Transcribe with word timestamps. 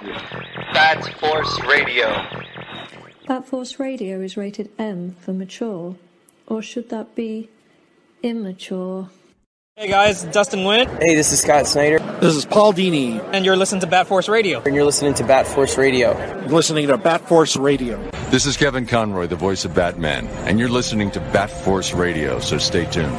Bat 0.00 1.18
Force 1.18 1.60
Radio. 1.66 2.06
Bat 3.26 3.46
Force 3.46 3.80
Radio 3.80 4.20
is 4.20 4.36
rated 4.36 4.70
M 4.78 5.16
for 5.20 5.32
mature, 5.32 5.96
or 6.46 6.62
should 6.62 6.88
that 6.90 7.14
be 7.14 7.48
immature? 8.22 9.10
Hey 9.76 9.88
guys, 9.88 10.24
Dustin 10.24 10.64
Wynn. 10.64 10.88
Hey, 11.00 11.14
this 11.14 11.32
is 11.32 11.40
Scott 11.40 11.66
Snyder. 11.66 11.98
This 12.20 12.34
is 12.34 12.44
Paul 12.44 12.72
Dini. 12.72 13.22
And 13.32 13.44
you're 13.44 13.56
listening 13.56 13.80
to 13.82 13.86
Bat 13.86 14.08
Force 14.08 14.28
Radio. 14.28 14.60
And 14.62 14.74
you're 14.74 14.84
listening 14.84 15.14
to 15.14 15.24
Bat 15.24 15.46
Force 15.46 15.78
Radio. 15.78 16.16
You're 16.42 16.48
listening 16.48 16.88
to 16.88 16.98
Bat 16.98 17.28
Force 17.28 17.56
Radio. 17.56 18.10
This 18.30 18.46
is 18.46 18.56
Kevin 18.56 18.86
Conroy, 18.86 19.26
the 19.26 19.36
voice 19.36 19.64
of 19.64 19.74
Batman, 19.74 20.26
and 20.46 20.58
you're 20.58 20.68
listening 20.68 21.10
to 21.12 21.20
Bat 21.20 21.50
Force 21.50 21.92
Radio, 21.92 22.40
so 22.40 22.58
stay 22.58 22.86
tuned. 22.86 23.16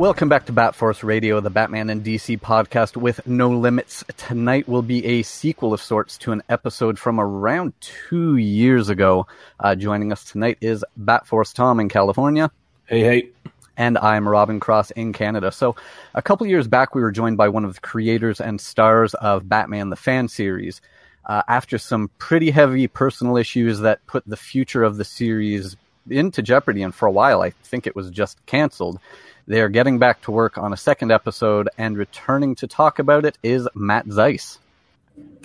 Welcome 0.00 0.30
back 0.30 0.46
to 0.46 0.52
Bat 0.52 0.76
Force 0.76 1.04
Radio, 1.04 1.40
the 1.40 1.50
Batman 1.50 1.90
and 1.90 2.02
DC 2.02 2.40
podcast 2.40 2.96
with 2.96 3.26
no 3.26 3.50
limits. 3.50 4.02
Tonight 4.16 4.66
will 4.66 4.80
be 4.80 5.04
a 5.04 5.22
sequel 5.22 5.74
of 5.74 5.82
sorts 5.82 6.16
to 6.20 6.32
an 6.32 6.42
episode 6.48 6.98
from 6.98 7.20
around 7.20 7.74
two 7.82 8.38
years 8.38 8.88
ago. 8.88 9.26
Uh, 9.58 9.74
joining 9.74 10.10
us 10.10 10.24
tonight 10.24 10.56
is 10.62 10.82
Bat 10.96 11.26
Force 11.26 11.52
Tom 11.52 11.80
in 11.80 11.90
California. 11.90 12.50
Hey, 12.86 13.00
hey. 13.00 13.28
And 13.76 13.98
I'm 13.98 14.26
Robin 14.26 14.58
Cross 14.58 14.90
in 14.92 15.12
Canada. 15.12 15.52
So, 15.52 15.76
a 16.14 16.22
couple 16.22 16.46
years 16.46 16.66
back, 16.66 16.94
we 16.94 17.02
were 17.02 17.12
joined 17.12 17.36
by 17.36 17.50
one 17.50 17.66
of 17.66 17.74
the 17.74 17.80
creators 17.82 18.40
and 18.40 18.58
stars 18.58 19.12
of 19.12 19.50
Batman 19.50 19.90
the 19.90 19.96
Fan 19.96 20.28
series. 20.28 20.80
Uh, 21.26 21.42
after 21.46 21.76
some 21.76 22.10
pretty 22.16 22.50
heavy 22.50 22.88
personal 22.88 23.36
issues 23.36 23.80
that 23.80 24.06
put 24.06 24.26
the 24.26 24.38
future 24.38 24.82
of 24.82 24.96
the 24.96 25.04
series 25.04 25.76
into 26.08 26.40
jeopardy, 26.40 26.82
and 26.82 26.94
for 26.94 27.04
a 27.04 27.12
while, 27.12 27.42
I 27.42 27.50
think 27.50 27.86
it 27.86 27.94
was 27.94 28.10
just 28.10 28.38
canceled. 28.46 28.98
They 29.46 29.60
are 29.60 29.68
getting 29.68 29.98
back 29.98 30.20
to 30.22 30.30
work 30.30 30.58
on 30.58 30.72
a 30.72 30.76
second 30.76 31.10
episode, 31.10 31.68
and 31.78 31.96
returning 31.96 32.54
to 32.56 32.66
talk 32.66 32.98
about 32.98 33.24
it 33.24 33.38
is 33.42 33.68
Matt 33.74 34.06
Zeiss. 34.10 34.58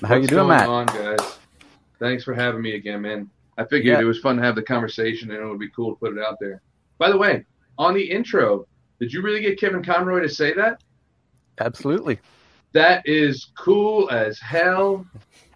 How 0.03 0.09
What's 0.15 0.21
you 0.23 0.27
doing, 0.27 0.47
Matt? 0.49 0.69
on, 0.69 0.85
guys? 0.88 1.38
Thanks 1.99 2.23
for 2.23 2.33
having 2.33 2.61
me 2.61 2.75
again, 2.75 3.01
man. 3.01 3.29
I 3.57 3.63
figured 3.63 3.93
Yeah. 3.97 4.01
it 4.01 4.05
was 4.05 4.19
fun 4.19 4.35
to 4.38 4.43
have 4.43 4.55
the 4.55 4.61
conversation, 4.61 5.31
and 5.31 5.39
it 5.41 5.45
would 5.45 5.59
be 5.59 5.69
cool 5.69 5.93
to 5.93 5.99
put 5.99 6.16
it 6.17 6.23
out 6.23 6.38
there. 6.39 6.61
By 6.97 7.09
the 7.09 7.17
way, 7.17 7.45
on 7.77 7.93
the 7.93 8.03
intro, 8.03 8.67
did 8.99 9.11
you 9.11 9.21
really 9.21 9.41
get 9.41 9.59
Kevin 9.59 9.83
Conroy 9.83 10.21
to 10.21 10.29
say 10.29 10.53
that? 10.53 10.81
Absolutely. 11.59 12.19
That 12.73 13.01
is 13.07 13.47
cool 13.57 14.09
as 14.11 14.38
hell. 14.39 15.05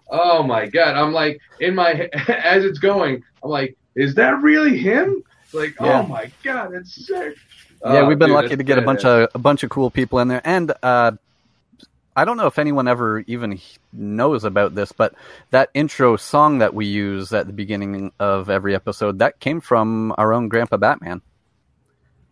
Oh 0.10 0.42
my 0.42 0.66
god! 0.66 0.96
I'm 0.96 1.12
like 1.14 1.40
in 1.60 1.76
my 1.76 2.10
as 2.44 2.64
it's 2.66 2.80
going. 2.80 3.22
I'm 3.44 3.50
like, 3.50 3.78
is 3.96 4.16
that 4.16 4.42
really 4.42 4.78
him? 4.78 5.22
Like, 5.54 5.76
Yeah. 5.80 6.00
oh 6.00 6.04
my 6.08 6.32
god, 6.44 6.70
that's 6.74 7.06
sick. 7.06 7.36
Yeah, 7.84 8.02
Oh, 8.02 8.06
we've 8.08 8.20
been 8.20 8.30
dude, 8.30 8.36
lucky 8.36 8.56
to 8.58 8.64
get 8.64 8.78
a 8.78 8.82
bunch 8.82 9.06
of 9.06 9.30
a 9.34 9.40
bunch 9.40 9.64
of 9.64 9.70
cool 9.70 9.90
people 9.90 10.20
in 10.20 10.28
there, 10.28 10.42
and 10.44 10.74
uh, 10.84 11.12
I 12.16 12.26
don't 12.26 12.36
know 12.36 12.48
if 12.48 12.60
anyone 12.60 12.88
ever 12.90 13.20
even 13.28 13.62
knows 13.94 14.44
about 14.44 14.76
this, 14.76 14.92
but 14.92 15.14
that 15.52 15.70
intro 15.74 16.18
song 16.18 16.58
that 16.58 16.74
we 16.74 16.86
use 16.86 17.32
at 17.32 17.48
the 17.48 17.54
beginning 17.54 18.12
of 18.20 18.50
every 18.50 18.76
episode 18.76 19.20
that 19.20 19.40
came 19.40 19.62
from 19.62 20.14
our 20.18 20.34
own 20.34 20.50
Grandpa 20.50 20.76
Batman. 20.78 21.22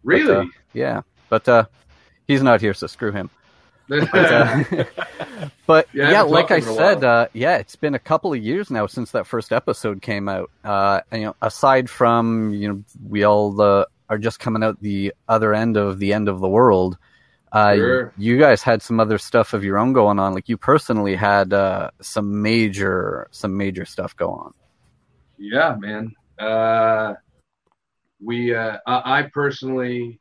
But, 0.03 0.11
Really? 0.11 0.35
uh, 0.35 0.45
yeah, 0.73 1.01
but 1.29 1.47
uh, 1.47 1.65
he's 2.27 2.43
not 2.43 2.59
here, 2.59 2.73
so 2.73 2.87
screw 2.87 3.11
him. 3.11 3.29
But, 3.89 4.13
uh, 4.13 4.63
but 5.65 5.87
Yeah, 5.93 6.11
yeah, 6.11 6.21
like 6.23 6.51
I 6.51 6.57
him 6.57 6.63
in 6.63 6.69
a 6.69 6.75
said, 6.75 7.03
uh, 7.05 7.27
yeah, 7.31 7.55
it's 7.57 7.77
been 7.77 7.95
a 7.95 7.99
couple 7.99 8.33
of 8.33 8.43
years 8.43 8.69
now 8.69 8.85
since 8.87 9.11
that 9.11 9.25
first 9.27 9.53
episode 9.53 10.01
came 10.01 10.27
out. 10.27 10.51
Uh, 10.61 10.99
and, 11.09 11.21
you 11.21 11.27
know, 11.27 11.35
aside 11.41 11.89
from 11.89 12.53
you 12.53 12.67
know, 12.67 12.83
we 13.07 13.23
all 13.23 13.61
uh, 13.61 13.85
are 14.09 14.17
just 14.17 14.39
coming 14.39 14.63
out 14.63 14.81
the 14.81 15.13
other 15.27 15.53
end 15.53 15.77
of 15.77 15.99
the 15.99 16.13
end 16.13 16.29
of 16.29 16.39
the 16.39 16.47
world. 16.47 16.97
Uh, 17.51 17.75
Sure. 17.75 18.13
You 18.17 18.37
guys 18.37 18.61
had 18.61 18.81
some 18.81 18.99
other 18.99 19.17
stuff 19.17 19.53
of 19.53 19.63
your 19.63 19.77
own 19.77 19.93
going 19.93 20.19
on. 20.19 20.33
Like 20.33 20.49
you 20.49 20.57
personally 20.57 21.15
had 21.15 21.53
uh, 21.53 21.91
some 22.01 22.41
major, 22.41 23.27
some 23.31 23.55
major 23.55 23.85
stuff 23.85 24.15
go 24.15 24.31
on. 24.31 24.53
Yeah, 25.37 25.75
man. 25.79 26.13
Uh, 26.39 27.13
we, 28.23 28.53
uh, 28.53 28.77
I, 28.85 29.19
I 29.19 29.29
personally, 29.33 30.19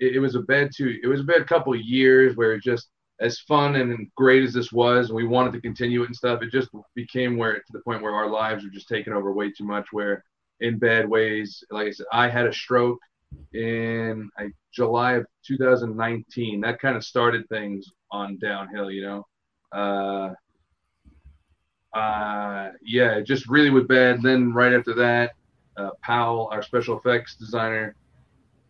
it, 0.00 0.16
it 0.16 0.18
was 0.20 0.34
a 0.34 0.40
bad 0.40 0.70
two. 0.74 0.98
It 1.02 1.06
was 1.06 1.20
a 1.20 1.24
bad 1.24 1.46
couple 1.46 1.74
of 1.74 1.80
years 1.80 2.36
where 2.36 2.52
it 2.52 2.62
just 2.62 2.88
as 3.20 3.38
fun 3.40 3.76
and 3.76 4.08
great 4.16 4.42
as 4.42 4.52
this 4.54 4.72
was, 4.72 5.08
and 5.08 5.16
we 5.16 5.26
wanted 5.26 5.52
to 5.52 5.60
continue 5.60 6.02
it 6.02 6.06
and 6.06 6.16
stuff. 6.16 6.42
It 6.42 6.50
just 6.50 6.68
became 6.94 7.36
where 7.36 7.54
to 7.54 7.72
the 7.72 7.80
point 7.80 8.02
where 8.02 8.14
our 8.14 8.28
lives 8.28 8.64
were 8.64 8.70
just 8.70 8.88
taken 8.88 9.12
over 9.12 9.32
way 9.32 9.50
too 9.50 9.64
much. 9.64 9.88
Where 9.92 10.24
in 10.60 10.78
bad 10.78 11.08
ways, 11.08 11.62
like 11.70 11.88
I 11.88 11.90
said, 11.90 12.06
I 12.12 12.28
had 12.28 12.46
a 12.46 12.52
stroke 12.52 12.98
in 13.52 14.30
like, 14.38 14.52
July 14.72 15.14
of 15.14 15.26
2019. 15.46 16.60
That 16.60 16.80
kind 16.80 16.96
of 16.96 17.04
started 17.04 17.48
things 17.48 17.86
on 18.10 18.38
downhill, 18.38 18.90
you 18.90 19.02
know. 19.02 19.26
Uh, 19.72 20.34
uh, 21.96 22.70
yeah, 22.82 23.16
it 23.16 23.24
just 23.24 23.48
really 23.48 23.70
was 23.70 23.84
bad. 23.84 24.22
Then 24.22 24.52
right 24.52 24.72
after 24.72 24.94
that, 24.94 25.32
uh, 25.76 25.90
Powell, 26.02 26.48
our 26.52 26.62
special 26.62 26.98
effects 26.98 27.36
designer, 27.36 27.96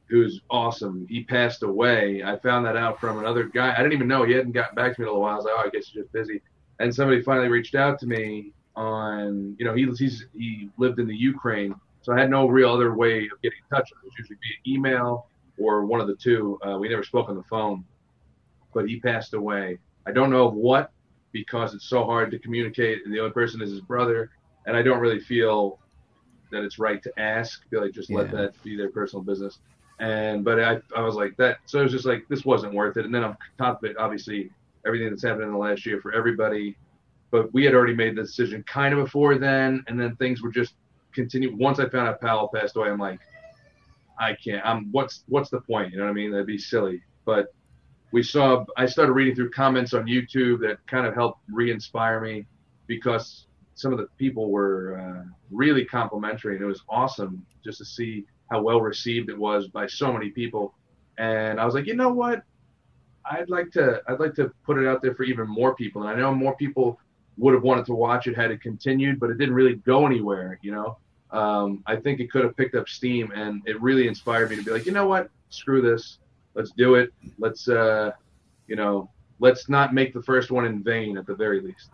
who's 0.09 0.41
awesome, 0.50 1.06
he 1.09 1.22
passed 1.25 1.62
away. 1.62 2.22
I 2.25 2.37
found 2.38 2.66
that 2.66 2.76
out 2.76 3.00
from 3.00 3.19
another 3.19 3.44
guy. 3.44 3.72
I 3.72 3.76
didn't 3.76 3.93
even 3.93 4.09
know 4.09 4.25
he 4.25 4.32
hadn't 4.32 4.53
gotten 4.53 4.75
back 4.75 4.97
to 4.97 5.03
me 5.03 5.09
in 5.09 5.15
a 5.15 5.19
while. 5.19 5.34
I 5.34 5.37
was 5.37 5.44
like, 5.44 5.54
oh, 5.56 5.62
I 5.66 5.70
guess 5.70 5.87
he's 5.87 6.03
just 6.03 6.12
busy. 6.12 6.43
And 6.81 6.94
somebody 6.94 7.22
finally 7.22 7.49
reached 7.49 7.75
out 7.75 7.99
to 8.00 8.06
me 8.06 8.53
on, 8.75 9.54
you 9.59 9.65
know, 9.65 9.75
he 9.75 9.84
he's 9.99 10.26
he 10.37 10.70
lived 10.78 10.99
in 10.99 11.06
the 11.06 11.15
Ukraine, 11.15 11.75
so 12.03 12.12
I 12.12 12.19
had 12.19 12.31
no 12.31 12.47
real 12.47 12.72
other 12.72 12.94
way 12.94 13.28
of 13.33 13.41
getting 13.43 13.59
in 13.71 13.77
touch. 13.77 13.91
It 13.91 13.97
was 14.03 14.12
usually 14.19 14.37
via 14.37 14.75
email 14.75 15.27
or 15.59 15.84
one 15.84 16.00
of 16.00 16.06
the 16.06 16.16
two. 16.16 16.59
Uh, 16.66 16.78
we 16.78 16.88
never 16.88 17.03
spoke 17.03 17.28
on 17.28 17.37
the 17.37 17.43
phone, 17.44 17.84
but 18.72 18.88
he 18.88 19.00
passed 19.00 19.34
away. 19.34 19.78
I 20.06 20.12
don't 20.12 20.31
know 20.31 20.49
of 20.49 20.55
what 20.55 20.91
because 21.33 21.75
it's 21.75 21.88
so 21.88 22.05
hard 22.05 22.31
to 22.31 22.38
communicate, 22.38 23.05
and 23.05 23.15
the 23.15 23.21
only 23.21 23.33
person 23.33 23.62
is 23.62 23.71
his 23.71 23.81
brother, 23.81 24.31
and 24.66 24.77
I 24.77 24.83
don't 24.83 24.99
really 24.99 25.21
feel 25.21 25.78
that 26.50 26.65
it's 26.65 26.78
right 26.78 27.03
to 27.03 27.21
ask. 27.21 27.62
I 27.66 27.69
feel 27.71 27.83
like 27.83 27.93
just 27.93 28.11
let 28.11 28.31
that 28.32 28.61
be 28.65 28.77
their 28.77 28.91
personal 28.91 29.22
business. 29.22 29.59
And 30.00 30.44
but 30.44 30.61
I, 30.61 30.78
I 30.97 31.03
was 31.03 31.15
like 31.15 31.37
that, 31.37 31.59
so 31.67 31.81
it 31.81 31.84
was 31.84 31.93
just 31.93 32.06
like 32.06 32.27
this 32.28 32.44
wasn't 32.44 32.75
worth 32.75 32.97
it. 32.97 33.05
And 33.05 33.15
then 33.15 33.22
on 33.22 33.37
top 33.59 33.82
of 33.82 33.91
it, 33.91 33.97
obviously 33.99 34.50
everything 34.87 35.11
that's 35.11 35.22
happened 35.22 35.44
in 35.44 35.53
the 35.53 35.59
last 35.59 35.84
year 35.84 36.00
for 36.00 36.12
everybody, 36.12 36.77
but 37.31 37.53
we 37.53 37.65
had 37.65 37.75
already 37.75 37.94
made 37.94 38.17
the 38.17 38.22
decision 38.22 38.65
kind 38.67 38.94
of 38.94 39.05
before 39.05 39.37
then, 39.37 39.84
and 39.87 40.00
then 40.00 40.17
things 40.17 40.43
were 40.43 40.50
just 40.50 40.75
continue. 41.15 41.56
Once 41.56 41.78
I 41.78 41.88
found 41.88 42.09
out 42.09 42.21
Powell 42.21 42.50
passed 42.54 42.76
away, 42.76 42.88
I'm 42.88 42.98
like, 42.98 43.21
I 44.19 44.34
can't. 44.34 44.65
I'm 44.65 44.91
what's 44.93 45.25
what's 45.28 45.50
the 45.50 45.60
point? 45.60 45.93
You 45.93 45.98
know 45.98 46.04
what 46.04 46.10
I 46.10 46.15
mean? 46.15 46.31
That'd 46.31 46.47
be 46.47 46.59
silly. 46.59 47.03
But 47.25 47.54
we 48.12 48.22
saw. 48.22 48.65
I 48.76 48.87
started 48.87 49.12
reading 49.12 49.34
through 49.34 49.50
comments 49.50 49.94
on 49.94 50.04
YouTube 50.04 50.60
that 50.60 50.87
kind 50.87 51.06
of 51.06 51.15
helped 51.15 51.41
re-inspire 51.50 52.20
me 52.20 52.47
because 52.87 53.47
some 53.75 53.93
of 53.93 53.99
the 53.99 54.09
people 54.19 54.50
were 54.50 55.00
uh, 55.00 55.25
really 55.50 55.84
complimentary, 55.84 56.56
and 56.56 56.62
it 56.62 56.66
was 56.66 56.82
awesome 56.88 57.44
just 57.65 57.78
to 57.78 57.84
see 57.84 58.26
how 58.50 58.60
well 58.60 58.81
received 58.81 59.31
it 59.31 59.38
was 59.38 59.69
by 59.69 59.87
so 59.87 60.12
many 60.12 60.31
people. 60.31 60.75
And 61.19 61.59
I 61.60 61.65
was 61.65 61.75
like, 61.75 61.87
you 61.87 61.94
know 61.94 62.12
what? 62.12 62.43
I'd 63.31 63.49
like 63.49 63.70
to. 63.72 64.03
I'd 64.06 64.20
like 64.20 64.34
to 64.34 64.53
put 64.65 64.78
it 64.78 64.87
out 64.87 65.00
there 65.00 65.15
for 65.15 65.25
even 65.25 65.49
more 65.49 65.75
people. 65.75 66.03
And 66.03 66.10
I 66.10 66.15
know 66.15 66.34
more 66.34 66.56
people 66.56 66.99
would 67.41 67.55
have 67.55 67.62
wanted 67.62 67.87
to 67.87 67.95
watch 67.95 68.27
it 68.27 68.37
had 68.37 68.51
it 68.51 68.61
continued, 68.61 69.19
but 69.19 69.31
it 69.31 69.39
didn't 69.39 69.55
really 69.55 69.75
go 69.75 70.06
anywhere. 70.06 70.59
You 70.62 70.73
know, 70.73 70.99
um, 71.31 71.83
I 71.87 71.97
think 71.97 72.21
it 72.21 72.31
could 72.31 72.45
have 72.45 72.56
picked 72.56 72.75
up 72.75 72.89
steam, 72.89 73.33
and 73.34 73.62
it 73.67 73.81
really 73.81 74.06
inspired 74.06 74.51
me 74.51 74.56
to 74.56 74.62
be 74.62 74.71
like, 74.71 74.87
you 74.87 74.93
know 74.93 75.06
what? 75.06 75.31
Screw 75.49 75.81
this. 75.81 76.19
Let's 76.55 76.71
do 76.73 76.97
it. 76.97 77.12
Let's, 77.39 77.69
uh, 77.69 78.12
you 78.67 78.76
know, 78.76 79.11
let's 79.38 79.69
not 79.69 79.94
make 79.94 80.12
the 80.12 80.23
first 80.23 80.50
one 80.50 80.67
in 80.67 80.82
vain 80.82 81.17
at 81.17 81.26
the 81.26 81.35
very 81.35 81.61
least. 81.61 81.88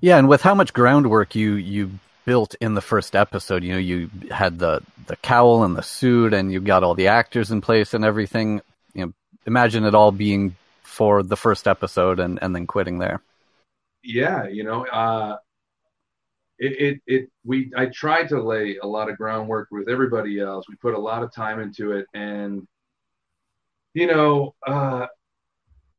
Yeah, 0.00 0.18
and 0.18 0.28
with 0.28 0.40
how 0.40 0.54
much 0.54 0.72
groundwork 0.72 1.34
you 1.34 1.54
you 1.54 1.90
built 2.24 2.54
in 2.60 2.74
the 2.74 2.80
first 2.80 3.16
episode, 3.16 3.64
you 3.64 3.72
know, 3.72 3.78
you 3.78 4.10
had 4.30 4.58
the 4.58 4.80
the 5.06 5.16
cowl 5.16 5.64
and 5.64 5.76
the 5.76 5.82
suit, 5.82 6.32
and 6.32 6.52
you 6.52 6.60
got 6.60 6.84
all 6.84 6.94
the 6.94 7.08
actors 7.08 7.50
in 7.50 7.60
place 7.60 7.92
and 7.92 8.04
everything. 8.04 8.60
You 8.94 9.06
know, 9.06 9.12
imagine 9.46 9.84
it 9.84 9.94
all 9.94 10.12
being 10.12 10.56
for 10.82 11.22
the 11.22 11.36
first 11.36 11.66
episode 11.66 12.20
and 12.20 12.38
and 12.40 12.54
then 12.54 12.66
quitting 12.66 12.98
there. 12.98 13.20
Yeah 14.02 14.46
you 14.48 14.64
know 14.64 14.84
uh 14.86 15.36
it, 16.58 16.80
it 16.80 17.00
it 17.06 17.30
we 17.44 17.72
i 17.76 17.86
tried 17.86 18.28
to 18.28 18.40
lay 18.42 18.76
a 18.82 18.86
lot 18.86 19.08
of 19.08 19.16
groundwork 19.16 19.68
with 19.70 19.88
everybody 19.88 20.40
else. 20.40 20.66
We 20.68 20.76
put 20.76 20.94
a 20.94 20.98
lot 20.98 21.22
of 21.22 21.32
time 21.34 21.60
into 21.60 21.92
it 21.92 22.06
and 22.14 22.66
you 23.94 24.06
know 24.06 24.54
uh 24.66 25.06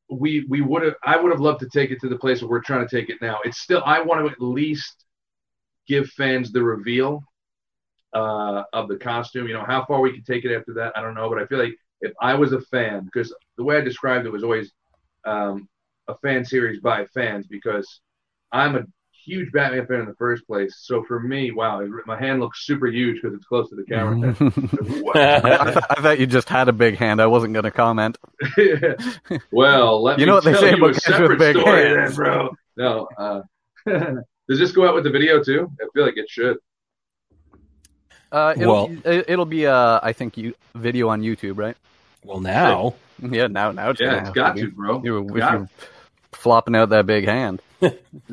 we 0.09 0.45
we 0.49 0.61
would 0.61 0.83
have 0.83 0.95
i 1.03 1.17
would 1.17 1.31
have 1.31 1.39
loved 1.39 1.59
to 1.61 1.69
take 1.69 1.91
it 1.91 1.99
to 2.01 2.09
the 2.09 2.17
place 2.17 2.41
where 2.41 2.49
we're 2.49 2.61
trying 2.61 2.85
to 2.87 2.95
take 2.95 3.09
it 3.09 3.17
now. 3.21 3.37
It's 3.43 3.59
still 3.59 3.81
i 3.85 4.01
want 4.01 4.25
to 4.25 4.31
at 4.31 4.41
least 4.41 5.05
give 5.87 6.09
fans 6.11 6.51
the 6.51 6.63
reveal 6.63 7.23
uh 8.13 8.63
of 8.73 8.87
the 8.89 8.97
costume. 8.97 9.47
You 9.47 9.53
know 9.53 9.65
how 9.65 9.85
far 9.85 10.01
we 10.01 10.13
can 10.13 10.23
take 10.23 10.45
it 10.45 10.55
after 10.55 10.73
that 10.75 10.93
i 10.97 11.01
don't 11.01 11.15
know 11.15 11.29
but 11.29 11.39
i 11.39 11.45
feel 11.45 11.59
like 11.59 11.75
if 12.03 12.13
I 12.21 12.33
was 12.33 12.51
a 12.51 12.61
fan, 12.61 13.05
because 13.05 13.33
the 13.57 13.63
way 13.63 13.77
I 13.77 13.81
described 13.81 14.25
it 14.25 14.31
was 14.31 14.43
always 14.43 14.71
um, 15.25 15.69
a 16.07 16.15
fan 16.17 16.43
series 16.45 16.79
by 16.79 17.05
fans, 17.13 17.47
because 17.47 18.01
I'm 18.51 18.75
a 18.75 18.83
huge 19.25 19.51
Batman 19.51 19.85
fan 19.85 19.99
in 20.01 20.05
the 20.07 20.15
first 20.15 20.45
place. 20.47 20.77
So 20.81 21.03
for 21.03 21.19
me, 21.19 21.51
wow, 21.51 21.81
my 22.07 22.17
hand 22.19 22.39
looks 22.39 22.65
super 22.65 22.87
huge 22.87 23.21
because 23.21 23.35
it's 23.35 23.45
close 23.45 23.69
to 23.69 23.75
the 23.75 23.83
camera. 23.83 24.29
I, 25.15 25.71
th- 25.71 25.85
I 25.89 26.01
thought 26.01 26.19
you 26.19 26.25
just 26.25 26.49
had 26.49 26.67
a 26.69 26.73
big 26.73 26.97
hand. 26.97 27.21
I 27.21 27.27
wasn't 27.27 27.53
going 27.53 27.63
to 27.65 27.71
comment. 27.71 28.17
well, 29.51 30.01
let 30.03 30.19
You 30.19 30.25
me 30.25 30.29
know 30.29 30.35
what 30.35 30.43
they 30.43 30.53
say 30.55 30.73
about 30.73 30.97
a 30.97 30.99
kids 30.99 31.19
with 31.19 31.39
big 31.39 31.55
hands. 31.57 31.95
then, 32.09 32.15
bro. 32.15 32.49
No, 32.77 33.07
uh, 33.17 33.41
does 33.85 34.59
this 34.59 34.71
go 34.71 34.87
out 34.87 34.95
with 34.95 35.03
the 35.03 35.11
video 35.11 35.43
too? 35.43 35.71
I 35.81 35.85
feel 35.93 36.05
like 36.05 36.17
it 36.17 36.29
should. 36.29 36.57
Uh, 38.31 38.53
it'll, 38.57 38.73
Well- 38.73 38.87
be- 38.87 39.01
it- 39.05 39.25
it'll 39.29 39.45
be, 39.45 39.67
uh, 39.67 39.99
I 40.01 40.13
think, 40.13 40.37
you 40.37 40.55
video 40.75 41.09
on 41.09 41.21
YouTube, 41.21 41.57
right? 41.57 41.77
Well, 42.23 42.39
now 42.39 42.95
Yeah, 43.31 43.47
now 43.47 43.71
now 43.71 43.89
it's 43.89 44.01
Yeah, 44.01 44.13
gonna 44.13 44.19
it's 44.19 44.29
have 44.29 44.35
got 44.35 44.55
be. 44.55 44.61
to, 44.61 44.71
bro. 44.71 45.01
You, 45.03 45.27
if 45.29 45.35
Got 45.35 45.51
you're 45.51 45.69
flopping 46.33 46.75
out 46.75 46.89
that 46.89 47.05
big 47.05 47.25
hand. 47.25 47.61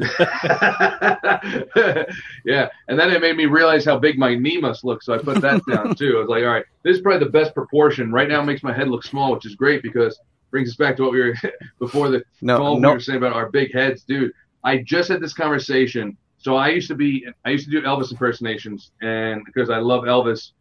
yeah, 2.45 2.69
and 2.89 2.99
then 2.99 3.11
it 3.11 3.21
made 3.21 3.37
me 3.37 3.47
realize 3.47 3.85
how 3.85 3.99
big 3.99 4.19
my 4.19 4.35
knee 4.35 4.59
must 4.61 4.85
look, 4.85 5.03
so 5.03 5.15
I 5.15 5.19
put 5.19 5.41
that 5.41 5.63
down 5.67 5.95
too. 5.97 6.17
I 6.17 6.21
was 6.21 6.29
like, 6.29 6.43
all 6.43 6.51
right, 6.51 6.65
this 6.85 6.97
is 6.97 7.03
probably 7.03 7.25
the 7.25 7.31
best 7.31 7.55
proportion. 7.55 8.13
Right 8.13 8.29
now, 8.29 8.41
it 8.41 8.45
makes 8.47 8.63
my 8.63 8.73
head 8.73 8.89
look 8.89 9.05
small, 9.05 9.33
which 9.33 9.47
is 9.47 9.55
great 9.55 9.83
because 9.83 10.19
brings 10.51 10.71
us 10.71 10.77
back 10.77 10.97
to 10.97 11.03
what 11.03 11.13
we 11.13 11.21
were 11.21 11.35
before 11.81 12.09
the 12.09 12.23
No, 12.41 12.57
call. 12.59 12.81
no. 12.81 12.89
We 12.89 12.95
were 12.95 13.01
saying 13.01 13.19
about 13.19 13.35
our 13.35 13.51
big 13.51 13.73
heads, 13.73 14.05
dude. 14.05 14.33
I 14.65 14.79
just 14.79 15.09
had 15.11 15.21
this 15.21 15.35
conversation. 15.35 16.17
So 16.39 16.57
I 16.57 16.69
used 16.69 16.89
to 16.89 16.95
be, 16.95 17.27
I 17.45 17.51
used 17.51 17.65
to 17.65 17.71
do 17.71 17.83
Elvis 17.83 18.13
impersonations, 18.13 18.93
and 19.03 19.43
because 19.45 19.71
I 19.71 19.79
love 19.79 20.05
Elvis, 20.05 20.53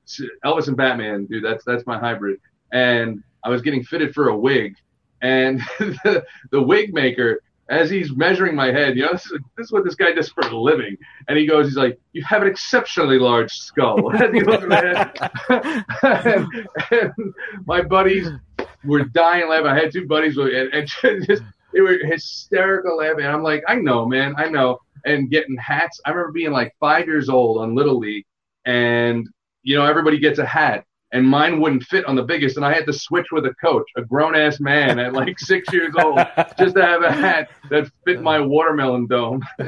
Elvis 0.44 0.68
and 0.68 0.75
Batman, 0.75 1.25
dude, 1.27 1.44
that's 1.44 1.63
that's 1.65 1.85
my 1.85 2.00
hybrid. 2.00 2.39
And 2.74 3.24
I 3.48 3.50
was 3.50 3.62
getting 3.62 3.82
fitted 3.82 4.14
for 4.14 4.28
a 4.28 4.38
wig, 4.38 4.76
and 5.22 5.62
the, 5.80 6.26
the 6.52 6.62
wig 6.62 6.94
maker, 6.94 7.42
as 7.70 7.90
he's 7.90 8.14
measuring 8.14 8.56
my 8.56 8.68
head, 8.74 8.98
you 8.98 9.04
know, 9.04 9.14
this 9.14 9.26
is, 9.26 9.40
this 9.56 9.66
is 9.68 9.72
what 9.72 9.86
this 9.86 9.96
guy 9.96 10.12
does 10.12 10.28
for 10.30 10.42
a 10.42 10.58
living. 10.58 10.98
And 11.30 11.38
he 11.38 11.46
goes, 11.46 11.68
he's 11.68 11.78
like, 11.78 11.98
you 12.12 12.24
have 12.26 12.42
an 12.42 12.50
exceptionally 12.50 13.20
large 13.20 13.52
skull. 13.52 14.10
and, 14.22 14.36
he 14.36 14.42
at 14.42 14.68
my 14.68 14.76
head. 14.76 15.86
and, 16.26 16.68
and 16.92 17.34
my 17.66 17.82
buddies 17.82 18.28
were 18.84 19.06
dying 19.06 19.48
laughing. 19.48 19.68
I 19.68 19.80
had 19.80 19.94
two 19.94 20.08
buddies, 20.08 20.36
with- 20.36 20.54
and, 20.54 20.74
and 20.74 21.26
just 21.26 21.44
they 21.74 21.80
were 21.80 21.98
hysterical 22.04 22.98
laughing. 22.98 23.26
And 23.26 23.34
I'm 23.34 23.44
like, 23.44 23.64
I 23.68 23.76
know, 23.76 24.06
man, 24.06 24.36
I 24.38 24.50
know. 24.50 24.80
And 25.06 25.30
getting 25.30 25.56
hats. 25.56 26.02
I 26.06 26.10
remember 26.10 26.34
being 26.34 26.52
like 26.52 26.76
five 26.82 27.06
years 27.06 27.30
old 27.30 27.62
on 27.62 27.76
Little 27.76 27.98
League, 27.98 28.26
and 28.66 29.26
you 29.64 29.78
know 29.78 29.86
everybody 29.86 30.20
gets 30.20 30.40
a 30.40 30.46
hat, 30.46 30.86
and 31.12 31.25
mine 31.25 31.62
wouldn't 31.62 31.83
fit 31.83 32.06
on 32.06 32.15
the 32.15 32.24
biggest, 32.24 32.57
and 32.57 32.65
I 32.65 32.74
had 32.74 32.86
to 32.86 32.94
switch 32.94 33.27
with 33.31 33.45
a 33.45 33.54
coach, 33.56 33.89
a 33.95 34.01
grown 34.01 34.36
ass 34.36 34.59
man 34.59 35.00
at 35.00 35.13
like 35.13 35.39
six 35.39 35.71
years 35.71 35.94
old, 36.01 36.19
just 36.59 36.75
to 36.75 36.86
have 36.86 37.04
a 37.04 37.12
hat 37.12 37.50
that 37.69 37.89
fit 38.06 38.21
my 38.21 38.39
watermelon 38.39 39.07
dome. 39.07 39.42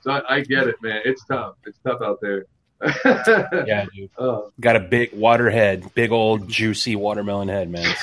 so 0.00 0.10
I, 0.10 0.36
I 0.36 0.40
get 0.40 0.68
it, 0.68 0.76
man. 0.82 1.00
It's 1.04 1.24
tough. 1.24 1.56
It's 1.66 1.78
tough 1.84 2.00
out 2.02 2.18
there. 2.20 2.46
Yeah, 3.66 3.86
dude, 3.94 4.10
Oh, 4.18 4.52
got 4.60 4.76
a 4.76 4.80
big 4.80 5.12
water 5.12 5.50
head, 5.50 5.92
big 5.94 6.12
old 6.12 6.48
juicy 6.48 6.96
watermelon 6.96 7.48
head, 7.48 7.70
man. 7.70 7.94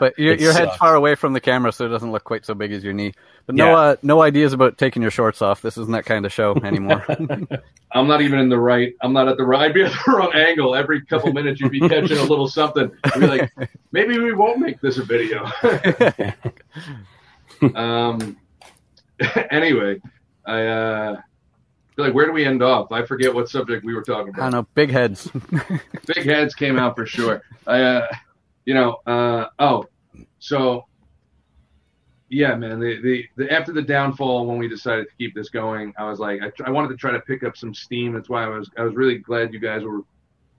But 0.00 0.18
your, 0.18 0.34
your 0.34 0.52
head's 0.52 0.74
far 0.76 0.94
away 0.94 1.14
from 1.14 1.34
the 1.34 1.40
camera, 1.40 1.70
so 1.70 1.84
it 1.84 1.90
doesn't 1.90 2.10
look 2.10 2.24
quite 2.24 2.46
so 2.46 2.54
big 2.54 2.72
as 2.72 2.82
your 2.82 2.94
knee. 2.94 3.12
But 3.46 3.54
no, 3.54 3.66
Yeah. 3.66 3.76
uh, 3.76 3.96
no 4.02 4.22
ideas 4.22 4.54
about 4.54 4.78
taking 4.78 5.02
your 5.02 5.10
shorts 5.10 5.42
off. 5.42 5.60
This 5.60 5.76
isn't 5.76 5.92
that 5.92 6.06
kind 6.06 6.24
of 6.24 6.32
show 6.32 6.54
anymore. 6.64 7.04
I'm 7.92 8.08
not 8.08 8.22
even 8.22 8.38
in 8.38 8.48
the 8.48 8.58
right. 8.58 8.94
I'm 9.02 9.12
not 9.12 9.28
at 9.28 9.36
the 9.36 9.44
right. 9.44 9.60
I'd 9.62 9.74
be 9.74 9.82
at 9.82 9.92
the 9.92 10.12
wrong 10.12 10.32
angle. 10.34 10.74
Every 10.74 11.04
couple 11.04 11.32
minutes, 11.32 11.60
you'd 11.60 11.70
be 11.70 11.80
catching 11.80 12.16
a 12.16 12.22
little 12.22 12.48
something. 12.48 12.90
You'd 13.14 13.20
be 13.20 13.26
like, 13.26 13.52
maybe 13.92 14.18
we 14.18 14.32
won't 14.32 14.58
make 14.58 14.80
this 14.80 14.96
a 14.98 15.04
video. 15.04 15.44
um. 17.74 18.36
Anyway, 19.50 20.00
I 20.46 20.62
uh, 20.66 21.12
feel 21.14 21.22
like 21.96 22.14
where 22.14 22.26
do 22.26 22.32
we 22.32 22.44
end 22.44 22.62
off? 22.62 22.90
I 22.92 23.04
forget 23.04 23.34
what 23.34 23.48
subject 23.48 23.84
we 23.84 23.94
were 23.94 24.02
talking 24.02 24.30
about. 24.30 24.40
I 24.40 24.50
don't 24.50 24.52
know, 24.52 24.68
big 24.74 24.90
heads. 24.90 25.30
Big 26.06 26.24
heads 26.24 26.54
came 26.54 26.78
out 26.78 26.96
for 26.96 27.06
sure. 27.06 27.42
I, 27.66 27.80
uh, 27.80 28.06
you 28.64 28.74
know, 28.74 28.98
uh, 29.06 29.46
oh, 29.58 29.86
so 30.38 30.86
yeah, 32.28 32.54
man. 32.56 32.80
The, 32.80 33.00
the 33.00 33.24
the 33.36 33.52
after 33.52 33.72
the 33.72 33.82
downfall, 33.82 34.46
when 34.46 34.58
we 34.58 34.68
decided 34.68 35.06
to 35.08 35.14
keep 35.16 35.34
this 35.34 35.50
going, 35.50 35.92
I 35.98 36.08
was 36.08 36.18
like, 36.18 36.42
I, 36.42 36.50
tr- 36.50 36.66
I 36.66 36.70
wanted 36.70 36.88
to 36.88 36.96
try 36.96 37.12
to 37.12 37.20
pick 37.20 37.44
up 37.44 37.56
some 37.56 37.72
steam. 37.72 38.12
That's 38.12 38.28
why 38.28 38.44
I 38.44 38.48
was 38.48 38.70
I 38.76 38.82
was 38.82 38.94
really 38.94 39.18
glad 39.18 39.52
you 39.52 39.60
guys 39.60 39.84
were 39.84 40.00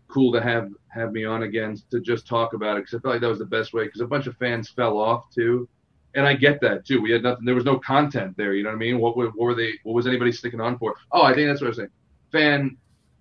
cool 0.08 0.32
to 0.32 0.42
have 0.42 0.70
have 0.88 1.12
me 1.12 1.26
on 1.26 1.44
again 1.44 1.78
to 1.92 2.00
just 2.00 2.28
talk 2.28 2.54
about 2.54 2.78
it 2.78 2.86
because 2.86 2.94
I 2.98 3.02
felt 3.02 3.16
like 3.16 3.22
that 3.22 3.28
was 3.28 3.40
the 3.40 3.46
best 3.46 3.74
way 3.74 3.84
because 3.86 4.02
a 4.02 4.08
bunch 4.08 4.28
of 4.28 4.38
fans 4.38 4.70
fell 4.70 4.98
off 4.98 5.30
too. 5.34 5.68
And 6.16 6.26
I 6.26 6.34
get 6.34 6.62
that 6.62 6.86
too. 6.86 7.02
We 7.02 7.12
had 7.12 7.24
nothing. 7.24 7.46
There 7.46 7.56
was 7.56 7.66
no 7.66 7.78
content 7.78 8.36
there. 8.38 8.54
You 8.54 8.64
know 8.64 8.70
what 8.70 8.76
I 8.76 8.80
mean? 8.80 9.00
What, 9.00 9.18
were- 9.18 9.28
what 9.28 9.38
were 9.48 9.56
they? 9.56 9.74
What 9.84 9.94
was 9.94 10.08
anybody 10.08 10.32
sticking 10.32 10.62
on 10.62 10.78
for? 10.78 10.96
Oh, 11.12 11.24
I 11.24 11.34
think 11.34 11.48
that's 11.48 11.62
what 11.62 11.68
I 11.68 11.70
was 11.70 11.78
saying. 11.78 11.90
Fan, 12.32 12.78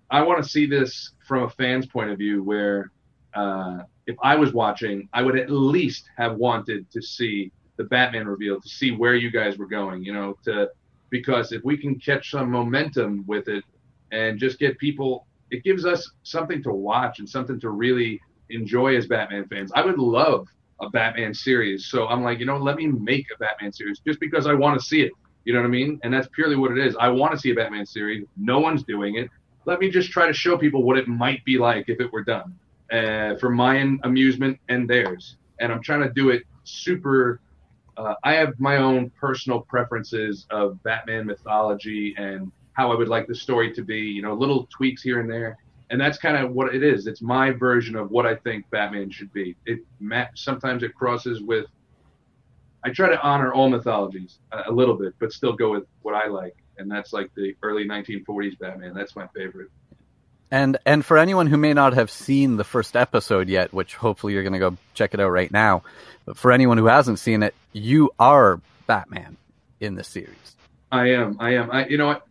I 0.09 0.21
want 0.21 0.41
to 0.43 0.49
see 0.49 0.65
this 0.65 1.11
from 1.27 1.43
a 1.43 1.49
fan's 1.49 1.85
point 1.85 2.09
of 2.09 2.17
view, 2.17 2.41
where 2.43 2.91
uh, 3.33 3.79
if 4.07 4.15
I 4.23 4.35
was 4.35 4.53
watching, 4.53 5.09
I 5.13 5.23
would 5.23 5.37
at 5.37 5.49
least 5.49 6.09
have 6.17 6.35
wanted 6.37 6.89
to 6.91 7.01
see 7.01 7.51
the 7.77 7.83
Batman 7.83 8.27
reveal, 8.27 8.61
to 8.61 8.69
see 8.69 8.91
where 8.91 9.15
you 9.15 9.29
guys 9.29 9.57
were 9.57 9.67
going. 9.67 10.03
You 10.03 10.13
know, 10.13 10.37
to 10.45 10.69
because 11.09 11.51
if 11.51 11.63
we 11.63 11.77
can 11.77 11.99
catch 11.99 12.31
some 12.31 12.49
momentum 12.49 13.25
with 13.27 13.47
it 13.49 13.63
and 14.11 14.39
just 14.39 14.57
get 14.57 14.77
people, 14.77 15.27
it 15.51 15.63
gives 15.63 15.85
us 15.85 16.09
something 16.23 16.63
to 16.63 16.71
watch 16.71 17.19
and 17.19 17.29
something 17.29 17.59
to 17.59 17.69
really 17.69 18.21
enjoy 18.49 18.95
as 18.95 19.07
Batman 19.07 19.47
fans. 19.47 19.71
I 19.75 19.83
would 19.83 19.97
love 19.99 20.47
a 20.81 20.89
Batman 20.89 21.33
series. 21.33 21.87
So 21.87 22.07
I'm 22.07 22.23
like, 22.23 22.39
you 22.39 22.45
know, 22.45 22.57
let 22.57 22.75
me 22.75 22.87
make 22.87 23.27
a 23.33 23.37
Batman 23.37 23.71
series 23.71 23.99
just 23.99 24.19
because 24.19 24.47
I 24.47 24.53
want 24.53 24.79
to 24.79 24.85
see 24.85 25.01
it. 25.01 25.11
You 25.45 25.53
know 25.53 25.59
what 25.59 25.67
I 25.67 25.69
mean? 25.69 25.99
And 26.03 26.13
that's 26.13 26.27
purely 26.33 26.55
what 26.55 26.71
it 26.71 26.79
is. 26.79 26.95
I 26.99 27.09
want 27.09 27.33
to 27.33 27.39
see 27.39 27.51
a 27.51 27.55
Batman 27.55 27.85
series. 27.85 28.25
No 28.35 28.59
one's 28.59 28.83
doing 28.83 29.15
it. 29.15 29.29
Let 29.65 29.79
me 29.79 29.89
just 29.89 30.11
try 30.11 30.27
to 30.27 30.33
show 30.33 30.57
people 30.57 30.83
what 30.83 30.97
it 30.97 31.07
might 31.07 31.43
be 31.45 31.57
like 31.57 31.85
if 31.87 31.99
it 31.99 32.11
were 32.11 32.23
done, 32.23 32.57
uh, 32.91 33.35
for 33.37 33.49
my 33.49 33.97
amusement 34.03 34.59
and 34.69 34.89
theirs. 34.89 35.37
And 35.59 35.71
I'm 35.71 35.81
trying 35.81 36.01
to 36.01 36.09
do 36.09 36.29
it 36.29 36.43
super. 36.63 37.39
Uh, 37.97 38.15
I 38.23 38.33
have 38.33 38.59
my 38.59 38.77
own 38.77 39.11
personal 39.11 39.61
preferences 39.61 40.45
of 40.49 40.81
Batman 40.83 41.25
mythology 41.25 42.13
and 42.17 42.51
how 42.73 42.91
I 42.91 42.95
would 42.95 43.07
like 43.07 43.27
the 43.27 43.35
story 43.35 43.71
to 43.73 43.83
be. 43.83 43.99
You 43.99 44.21
know, 44.21 44.33
little 44.33 44.67
tweaks 44.71 45.01
here 45.01 45.19
and 45.19 45.29
there 45.29 45.57
and 45.89 46.01
that's 46.01 46.17
kind 46.17 46.37
of 46.37 46.51
what 46.51 46.73
it 46.73 46.83
is. 46.83 47.07
It's 47.07 47.21
my 47.21 47.51
version 47.51 47.95
of 47.95 48.11
what 48.11 48.25
I 48.25 48.35
think 48.35 48.69
Batman 48.69 49.11
should 49.11 49.31
be. 49.33 49.55
It 49.65 49.79
sometimes 50.35 50.83
it 50.83 50.95
crosses 50.95 51.41
with. 51.41 51.65
I 52.83 52.91
try 52.91 53.09
to 53.09 53.19
honor 53.21 53.51
all 53.51 53.69
mythologies 53.69 54.37
a, 54.51 54.71
little 54.71 54.95
bit, 54.95 55.13
but 55.19 55.31
still 55.31 55.53
go 55.53 55.71
with 55.71 55.85
what 56.03 56.13
I 56.13 56.27
like, 56.27 56.55
and 56.77 56.89
that's 56.89 57.13
like 57.13 57.31
the 57.35 57.55
early 57.63 57.87
1940s 57.87 58.59
Batman. 58.59 58.93
That's 58.93 59.15
my 59.15 59.27
favorite. 59.35 59.69
And 60.51 60.77
and 60.85 61.03
for 61.03 61.17
anyone 61.17 61.47
who 61.47 61.57
may 61.57 61.73
not 61.73 61.93
have 61.93 62.11
seen 62.11 62.57
the 62.57 62.63
first 62.63 62.95
episode 62.95 63.49
yet, 63.49 63.73
which 63.73 63.95
hopefully 63.95 64.33
you're 64.33 64.43
going 64.43 64.53
to 64.53 64.59
go 64.59 64.77
check 64.93 65.13
it 65.15 65.19
out 65.19 65.29
right 65.29 65.51
now, 65.51 65.83
but 66.25 66.37
for 66.37 66.51
anyone 66.51 66.77
who 66.77 66.85
hasn't 66.85 67.19
seen 67.19 67.41
it, 67.41 67.55
you 67.73 68.11
are 68.19 68.61
Batman 68.85 69.37
in 69.79 69.95
the 69.95 70.03
series. 70.03 70.55
I 70.91 71.09
am. 71.09 71.37
I 71.39 71.55
am. 71.55 71.71
I. 71.71 71.87
You 71.87 71.97
know 71.97 72.07
what? 72.07 72.27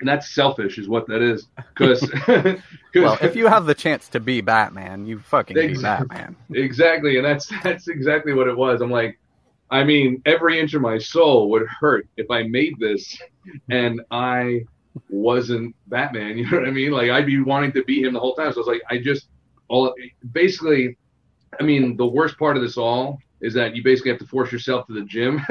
And 0.00 0.08
that's 0.08 0.30
selfish, 0.30 0.78
is 0.78 0.88
what 0.88 1.06
that 1.08 1.22
is. 1.22 1.46
Because 1.74 2.10
Well, 2.94 3.18
if 3.20 3.36
you 3.36 3.46
have 3.46 3.66
the 3.66 3.74
chance 3.74 4.08
to 4.08 4.20
be 4.20 4.40
Batman, 4.40 5.06
you 5.06 5.18
fucking 5.20 5.54
be 5.54 5.80
Batman. 5.80 6.36
exactly, 6.52 7.16
and 7.16 7.24
that's 7.24 7.50
that's 7.62 7.88
exactly 7.88 8.32
what 8.32 8.48
it 8.48 8.56
was. 8.56 8.80
I'm 8.80 8.90
like, 8.90 9.18
I 9.70 9.84
mean, 9.84 10.22
every 10.26 10.58
inch 10.58 10.74
of 10.74 10.82
my 10.82 10.98
soul 10.98 11.50
would 11.50 11.66
hurt 11.68 12.08
if 12.16 12.30
I 12.30 12.44
made 12.44 12.74
this 12.78 13.20
and 13.70 14.00
I 14.10 14.64
wasn't 15.08 15.76
Batman. 15.86 16.36
You 16.38 16.50
know 16.50 16.58
what 16.58 16.68
I 16.68 16.72
mean? 16.72 16.90
Like 16.90 17.10
I'd 17.10 17.26
be 17.26 17.40
wanting 17.40 17.72
to 17.72 17.84
be 17.84 18.02
him 18.02 18.12
the 18.12 18.20
whole 18.20 18.34
time. 18.34 18.52
So 18.52 18.58
I 18.58 18.60
was 18.60 18.66
like, 18.66 18.82
I 18.90 18.98
just 18.98 19.28
all 19.68 19.94
basically. 20.32 20.96
I 21.58 21.64
mean, 21.64 21.96
the 21.96 22.06
worst 22.06 22.38
part 22.38 22.56
of 22.56 22.62
this 22.62 22.76
all 22.76 23.18
is 23.40 23.54
that 23.54 23.74
you 23.74 23.82
basically 23.82 24.10
have 24.12 24.20
to 24.20 24.26
force 24.26 24.52
yourself 24.52 24.86
to 24.86 24.92
the 24.92 25.02
gym. 25.02 25.44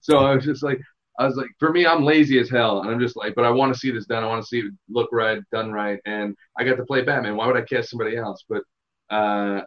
so 0.00 0.18
I 0.18 0.34
was 0.34 0.44
just 0.44 0.62
like, 0.62 0.80
I 1.18 1.26
was 1.26 1.36
like, 1.36 1.48
for 1.58 1.70
me, 1.72 1.86
I'm 1.86 2.04
lazy 2.04 2.38
as 2.40 2.48
hell, 2.50 2.80
and 2.82 2.90
I'm 2.90 3.00
just 3.00 3.16
like, 3.16 3.34
but 3.34 3.44
I 3.44 3.50
want 3.50 3.72
to 3.72 3.78
see 3.78 3.90
this 3.90 4.06
done. 4.06 4.24
I 4.24 4.28
want 4.28 4.42
to 4.42 4.48
see 4.48 4.60
it 4.60 4.72
look 4.88 5.10
right, 5.12 5.40
done 5.52 5.72
right, 5.72 6.00
and 6.06 6.36
I 6.58 6.64
got 6.64 6.76
to 6.76 6.86
play 6.86 7.02
Batman. 7.02 7.36
Why 7.36 7.46
would 7.46 7.56
I 7.56 7.62
cast 7.62 7.90
somebody 7.90 8.16
else? 8.16 8.44
But 8.48 8.62
uh, 9.10 9.62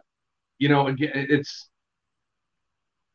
you 0.58 0.68
know, 0.68 0.88
again, 0.88 1.12
it's 1.14 1.68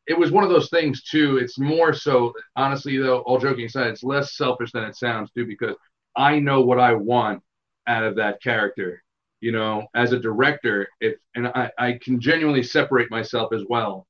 it 0.07 0.17
was 0.17 0.31
one 0.31 0.43
of 0.43 0.49
those 0.49 0.69
things 0.69 1.03
too. 1.03 1.37
It's 1.37 1.59
more 1.59 1.93
so, 1.93 2.33
honestly, 2.55 2.97
though. 2.97 3.19
All 3.19 3.39
joking 3.39 3.65
aside, 3.65 3.87
it's 3.87 4.03
less 4.03 4.35
selfish 4.35 4.71
than 4.71 4.83
it 4.83 4.95
sounds 4.95 5.31
too, 5.31 5.45
because 5.45 5.75
I 6.15 6.39
know 6.39 6.61
what 6.61 6.79
I 6.79 6.93
want 6.93 7.43
out 7.87 8.03
of 8.03 8.15
that 8.15 8.41
character. 8.41 9.03
You 9.39 9.51
know, 9.51 9.87
as 9.95 10.11
a 10.11 10.19
director, 10.19 10.87
if 10.99 11.15
and 11.35 11.47
I, 11.47 11.71
I 11.77 11.99
can 12.01 12.19
genuinely 12.19 12.63
separate 12.63 13.09
myself 13.11 13.53
as 13.53 13.63
well. 13.69 14.07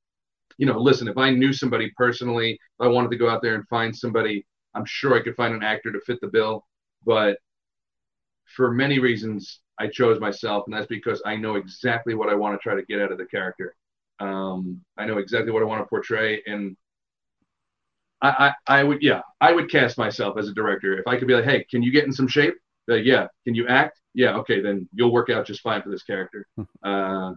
You 0.62 0.68
know, 0.68 0.78
listen, 0.78 1.08
if 1.08 1.18
I 1.18 1.30
knew 1.30 1.52
somebody 1.52 1.90
personally, 1.96 2.52
if 2.52 2.80
I 2.80 2.86
wanted 2.86 3.10
to 3.10 3.16
go 3.16 3.28
out 3.28 3.42
there 3.42 3.56
and 3.56 3.66
find 3.66 3.94
somebody, 3.96 4.46
I'm 4.76 4.84
sure 4.84 5.12
I 5.12 5.20
could 5.20 5.34
find 5.34 5.52
an 5.52 5.64
actor 5.64 5.90
to 5.90 5.98
fit 6.06 6.20
the 6.20 6.28
bill. 6.28 6.64
But 7.04 7.38
for 8.44 8.70
many 8.70 9.00
reasons, 9.00 9.58
I 9.80 9.88
chose 9.88 10.20
myself, 10.20 10.62
and 10.68 10.72
that's 10.72 10.86
because 10.86 11.20
I 11.26 11.34
know 11.34 11.56
exactly 11.56 12.14
what 12.14 12.28
I 12.28 12.36
want 12.36 12.54
to 12.54 12.62
try 12.62 12.76
to 12.76 12.86
get 12.86 13.00
out 13.00 13.10
of 13.10 13.18
the 13.18 13.26
character. 13.26 13.74
Um, 14.20 14.80
I 14.96 15.04
know 15.04 15.18
exactly 15.18 15.50
what 15.50 15.62
I 15.62 15.66
want 15.66 15.82
to 15.82 15.88
portray, 15.88 16.40
and 16.46 16.76
I, 18.22 18.54
I, 18.68 18.78
I 18.80 18.84
would, 18.84 19.02
yeah, 19.02 19.22
I 19.40 19.50
would 19.50 19.68
cast 19.68 19.98
myself 19.98 20.38
as 20.38 20.46
a 20.46 20.54
director 20.54 20.96
if 20.96 21.08
I 21.08 21.16
could 21.16 21.26
be 21.26 21.34
like, 21.34 21.44
hey, 21.44 21.66
can 21.68 21.82
you 21.82 21.90
get 21.90 22.04
in 22.04 22.12
some 22.12 22.28
shape? 22.28 22.54
Like, 22.86 23.04
yeah, 23.04 23.26
can 23.44 23.56
you 23.56 23.66
act? 23.66 24.00
Yeah, 24.14 24.36
okay, 24.36 24.60
then 24.60 24.88
you'll 24.94 25.12
work 25.12 25.28
out 25.28 25.44
just 25.44 25.60
fine 25.60 25.82
for 25.82 25.90
this 25.90 26.04
character. 26.04 26.46
uh, 26.84 27.32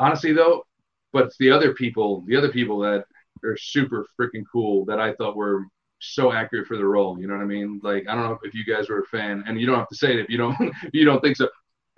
honestly, 0.00 0.32
though, 0.32 0.64
but 1.14 1.32
the 1.38 1.50
other 1.50 1.72
people, 1.72 2.24
the 2.26 2.36
other 2.36 2.50
people 2.50 2.80
that 2.80 3.04
are 3.44 3.56
super 3.56 4.06
freaking 4.20 4.42
cool 4.52 4.84
that 4.86 4.98
I 5.00 5.14
thought 5.14 5.36
were 5.36 5.64
so 6.00 6.32
accurate 6.32 6.66
for 6.66 6.76
the 6.76 6.84
role. 6.84 7.18
You 7.18 7.28
know 7.28 7.34
what 7.34 7.42
I 7.42 7.46
mean? 7.46 7.80
Like, 7.82 8.04
I 8.08 8.14
don't 8.14 8.24
know 8.24 8.38
if 8.42 8.52
you 8.52 8.64
guys 8.66 8.88
were 8.88 9.00
a 9.00 9.06
fan, 9.06 9.44
and 9.46 9.58
you 9.58 9.66
don't 9.66 9.78
have 9.78 9.88
to 9.88 9.96
say 9.96 10.12
it 10.12 10.18
if 10.18 10.28
you 10.28 10.36
don't, 10.36 10.56
if 10.82 10.90
you 10.92 11.04
don't 11.04 11.22
think 11.22 11.36
so. 11.36 11.48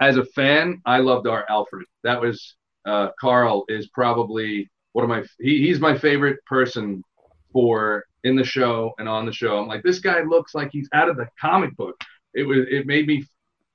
As 0.01 0.19
a 0.19 0.25
fan, 0.27 0.83
I 0.85 0.99
loved 0.99 1.27
our 1.27 1.47
Alfred. 1.49 1.87
That 2.05 2.21
was 2.21 2.57
uh, 2.85 3.09
Carl 3.19 3.65
is 3.69 3.89
probably 3.89 4.71
one 4.93 5.05
of 5.05 5.09
my 5.09 5.25
he, 5.41 5.67
he's 5.67 5.81
my 5.81 5.97
favorite 5.97 6.45
person 6.45 7.03
for 7.53 8.05
in 8.23 8.37
the 8.37 8.45
show 8.45 8.93
and 8.99 9.09
on 9.09 9.25
the 9.25 9.33
show. 9.33 9.57
I'm 9.57 9.67
like, 9.67 9.83
this 9.83 9.99
guy 9.99 10.21
looks 10.23 10.55
like 10.55 10.69
he's 10.71 10.89
out 10.93 11.09
of 11.09 11.17
the 11.17 11.27
comic 11.41 11.75
book. 11.77 11.97
It 12.35 12.43
was 12.43 12.67
it 12.71 12.87
made 12.87 13.07
me 13.07 13.25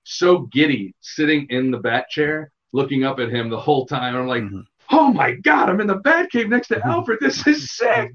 so 0.03 0.41
giddy 0.51 0.93
sitting 1.01 1.47
in 1.49 1.71
the 1.71 1.79
bat 1.79 2.09
chair 2.09 2.51
looking 2.73 3.03
up 3.03 3.19
at 3.19 3.29
him 3.31 3.49
the 3.49 3.59
whole 3.59 3.85
time. 3.85 4.15
I'm 4.15 4.27
like, 4.27 4.43
oh 4.91 5.11
my 5.11 5.33
god, 5.33 5.69
I'm 5.69 5.81
in 5.81 5.87
the 5.87 5.95
bat 5.95 6.29
cave 6.31 6.49
next 6.49 6.69
to 6.69 6.79
Alfred. 6.85 7.19
This 7.21 7.45
is 7.47 7.71
sick. 7.71 8.13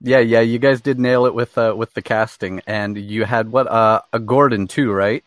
Yeah, 0.00 0.20
yeah, 0.20 0.40
you 0.40 0.58
guys 0.58 0.80
did 0.80 0.98
nail 0.98 1.26
it 1.26 1.34
with 1.34 1.56
uh, 1.58 1.74
with 1.76 1.92
the 1.94 2.02
casting, 2.02 2.62
and 2.66 2.96
you 2.96 3.24
had 3.24 3.52
what 3.52 3.66
uh, 3.66 4.02
a 4.12 4.18
Gordon 4.18 4.66
too, 4.66 4.92
right? 4.92 5.24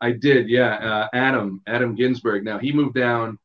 I 0.00 0.12
did, 0.12 0.48
yeah. 0.48 0.74
Uh, 0.76 1.08
Adam, 1.12 1.60
Adam 1.66 1.94
Ginsberg. 1.94 2.44
Now 2.44 2.58
he 2.58 2.72
moved 2.72 2.94
down 2.94 3.38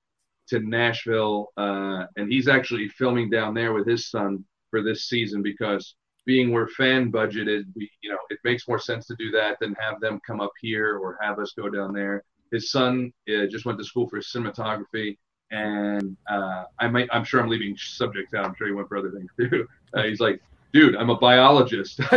to 0.48 0.60
Nashville, 0.60 1.52
uh, 1.58 2.06
and 2.16 2.32
he's 2.32 2.48
actually 2.48 2.90
filming 2.90 3.30
down 3.30 3.54
there 3.54 3.74
with 3.74 3.88
his 3.88 4.10
son 4.10 4.46
for 4.70 4.82
this 4.82 5.06
season 5.06 5.42
because 5.42 5.96
being 6.26 6.52
we're 6.52 6.70
fan 6.70 7.12
budgeted, 7.12 7.64
we 7.76 7.90
you 8.02 8.10
know 8.10 8.20
it 8.30 8.40
makes 8.44 8.68
more 8.68 8.80
sense 8.80 9.06
to 9.08 9.16
do 9.18 9.32
that 9.32 9.58
than 9.60 9.76
have 9.80 10.00
them 10.00 10.22
come 10.26 10.40
up 10.40 10.52
here 10.62 10.98
or 10.98 11.18
have 11.22 11.40
us 11.40 11.54
go 11.58 11.70
down 11.70 11.94
there. 11.94 12.24
His 12.52 12.72
son 12.72 13.12
uh, 13.28 13.48
just 13.48 13.66
went 13.66 13.80
to 13.80 13.84
school 13.84 14.08
for 14.08 14.20
cinematography, 14.20 15.18
and 15.54 16.18
uh, 16.28 16.66
I 16.80 16.88
might 16.88 17.08
I'm 17.12 17.24
sure 17.24 17.40
I'm 17.40 17.48
leaving 17.48 17.78
subjects 17.78 18.34
out. 18.34 18.44
I'm 18.44 18.56
sure 18.56 18.68
he 18.68 18.74
went 18.74 18.90
for 18.90 18.98
other 18.98 19.12
things 19.12 19.30
too. 19.38 19.68
Uh, 19.94 20.04
he's 20.04 20.20
like, 20.20 20.42
dude, 20.74 20.96
I'm 20.96 21.12
a 21.12 21.16
biologist. 21.16 22.00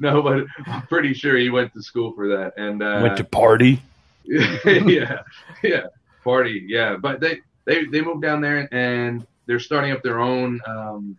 no, 0.00 0.22
but 0.22 0.46
I'm 0.66 0.86
pretty 0.88 1.12
sure 1.12 1.36
he 1.36 1.50
went 1.50 1.74
to 1.74 1.82
school 1.82 2.12
for 2.12 2.28
that. 2.28 2.54
And 2.56 2.82
uh, 2.82 3.00
Went 3.02 3.16
to 3.16 3.24
party. 3.24 3.82
yeah, 4.24 5.22
yeah, 5.62 5.86
party, 6.22 6.64
yeah. 6.66 6.96
But 6.96 7.20
they 7.20 7.40
they 7.66 7.84
they 7.86 8.00
moved 8.00 8.22
down 8.22 8.40
there 8.40 8.72
and 8.72 9.26
they're 9.46 9.60
starting 9.60 9.92
up 9.92 10.02
their 10.02 10.20
own. 10.20 10.60
Um, 10.66 11.18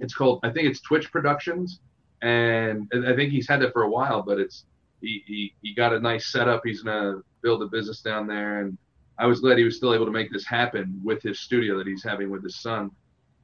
it's 0.00 0.14
called 0.14 0.40
I 0.42 0.50
think 0.50 0.68
it's 0.68 0.80
Twitch 0.80 1.12
Productions, 1.12 1.80
and 2.22 2.90
I 3.06 3.14
think 3.14 3.30
he's 3.30 3.46
had 3.46 3.60
that 3.60 3.74
for 3.74 3.82
a 3.82 3.90
while. 3.90 4.22
But 4.22 4.40
it's 4.40 4.64
he 5.02 5.22
he, 5.26 5.54
he 5.62 5.74
got 5.74 5.92
a 5.92 6.00
nice 6.00 6.26
setup. 6.26 6.62
He's 6.64 6.82
gonna 6.82 7.22
build 7.42 7.62
a 7.62 7.66
business 7.66 8.00
down 8.00 8.26
there, 8.26 8.62
and 8.62 8.78
I 9.20 9.26
was 9.26 9.40
glad 9.40 9.58
he 9.58 9.64
was 9.64 9.76
still 9.76 9.92
able 9.92 10.06
to 10.06 10.12
make 10.12 10.32
this 10.32 10.46
happen 10.46 10.98
with 11.04 11.22
his 11.22 11.40
studio 11.40 11.76
that 11.76 11.86
he's 11.86 12.02
having 12.02 12.30
with 12.30 12.42
his 12.42 12.60
son. 12.60 12.90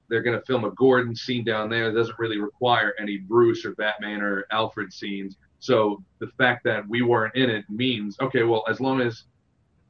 They're 0.09 0.23
going 0.23 0.39
to 0.39 0.47
film 0.47 0.65
a 0.65 0.71
Gordon 0.71 1.15
scene 1.15 1.45
down 1.45 1.69
there. 1.69 1.91
It 1.91 1.93
doesn't 1.93 2.19
really 2.19 2.39
require 2.39 2.95
any 2.99 3.19
Bruce 3.19 3.65
or 3.67 3.75
Batman 3.75 4.23
or 4.23 4.47
Alfred 4.51 4.91
scenes. 4.91 5.37
So 5.59 6.03
the 6.19 6.29
fact 6.39 6.65
that 6.65 6.89
we 6.89 7.03
weren't 7.03 7.35
in 7.35 7.51
it 7.51 7.65
means 7.69 8.17
okay. 8.21 8.43
Well, 8.43 8.65
as 8.69 8.81
long 8.81 9.03
as 9.03 9.25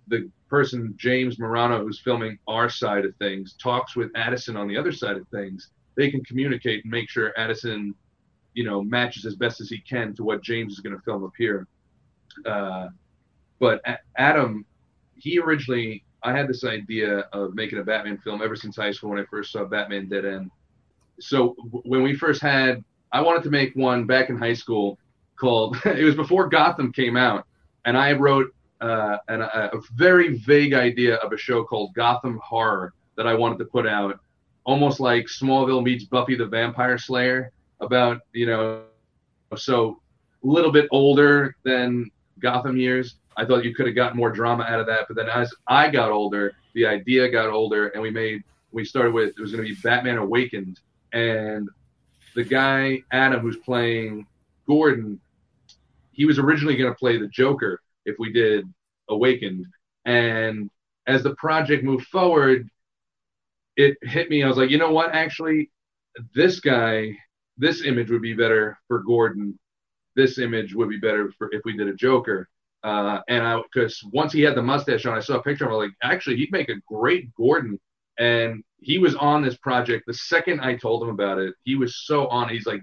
the 0.08 0.28
person 0.48 0.94
James 0.96 1.38
Morano 1.38 1.84
who's 1.84 2.00
filming 2.00 2.38
our 2.48 2.68
side 2.68 3.04
of 3.04 3.14
things 3.16 3.54
talks 3.62 3.94
with 3.94 4.10
Addison 4.16 4.56
on 4.56 4.66
the 4.66 4.76
other 4.76 4.92
side 4.92 5.16
of 5.16 5.28
things, 5.28 5.70
they 5.96 6.10
can 6.10 6.24
communicate 6.24 6.84
and 6.84 6.90
make 6.90 7.08
sure 7.08 7.32
Addison, 7.38 7.94
you 8.54 8.64
know, 8.64 8.82
matches 8.82 9.24
as 9.24 9.36
best 9.36 9.60
as 9.60 9.68
he 9.68 9.78
can 9.78 10.14
to 10.16 10.24
what 10.24 10.42
James 10.42 10.72
is 10.72 10.80
going 10.80 10.96
to 10.96 11.02
film 11.02 11.24
up 11.24 11.32
here. 11.38 11.68
Uh, 12.44 12.88
but 13.60 13.82
Adam, 14.16 14.64
he 15.18 15.38
originally, 15.38 16.04
I 16.22 16.32
had 16.36 16.48
this 16.48 16.64
idea 16.64 17.20
of 17.32 17.54
making 17.54 17.78
a 17.78 17.82
Batman 17.82 18.18
film 18.18 18.42
ever 18.42 18.56
since 18.56 18.76
high 18.76 18.92
school 18.92 19.10
when 19.10 19.18
I 19.18 19.24
first 19.24 19.52
saw 19.52 19.64
Batman 19.64 20.08
Dead 20.08 20.24
End. 20.24 20.50
So 21.20 21.54
when 21.84 22.02
we 22.02 22.14
first 22.14 22.42
had, 22.42 22.84
I 23.12 23.20
wanted 23.20 23.42
to 23.44 23.50
make 23.50 23.74
one 23.74 24.06
back 24.06 24.28
in 24.28 24.36
high 24.36 24.54
school 24.54 24.98
called, 25.36 25.76
it 25.84 26.04
was 26.04 26.14
before 26.14 26.48
Gotham 26.48 26.92
came 26.92 27.16
out, 27.16 27.46
and 27.84 27.96
I 27.96 28.12
wrote 28.12 28.54
uh, 28.80 29.18
an, 29.28 29.42
a, 29.42 29.70
a 29.72 29.80
very 29.94 30.36
vague 30.38 30.74
idea 30.74 31.16
of 31.16 31.32
a 31.32 31.38
show 31.38 31.64
called 31.64 31.94
Gotham 31.94 32.38
Horror 32.42 32.92
that 33.16 33.26
I 33.26 33.34
wanted 33.34 33.58
to 33.58 33.64
put 33.64 33.86
out, 33.86 34.20
almost 34.64 35.00
like 35.00 35.26
Smallville 35.26 35.82
meets 35.82 36.04
Buffy 36.04 36.36
the 36.36 36.46
Vampire 36.46 36.98
Slayer, 36.98 37.52
about, 37.80 38.20
you 38.32 38.46
know, 38.46 38.82
so 39.56 40.00
a 40.42 40.46
little 40.46 40.72
bit 40.72 40.88
older 40.90 41.56
than 41.64 42.10
Gotham 42.38 42.76
years. 42.76 43.16
I 43.36 43.44
thought 43.44 43.64
you 43.64 43.74
could 43.74 43.86
have 43.86 43.94
gotten 43.94 44.16
more 44.16 44.30
drama 44.30 44.64
out 44.64 44.80
of 44.80 44.86
that, 44.86 45.06
but 45.08 45.16
then 45.16 45.28
as 45.28 45.52
I 45.66 45.90
got 45.90 46.10
older, 46.10 46.54
the 46.74 46.86
idea 46.86 47.28
got 47.30 47.50
older, 47.50 47.88
and 47.88 48.02
we 48.02 48.10
made 48.10 48.42
we 48.72 48.84
started 48.84 49.12
with 49.12 49.30
it 49.30 49.40
was 49.40 49.52
going 49.52 49.64
to 49.64 49.74
be 49.74 49.80
Batman 49.80 50.18
Awakened, 50.18 50.80
and 51.12 51.68
the 52.34 52.44
guy 52.44 53.02
Adam 53.12 53.40
who's 53.40 53.56
playing 53.58 54.26
Gordon, 54.66 55.20
he 56.12 56.24
was 56.24 56.38
originally 56.38 56.76
going 56.76 56.92
to 56.92 56.98
play 56.98 57.18
the 57.18 57.28
Joker 57.28 57.80
if 58.04 58.16
we 58.18 58.32
did 58.32 58.66
Awakened, 59.08 59.66
and 60.04 60.70
as 61.06 61.22
the 61.22 61.34
project 61.36 61.84
moved 61.84 62.06
forward, 62.06 62.68
it 63.76 63.96
hit 64.02 64.30
me. 64.30 64.42
I 64.42 64.48
was 64.48 64.56
like, 64.56 64.70
you 64.70 64.78
know 64.78 64.92
what? 64.92 65.14
Actually, 65.14 65.70
this 66.34 66.60
guy, 66.60 67.16
this 67.56 67.84
image 67.84 68.10
would 68.10 68.22
be 68.22 68.34
better 68.34 68.78
for 68.88 69.00
Gordon. 69.00 69.58
This 70.14 70.38
image 70.38 70.74
would 70.74 70.88
be 70.88 70.98
better 70.98 71.32
for 71.38 71.52
if 71.52 71.62
we 71.64 71.76
did 71.76 71.88
a 71.88 71.94
Joker. 71.94 72.48
Uh, 72.82 73.20
and 73.28 73.46
I, 73.46 73.60
because 73.62 74.00
once 74.12 74.32
he 74.32 74.42
had 74.42 74.54
the 74.54 74.62
mustache 74.62 75.06
on, 75.06 75.16
I 75.16 75.20
saw 75.20 75.36
a 75.36 75.42
picture. 75.42 75.64
of 75.64 75.72
him, 75.72 75.78
like, 75.78 75.90
actually, 76.02 76.36
he'd 76.36 76.52
make 76.52 76.68
a 76.68 76.80
great 76.86 77.34
Gordon. 77.34 77.78
And 78.18 78.62
he 78.78 78.98
was 78.98 79.14
on 79.16 79.42
this 79.42 79.56
project. 79.56 80.04
The 80.06 80.14
second 80.14 80.60
I 80.60 80.76
told 80.76 81.02
him 81.02 81.10
about 81.10 81.38
it, 81.38 81.54
he 81.64 81.74
was 81.74 82.04
so 82.04 82.28
on. 82.28 82.48
He's 82.48 82.66
like, 82.66 82.82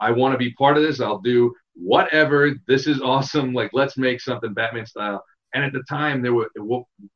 I 0.00 0.10
want 0.10 0.32
to 0.32 0.38
be 0.38 0.52
part 0.54 0.76
of 0.76 0.82
this. 0.82 1.00
I'll 1.00 1.20
do 1.20 1.54
whatever. 1.74 2.54
This 2.66 2.86
is 2.86 3.00
awesome. 3.00 3.52
Like, 3.52 3.70
let's 3.72 3.96
make 3.96 4.20
something 4.20 4.52
Batman 4.54 4.86
style. 4.86 5.22
And 5.54 5.64
at 5.64 5.72
the 5.72 5.84
time, 5.88 6.22
there 6.22 6.32
were 6.32 6.48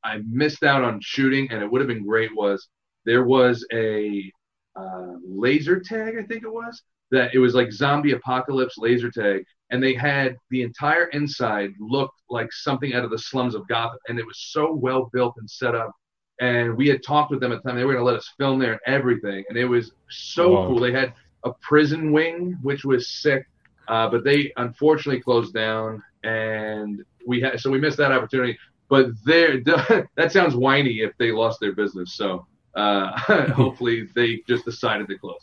I 0.04 0.21
missed 0.28 0.62
out 0.62 0.85
on 0.85 1.00
shooting, 1.02 1.50
and 1.50 1.62
it 1.62 1.71
would 1.71 1.80
have 1.80 1.88
been 1.88 2.06
great. 2.06 2.37
Was 2.37 2.68
there 3.04 3.25
was 3.25 3.66
a 3.73 4.30
uh, 4.78 5.14
laser 5.26 5.80
tag? 5.80 6.16
I 6.18 6.23
think 6.23 6.45
it 6.45 6.52
was 6.52 6.83
that 7.11 7.35
it 7.35 7.39
was 7.39 7.55
like 7.55 7.73
zombie 7.73 8.13
apocalypse 8.13 8.77
laser 8.79 9.11
tag, 9.11 9.45
and 9.71 9.83
they 9.83 9.95
had 9.95 10.37
the 10.51 10.63
entire 10.63 11.07
inside 11.09 11.71
looked 11.81 12.21
like 12.31 12.53
something 12.53 12.95
out 12.95 13.05
of 13.05 13.11
the 13.11 13.19
slums 13.19 13.55
of 13.55 13.67
Gotham, 13.69 13.99
and 14.09 14.19
it 14.19 14.27
was 14.27 14.39
so 14.53 14.73
well 14.73 15.11
built 15.13 15.35
and 15.39 15.49
set 15.51 15.75
up. 15.75 15.93
And 16.41 16.77
we 16.77 16.89
had 16.89 17.03
talked 17.03 17.31
with 17.31 17.41
them 17.41 17.53
at 17.53 17.63
the 17.63 17.69
time; 17.69 17.77
they 17.79 17.85
were 17.85 17.93
going 17.95 18.05
to 18.05 18.07
let 18.11 18.17
us 18.17 18.31
film 18.39 18.59
there 18.59 18.73
and 18.73 18.81
everything, 18.87 19.45
and 19.49 19.59
it 19.59 19.67
was 19.67 19.93
so 20.11 20.51
Wow. 20.51 20.67
cool. 20.67 20.81
They 20.81 20.93
had 20.93 21.15
a 21.45 21.53
prison 21.63 22.13
wing, 22.13 22.57
which 22.63 22.85
was 22.85 23.09
sick, 23.09 23.45
uh, 23.89 24.09
but 24.11 24.25
they 24.25 24.53
unfortunately 24.57 25.21
closed 25.23 25.55
down, 25.55 26.03
and 26.25 27.01
we 27.27 27.41
had 27.41 27.61
so 27.61 27.71
we 27.71 27.79
missed 27.81 27.99
that 27.99 28.13
opportunity. 28.13 28.57
But 28.89 29.07
there, 29.25 29.61
that 30.17 30.33
sounds 30.33 30.55
whiny 30.57 31.01
if 31.01 31.13
they 31.19 31.33
lost 31.33 31.61
their 31.61 31.73
business. 31.73 32.15
So 32.17 32.47
uh, 32.77 33.19
hopefully 33.53 34.09
they 34.15 34.43
just 34.49 34.65
decided 34.65 35.09
to 35.09 35.19
close. 35.19 35.41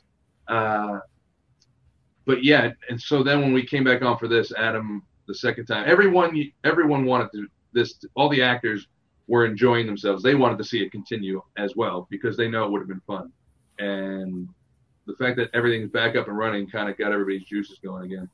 Uh, 0.48 1.00
but 2.26 2.44
yeah, 2.44 2.72
and 2.90 3.00
so 3.02 3.24
then 3.24 3.42
when 3.42 3.54
we 3.54 3.66
came 3.66 3.84
back 3.84 4.02
on 4.02 4.18
for 4.18 4.28
this, 4.28 4.52
Adam, 4.58 5.04
the 5.28 5.36
second 5.36 5.66
time, 5.66 5.86
everyone 5.88 6.52
everyone 6.64 7.06
wanted 7.06 7.30
to 7.34 7.48
this. 7.74 7.96
All 8.16 8.30
the 8.30 8.42
actors 8.42 8.88
were 9.28 9.46
enjoying 9.46 9.86
themselves. 9.86 10.24
They 10.24 10.36
wanted 10.36 10.58
to 10.60 10.64
see 10.64 10.84
it 10.84 10.92
continue 10.92 11.42
as 11.58 11.76
well 11.76 12.08
because 12.10 12.38
they 12.38 12.48
know 12.48 12.66
it 12.66 12.72
would 12.72 12.80
have 12.80 12.88
been 12.88 13.02
fun. 13.08 13.32
And 13.80 14.50
the 15.06 15.16
fact 15.16 15.38
that 15.38 15.50
everything's 15.54 15.90
back 15.90 16.16
up 16.16 16.28
and 16.28 16.38
running 16.38 16.70
kind 16.70 16.90
of 16.90 16.98
got 16.98 17.12
everybody's 17.12 17.44
juices 17.44 17.80
going 17.84 18.06
again. 18.06 18.30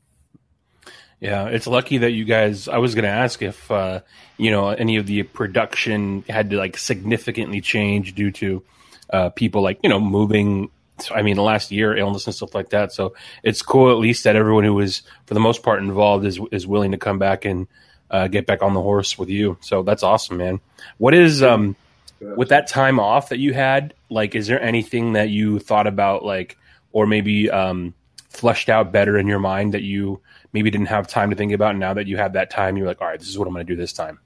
Yeah, 1.20 1.46
it's 1.46 1.66
lucky 1.66 1.98
that 1.98 2.12
you 2.12 2.24
guys. 2.24 2.66
I 2.66 2.78
was 2.78 2.94
going 2.94 3.04
to 3.04 3.10
ask 3.10 3.42
if 3.42 3.70
uh, 3.70 4.00
you 4.38 4.50
know 4.50 4.70
any 4.70 4.96
of 4.96 5.06
the 5.06 5.22
production 5.22 6.24
had 6.28 6.50
to 6.50 6.56
like 6.56 6.78
significantly 6.78 7.60
change 7.60 8.14
due 8.14 8.30
to 8.32 8.62
uh, 9.10 9.28
people 9.30 9.62
like 9.62 9.78
you 9.82 9.90
know 9.90 10.00
moving. 10.00 10.70
I 11.10 11.22
mean, 11.22 11.36
the 11.36 11.42
last 11.42 11.70
year, 11.70 11.96
illness 11.96 12.26
and 12.26 12.34
stuff 12.34 12.54
like 12.54 12.70
that. 12.70 12.92
So 12.92 13.14
it's 13.42 13.62
cool 13.62 13.90
at 13.90 13.98
least 13.98 14.24
that 14.24 14.36
everyone 14.36 14.64
who 14.64 14.74
was, 14.74 15.02
for 15.26 15.34
the 15.34 15.40
most 15.40 15.62
part, 15.62 15.80
involved 15.80 16.26
is 16.26 16.40
is 16.50 16.66
willing 16.66 16.92
to 16.92 16.98
come 16.98 17.18
back 17.18 17.44
and 17.44 17.66
uh, 18.10 18.28
get 18.28 18.46
back 18.46 18.62
on 18.62 18.74
the 18.74 18.82
horse 18.82 19.18
with 19.18 19.28
you. 19.28 19.56
So 19.60 19.82
that's 19.82 20.02
awesome, 20.02 20.38
man. 20.38 20.60
What 20.98 21.14
is 21.14 21.42
um 21.42 21.76
with 22.20 22.48
that 22.48 22.66
time 22.66 22.98
off 22.98 23.28
that 23.28 23.38
you 23.38 23.52
had? 23.52 23.94
Like, 24.08 24.34
is 24.34 24.46
there 24.46 24.60
anything 24.60 25.12
that 25.14 25.30
you 25.30 25.58
thought 25.58 25.86
about, 25.86 26.24
like, 26.24 26.56
or 26.92 27.06
maybe 27.06 27.50
um 27.50 27.94
fleshed 28.28 28.68
out 28.68 28.92
better 28.92 29.18
in 29.18 29.26
your 29.26 29.38
mind 29.40 29.74
that 29.74 29.82
you 29.82 30.20
maybe 30.52 30.70
didn't 30.70 30.88
have 30.88 31.06
time 31.06 31.30
to 31.30 31.36
think 31.36 31.52
about? 31.52 31.70
And 31.70 31.80
now 31.80 31.94
that 31.94 32.06
you 32.06 32.16
have 32.16 32.32
that 32.34 32.50
time, 32.50 32.76
you're 32.76 32.86
like, 32.86 33.00
all 33.00 33.08
right, 33.08 33.18
this 33.18 33.28
is 33.28 33.38
what 33.38 33.46
I'm 33.46 33.54
going 33.54 33.66
to 33.66 33.72
do 33.72 33.76
this 33.76 33.92
time. 33.92 34.18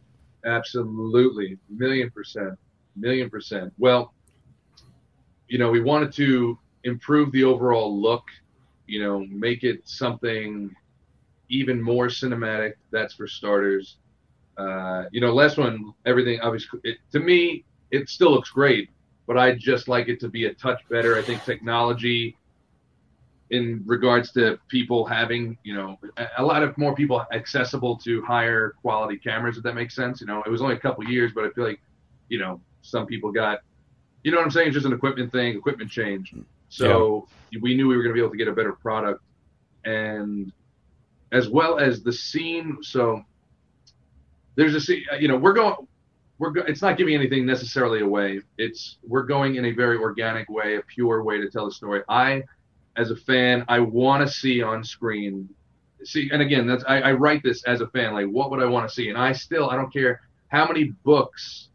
Absolutely, 0.45 1.59
million 1.69 2.11
percent. 2.11 2.59
million 2.97 3.31
percent. 3.31 3.73
Well, 3.79 4.13
you 5.49 5.59
know, 5.59 5.71
we 5.71 5.81
wanted 5.81 6.13
to 6.15 6.59
improve 6.85 7.33
the 7.33 7.45
overall 7.45 8.01
look, 8.01 8.25
you 8.87 9.03
know, 9.03 9.27
make 9.29 9.65
it 9.65 9.81
something 9.85 10.75
even 11.49 11.83
more 11.83 12.07
cinematic. 12.07 12.75
That's 12.91 13.15
for 13.15 13.27
starters. 13.27 13.97
Uh, 14.57 15.05
you 15.11 15.21
know, 15.21 15.33
last 15.35 15.59
one, 15.59 15.93
everything 16.07 16.41
obviously, 16.41 16.81
it, 16.85 16.99
to 17.13 17.21
me, 17.21 17.65
it 17.91 18.09
still 18.09 18.31
looks 18.31 18.51
great, 18.51 18.91
but 19.27 19.37
I'd 19.37 19.59
just 19.59 19.89
like 19.89 20.09
it 20.09 20.21
to 20.21 20.29
be 20.29 20.47
a 20.47 20.55
touch 20.55 20.81
better. 20.89 21.19
I 21.19 21.23
think 21.23 21.45
technology 21.45 22.37
in 23.51 23.83
regards 23.87 24.33
to 24.33 24.59
people 24.69 25.05
having, 25.05 25.57
you 25.65 25.75
know, 25.75 25.99
a, 26.17 26.27
a 26.39 26.45
lot 26.45 26.63
of 26.63 26.77
more 26.79 26.95
people 26.95 27.25
accessible 27.33 27.97
to 27.97 28.23
higher 28.23 28.75
quality 28.81 29.19
cameras, 29.19 29.57
if 29.57 29.63
that 29.63 29.75
makes 29.75 29.95
sense. 29.95 30.21
You 30.21 30.27
know, 30.27 30.43
it 30.47 30.51
was 30.51 30.63
only 30.63 30.75
a 30.75 30.79
couple 30.79 31.05
years, 31.05 31.33
but 31.35 31.45
I 31.45 31.51
feel 31.51 31.65
like, 31.65 31.81
you 32.29 32.39
know, 32.39 32.61
some 32.83 33.07
people 33.07 33.33
got, 33.33 33.61
you 34.23 34.31
know 34.31 34.39
what 34.39 34.45
I'm 34.45 34.51
saying? 34.51 34.69
It's 34.69 34.75
just 34.75 34.87
an 34.87 34.93
equipment 34.93 35.31
thing, 35.33 35.57
equipment 35.57 35.91
change. 35.91 36.35
So 36.69 37.29
yeah. 37.51 37.61
we 37.63 37.75
knew 37.75 37.89
we 37.89 37.97
were 37.97 38.03
going 38.03 38.15
to 38.15 38.15
be 38.15 38.21
able 38.21 38.33
to 38.33 38.37
get 38.37 38.49
a 38.49 38.53
better 38.53 38.73
product. 38.73 39.23
And 39.85 40.53
as 41.33 41.49
well 41.49 41.79
as 41.79 42.03
the 42.03 42.13
scene, 42.13 42.79
so 42.83 43.23
there's 44.57 44.75
a 44.75 44.81
scene, 44.81 45.05
you 45.19 45.29
know, 45.29 45.37
we're 45.37 45.53
going, 45.53 45.75
we're 46.39 46.51
go- 46.51 46.65
it's 46.67 46.83
not 46.83 46.97
giving 46.97 47.15
anything 47.15 47.47
necessarily 47.47 48.01
away. 48.01 48.41
It's 48.59 48.99
we're 49.07 49.25
going 49.25 49.57
in 49.57 49.67
a 49.67 49.73
very 49.73 49.97
organic 49.97 50.49
way, 50.49 50.77
a 50.77 50.83
pure 50.83 51.23
way 51.23 51.39
to 51.39 51.51
tell 51.51 51.67
the 51.67 51.73
story. 51.73 52.03
I, 52.09 52.43
as 52.97 53.11
a 53.11 53.17
fan, 53.17 53.65
I 53.69 53.81
want 53.81 54.27
to 54.27 54.33
see 54.33 54.63
on 54.63 54.85
screen. 54.85 55.49
See, 56.05 56.29
and 56.33 56.43
again, 56.43 56.67
that's 56.67 56.85
I, 56.87 57.01
I 57.01 57.13
write 57.13 57.43
this 57.43 57.65
as 57.65 57.81
a 57.81 57.89
fan. 57.89 58.15
Like, 58.15 58.27
what 58.27 58.51
would 58.51 58.63
I 58.63 58.67
want 58.67 58.89
to 58.89 58.95
see? 58.95 59.09
And 59.09 59.19
I 59.19 59.33
still, 59.33 59.71
I 59.71 59.77
don't 59.77 59.93
care 59.93 60.21
how 60.49 60.67
many 60.67 60.93
books, 61.05 61.69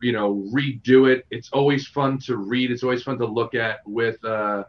you 0.00 0.12
know, 0.12 0.44
redo 0.52 1.10
it. 1.10 1.26
It's 1.30 1.50
always 1.52 1.86
fun 1.86 2.18
to 2.20 2.36
read. 2.36 2.70
It's 2.70 2.82
always 2.82 3.02
fun 3.02 3.18
to 3.18 3.26
look 3.26 3.54
at 3.54 3.80
with 3.86 4.22
uh, 4.24 4.64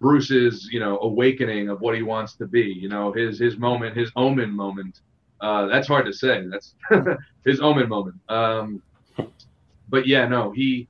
Bruce's, 0.00 0.68
you 0.70 0.80
know, 0.80 0.98
awakening 1.00 1.68
of 1.68 1.80
what 1.80 1.94
he 1.94 2.02
wants 2.02 2.34
to 2.34 2.46
be. 2.46 2.62
You 2.62 2.88
know, 2.88 3.12
his 3.12 3.38
his 3.38 3.56
moment, 3.56 3.96
his 3.96 4.10
omen 4.16 4.50
moment. 4.50 5.00
Uh, 5.40 5.66
that's 5.66 5.88
hard 5.88 6.06
to 6.06 6.12
say. 6.12 6.46
That's 6.46 6.74
his 7.44 7.60
omen 7.60 7.88
moment. 7.88 8.16
Um, 8.28 8.82
but 9.88 10.06
yeah, 10.06 10.26
no, 10.26 10.50
he. 10.50 10.88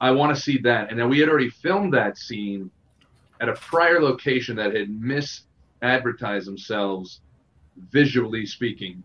I 0.00 0.10
want 0.10 0.34
to 0.34 0.40
see 0.40 0.58
that, 0.58 0.90
and 0.90 0.98
then 0.98 1.08
we 1.08 1.20
had 1.20 1.28
already 1.28 1.50
filmed 1.50 1.94
that 1.94 2.18
scene 2.18 2.70
at 3.40 3.48
a 3.48 3.54
prior 3.54 4.02
location 4.02 4.56
that 4.56 4.74
had 4.74 4.88
misadvertised 4.88 6.44
themselves, 6.44 7.20
visually 7.90 8.44
speaking, 8.44 9.02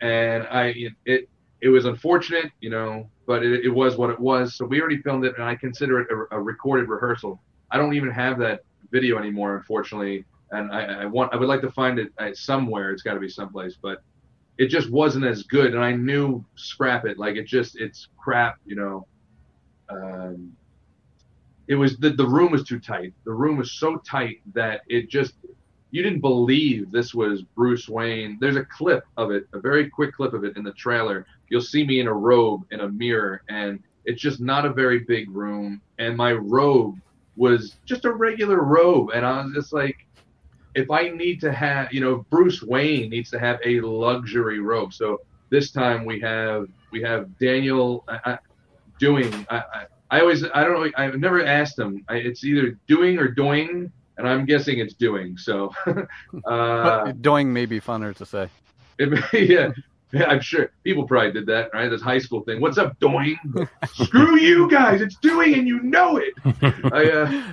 and 0.00 0.44
I 0.44 0.74
it 1.04 1.28
it 1.62 1.68
was 1.68 1.84
unfortunate, 1.84 2.50
you 2.60 2.70
know, 2.70 3.08
but 3.26 3.42
it, 3.42 3.64
it 3.64 3.68
was 3.68 3.96
what 3.96 4.10
it 4.10 4.18
was. 4.18 4.54
So 4.54 4.64
we 4.64 4.80
already 4.80 4.98
filmed 5.02 5.24
it, 5.24 5.34
and 5.36 5.44
I 5.44 5.54
consider 5.54 6.00
it 6.00 6.08
a, 6.10 6.36
a 6.36 6.40
recorded 6.40 6.88
rehearsal. 6.88 7.40
I 7.70 7.76
don't 7.76 7.94
even 7.94 8.10
have 8.10 8.38
that 8.38 8.60
video 8.90 9.18
anymore, 9.18 9.56
unfortunately, 9.56 10.24
and 10.50 10.72
I, 10.72 11.02
I 11.02 11.04
want 11.04 11.32
I 11.32 11.36
would 11.36 11.48
like 11.48 11.60
to 11.62 11.70
find 11.70 11.98
it 11.98 12.12
uh, 12.18 12.30
somewhere. 12.34 12.90
It's 12.90 13.02
got 13.02 13.14
to 13.14 13.20
be 13.20 13.28
someplace, 13.28 13.76
but 13.80 14.02
it 14.58 14.66
just 14.66 14.90
wasn't 14.90 15.24
as 15.24 15.42
good. 15.44 15.74
And 15.74 15.82
I 15.82 15.92
knew 15.92 16.44
scrap 16.56 17.04
it. 17.06 17.18
Like 17.18 17.36
it 17.36 17.46
just 17.46 17.78
it's 17.78 18.08
crap, 18.18 18.56
you 18.66 18.76
know. 18.76 19.06
Um, 19.88 20.52
it 21.68 21.74
was 21.76 21.96
the 21.98 22.10
the 22.10 22.26
room 22.26 22.52
was 22.52 22.64
too 22.64 22.80
tight. 22.80 23.14
The 23.24 23.32
room 23.32 23.58
was 23.58 23.72
so 23.72 23.96
tight 23.98 24.40
that 24.54 24.80
it 24.88 25.08
just 25.08 25.34
you 25.90 26.02
didn't 26.02 26.20
believe 26.20 26.90
this 26.90 27.14
was 27.14 27.42
Bruce 27.42 27.88
Wayne. 27.88 28.38
There's 28.40 28.56
a 28.56 28.64
clip 28.64 29.04
of 29.16 29.30
it, 29.30 29.46
a 29.52 29.58
very 29.58 29.88
quick 29.88 30.14
clip 30.14 30.34
of 30.34 30.44
it 30.44 30.56
in 30.56 30.62
the 30.62 30.72
trailer. 30.72 31.26
You'll 31.48 31.60
see 31.60 31.84
me 31.84 32.00
in 32.00 32.06
a 32.06 32.12
robe 32.12 32.62
in 32.70 32.80
a 32.80 32.88
mirror, 32.88 33.42
and 33.48 33.82
it's 34.04 34.22
just 34.22 34.40
not 34.40 34.64
a 34.64 34.72
very 34.72 35.00
big 35.00 35.30
room. 35.30 35.80
And 35.98 36.16
my 36.16 36.32
robe 36.32 37.00
was 37.36 37.76
just 37.86 38.04
a 38.04 38.12
regular 38.12 38.62
robe, 38.62 39.10
and 39.14 39.26
I 39.26 39.42
was 39.42 39.52
just 39.54 39.72
like, 39.72 40.06
if 40.74 40.90
I 40.90 41.08
need 41.08 41.40
to 41.40 41.52
have, 41.52 41.92
you 41.92 42.00
know, 42.00 42.24
Bruce 42.30 42.62
Wayne 42.62 43.10
needs 43.10 43.30
to 43.30 43.40
have 43.40 43.58
a 43.64 43.80
luxury 43.80 44.60
robe. 44.60 44.92
So 44.92 45.20
this 45.50 45.72
time 45.72 46.04
we 46.04 46.20
have 46.20 46.68
we 46.92 47.02
have 47.02 47.36
Daniel 47.38 48.04
I, 48.08 48.18
I, 48.24 48.38
doing. 48.98 49.46
I, 49.50 49.86
I, 50.10 50.20
always 50.20 50.44
I 50.54 50.64
don't 50.64 50.80
know. 50.80 50.90
I've 50.96 51.18
never 51.18 51.44
asked 51.44 51.78
him. 51.78 52.04
it's 52.10 52.44
either 52.44 52.78
doing 52.86 53.18
or 53.18 53.28
doing, 53.28 53.92
and 54.20 54.28
I'm 54.28 54.44
guessing 54.44 54.78
it's 54.78 54.94
doing. 54.94 55.36
So 55.36 55.72
uh, 56.44 57.12
doing 57.20 57.52
may 57.52 57.66
be 57.66 57.80
funner 57.80 58.14
to 58.16 58.26
say. 58.26 58.48
It, 58.98 59.24
yeah. 59.50 59.72
Yeah, 60.12 60.24
I'm 60.24 60.40
sure 60.40 60.72
people 60.82 61.06
probably 61.06 61.30
did 61.30 61.46
that, 61.46 61.70
right? 61.72 61.88
This 61.88 62.02
high 62.02 62.18
school 62.18 62.40
thing. 62.40 62.60
What's 62.60 62.78
up, 62.78 62.98
doing? 62.98 63.38
Screw 63.94 64.40
you 64.40 64.68
guys! 64.68 65.00
It's 65.00 65.14
doing, 65.14 65.54
and 65.54 65.68
you 65.68 65.80
know 65.84 66.16
it. 66.16 66.34
I, 66.92 67.10
uh, 67.10 67.52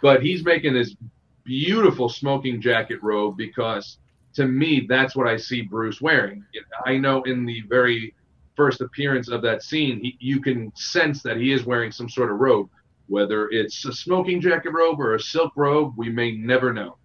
but 0.00 0.22
he's 0.22 0.44
making 0.44 0.74
this 0.74 0.94
beautiful 1.42 2.08
smoking 2.08 2.60
jacket 2.60 3.00
robe 3.02 3.36
because 3.36 3.98
to 4.34 4.46
me 4.46 4.86
that's 4.88 5.16
what 5.16 5.26
I 5.26 5.36
see 5.36 5.62
Bruce 5.62 6.00
wearing. 6.00 6.44
I 6.86 6.98
know 6.98 7.24
in 7.24 7.44
the 7.44 7.62
very 7.62 8.14
first 8.54 8.80
appearance 8.80 9.28
of 9.28 9.42
that 9.42 9.64
scene, 9.64 9.98
he, 10.00 10.16
you 10.20 10.40
can 10.40 10.72
sense 10.76 11.20
that 11.24 11.36
he 11.36 11.50
is 11.50 11.66
wearing 11.66 11.90
some 11.90 12.08
sort 12.08 12.30
of 12.30 12.38
robe. 12.38 12.70
Whether 13.08 13.48
it's 13.50 13.84
a 13.84 13.92
smoking 13.92 14.40
jacket 14.40 14.70
robe 14.70 15.00
or 15.00 15.14
a 15.14 15.20
silk 15.20 15.52
robe, 15.56 15.94
we 15.96 16.10
may 16.10 16.32
never 16.32 16.72
know. 16.72 16.96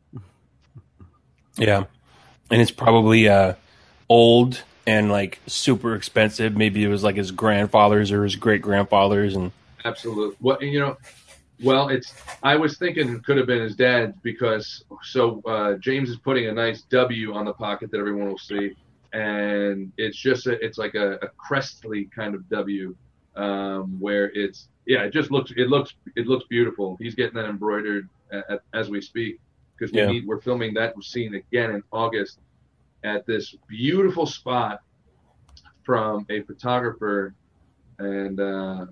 Yeah, 1.58 1.86
and 2.52 2.62
it's 2.62 2.72
probably 2.72 3.28
uh, 3.28 3.54
old 4.10 4.64
and 4.86 5.12
like 5.12 5.40
super 5.48 5.96
expensive. 5.96 6.56
Maybe 6.56 6.84
it 6.84 6.90
was 6.90 7.04
like 7.04 7.16
his 7.16 7.32
grandfather's 7.32 8.12
or 8.12 8.24
his 8.24 8.36
great 8.36 8.62
grandfather's, 8.62 9.36
and 9.36 9.52
absolutely. 9.86 10.36
Well, 10.42 10.62
you 10.62 10.80
know, 10.80 10.98
well, 11.62 11.90
it's. 11.90 12.14
I 12.42 12.56
was 12.56 12.78
thinking 12.78 13.10
it 13.10 13.24
could 13.24 13.38
have 13.38 13.48
been 13.48 13.62
his 13.62 13.76
dad 13.76 14.16
because 14.24 14.84
so 15.04 15.42
uh, 15.46 15.76
James 15.76 16.10
is 16.10 16.18
putting 16.18 16.48
a 16.48 16.52
nice 16.52 16.82
W 16.84 17.34
on 17.34 17.46
the 17.46 17.54
pocket 17.54 17.92
that 17.92 18.00
everyone 18.00 18.28
will 18.28 18.38
see, 18.38 18.76
and 19.14 19.92
it's 19.98 20.18
just 20.18 20.48
a, 20.48 20.64
it's 20.64 20.78
like 20.78 20.96
a, 20.96 21.14
a 21.16 21.30
crestly 21.40 22.12
kind 22.12 22.36
of 22.36 22.48
W, 22.50 22.96
um, 23.36 24.00
where 24.00 24.32
it's 24.34 24.68
yeah, 24.86 25.04
it 25.04 25.14
just 25.14 25.32
looks 25.32 25.52
it 25.56 25.70
looks 25.70 25.96
it 26.16 26.28
looks 26.28 26.46
beautiful. 26.50 26.98
He's 27.00 27.16
getting 27.16 27.36
that 27.36 27.46
embroidered 27.46 28.10
at, 28.32 28.50
at, 28.50 28.60
as 28.74 28.90
we 28.90 29.02
speak 29.02 29.40
because 29.78 29.92
we 29.94 30.00
yeah. 30.00 30.08
need, 30.08 30.28
we're 30.28 30.42
filming 30.42 30.74
that 30.76 30.94
scene 31.04 31.36
again 31.36 31.72
in 31.72 31.84
August 31.92 32.40
at 33.04 33.26
this 33.26 33.56
beautiful 33.68 34.26
spot 34.26 34.82
from 35.84 36.26
a 36.30 36.42
photographer 36.42 37.34
and. 38.00 38.40
Uh, 38.40 38.86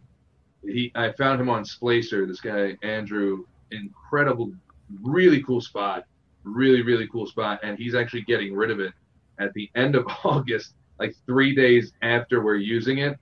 he 0.63 0.91
I 0.95 1.11
found 1.13 1.41
him 1.41 1.49
on 1.49 1.63
Splacer. 1.63 2.27
This 2.27 2.39
guy 2.39 2.77
Andrew, 2.83 3.45
incredible, 3.71 4.53
really 5.01 5.41
cool 5.43 5.61
spot, 5.61 6.05
really 6.43 6.81
really 6.81 7.07
cool 7.07 7.25
spot, 7.25 7.59
and 7.63 7.77
he's 7.77 7.95
actually 7.95 8.21
getting 8.21 8.53
rid 8.53 8.71
of 8.71 8.79
it 8.79 8.93
at 9.39 9.53
the 9.53 9.69
end 9.75 9.95
of 9.95 10.05
August, 10.23 10.75
like 10.99 11.15
three 11.25 11.55
days 11.55 11.93
after 12.01 12.43
we're 12.43 12.55
using 12.55 12.99
it, 12.99 13.17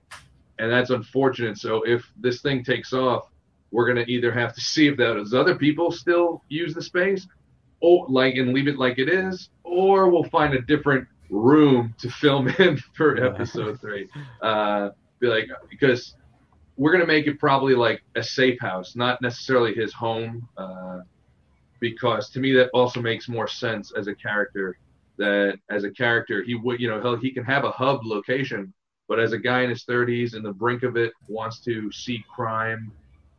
and 0.60 0.70
that's 0.70 0.90
unfortunate. 0.90 1.56
So 1.58 1.82
if 1.82 2.04
this 2.20 2.42
thing 2.42 2.62
takes 2.62 2.92
off, 2.92 3.30
we're 3.70 3.86
gonna 3.86 4.04
either 4.06 4.30
have 4.30 4.54
to 4.54 4.60
see 4.72 4.88
if 4.88 4.96
those 4.96 5.34
other 5.34 5.54
people 5.56 5.90
still 5.90 6.44
use 6.48 6.74
the 6.74 6.82
space, 6.82 7.26
or 7.80 8.06
like 8.08 8.36
and 8.36 8.52
leave 8.52 8.68
it 8.68 8.78
like 8.78 8.98
it 8.98 9.08
is, 9.08 9.48
or 9.64 10.10
we'll 10.10 10.24
find 10.24 10.54
a 10.54 10.60
different 10.62 11.08
room 11.30 11.94
to 11.98 12.10
film 12.10 12.48
in 12.58 12.76
for 12.94 13.24
episode 13.24 13.80
three. 13.80 14.08
Uh, 14.42 14.90
be 15.18 15.26
like 15.26 15.48
because 15.68 16.14
we're 16.76 16.92
gonna 16.92 17.06
make 17.06 17.26
it 17.26 17.38
probably 17.38 17.74
like 17.74 18.02
a 18.16 18.22
safe 18.22 18.60
house, 18.60 18.94
not 18.94 19.20
necessarily 19.22 19.74
his 19.74 19.92
home, 19.92 20.46
uh, 20.58 21.00
because 21.80 22.28
to 22.30 22.40
me 22.40 22.52
that 22.52 22.68
also 22.74 23.00
makes 23.00 23.28
more 23.28 23.48
sense 23.48 23.92
as 23.96 24.06
a 24.08 24.14
character. 24.14 24.76
That 25.16 25.58
as 25.68 25.84
a 25.84 25.90
character, 25.90 26.42
he 26.42 26.54
would, 26.54 26.80
you 26.80 26.88
know, 26.88 27.16
he 27.16 27.30
can 27.30 27.44
have 27.44 27.64
a 27.64 27.70
hub 27.70 28.06
location, 28.06 28.72
but 29.10 29.20
as 29.20 29.32
a 29.32 29.38
guy 29.38 29.60
in 29.62 29.68
his 29.70 29.84
30s 29.84 30.34
and 30.34 30.42
the 30.42 30.52
brink 30.52 30.82
of 30.82 30.96
it, 30.96 31.12
wants 31.28 31.60
to 31.60 31.92
see 31.92 32.24
crime 32.34 32.90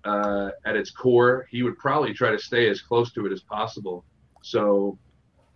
uh, 0.04 0.50
at 0.66 0.76
its 0.76 0.92
core, 0.92 1.48
he 1.50 1.64
would 1.64 1.78
probably 1.80 2.14
try 2.14 2.30
to 2.30 2.38
stay 2.38 2.70
as 2.70 2.82
close 2.82 3.12
to 3.14 3.26
it 3.26 3.32
as 3.32 3.42
possible. 3.42 4.06
So 4.44 5.00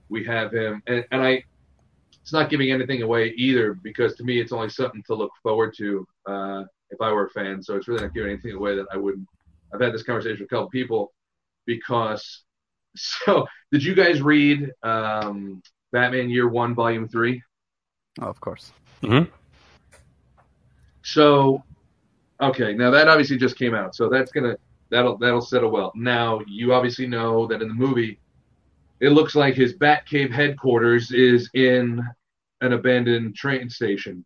we 0.10 0.24
have 0.26 0.52
him, 0.52 0.82
and, 0.88 1.06
and 1.12 1.22
I, 1.22 1.44
it's 2.22 2.34
not 2.34 2.50
giving 2.50 2.72
anything 2.72 3.04
away 3.04 3.34
either 3.36 3.76
because 3.76 4.16
to 4.16 4.24
me 4.24 4.40
it's 4.40 4.52
only 4.52 4.70
something 4.70 5.04
to 5.06 5.14
look 5.14 5.32
forward 5.44 5.76
to. 5.78 6.08
Uh, 6.26 6.64
if 6.90 7.02
I 7.02 7.12
were 7.12 7.26
a 7.26 7.30
fan. 7.30 7.62
So 7.62 7.76
it's 7.76 7.88
really 7.88 8.02
not 8.02 8.14
giving 8.14 8.32
anything 8.32 8.54
away 8.54 8.76
that 8.76 8.86
I 8.92 8.98
wouldn't. 8.98 9.28
I've 9.74 9.82
had 9.82 9.94
this 9.94 10.04
conversation 10.04 10.40
with 10.40 10.52
a 10.52 10.56
couple 10.56 10.70
people 10.70 11.14
because. 11.66 12.42
So 12.98 13.46
did 13.74 13.84
you 13.84 13.94
guys 13.94 14.22
read 14.22 14.72
um, 14.82 15.62
Batman 15.92 16.30
Year 16.30 16.48
One 16.48 16.74
Volume 16.74 17.10
Three? 17.10 17.44
Oh, 18.22 18.28
of 18.28 18.40
course. 18.40 18.72
Mm-hmm. 19.04 19.30
So, 21.06 21.64
okay, 22.42 22.74
now 22.74 22.90
that 22.90 23.08
obviously 23.08 23.38
just 23.38 23.60
came 23.60 23.76
out, 23.76 23.96
so 23.96 24.10
that's 24.10 24.32
gonna 24.32 24.58
that'll 24.90 25.18
that'll 25.18 25.40
settle 25.40 25.70
well. 25.70 25.92
Now 25.96 26.42
you 26.48 26.74
obviously 26.74 27.06
know 27.06 27.46
that 27.46 27.62
in 27.62 27.68
the 27.68 27.76
movie, 27.76 28.20
it 29.00 29.10
looks 29.10 29.36
like 29.36 29.54
his 29.54 29.76
Batcave 29.78 30.32
headquarters 30.32 31.12
is 31.12 31.48
in 31.54 32.04
an 32.62 32.74
abandoned 32.74 33.36
train 33.36 33.70
station. 33.70 34.26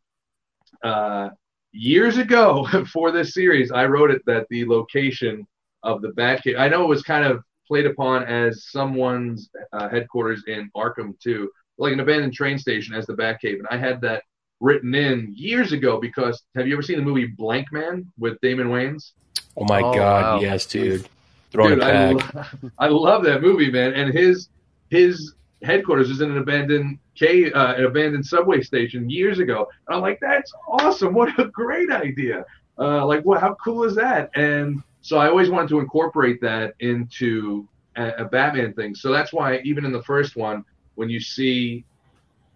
Uh, 0.82 1.30
years 1.74 2.18
ago 2.18 2.66
for 2.94 3.12
this 3.12 3.34
series, 3.34 3.72
I 3.72 3.86
wrote 3.86 4.10
it 4.10 4.22
that 4.26 4.48
the 4.50 4.66
location 4.66 5.46
of 5.84 6.02
the 6.02 6.12
Batcave. 6.12 6.58
I 6.58 6.70
know 6.70 6.84
it 6.84 6.88
was 6.88 7.04
kind 7.04 7.26
of 7.26 7.44
played 7.68 7.88
upon 7.88 8.24
as 8.24 8.68
someone's 8.70 9.50
uh, 9.74 9.90
headquarters 9.90 10.46
in 10.48 10.72
Arkham 10.78 11.20
too, 11.20 11.52
like 11.78 11.92
an 11.92 12.00
abandoned 12.00 12.34
train 12.34 12.58
station 12.58 12.96
as 12.96 13.06
the 13.06 13.16
Batcave, 13.16 13.60
and 13.60 13.68
I 13.70 13.76
had 13.76 14.00
that 14.00 14.24
written 14.60 14.94
in 14.96 15.34
years 15.36 15.72
ago 15.72 16.00
because 16.00 16.44
have 16.56 16.68
you 16.68 16.74
ever 16.74 16.82
seen 16.82 16.98
the 16.98 17.04
movie 17.04 17.28
Blankman 17.28 18.06
with 18.18 18.40
Damon 18.42 18.68
Wayans? 18.68 19.12
Oh 19.58 19.66
my 19.66 19.80
Oh, 19.82 19.94
god, 19.94 20.22
wow. 20.36 20.40
yes, 20.42 20.66
dude. 20.66 21.08
Throwing 21.52 21.76
Dude, 21.76 21.80
it 21.80 21.84
I, 21.86 22.12
lo- 22.12 22.44
I 22.80 22.88
love 22.88 23.24
that 23.24 23.42
movie, 23.42 23.72
man. 23.72 23.94
And 23.94 24.14
his 24.14 24.50
his 24.90 25.34
headquarters 25.64 26.10
is 26.10 26.22
in 26.22 26.32
an 26.32 26.38
abandoned 26.38 27.00
K 27.16 27.52
uh, 27.52 27.74
an 27.76 27.86
abandoned 27.86 28.26
subway 28.26 28.62
station 28.62 29.10
years 29.10 29.40
ago. 29.40 29.68
And 29.88 29.96
I'm 29.96 30.02
like, 30.02 30.20
that's 30.22 30.54
awesome! 30.68 31.14
What 31.14 31.38
a 31.40 31.46
great 31.46 31.90
idea! 31.92 32.46
Uh, 32.78 33.06
like, 33.06 33.24
what? 33.24 33.42
How 33.42 33.56
cool 33.56 33.84
is 33.84 33.96
that? 33.96 34.30
And 34.36 34.84
so 35.02 35.18
I 35.18 35.28
always 35.28 35.50
wanted 35.50 35.70
to 35.70 35.80
incorporate 35.80 36.40
that 36.42 36.76
into 36.82 37.68
a, 37.96 38.10
a 38.20 38.26
Batman 38.26 38.74
thing. 38.74 38.94
So 38.94 39.12
that's 39.12 39.34
why 39.34 39.60
even 39.64 39.86
in 39.86 39.92
the 39.92 40.04
first 40.04 40.36
one, 40.36 40.64
when 40.96 41.10
you 41.10 41.20
see 41.20 41.84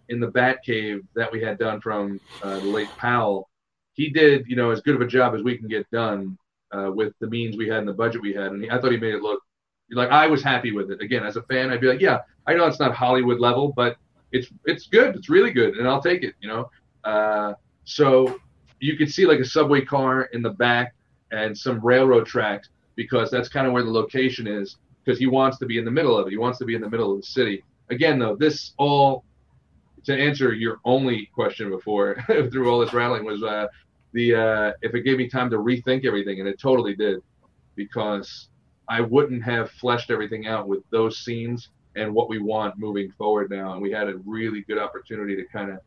in 0.08 0.20
the 0.20 0.30
Batcave 0.30 1.00
that 1.14 1.30
we 1.30 1.40
had 1.42 1.58
done 1.58 1.80
from 1.80 2.20
uh, 2.42 2.58
the 2.60 2.66
late 2.66 2.88
Powell, 2.96 3.48
he 3.94 4.10
did 4.10 4.46
you 4.46 4.56
know 4.56 4.70
as 4.70 4.80
good 4.80 4.94
of 4.94 5.00
a 5.00 5.06
job 5.06 5.34
as 5.34 5.42
we 5.42 5.56
can 5.56 5.68
get 5.68 5.90
done 5.90 6.36
uh, 6.72 6.90
with 6.92 7.12
the 7.20 7.28
means 7.28 7.56
we 7.56 7.68
had 7.68 7.78
and 7.78 7.88
the 7.88 7.92
budget 7.92 8.22
we 8.22 8.34
had, 8.34 8.52
and 8.52 8.62
he, 8.62 8.70
I 8.70 8.80
thought 8.80 8.92
he 8.92 8.98
made 8.98 9.14
it 9.14 9.22
look 9.22 9.40
like 9.90 10.10
I 10.10 10.26
was 10.26 10.42
happy 10.42 10.72
with 10.72 10.90
it. 10.90 11.00
Again, 11.00 11.24
as 11.24 11.36
a 11.36 11.42
fan, 11.42 11.70
I'd 11.70 11.80
be 11.80 11.88
like, 11.88 12.00
yeah, 12.00 12.20
I 12.46 12.54
know 12.54 12.66
it's 12.66 12.80
not 12.80 12.94
Hollywood 12.94 13.40
level, 13.40 13.72
but 13.74 13.96
it's 14.32 14.48
it's 14.64 14.86
good, 14.86 15.14
it's 15.16 15.28
really 15.28 15.50
good, 15.50 15.76
and 15.76 15.88
I'll 15.88 16.02
take 16.02 16.22
it. 16.22 16.34
You 16.40 16.48
know, 16.48 16.70
uh, 17.04 17.54
so 17.84 18.40
you 18.80 18.96
could 18.96 19.10
see 19.10 19.26
like 19.26 19.40
a 19.40 19.44
subway 19.44 19.82
car 19.82 20.22
in 20.32 20.42
the 20.42 20.50
back 20.50 20.94
and 21.32 21.56
some 21.56 21.80
railroad 21.80 22.26
tracks 22.26 22.68
because 22.96 23.30
that's 23.30 23.48
kind 23.48 23.66
of 23.66 23.72
where 23.72 23.82
the 23.82 23.90
location 23.90 24.46
is 24.46 24.76
because 25.04 25.18
he 25.18 25.26
wants 25.26 25.58
to 25.58 25.66
be 25.66 25.78
in 25.78 25.84
the 25.84 25.90
middle 25.90 26.16
of 26.16 26.26
it. 26.26 26.30
He 26.30 26.36
wants 26.36 26.58
to 26.58 26.64
be 26.64 26.74
in 26.74 26.80
the 26.80 26.88
middle 26.88 27.12
of 27.12 27.20
the 27.20 27.26
city. 27.26 27.62
Again, 27.90 28.18
though, 28.18 28.36
this 28.36 28.72
all 28.78 29.24
to 30.04 30.16
answer 30.16 30.52
your 30.52 30.78
only 30.84 31.26
question 31.34 31.70
before 31.70 32.16
through 32.50 32.70
all 32.70 32.80
this 32.80 32.92
rattling 32.92 33.24
was 33.24 33.42
uh, 33.42 33.66
the 34.12 34.34
uh, 34.34 34.72
if 34.82 34.94
it 34.94 35.02
gave 35.02 35.18
me 35.18 35.28
time 35.28 35.50
to 35.50 35.56
rethink 35.58 36.04
everything, 36.04 36.40
and 36.40 36.48
it 36.48 36.58
totally 36.58 36.94
did, 36.94 37.20
because 37.74 38.48
I 38.88 39.00
wouldn't 39.00 39.42
have 39.42 39.70
fleshed 39.72 40.10
everything 40.10 40.46
out 40.46 40.68
with 40.68 40.82
those 40.90 41.18
scenes 41.18 41.70
and 41.96 42.12
what 42.12 42.28
we 42.28 42.38
want 42.38 42.78
moving 42.78 43.10
forward 43.12 43.50
now. 43.50 43.72
And 43.72 43.82
we 43.82 43.90
had 43.90 44.08
a 44.08 44.16
really 44.24 44.62
good 44.62 44.78
opportunity 44.78 45.36
to 45.36 45.44
kind 45.44 45.70
of 45.70 45.78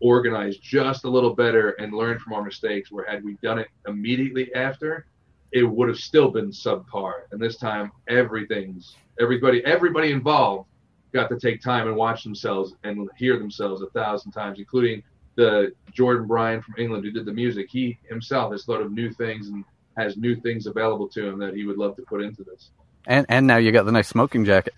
organize 0.00 0.56
just 0.58 1.04
a 1.04 1.10
little 1.10 1.34
better 1.34 1.70
and 1.78 1.92
learn 1.92 2.18
from 2.18 2.32
our 2.34 2.42
mistakes. 2.42 2.90
Where 2.90 3.04
had 3.04 3.24
we 3.24 3.36
done 3.42 3.58
it 3.58 3.68
immediately 3.86 4.52
after, 4.54 5.06
it 5.52 5.62
would 5.62 5.88
have 5.88 5.98
still 5.98 6.30
been 6.30 6.50
subpar. 6.50 7.12
And 7.30 7.40
this 7.40 7.56
time, 7.56 7.92
everything's 8.08 8.96
everybody 9.20 9.64
everybody 9.64 10.10
involved 10.10 10.68
got 11.12 11.28
to 11.30 11.38
take 11.38 11.60
time 11.62 11.86
and 11.88 11.96
watch 11.96 12.22
themselves 12.24 12.74
and 12.84 13.08
hear 13.16 13.38
themselves 13.38 13.82
a 13.82 13.86
thousand 13.90 14.32
times, 14.32 14.58
including 14.58 15.02
the 15.36 15.72
Jordan 15.92 16.26
Bryan 16.26 16.60
from 16.62 16.74
England 16.78 17.04
who 17.04 17.10
did 17.10 17.24
the 17.24 17.32
music. 17.32 17.66
He 17.70 17.98
himself 18.08 18.52
has 18.52 18.64
thought 18.64 18.80
of 18.82 18.92
new 18.92 19.10
things 19.12 19.48
and 19.48 19.64
has 19.96 20.16
new 20.16 20.36
things 20.36 20.66
available 20.66 21.08
to 21.08 21.26
him 21.26 21.38
that 21.38 21.54
he 21.54 21.64
would 21.64 21.78
love 21.78 21.96
to 21.96 22.02
put 22.02 22.22
into 22.22 22.44
this. 22.44 22.70
And 23.06 23.26
and 23.28 23.46
now 23.46 23.56
you 23.56 23.72
got 23.72 23.84
the 23.84 23.92
nice 23.92 24.08
smoking 24.08 24.44
jacket. 24.44 24.74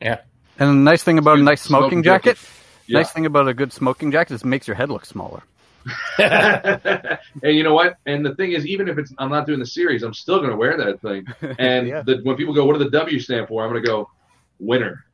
Yeah. 0.00 0.18
And 0.58 0.68
the 0.70 0.74
nice 0.74 1.02
thing 1.02 1.18
about 1.18 1.38
a 1.38 1.42
nice 1.42 1.62
smoking, 1.62 1.88
Smoking 1.88 2.02
jacket, 2.02 2.36
jacket. 2.36 2.50
Yeah. 2.86 2.98
nice 2.98 3.12
thing 3.12 3.26
about 3.26 3.48
a 3.48 3.54
good 3.54 3.72
smoking 3.72 4.10
jacket 4.12 4.34
is 4.34 4.42
it 4.42 4.46
makes 4.46 4.66
your 4.66 4.76
head 4.76 4.88
look 4.90 5.04
smaller. 5.04 5.42
and 6.18 7.18
you 7.42 7.62
know 7.62 7.74
what? 7.74 7.96
And 8.06 8.24
the 8.24 8.34
thing 8.34 8.52
is, 8.52 8.66
even 8.66 8.88
if 8.88 8.98
it's 8.98 9.12
I'm 9.18 9.30
not 9.30 9.46
doing 9.46 9.58
the 9.60 9.66
series, 9.66 10.02
I'm 10.02 10.14
still 10.14 10.38
going 10.38 10.50
to 10.50 10.56
wear 10.56 10.76
that 10.76 11.00
thing. 11.00 11.26
And 11.58 11.88
Yeah. 11.88 12.02
the, 12.02 12.20
when 12.24 12.36
people 12.36 12.54
go, 12.54 12.64
"What 12.66 12.74
do 12.76 12.84
the 12.84 12.90
W 12.90 13.18
stand 13.20 13.48
for?" 13.48 13.64
I'm 13.64 13.70
going 13.70 13.82
to 13.82 13.86
go, 13.88 14.10
"Winner." 14.58 15.04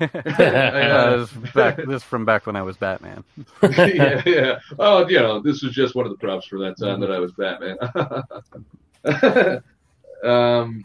Uh, 0.00 0.06
Uh, 0.14 1.16
this, 1.16 1.32
is 1.32 1.52
back, 1.52 1.76
this 1.76 2.02
from 2.02 2.24
back 2.24 2.46
when 2.46 2.56
I 2.56 2.62
was 2.62 2.76
Batman. 2.76 3.24
yeah, 3.62 4.22
yeah. 4.26 4.58
Oh, 4.78 5.06
you 5.08 5.18
know, 5.18 5.40
this 5.40 5.62
was 5.62 5.72
just 5.72 5.94
one 5.94 6.06
of 6.06 6.12
the 6.12 6.18
props 6.18 6.46
for 6.46 6.58
that 6.60 6.78
time 6.78 7.00
that 7.00 7.10
I 7.10 7.18
was 7.18 7.32
Batman. 7.32 7.78
um, 10.24 10.84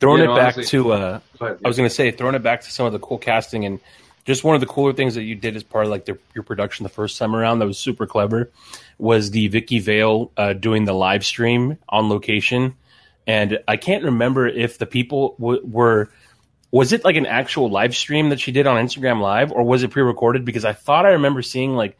Throwing 0.00 0.18
You 0.18 0.24
it 0.24 0.28
know, 0.28 0.36
back 0.36 0.54
honestly- 0.56 0.64
to 0.78 0.92
uh 0.92 1.20
go 1.38 1.46
ahead. 1.46 1.58
I 1.64 1.68
was 1.68 1.76
going 1.76 1.88
to 1.88 1.94
say, 1.94 2.10
throwing 2.12 2.34
it 2.36 2.42
back 2.42 2.60
to 2.62 2.70
some 2.70 2.86
of 2.86 2.92
the 2.92 2.98
cool 3.00 3.18
casting 3.18 3.64
and 3.64 3.80
just 4.24 4.44
one 4.44 4.54
of 4.54 4.60
the 4.60 4.66
cooler 4.66 4.92
things 4.92 5.14
that 5.16 5.22
you 5.24 5.34
did 5.34 5.56
as 5.56 5.62
part 5.64 5.86
of 5.86 5.90
like 5.90 6.04
the, 6.04 6.16
your 6.34 6.44
production 6.44 6.84
the 6.84 6.88
first 6.90 7.18
time 7.18 7.34
around 7.34 7.58
that 7.58 7.66
was 7.66 7.78
super 7.78 8.06
clever 8.06 8.50
was 8.98 9.30
the 9.32 9.48
Vicki 9.48 9.78
Vale 9.80 10.30
uh, 10.36 10.52
doing 10.52 10.84
the 10.84 10.92
live 10.92 11.24
stream 11.24 11.78
on 11.88 12.08
location. 12.08 12.76
And 13.26 13.58
I 13.66 13.76
can't 13.76 14.04
remember 14.04 14.46
if 14.46 14.78
the 14.78 14.86
people 14.86 15.34
w- 15.40 15.62
were, 15.66 16.10
was 16.70 16.92
it 16.92 17.04
like 17.04 17.16
an 17.16 17.26
actual 17.26 17.70
live 17.70 17.96
stream 17.96 18.28
that 18.28 18.40
she 18.40 18.52
did 18.52 18.66
on 18.66 18.84
Instagram 18.84 19.20
Live 19.20 19.52
or 19.52 19.62
was 19.62 19.82
it 19.82 19.90
pre 19.90 20.02
recorded? 20.02 20.44
Because 20.44 20.64
I 20.64 20.72
thought 20.72 21.06
I 21.06 21.10
remember 21.10 21.42
seeing 21.42 21.74
like 21.74 21.96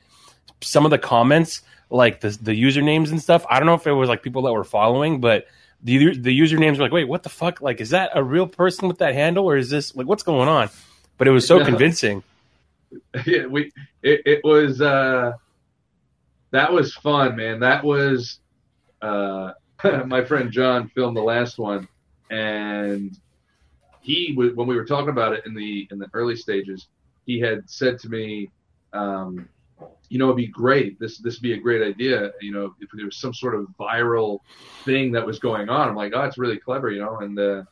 some 0.61 0.85
of 0.85 0.91
the 0.91 0.99
comments, 0.99 1.63
like 1.91 2.21
the, 2.21 2.31
the 2.31 2.53
usernames 2.53 3.11
and 3.11 3.21
stuff. 3.21 3.47
I 3.49 3.59
don't 3.59 3.67
know 3.67 3.75
if 3.75 3.87
it 3.87 3.93
was 3.93 4.09
like 4.09 4.23
people 4.23 4.43
that 4.43 4.53
were 4.53 4.65
following, 4.65 5.21
but 5.21 5.47
the 5.83 6.19
the 6.19 6.39
usernames 6.39 6.77
were 6.77 6.85
like, 6.85 6.93
wait, 6.93 7.09
what 7.09 7.23
the 7.23 7.29
fuck? 7.29 7.61
Like, 7.61 7.81
is 7.81 7.91
that 7.91 8.11
a 8.15 8.23
real 8.23 8.47
person 8.47 8.89
with 8.89 8.99
that 8.99 9.15
handle, 9.15 9.47
or 9.47 9.57
is 9.57 9.71
this 9.71 9.95
like 9.95 10.07
what's 10.07 10.23
going 10.23 10.49
on? 10.49 10.69
But 11.17 11.29
it 11.29 11.31
was 11.31 11.47
so 11.47 11.65
convincing. 11.65 12.23
yeah, 13.27 13.47
we 13.47 13.73
it, 14.03 14.23
it 14.27 14.41
was 14.45 14.81
uh 14.81 15.33
that 16.51 16.73
was 16.73 16.95
fun, 16.95 17.37
man. 17.37 17.61
That 17.61 17.85
was 17.85 18.39
uh 19.01 19.53
my 20.07 20.25
friend 20.25 20.51
John 20.51 20.89
filmed 20.89 21.17
the 21.17 21.23
last 21.23 21.59
one 21.59 21.89
and 22.31 23.17
he 24.09 24.33
when 24.35 24.67
we 24.67 24.75
were 24.75 24.87
talking 24.87 25.11
about 25.11 25.35
it 25.35 25.45
in 25.45 25.55
the 25.55 25.87
in 25.91 25.99
the 25.99 26.09
early 26.15 26.35
stages, 26.35 26.89
he 27.27 27.39
had 27.39 27.69
said 27.69 27.99
to 28.01 28.09
me, 28.09 28.51
um, 28.95 29.47
you 30.09 30.19
know, 30.19 30.27
it'd 30.27 30.37
be 30.37 30.47
great. 30.47 30.99
This 30.99 31.19
this 31.19 31.39
be 31.39 31.53
a 31.53 31.59
great 31.59 31.83
idea. 31.83 32.33
You 32.41 32.53
know, 32.53 32.75
if 32.81 32.89
there 32.95 33.05
was 33.05 33.19
some 33.19 33.35
sort 33.35 33.55
of 33.55 33.67
viral 33.79 34.41
thing 34.85 35.13
that 35.13 35.27
was 35.27 35.39
going 35.39 35.69
on. 35.69 35.91
I'm 35.91 35.95
like, 35.95 36.13
oh, 36.15 36.23
it's 36.23 36.39
really 36.39 36.59
clever, 36.59 36.91
you 36.91 37.01
know. 37.01 37.19
And 37.19 37.39
uh, 37.39 37.63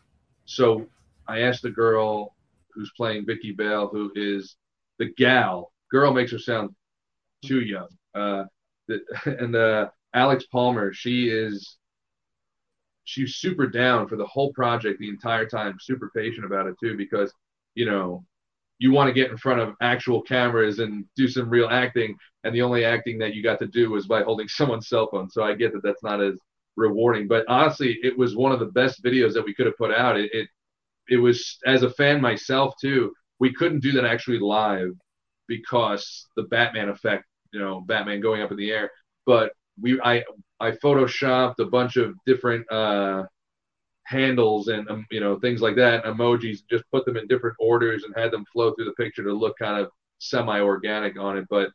so 0.44 0.86
I 1.26 1.40
asked 1.40 1.62
the 1.62 1.70
girl 1.70 2.34
who's 2.68 2.92
playing 2.94 3.24
Vicki 3.24 3.52
Vale, 3.52 3.88
who 3.88 4.12
is 4.14 4.56
the 4.98 5.06
gal. 5.16 5.72
Girl 5.90 6.12
makes 6.12 6.32
her 6.32 6.38
sound 6.38 6.74
too 7.42 7.62
young. 7.62 7.88
Uh, 8.14 8.44
the, 8.88 9.00
and 9.40 9.56
uh, 9.56 9.88
Alex 10.12 10.44
Palmer, 10.52 10.92
she 10.92 11.30
is 11.30 11.78
she's 13.06 13.36
super 13.36 13.66
down 13.66 14.08
for 14.08 14.16
the 14.16 14.26
whole 14.26 14.52
project 14.52 15.00
the 15.00 15.08
entire 15.08 15.46
time, 15.46 15.78
super 15.80 16.10
patient 16.14 16.44
about 16.44 16.66
it 16.66 16.76
too, 16.80 16.96
because 16.96 17.32
you 17.74 17.86
know 17.86 18.24
you 18.78 18.92
want 18.92 19.08
to 19.08 19.14
get 19.14 19.30
in 19.30 19.38
front 19.38 19.60
of 19.60 19.74
actual 19.80 20.20
cameras 20.22 20.80
and 20.80 21.06
do 21.16 21.28
some 21.28 21.48
real 21.48 21.68
acting, 21.70 22.16
and 22.44 22.54
the 22.54 22.62
only 22.62 22.84
acting 22.84 23.18
that 23.18 23.34
you 23.34 23.42
got 23.42 23.58
to 23.60 23.66
do 23.66 23.90
was 23.90 24.06
by 24.06 24.22
holding 24.22 24.48
someone's 24.50 24.88
cell 24.88 25.08
phone. 25.10 25.30
So 25.30 25.42
I 25.42 25.54
get 25.54 25.72
that 25.72 25.82
that's 25.82 26.02
not 26.02 26.22
as 26.22 26.38
rewarding, 26.76 27.26
but 27.28 27.46
honestly, 27.48 27.98
it 28.02 28.16
was 28.18 28.36
one 28.36 28.52
of 28.52 28.60
the 28.60 28.66
best 28.66 29.02
videos 29.02 29.32
that 29.34 29.44
we 29.44 29.54
could 29.54 29.66
have 29.66 29.78
put 29.78 29.92
out. 29.92 30.18
It, 30.18 30.30
it 30.34 30.48
it 31.08 31.16
was 31.18 31.58
as 31.66 31.82
a 31.82 31.90
fan 31.90 32.20
myself 32.20 32.74
too. 32.80 33.12
We 33.40 33.52
couldn't 33.52 33.80
do 33.80 33.92
that 33.92 34.04
actually 34.04 34.40
live 34.40 34.92
because 35.48 36.28
the 36.36 36.44
Batman 36.44 36.88
effect, 36.88 37.24
you 37.52 37.60
know, 37.60 37.80
Batman 37.80 38.20
going 38.20 38.42
up 38.42 38.50
in 38.50 38.56
the 38.56 38.70
air. 38.70 38.90
But 39.26 39.52
we, 39.80 40.00
I, 40.00 40.24
I 40.60 40.72
photoshopped 40.72 41.58
a 41.58 41.66
bunch 41.66 41.96
of 41.96 42.14
different 42.26 42.70
uh, 42.70 43.24
handles 44.04 44.68
and 44.68 44.88
um, 44.88 45.06
you 45.10 45.20
know 45.20 45.38
things 45.38 45.60
like 45.60 45.76
that, 45.76 46.04
emojis, 46.04 46.60
just 46.70 46.84
put 46.92 47.04
them 47.04 47.16
in 47.16 47.26
different 47.26 47.56
orders 47.58 48.04
and 48.04 48.14
had 48.16 48.30
them 48.30 48.44
flow 48.52 48.72
through 48.72 48.86
the 48.86 48.92
picture 48.92 49.24
to 49.24 49.32
look 49.32 49.58
kind 49.58 49.80
of 49.80 49.90
semi-organic 50.18 51.18
on 51.18 51.36
it. 51.36 51.44
But 51.50 51.70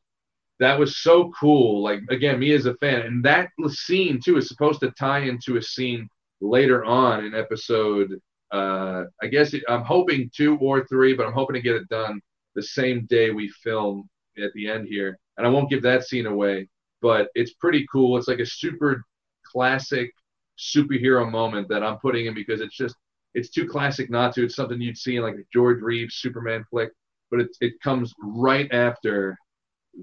that 0.60 0.80
was 0.80 0.98
so 0.98 1.32
cool. 1.39 1.84
Like 1.84 2.02
again, 2.10 2.39
me 2.39 2.54
as 2.54 2.65
a 2.65 2.76
fan, 2.76 3.02
and 3.02 3.24
that 3.26 3.50
scene 3.70 4.20
too 4.24 4.38
is 4.38 4.48
supposed 4.48 4.80
to 4.82 4.91
tie 4.91 5.20
into 5.20 5.58
a 5.58 5.62
scene 5.62 6.08
later 6.39 6.84
on 6.86 7.26
in 7.26 7.36
episode. 7.36 8.20
Uh, 8.52 9.06
I 9.22 9.28
guess 9.28 9.54
it, 9.54 9.63
I'm 9.70 9.84
hoping 9.84 10.30
two 10.36 10.58
or 10.58 10.86
three, 10.88 11.13
but 11.13 11.26
I'm 11.26 11.34
hoping 11.34 11.54
to 11.54 11.62
get 11.62 11.76
it 11.76 11.88
done 11.89 12.20
the 12.56 12.63
same 12.63 13.06
day 13.06 13.32
we 13.32 13.48
film 13.63 14.10
at 14.38 14.52
the 14.54 14.70
end 14.70 14.88
here. 14.88 15.17
And 15.38 15.48
I 15.48 15.50
won't 15.50 15.70
give 15.70 15.82
that 15.84 16.04
scene 16.04 16.26
away, 16.26 16.67
but 17.02 17.30
it's 17.36 17.54
pretty 17.54 17.86
cool. 17.92 18.18
It's 18.18 18.28
like 18.28 18.40
a 18.40 18.46
super 18.46 19.04
classic 19.46 20.12
superhero 20.58 21.30
moment 21.30 21.68
that 21.70 21.84
I'm 21.84 21.98
putting 21.98 22.28
in 22.28 22.34
because 22.34 22.62
it's 22.62 22.76
just 22.76 22.96
it's 23.34 23.50
too 23.50 23.68
classic 23.68 24.10
not 24.10 24.34
to. 24.36 24.44
It's 24.44 24.56
something 24.56 24.82
you'd 24.82 24.98
see 24.98 25.16
in 25.16 25.24
like 25.24 25.36
a 25.36 25.44
George 25.54 25.82
Reeves 25.82 26.16
Superman 26.16 26.66
flick, 26.70 26.92
but 27.30 27.40
it 27.42 27.50
it 27.62 27.74
comes 27.82 28.14
right 28.22 28.72
after 28.72 29.38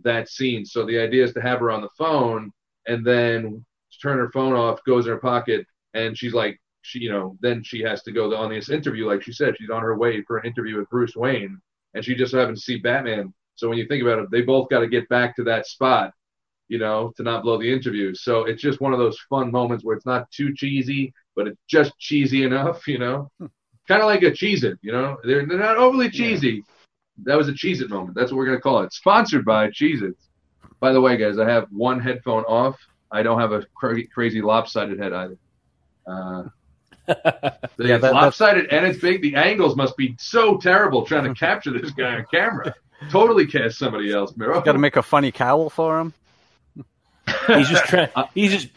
that 0.03 0.29
scene. 0.29 0.65
So 0.65 0.85
the 0.85 0.99
idea 0.99 1.25
is 1.25 1.33
to 1.35 1.41
have 1.43 1.61
her 1.61 1.71
on 1.71 1.83
the 1.83 1.89
phone 1.99 2.51
and 2.87 3.07
then 3.07 3.65
turn 4.03 4.19
her 4.19 4.31
phone 4.33 4.55
off, 4.55 4.81
goes 4.85 5.07
in 5.07 5.13
her 5.13 5.19
pocket, 5.19 5.67
and 5.95 6.17
she's 6.17 6.35
like 6.35 6.59
she 6.83 7.01
you 7.01 7.11
know 7.11 7.37
then 7.41 7.63
she 7.63 7.81
has 7.83 8.03
to 8.03 8.13
go 8.13 8.35
on 8.37 8.51
this 8.51 8.71
interview 8.71 9.07
like 9.07 9.23
she 9.23 9.33
said 9.33 9.55
she's 9.59 9.71
on 9.71 9.83
her 9.83 9.99
way 9.99 10.23
for 10.23 10.39
an 10.39 10.47
interview 10.47 10.79
with 10.79 10.89
Bruce 10.91 11.17
Wayne 11.17 11.61
and 11.95 12.05
she 12.05 12.15
just 12.15 12.35
happens 12.35 12.61
to 12.61 12.65
see 12.65 12.79
Batman. 12.79 13.33
So 13.57 13.69
when 13.69 13.79
you 13.79 13.87
think 13.89 14.03
about 14.03 14.21
it, 14.21 14.31
they 14.31 14.43
both 14.43 14.69
got 14.69 14.81
to 14.81 14.89
get 14.89 15.09
back 15.09 15.35
to 15.37 15.45
that 15.45 15.67
spot 15.67 16.13
you 16.69 16.79
know, 16.79 17.13
to 17.17 17.23
not 17.23 17.43
blow 17.43 17.59
the 17.59 17.71
interview. 17.73 18.15
So 18.15 18.45
it's 18.45 18.63
just 18.63 18.81
one 18.81 18.93
of 18.93 18.99
those 18.99 19.19
fun 19.31 19.51
moments 19.51 19.85
where 19.85 19.97
it's 19.97 20.07
not 20.07 20.31
too 20.31 20.55
cheesy, 20.55 21.13
but 21.35 21.47
it's 21.49 21.59
just 21.69 21.99
cheesy 21.99 22.45
enough, 22.45 22.87
you 22.87 22.99
know, 22.99 23.31
kind 23.89 24.03
of 24.03 24.07
like 24.07 24.23
a 24.23 24.31
Cheez 24.31 24.65
It, 24.65 24.79
you 24.83 24.93
know, 24.93 25.17
they're, 25.25 25.47
they're 25.47 25.59
not 25.59 25.79
overly 25.79 26.11
cheesy. 26.11 26.63
That 27.25 27.37
was 27.37 27.49
a 27.49 27.53
Cheez 27.53 27.81
It 27.81 27.89
moment. 27.91 28.15
That's 28.15 28.31
what 28.31 28.37
we're 28.39 28.47
going 28.47 28.59
to 28.59 28.63
call 28.63 28.83
it. 28.83 28.93
Sponsored 28.93 29.45
by 29.45 29.69
Cheez 29.69 30.03
Its. 30.03 30.29
By 30.81 30.93
the 30.93 31.01
way, 31.01 31.17
guys, 31.17 31.39
I 31.39 31.49
have 31.49 31.67
one 31.73 31.99
headphone 31.99 32.45
off. 32.45 32.77
I 33.11 33.23
don't 33.23 33.41
have 33.41 33.53
a 33.53 33.65
cra- 33.75 34.07
crazy 34.09 34.43
lopsided 34.43 35.01
head 35.01 35.13
either. 35.13 35.39
Uh, 36.07 36.43
it's 37.09 37.23
that- 37.25 37.77
that's- 37.79 38.13
lopsided 38.13 38.67
and 38.71 38.87
it's 38.87 39.01
big. 39.01 39.23
The 39.23 39.35
angles 39.35 39.75
must 39.75 39.97
be 39.97 40.15
so 40.19 40.59
terrible 40.59 41.07
trying 41.07 41.25
to 41.25 41.35
capture 41.47 41.73
this 41.73 41.91
guy 41.93 42.17
on 42.17 42.27
camera. 42.33 42.75
Totally 43.11 43.47
cast 43.47 43.79
somebody 43.79 44.13
else, 44.13 44.37
Miro. 44.37 44.61
Got 44.61 44.73
to 44.73 44.79
make 44.79 44.97
a 44.97 45.03
funny 45.03 45.31
cowl 45.31 45.71
for 45.71 46.01
him. 46.01 46.13
He's 47.47 47.69
just 47.69 47.85
trying. 47.85 48.09
He's 48.35 48.53
just 48.53 48.69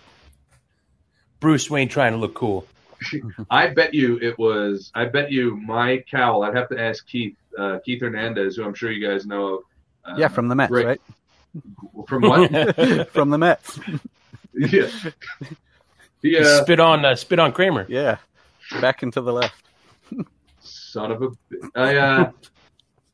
Bruce 1.39 1.69
Wayne 1.69 1.89
trying 1.89 2.13
to 2.13 2.17
look 2.17 2.33
cool. 2.33 2.65
I 3.49 3.67
bet 3.67 3.93
you 3.93 4.19
it 4.21 4.37
was. 4.37 4.91
I 4.93 5.05
bet 5.05 5.31
you 5.31 5.55
my 5.57 6.03
cowl. 6.09 6.43
I'd 6.43 6.55
have 6.55 6.69
to 6.69 6.79
ask 6.79 7.05
Keith, 7.07 7.35
uh, 7.57 7.79
Keith 7.83 8.01
Hernandez, 8.01 8.55
who 8.55 8.63
I'm 8.63 8.73
sure 8.75 8.91
you 8.91 9.05
guys 9.07 9.25
know 9.25 9.55
of. 9.55 9.61
Uh, 10.05 10.15
yeah, 10.17 10.27
from 10.27 10.47
the 10.47 10.55
Mets, 10.55 10.69
great- 10.71 10.85
right? 10.85 11.01
From 12.07 12.21
what? 12.21 13.09
from 13.11 13.29
the 13.29 13.37
Mets. 13.37 13.77
yeah. 14.55 14.87
Yeah. 16.21 16.61
Spit 16.61 16.79
on 16.79 17.03
uh, 17.03 17.15
spit 17.15 17.39
on 17.39 17.51
Kramer. 17.51 17.85
Yeah, 17.89 18.17
back 18.79 19.03
into 19.03 19.19
the 19.21 19.33
left. 19.33 19.55
Son 20.61 21.11
of 21.11 21.21
a. 21.23 21.29
I, 21.75 21.95
uh, 21.97 22.31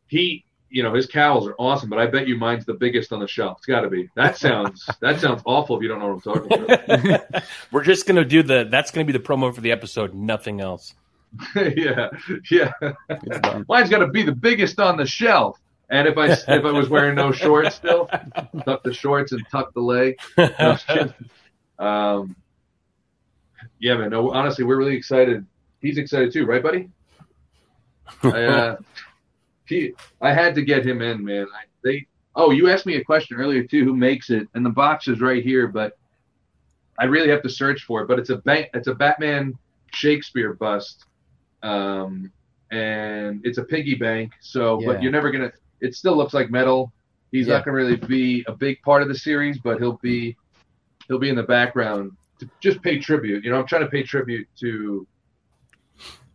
he, 0.08 0.44
you 0.70 0.84
know, 0.84 0.94
his 0.94 1.08
cowls 1.08 1.48
are 1.48 1.56
awesome, 1.58 1.90
but 1.90 2.00
I 2.00 2.08
bet 2.08 2.28
you 2.28 2.38
mine's 2.38 2.66
the 2.66 2.74
biggest 2.74 3.14
on 3.14 3.20
the 3.20 3.28
shelf. 3.28 3.60
It's 3.60 3.66
got 3.66 3.82
to 3.82 3.90
be. 3.90 4.10
That 4.16 4.38
sounds. 4.46 4.90
that 5.00 5.20
sounds 5.20 5.42
awful 5.46 5.78
if 5.78 5.82
you 5.84 5.88
don't 5.88 6.00
know 6.00 6.14
what 6.14 6.26
I'm 6.26 6.50
talking 6.50 6.64
about. 6.64 7.44
We're 7.72 7.84
just 7.84 8.08
gonna 8.08 8.26
do 8.26 8.44
the. 8.44 8.68
That's 8.70 8.92
gonna 8.92 9.06
be 9.06 9.14
the 9.14 9.20
promo 9.20 9.54
for 9.54 9.62
the 9.62 9.72
episode. 9.72 10.14
Nothing 10.14 10.62
else. 10.62 10.94
yeah, 11.56 12.10
yeah. 12.50 12.72
Mine's 13.68 13.90
got 13.90 14.00
to 14.00 14.08
be 14.08 14.24
the 14.24 14.32
biggest 14.32 14.80
on 14.80 14.98
the 14.98 15.06
shelf. 15.06 15.60
And 15.90 16.08
if 16.08 16.18
I 16.18 16.28
if 16.32 16.50
I 16.50 16.72
was 16.72 16.90
wearing 16.90 17.16
no 17.16 17.32
shorts 17.32 17.76
still, 17.76 18.08
tuck 18.66 18.84
the 18.84 18.94
shorts 18.94 19.32
and 19.32 19.46
tuck 19.50 19.74
the 19.74 19.82
leg. 19.82 20.20
No, 20.38 20.50
I 20.60 20.68
was 20.68 20.84
kidding. 20.84 21.14
um, 21.80 22.36
yeah, 23.80 23.96
man. 23.96 24.10
No, 24.10 24.32
honestly, 24.32 24.66
we're 24.66 24.78
really 24.78 24.96
excited. 24.96 25.46
He's 25.82 25.98
excited 25.98 26.34
too, 26.34 26.46
right, 26.46 26.64
buddy? 26.64 26.90
I, 28.24 28.44
uh, 28.44 28.76
he, 29.68 29.94
I 30.22 30.34
had 30.34 30.56
to 30.56 30.62
get 30.62 30.86
him 30.86 31.02
in, 31.02 31.24
man. 31.24 31.48
I, 31.54 31.64
they. 31.84 32.08
Oh, 32.36 32.52
you 32.52 32.70
asked 32.70 32.86
me 32.86 32.96
a 32.98 33.04
question 33.04 33.38
earlier 33.38 33.64
too. 33.64 33.84
Who 33.84 33.96
makes 33.96 34.30
it? 34.30 34.48
And 34.54 34.66
the 34.66 34.70
box 34.70 35.08
is 35.08 35.22
right 35.22 35.44
here, 35.44 35.68
but 35.68 35.98
I 37.00 37.06
really 37.06 37.30
have 37.30 37.42
to 37.44 37.50
search 37.50 37.84
for 37.84 38.02
it. 38.02 38.08
But 38.08 38.20
it's 38.20 38.30
a 38.30 38.38
ba- 38.38 38.68
it's 38.76 38.88
a 38.88 38.94
Batman 38.96 39.54
Shakespeare 39.94 40.54
bust, 40.54 41.06
um, 41.64 42.32
and 42.72 43.42
it's 43.44 43.58
a 43.58 43.64
piggy 43.64 43.96
bank. 43.96 44.34
So, 44.42 44.80
Yeah. 44.82 44.88
but 44.88 45.04
you're 45.04 45.12
never 45.12 45.32
gonna. 45.32 45.52
It 45.82 45.96
still 45.96 46.16
looks 46.16 46.34
like 46.34 46.50
metal. 46.52 46.92
He's 47.32 47.48
Yeah. 47.48 47.56
not 47.56 47.66
gonna 47.66 47.76
really 47.78 47.96
be 47.98 48.44
a 48.48 48.54
big 48.54 48.82
part 48.84 49.02
of 49.02 49.08
the 49.08 49.16
series, 49.16 49.58
but 49.60 49.80
he'll 49.80 50.00
be 50.02 50.36
he'll 51.08 51.20
be 51.20 51.30
in 51.30 51.36
the 51.36 51.44
background 51.44 52.12
to 52.40 52.50
just 52.60 52.82
pay 52.82 53.00
tribute. 53.00 53.44
You 53.44 53.52
know, 53.52 53.60
I'm 53.60 53.66
trying 53.68 53.84
to 53.84 53.90
pay 53.90 54.04
tribute 54.04 54.48
to 54.60 55.08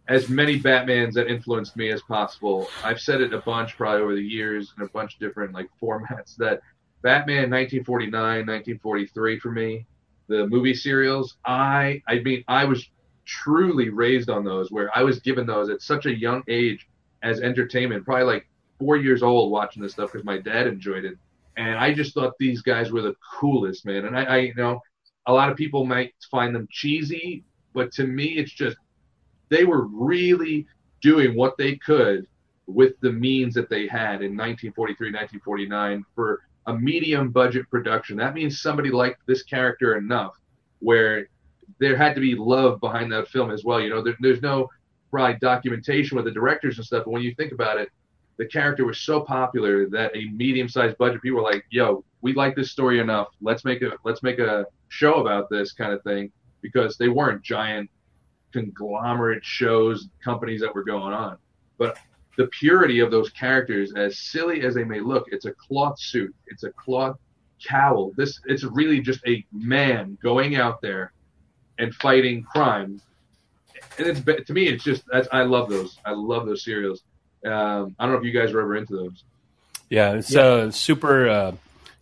as 0.08 0.28
many 0.28 0.58
Batmans 0.58 1.12
that 1.14 1.28
influenced 1.28 1.76
me 1.76 1.90
as 1.90 2.02
possible. 2.02 2.68
I've 2.82 3.00
said 3.00 3.20
it 3.20 3.32
a 3.32 3.38
bunch 3.40 3.76
probably 3.76 4.02
over 4.02 4.14
the 4.14 4.22
years 4.22 4.72
in 4.76 4.84
a 4.84 4.88
bunch 4.88 5.14
of 5.14 5.20
different 5.20 5.54
like 5.54 5.68
formats 5.82 6.36
that 6.36 6.60
Batman 7.02 7.50
1949, 7.50 8.12
1943 8.12 9.38
for 9.38 9.50
me, 9.50 9.86
the 10.28 10.46
movie 10.46 10.74
serials, 10.74 11.36
I 11.44 12.02
I 12.08 12.20
mean 12.20 12.44
I 12.48 12.64
was 12.64 12.88
truly 13.24 13.88
raised 13.90 14.30
on 14.30 14.44
those 14.44 14.70
where 14.70 14.90
I 14.96 15.02
was 15.02 15.20
given 15.20 15.46
those 15.46 15.68
at 15.68 15.82
such 15.82 16.06
a 16.06 16.18
young 16.18 16.42
age 16.48 16.88
as 17.22 17.40
entertainment, 17.40 18.04
probably 18.04 18.24
like 18.24 18.48
4 18.80 18.96
years 18.96 19.22
old 19.22 19.52
watching 19.52 19.82
this 19.82 19.92
stuff 19.92 20.12
because 20.12 20.24
my 20.24 20.38
dad 20.38 20.66
enjoyed 20.66 21.04
it. 21.04 21.16
And 21.56 21.78
I 21.78 21.92
just 21.92 22.14
thought 22.14 22.32
these 22.38 22.62
guys 22.62 22.90
were 22.90 23.02
the 23.02 23.14
coolest, 23.38 23.84
man. 23.84 24.06
And 24.06 24.16
I, 24.16 24.24
I 24.24 24.36
you 24.38 24.54
know, 24.54 24.80
a 25.26 25.32
lot 25.32 25.50
of 25.50 25.56
people 25.56 25.84
might 25.84 26.14
find 26.30 26.54
them 26.54 26.66
cheesy, 26.70 27.44
but 27.74 27.92
to 27.92 28.06
me 28.06 28.38
it's 28.38 28.52
just 28.52 28.76
they 29.52 29.64
were 29.64 29.86
really 29.86 30.66
doing 31.02 31.36
what 31.36 31.58
they 31.58 31.76
could 31.76 32.26
with 32.66 32.98
the 33.00 33.12
means 33.12 33.52
that 33.54 33.68
they 33.68 33.86
had 33.86 34.22
in 34.22 34.34
1943, 34.34 35.08
1949 35.08 36.04
for 36.14 36.40
a 36.66 36.74
medium 36.74 37.30
budget 37.30 37.68
production. 37.68 38.16
That 38.16 38.32
means 38.32 38.62
somebody 38.62 38.90
liked 38.90 39.20
this 39.26 39.42
character 39.42 39.98
enough 39.98 40.32
where 40.78 41.26
there 41.78 41.96
had 41.96 42.14
to 42.14 42.20
be 42.20 42.34
love 42.34 42.80
behind 42.80 43.12
that 43.12 43.28
film 43.28 43.50
as 43.50 43.62
well. 43.62 43.78
You 43.78 43.90
know, 43.90 44.02
there, 44.02 44.16
there's 44.20 44.40
no 44.40 44.70
probably 45.10 45.36
documentation 45.38 46.16
with 46.16 46.24
the 46.24 46.30
directors 46.30 46.78
and 46.78 46.86
stuff, 46.86 47.04
but 47.04 47.10
when 47.10 47.22
you 47.22 47.34
think 47.34 47.52
about 47.52 47.78
it, 47.78 47.90
the 48.38 48.46
character 48.46 48.86
was 48.86 48.98
so 49.00 49.20
popular 49.20 49.86
that 49.90 50.16
a 50.16 50.30
medium-sized 50.30 50.96
budget 50.96 51.20
people 51.20 51.42
were 51.42 51.50
like, 51.50 51.66
"Yo, 51.70 52.02
we 52.22 52.32
like 52.32 52.56
this 52.56 52.70
story 52.70 52.98
enough. 52.98 53.28
Let's 53.42 53.64
make 53.64 53.82
a 53.82 53.92
let's 54.04 54.22
make 54.22 54.38
a 54.38 54.64
show 54.88 55.16
about 55.16 55.50
this 55.50 55.72
kind 55.72 55.92
of 55.92 56.02
thing." 56.02 56.32
Because 56.62 56.96
they 56.96 57.08
weren't 57.08 57.42
giant 57.42 57.90
conglomerate 58.52 59.44
shows, 59.44 60.08
companies 60.24 60.60
that 60.60 60.74
were 60.74 60.84
going 60.84 61.12
on. 61.12 61.36
But 61.78 61.98
the 62.36 62.46
purity 62.46 63.00
of 63.00 63.10
those 63.10 63.30
characters, 63.30 63.92
as 63.94 64.18
silly 64.18 64.62
as 64.62 64.74
they 64.74 64.84
may 64.84 65.00
look, 65.00 65.26
it's 65.30 65.44
a 65.44 65.52
cloth 65.52 65.98
suit, 65.98 66.34
it's 66.46 66.64
a 66.64 66.70
cloth 66.72 67.18
cowl. 67.66 68.12
This 68.16 68.40
it's 68.46 68.64
really 68.64 69.00
just 69.00 69.20
a 69.26 69.44
man 69.52 70.18
going 70.22 70.56
out 70.56 70.80
there 70.80 71.12
and 71.78 71.94
fighting 71.94 72.42
crime. 72.42 73.00
And 73.98 74.06
it's 74.06 74.46
to 74.46 74.52
me, 74.52 74.68
it's 74.68 74.84
just 74.84 75.02
that's 75.10 75.28
I 75.32 75.42
love 75.42 75.68
those. 75.68 75.98
I 76.04 76.12
love 76.12 76.46
those 76.46 76.64
serials. 76.64 77.02
Um, 77.44 77.96
I 77.98 78.04
don't 78.04 78.12
know 78.12 78.18
if 78.18 78.24
you 78.24 78.32
guys 78.32 78.52
were 78.52 78.60
ever 78.60 78.76
into 78.76 78.94
those. 78.94 79.24
Yeah, 79.88 80.14
it's 80.14 80.34
uh, 80.34 80.70
super, 80.70 81.28
uh, 81.28 81.52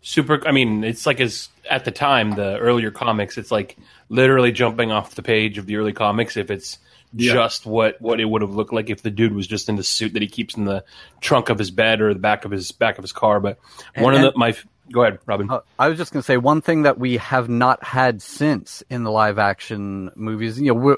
super. 0.03 0.47
I 0.47 0.53
mean, 0.53 0.85
it's 0.85 1.07
like 1.07 1.21
as 1.21 1.49
at 1.69 1.85
the 1.85 1.91
time 1.91 2.33
the 2.33 2.59
earlier 2.59 2.91
comics. 2.91 3.39
It's 3.39 3.51
like 3.51 3.77
literally 4.09 4.53
jumping 4.53 4.91
off 4.93 5.15
the 5.15 5.23
page 5.23 5.59
of 5.59 5.67
the 5.67 5.77
early 5.77 5.93
comics. 5.93 6.37
If 6.37 6.51
it's 6.51 6.79
Yeah. 7.13 7.33
just 7.35 7.67
what 7.67 8.01
what 8.01 8.21
it 8.21 8.25
would 8.25 8.43
have 8.43 8.55
looked 8.55 8.73
like 8.73 8.89
if 8.91 9.03
the 9.03 9.11
dude 9.11 9.35
was 9.35 9.47
just 9.47 9.69
in 9.69 9.77
the 9.77 9.83
suit 9.83 10.13
that 10.13 10.23
he 10.23 10.29
keeps 10.29 10.57
in 10.57 10.65
the 10.65 10.85
trunk 11.21 11.49
of 11.49 11.59
his 11.59 11.71
bed 11.71 12.01
or 12.01 12.13
the 12.15 12.21
back 12.21 12.45
of 12.45 12.51
his 12.51 12.71
back 12.73 12.99
of 12.99 13.03
his 13.05 13.13
car. 13.13 13.41
But 13.41 13.59
one 13.97 14.15
And- 14.15 14.25
of 14.27 14.33
the 14.35 14.39
my 14.39 14.55
go 14.93 15.03
ahead, 15.03 15.19
Robin. 15.27 15.49
Uh, 15.51 15.61
I 15.79 15.89
was 15.89 15.99
just 15.99 16.13
going 16.13 16.21
to 16.21 16.27
say 16.27 16.37
one 16.37 16.61
thing 16.61 16.83
that 16.83 16.99
we 16.99 17.17
have 17.19 17.49
not 17.49 17.83
had 17.85 18.21
since 18.23 18.83
in 18.91 19.05
the 19.05 19.11
live 19.13 19.39
action 19.39 20.11
movies. 20.17 20.61
You 20.61 20.75
know, 20.75 20.81
we're, 20.81 20.97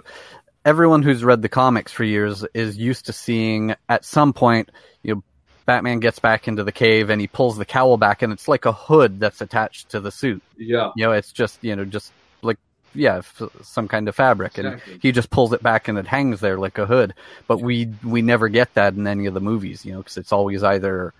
everyone 0.64 1.02
who's 1.02 1.22
read 1.24 1.42
the 1.42 1.48
comics 1.50 1.92
for 1.92 2.02
years 2.04 2.42
is 2.54 2.78
used 2.78 3.06
to 3.06 3.12
seeing 3.12 3.74
at 3.90 4.04
some 4.06 4.32
point, 4.32 4.70
you 5.02 5.14
know, 5.16 5.22
Batman 5.66 6.00
gets 6.00 6.18
back 6.18 6.48
into 6.48 6.64
the 6.64 6.72
cave 6.72 7.10
and 7.10 7.20
he 7.20 7.26
pulls 7.26 7.56
the 7.56 7.64
cowl 7.64 7.96
back, 7.96 8.22
and 8.22 8.32
it's 8.32 8.48
like 8.48 8.64
a 8.64 8.72
hood 8.72 9.20
that's 9.20 9.40
attached 9.40 9.90
to 9.90 10.00
the 10.00 10.10
suit. 10.10 10.42
Yeah, 10.56 10.90
You 10.96 11.04
know, 11.04 11.12
it's 11.12 11.32
just 11.32 11.62
you 11.62 11.76
know 11.76 11.84
just 11.84 12.12
like 12.42 12.58
yeah, 12.94 13.18
f- 13.18 13.42
some 13.62 13.88
kind 13.88 14.08
of 14.08 14.14
fabric, 14.14 14.58
and 14.58 14.80
he 15.00 15.12
just 15.12 15.30
pulls 15.30 15.52
it 15.52 15.62
back 15.62 15.88
and 15.88 15.96
it 15.98 16.06
hangs 16.06 16.40
there 16.40 16.58
like 16.58 16.78
a 16.78 16.86
hood. 16.86 17.14
But 17.46 17.60
we 17.60 17.88
we 18.04 18.22
never 18.22 18.48
get 18.48 18.74
that 18.74 18.94
in 18.94 19.06
any 19.06 19.26
of 19.26 19.34
the 19.34 19.40
movies, 19.40 19.84
you 19.84 19.92
know, 19.92 19.98
because 19.98 20.16
it's 20.16 20.32
always 20.32 20.62
either 20.62 21.14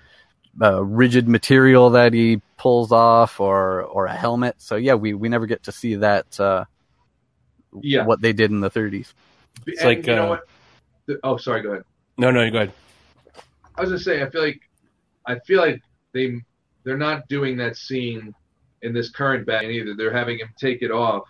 uh, 0.61 0.83
rigid 0.85 1.29
material 1.29 1.91
that 1.91 2.13
he 2.13 2.41
pulls 2.59 2.93
off 2.93 3.41
or 3.41 3.83
or 3.83 4.07
a 4.07 4.13
helmet. 4.15 4.57
So 4.59 4.77
yeah, 4.77 4.95
we 4.95 5.15
we 5.15 5.29
never 5.29 5.47
get 5.47 5.63
to 5.65 5.73
see 5.73 5.97
that. 5.97 6.39
Uh, 6.41 6.65
Yeah. 7.81 8.05
what 8.05 8.21
they 8.21 8.33
did 8.35 8.51
in 8.51 8.61
the 8.61 8.71
30s. 8.71 9.13
it's 9.67 9.83
like, 9.83 10.07
you 10.07 10.15
know 10.15 10.27
uh, 10.35 10.39
what? 11.09 11.19
Oh, 11.25 11.37
sorry. 11.39 11.63
Go 11.63 11.71
ahead. 11.71 11.85
No, 12.19 12.31
no, 12.31 12.51
go 12.51 12.59
ahead. 12.59 12.73
I 13.83 13.85
was 13.87 13.91
gonna 13.91 14.17
say 14.17 14.23
I 14.23 14.31
feel 14.31 14.43
like 14.43 14.61
I 15.27 15.39
feel 15.41 15.61
like 15.61 15.83
they 16.15 16.41
they're 16.85 16.97
not 16.97 17.27
doing 17.27 17.57
that 17.57 17.77
scene 17.77 18.33
in 18.83 18.93
this 18.95 19.11
current 19.11 19.45
Batman 19.45 19.73
either. 19.73 19.95
They're 19.97 20.15
having 20.15 20.39
him 20.39 20.51
take 20.57 20.83
it 20.83 20.93
off 20.93 21.25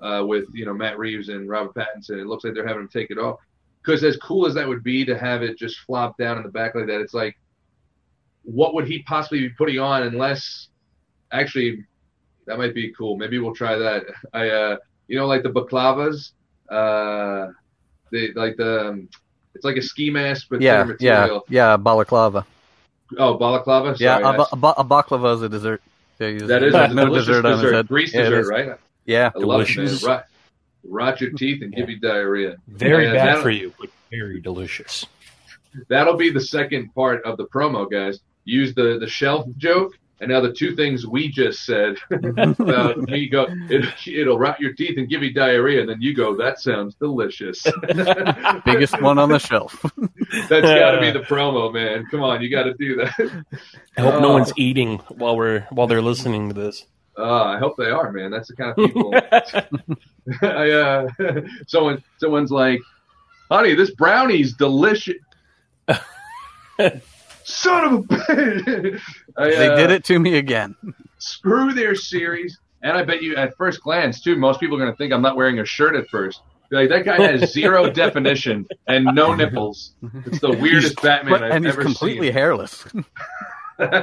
uh, 0.00 0.24
with 0.24 0.44
you 0.54 0.64
know 0.64 0.74
Matt 0.74 0.96
Reeves 0.96 1.28
and 1.28 1.48
Robert 1.48 1.74
Pattinson. 1.74 2.20
It 2.20 2.28
looks 2.28 2.44
like 2.44 2.54
they're 2.54 2.66
having 2.66 2.82
him 2.82 2.88
take 2.88 3.10
it 3.10 3.18
off 3.18 3.40
because 3.82 4.04
as 4.04 4.16
cool 4.18 4.46
as 4.46 4.54
that 4.54 4.68
would 4.68 4.84
be 4.84 5.04
to 5.06 5.18
have 5.18 5.42
it 5.42 5.58
just 5.58 5.80
flop 5.80 6.16
down 6.18 6.36
in 6.36 6.44
the 6.44 6.50
back 6.50 6.76
like 6.76 6.86
that, 6.86 7.00
it's 7.00 7.14
like 7.14 7.36
what 8.44 8.74
would 8.74 8.86
he 8.86 9.02
possibly 9.02 9.40
be 9.40 9.50
putting 9.50 9.80
on 9.80 10.04
unless 10.04 10.68
actually 11.32 11.84
that 12.46 12.58
might 12.58 12.76
be 12.76 12.92
cool. 12.96 13.16
Maybe 13.16 13.40
we'll 13.40 13.56
try 13.56 13.76
that. 13.76 14.04
I 14.32 14.48
uh 14.50 14.76
you 15.08 15.18
know 15.18 15.26
like 15.26 15.42
the 15.42 15.50
baklavas 15.50 16.30
uh 16.70 17.50
they 18.12 18.32
like 18.34 18.56
the 18.56 18.90
um, 18.90 19.08
it's 19.58 19.64
like 19.64 19.76
a 19.76 19.82
ski 19.82 20.08
mask 20.10 20.46
but 20.48 20.60
Yeah, 20.60 20.84
thinner 20.84 20.96
yeah, 21.00 21.38
yeah, 21.48 21.76
balaclava. 21.76 22.46
Oh, 23.18 23.34
balaclava. 23.34 23.96
yeah, 23.98 24.20
Sorry, 24.20 24.22
a, 24.22 24.26
ba- 24.26 24.30
that's- 24.32 24.52
a, 24.52 24.56
ba- 24.56 24.74
a 24.78 24.84
baklava 24.84 25.34
is 25.34 25.42
a 25.42 25.48
dessert. 25.48 25.82
Yeah, 26.20 26.28
you- 26.28 26.40
that 26.46 26.62
is 26.62 26.72
there's 26.74 26.90
a 26.92 26.94
no 26.94 27.04
delicious 27.06 27.26
dessert 27.26 27.42
dessert, 27.42 27.48
on 27.58 27.62
his 27.64 27.72
head. 27.72 27.88
grease 27.88 28.14
Yeah, 28.14 28.22
dessert, 28.28 28.48
right? 28.50 28.78
Yeah, 29.06 29.30
I 29.34 29.38
love 29.38 29.62
it, 29.62 29.66
Delicious. 29.74 30.04
man. 30.04 30.10
Rot, 30.12 30.24
rot 30.84 31.20
your 31.20 31.30
teeth 31.32 31.62
and 31.62 31.74
give 31.74 31.88
you 31.90 31.98
diarrhea. 31.98 32.56
Very 32.68 33.06
Yeah, 33.06 33.12
bad 33.14 33.42
for 33.42 33.50
you, 33.50 33.72
but 33.80 33.90
very 34.10 34.40
delicious. 34.40 35.04
That'll 35.88 36.16
be 36.16 36.30
the 36.30 36.40
second 36.40 36.94
part 36.94 37.24
of 37.24 37.36
the 37.36 37.46
promo, 37.46 37.90
guys. 37.90 38.20
Use 38.44 38.74
the 38.74 38.98
the 38.98 39.06
shelf 39.08 39.46
joke 39.58 39.98
And 40.20 40.30
now 40.30 40.40
the 40.40 40.52
two 40.52 40.74
things 40.74 41.06
we 41.06 41.28
just 41.28 41.64
said 41.64 41.96
about 42.10 42.98
me 42.98 43.28
go, 43.28 43.46
it, 43.70 43.84
it'll 44.06 44.36
rot 44.38 44.58
your 44.60 44.72
teeth 44.72 44.98
and 44.98 45.08
give 45.08 45.22
you 45.22 45.32
diarrhea, 45.32 45.80
and 45.80 45.88
then 45.88 46.02
you 46.02 46.12
go, 46.12 46.34
that 46.36 46.58
sounds 46.60 46.96
delicious. 46.96 47.64
Biggest 48.64 49.00
one 49.00 49.16
on 49.18 49.28
the 49.28 49.38
shelf. 49.38 49.80
That's 50.48 50.62
got 50.66 50.90
to 50.92 51.00
be 51.00 51.12
the 51.12 51.20
promo, 51.24 51.72
man. 51.72 52.04
Come 52.10 52.22
on, 52.22 52.42
you 52.42 52.50
got 52.50 52.64
to 52.64 52.74
do 52.74 52.96
that. 52.96 53.44
I 53.96 54.00
hope 54.00 54.20
no 54.20 54.30
Oh. 54.30 54.32
one's 54.32 54.52
eating 54.56 54.98
while 55.08 55.36
we're 55.36 55.60
while 55.70 55.86
they're 55.86 56.02
listening 56.02 56.48
to 56.48 56.54
this. 56.54 56.84
Uh, 57.16 57.44
I 57.44 57.58
hope 57.58 57.76
they 57.76 57.90
are, 57.90 58.10
man. 58.12 58.30
That's 58.30 58.48
the 58.48 58.56
kind 58.56 58.70
of 58.70 58.76
people. 58.76 59.12
I, 60.42 60.70
uh, 60.70 61.08
someone, 61.66 62.02
someone's 62.18 62.50
like, 62.52 62.80
"Honey, 63.50 63.74
this 63.74 63.90
brownie's 63.92 64.54
delicious." 64.54 65.16
Son 67.48 67.84
of 67.84 67.92
a 67.92 68.02
bitch! 68.02 69.00
I, 69.38 69.48
They 69.48 69.68
uh, 69.68 69.76
did 69.76 69.90
it 69.90 70.04
to 70.04 70.18
me 70.18 70.36
again. 70.36 70.76
Screw 71.18 71.72
their 71.72 71.94
series, 71.94 72.58
and 72.82 72.96
I 72.96 73.02
bet 73.04 73.22
you, 73.22 73.36
at 73.36 73.56
first 73.56 73.82
glance, 73.82 74.20
too, 74.20 74.36
most 74.36 74.60
people 74.60 74.76
are 74.76 74.80
going 74.80 74.92
to 74.92 74.96
think 74.96 75.12
I'm 75.14 75.22
not 75.22 75.34
wearing 75.36 75.58
a 75.60 75.64
shirt 75.64 75.96
at 75.96 76.08
first. 76.08 76.42
Like 76.70 76.90
that 76.90 77.06
guy 77.06 77.16
has 77.18 77.50
zero 77.54 77.90
definition 77.90 78.66
and 78.86 79.06
no 79.14 79.34
nipples. 79.34 79.94
It's 80.26 80.40
the 80.40 80.50
weirdest 80.52 81.00
Batman 81.00 81.42
I've 81.42 81.50
and 81.52 81.64
he's 81.64 81.72
ever 81.72 81.82
completely 81.82 82.26
seen. 82.26 82.34
hairless. 82.34 82.84
and 83.78 83.94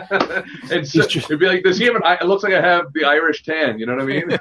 so, 0.67 0.75
He's 0.79 0.91
just- 0.91 1.15
it'd 1.25 1.39
be 1.39 1.45
like, 1.45 1.63
does 1.63 1.77
he 1.77 1.86
have 1.86 1.95
an? 1.95 2.01
It 2.03 2.25
looks 2.25 2.41
like 2.43 2.53
I 2.53 2.62
have 2.62 2.91
the 2.93 3.03
Irish 3.05 3.43
tan. 3.43 3.77
You 3.77 3.86
know 3.86 3.93
what 3.95 4.01
I 4.01 4.05
mean? 4.05 4.39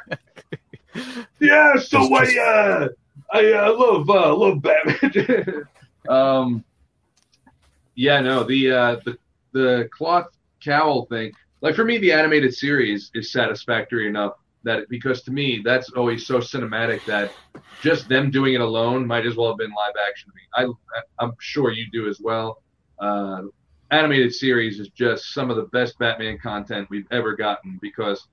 yeah. 1.40 1.76
So 1.76 1.98
He's 2.00 2.10
I, 2.12 2.24
just- 2.24 2.38
uh, 2.38 2.88
I 3.32 3.52
uh, 3.52 3.74
love 3.76 4.08
uh, 4.08 4.34
love 4.34 4.62
Batman. 4.62 5.64
um, 6.08 6.64
yeah, 7.94 8.20
no, 8.20 8.44
the 8.44 8.70
uh, 8.70 8.96
the 9.04 9.18
the 9.52 9.88
cloth 9.92 10.26
cowl 10.62 11.06
thing. 11.06 11.32
Like 11.60 11.74
for 11.74 11.84
me, 11.84 11.98
the 11.98 12.12
animated 12.12 12.54
series 12.54 13.10
is 13.14 13.32
satisfactory 13.32 14.08
enough 14.08 14.34
that 14.64 14.88
because 14.88 15.22
to 15.22 15.30
me 15.30 15.60
that's 15.64 15.90
always 15.90 16.26
so 16.26 16.38
cinematic 16.38 17.04
that 17.04 17.32
just 17.82 18.08
them 18.08 18.30
doing 18.30 18.54
it 18.54 18.60
alone 18.60 19.06
might 19.06 19.26
as 19.26 19.36
well 19.36 19.48
have 19.48 19.58
been 19.58 19.72
live 19.72 19.94
action 20.08 20.30
to 20.30 20.34
me. 20.34 20.72
I 21.20 21.22
I'm 21.22 21.32
sure 21.38 21.70
you 21.70 21.86
do 21.92 22.08
as 22.08 22.20
well. 22.20 22.62
Uh, 22.98 23.42
animated 23.90 24.34
series 24.34 24.80
is 24.80 24.88
just 24.88 25.32
some 25.34 25.50
of 25.50 25.56
the 25.56 25.64
best 25.64 25.98
Batman 25.98 26.38
content 26.38 26.88
we've 26.90 27.06
ever 27.10 27.36
gotten 27.36 27.78
because 27.80 28.26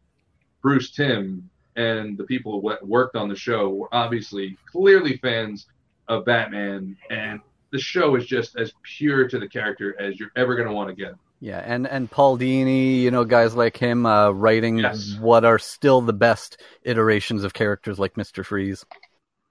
Bruce 0.62 0.92
Timm 0.92 1.50
and 1.76 2.18
the 2.18 2.24
people 2.24 2.54
who 2.54 2.78
worked 2.84 3.16
on 3.16 3.30
the 3.30 3.36
show 3.36 3.70
were 3.70 3.90
obviously 3.94 4.58
clearly 4.72 5.18
fans 5.18 5.68
of 6.08 6.26
Batman, 6.26 6.98
and 7.10 7.40
the 7.72 7.80
show 7.80 8.16
is 8.16 8.26
just 8.26 8.58
as 8.58 8.74
pure 8.84 9.28
to 9.28 9.40
the 9.40 9.48
character 9.48 10.00
as 10.00 10.20
you're 10.20 10.32
ever 10.36 10.56
going 10.56 10.68
to 10.68 10.74
want 10.74 10.90
to 10.90 10.96
get. 10.96 11.14
Yeah, 11.40 11.60
and 11.66 11.88
and 11.88 12.10
Paul 12.10 12.38
Dini, 12.38 13.00
you 13.00 13.10
know, 13.10 13.26
guys 13.26 13.56
like 13.56 13.76
him 13.76 14.06
uh, 14.06 14.30
writing 14.30 14.78
Yes. 14.78 15.18
what 15.20 15.44
are 15.44 15.58
still 15.58 16.02
the 16.02 16.14
best 16.14 16.62
iterations 16.84 17.44
of 17.44 17.54
characters 17.54 17.98
like 17.98 18.16
Mister 18.16 18.44
Freeze. 18.44 18.86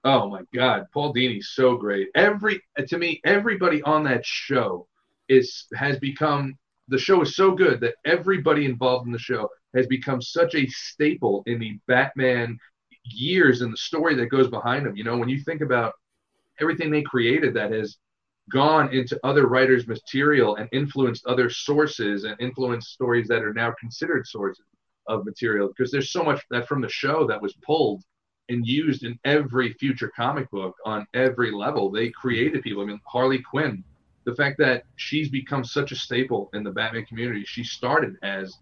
Oh 0.03 0.29
my 0.29 0.41
God, 0.53 0.85
Paul 0.93 1.13
Dini's 1.13 1.49
so 1.49 1.75
great. 1.75 2.07
Every 2.15 2.61
to 2.87 2.97
me, 2.97 3.19
everybody 3.25 3.81
on 3.83 4.03
that 4.05 4.25
show 4.25 4.87
is 5.27 5.65
has 5.75 5.99
become 5.99 6.57
the 6.87 6.97
show 6.97 7.21
is 7.21 7.35
so 7.35 7.51
good 7.51 7.81
that 7.81 7.95
everybody 8.05 8.65
involved 8.65 9.05
in 9.05 9.11
the 9.11 9.19
show 9.19 9.49
has 9.73 9.85
become 9.87 10.21
such 10.21 10.55
a 10.55 10.65
staple 10.67 11.43
in 11.45 11.59
the 11.59 11.77
Batman 11.87 12.57
years 13.03 13.61
and 13.61 13.71
the 13.73 13.77
story 13.77 14.15
that 14.15 14.27
goes 14.27 14.49
behind 14.49 14.85
them. 14.85 14.95
You 14.95 15.03
know, 15.03 15.17
when 15.17 15.29
you 15.29 15.39
think 15.41 15.61
about 15.61 15.93
everything 16.59 16.89
they 16.89 17.01
created 17.01 17.53
that 17.55 17.71
has 17.71 17.97
gone 18.51 18.93
into 18.93 19.19
other 19.23 19.47
writers' 19.47 19.87
material 19.87 20.55
and 20.55 20.69
influenced 20.71 21.25
other 21.25 21.49
sources 21.49 22.23
and 22.23 22.35
influenced 22.39 22.91
stories 22.91 23.27
that 23.27 23.43
are 23.43 23.53
now 23.53 23.73
considered 23.79 24.27
sources 24.27 24.65
of 25.07 25.25
material 25.25 25.67
because 25.67 25.91
there's 25.91 26.11
so 26.11 26.23
much 26.23 26.41
that 26.49 26.67
from 26.67 26.81
the 26.81 26.89
show 26.89 27.25
that 27.27 27.41
was 27.41 27.53
pulled 27.65 28.03
and 28.49 28.67
used 28.67 29.03
in 29.03 29.17
every 29.25 29.73
future 29.73 30.11
comic 30.15 30.49
book 30.51 30.75
on 30.85 31.07
every 31.13 31.51
level. 31.51 31.89
They 31.89 32.09
created 32.09 32.63
people. 32.63 32.83
I 32.83 32.85
mean, 32.85 32.99
Harley 33.05 33.41
Quinn, 33.41 33.83
the 34.25 34.35
fact 34.35 34.57
that 34.59 34.83
she's 34.97 35.29
become 35.29 35.63
such 35.63 35.91
a 35.91 35.95
staple 35.95 36.49
in 36.53 36.63
the 36.63 36.71
Batman 36.71 37.05
community, 37.05 37.43
she 37.45 37.63
started 37.63 38.15
as 38.23 38.57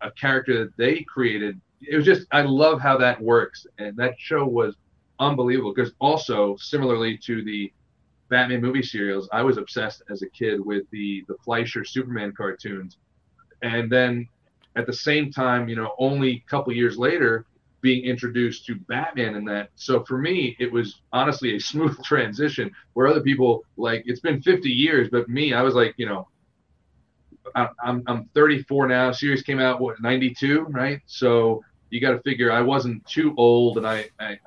a 0.00 0.10
character 0.12 0.64
that 0.64 0.76
they 0.76 1.02
created. 1.02 1.60
It 1.80 1.96
was 1.96 2.04
just, 2.04 2.26
I 2.30 2.42
love 2.42 2.80
how 2.80 2.96
that 2.98 3.20
works. 3.20 3.66
And 3.78 3.96
that 3.96 4.14
show 4.18 4.46
was 4.46 4.76
unbelievable 5.18 5.74
because 5.74 5.92
also, 6.00 6.56
similarly 6.56 7.18
to 7.24 7.42
the 7.44 7.72
Batman 8.32 8.62
movie 8.62 8.82
serials, 8.82 9.28
I 9.30 9.42
was 9.42 9.58
obsessed 9.58 10.02
as 10.10 10.22
a 10.22 10.28
kid 10.30 10.58
with 10.58 10.84
the, 10.90 11.22
the 11.28 11.34
Fleischer 11.44 11.84
Superman 11.84 12.32
cartoons. 12.34 12.96
And 13.60 13.92
then 13.92 14.26
at 14.74 14.86
the 14.86 14.92
same 14.92 15.30
time, 15.30 15.68
you 15.68 15.76
know, 15.76 15.94
only 15.98 16.30
a 16.30 16.50
couple 16.50 16.72
years 16.72 16.96
later, 16.96 17.44
being 17.82 18.06
introduced 18.06 18.64
to 18.66 18.76
Batman 18.76 19.34
in 19.34 19.44
that. 19.44 19.68
So 19.74 20.02
for 20.04 20.16
me, 20.16 20.56
it 20.58 20.72
was 20.72 21.02
honestly 21.12 21.56
a 21.56 21.60
smooth 21.60 22.02
transition 22.04 22.70
where 22.94 23.06
other 23.06 23.20
people 23.20 23.64
like 23.76 24.02
it's 24.06 24.20
been 24.20 24.40
50 24.40 24.66
years, 24.70 25.10
but 25.12 25.28
me, 25.28 25.52
I 25.52 25.60
was 25.60 25.74
like, 25.74 25.92
you 25.98 26.06
know, 26.06 26.26
I'm 27.54 28.02
I'm 28.06 28.24
34 28.32 28.88
now. 28.88 29.12
Series 29.12 29.42
came 29.42 29.60
out 29.60 29.78
what 29.78 30.00
92, 30.00 30.68
right? 30.70 31.00
So 31.04 31.62
you 31.90 32.00
got 32.00 32.12
to 32.12 32.20
figure 32.20 32.50
I 32.50 32.62
wasn't 32.62 33.04
too 33.04 33.34
old, 33.36 33.76
and 33.76 33.86
I, 33.86 34.08
I 34.18 34.38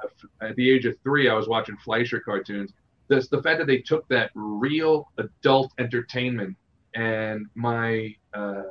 at 0.42 0.56
the 0.56 0.72
age 0.72 0.86
of 0.86 0.96
three, 1.04 1.30
I 1.30 1.36
was 1.36 1.48
watching 1.48 1.78
Fleischer 1.78 2.20
cartoons. 2.20 2.72
This 3.08 3.28
the 3.28 3.42
fact 3.42 3.60
that 3.60 3.68
they 3.68 3.80
took 3.80 4.08
that 4.10 4.32
real 4.34 5.12
adult 5.18 5.72
entertainment 5.78 6.56
and 6.96 7.46
my 7.56 8.16
uh, 8.34 8.64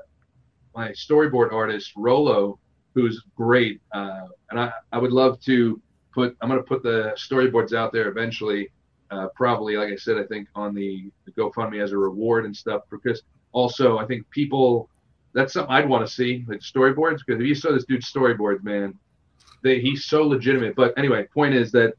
my 0.74 0.90
storyboard 0.90 1.52
artist 1.52 1.92
Rolo 1.96 2.58
who's 2.94 3.22
great. 3.36 3.80
Uh, 3.92 4.28
and 4.50 4.60
I, 4.60 4.72
I 4.92 4.98
would 4.98 5.12
love 5.12 5.40
to 5.40 5.80
put, 6.12 6.36
I'm 6.40 6.48
to 6.50 6.62
put 6.62 6.82
the 6.82 7.12
storyboards 7.16 7.74
out 7.74 7.92
there 7.92 8.08
eventually, 8.08 8.70
uh, 9.10 9.28
probably, 9.34 9.76
like 9.76 9.92
I 9.92 9.96
said, 9.96 10.16
I 10.16 10.24
think 10.24 10.48
on 10.54 10.74
the, 10.74 11.10
the 11.24 11.32
GoFundMe 11.32 11.82
as 11.82 11.92
a 11.92 11.98
reward 11.98 12.44
and 12.44 12.56
stuff, 12.56 12.82
because 12.90 13.22
also 13.52 13.98
I 13.98 14.06
think 14.06 14.28
people, 14.30 14.88
that's 15.32 15.52
something 15.52 15.74
I'd 15.74 15.88
want 15.88 16.06
to 16.06 16.12
see, 16.12 16.44
like 16.46 16.60
storyboards, 16.60 17.18
because 17.26 17.40
if 17.40 17.46
you 17.46 17.54
saw 17.54 17.72
this 17.72 17.84
dude's 17.84 18.10
storyboards, 18.10 18.62
man, 18.62 18.96
they, 19.62 19.80
he's 19.80 20.04
so 20.04 20.22
legitimate. 20.22 20.76
But 20.76 20.96
anyway, 20.96 21.26
point 21.34 21.54
is 21.54 21.72
that 21.72 21.94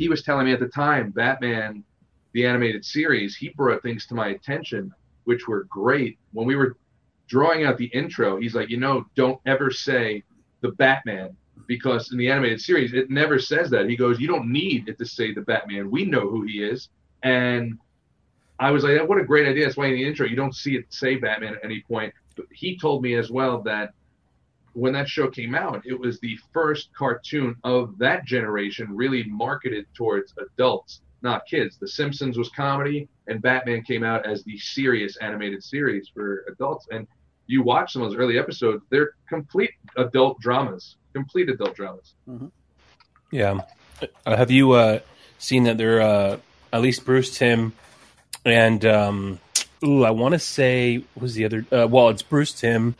he 0.00 0.08
was 0.08 0.22
telling 0.22 0.46
me 0.46 0.52
at 0.54 0.60
the 0.60 0.66
time, 0.66 1.10
Batman, 1.10 1.84
the 2.32 2.46
animated 2.46 2.86
series, 2.86 3.36
he 3.36 3.50
brought 3.50 3.82
things 3.82 4.06
to 4.06 4.14
my 4.14 4.28
attention, 4.28 4.94
which 5.24 5.46
were 5.46 5.64
great. 5.64 6.18
When 6.32 6.46
we 6.46 6.56
were 6.56 6.78
drawing 7.26 7.64
out 7.64 7.76
the 7.76 7.90
intro, 7.92 8.40
he's 8.40 8.54
like, 8.54 8.70
you 8.70 8.78
know, 8.78 9.04
don't 9.14 9.38
ever 9.44 9.70
say 9.70 10.22
the 10.62 10.70
Batman 10.70 11.36
because 11.66 12.12
in 12.12 12.16
the 12.16 12.30
animated 12.30 12.62
series 12.62 12.94
it 12.94 13.10
never 13.10 13.38
says 13.38 13.68
that. 13.72 13.90
He 13.90 13.94
goes, 13.94 14.18
you 14.18 14.26
don't 14.26 14.50
need 14.50 14.88
it 14.88 14.96
to 15.00 15.04
say 15.04 15.34
the 15.34 15.42
Batman. 15.42 15.90
We 15.90 16.06
know 16.06 16.30
who 16.30 16.44
he 16.44 16.64
is. 16.64 16.88
And 17.22 17.78
I 18.58 18.70
was 18.70 18.84
like, 18.84 19.06
what 19.06 19.20
a 19.20 19.24
great 19.24 19.48
idea. 19.48 19.66
That's 19.66 19.76
why 19.76 19.88
in 19.88 19.96
the 19.96 20.04
intro 20.06 20.26
you 20.26 20.34
don't 20.34 20.56
see 20.56 20.76
it 20.76 20.86
say 20.88 21.16
Batman 21.16 21.56
at 21.56 21.64
any 21.64 21.82
point. 21.82 22.14
But 22.36 22.46
he 22.52 22.78
told 22.78 23.02
me 23.02 23.16
as 23.16 23.30
well 23.30 23.60
that 23.64 23.92
when 24.72 24.92
that 24.92 25.08
show 25.08 25.28
came 25.28 25.54
out, 25.54 25.82
it 25.84 25.98
was 25.98 26.20
the 26.20 26.38
first 26.52 26.90
cartoon 26.94 27.56
of 27.64 27.98
that 27.98 28.24
generation 28.24 28.88
really 28.90 29.24
marketed 29.24 29.86
towards 29.94 30.34
adults, 30.38 31.00
not 31.22 31.46
kids. 31.46 31.76
The 31.78 31.88
Simpsons 31.88 32.38
was 32.38 32.48
comedy, 32.50 33.08
and 33.26 33.42
Batman 33.42 33.82
came 33.82 34.04
out 34.04 34.26
as 34.26 34.44
the 34.44 34.58
serious 34.58 35.16
animated 35.16 35.62
series 35.62 36.08
for 36.12 36.44
adults. 36.48 36.86
And 36.90 37.06
you 37.46 37.62
watch 37.62 37.92
some 37.92 38.02
of 38.02 38.10
those 38.10 38.18
early 38.18 38.38
episodes, 38.38 38.84
they're 38.90 39.10
complete 39.28 39.72
adult 39.96 40.40
dramas, 40.40 40.96
complete 41.12 41.48
adult 41.48 41.74
dramas. 41.74 42.14
Yeah. 43.30 43.60
Uh, 44.24 44.36
have 44.36 44.50
you 44.50 44.72
uh, 44.72 45.00
seen 45.38 45.64
that 45.64 45.76
they're 45.76 46.00
uh, 46.00 46.38
at 46.72 46.80
least 46.80 47.04
Bruce 47.04 47.36
Timm 47.36 47.72
and 48.44 48.84
um, 48.84 49.40
ooh, 49.84 50.04
I 50.04 50.10
want 50.10 50.32
to 50.32 50.38
say 50.38 50.98
what 51.14 51.22
was 51.22 51.34
the 51.34 51.44
other? 51.44 51.66
Uh, 51.70 51.86
well, 51.88 52.08
it's 52.08 52.22
Bruce 52.22 52.52
Timm, 52.52 52.94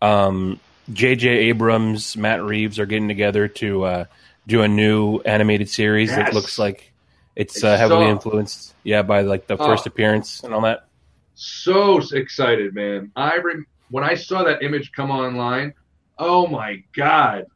um, 0.00 0.60
J.J. 0.92 1.28
Abrams, 1.28 2.16
Matt 2.16 2.42
Reeves 2.42 2.78
are 2.78 2.86
getting 2.86 3.08
together 3.08 3.48
to 3.48 3.84
uh, 3.84 4.04
do 4.46 4.62
a 4.62 4.68
new 4.68 5.20
animated 5.20 5.68
series. 5.68 6.10
Yes. 6.10 6.28
It 6.28 6.34
looks 6.34 6.58
like 6.58 6.92
it's 7.36 7.62
uh, 7.62 7.76
heavily 7.76 8.06
influenced, 8.08 8.74
yeah, 8.84 9.02
by 9.02 9.22
like 9.22 9.46
the 9.46 9.56
first 9.56 9.86
Oh. 9.86 9.90
appearance 9.90 10.42
and 10.42 10.52
all 10.52 10.60
that. 10.62 10.86
So 11.34 12.00
excited, 12.12 12.74
man! 12.74 13.10
I 13.16 13.38
rem- 13.38 13.66
when 13.90 14.04
I 14.04 14.14
saw 14.14 14.42
that 14.44 14.62
image 14.62 14.92
come 14.92 15.10
online, 15.10 15.72
oh 16.18 16.46
my 16.46 16.82
god! 16.94 17.46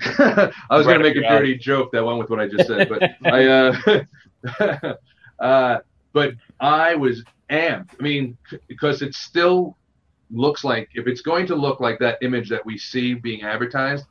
I 0.18 0.50
was 0.70 0.86
Right 0.86 0.94
gonna 0.94 1.00
make 1.02 1.16
a 1.16 1.20
dirty 1.20 1.56
joke 1.56 1.92
that 1.92 2.04
went 2.04 2.18
with 2.18 2.30
what 2.30 2.40
I 2.40 2.46
just 2.46 2.66
said, 2.68 2.88
but 2.88 3.02
I, 3.32 3.46
uh, 4.58 4.94
uh, 5.44 5.78
but 6.12 6.34
I 6.60 6.94
was 6.94 7.22
amped. 7.50 7.90
I 7.98 8.02
mean, 8.02 8.36
because 8.66 9.02
it 9.02 9.14
still 9.14 9.76
looks 10.30 10.64
like 10.64 10.88
if 10.94 11.06
it's 11.06 11.20
going 11.20 11.46
to 11.46 11.54
look 11.54 11.80
like 11.80 11.98
that 12.00 12.18
image 12.22 12.48
that 12.50 12.64
we 12.64 12.76
see 12.78 13.14
being 13.14 13.42
advertised, 13.42 14.04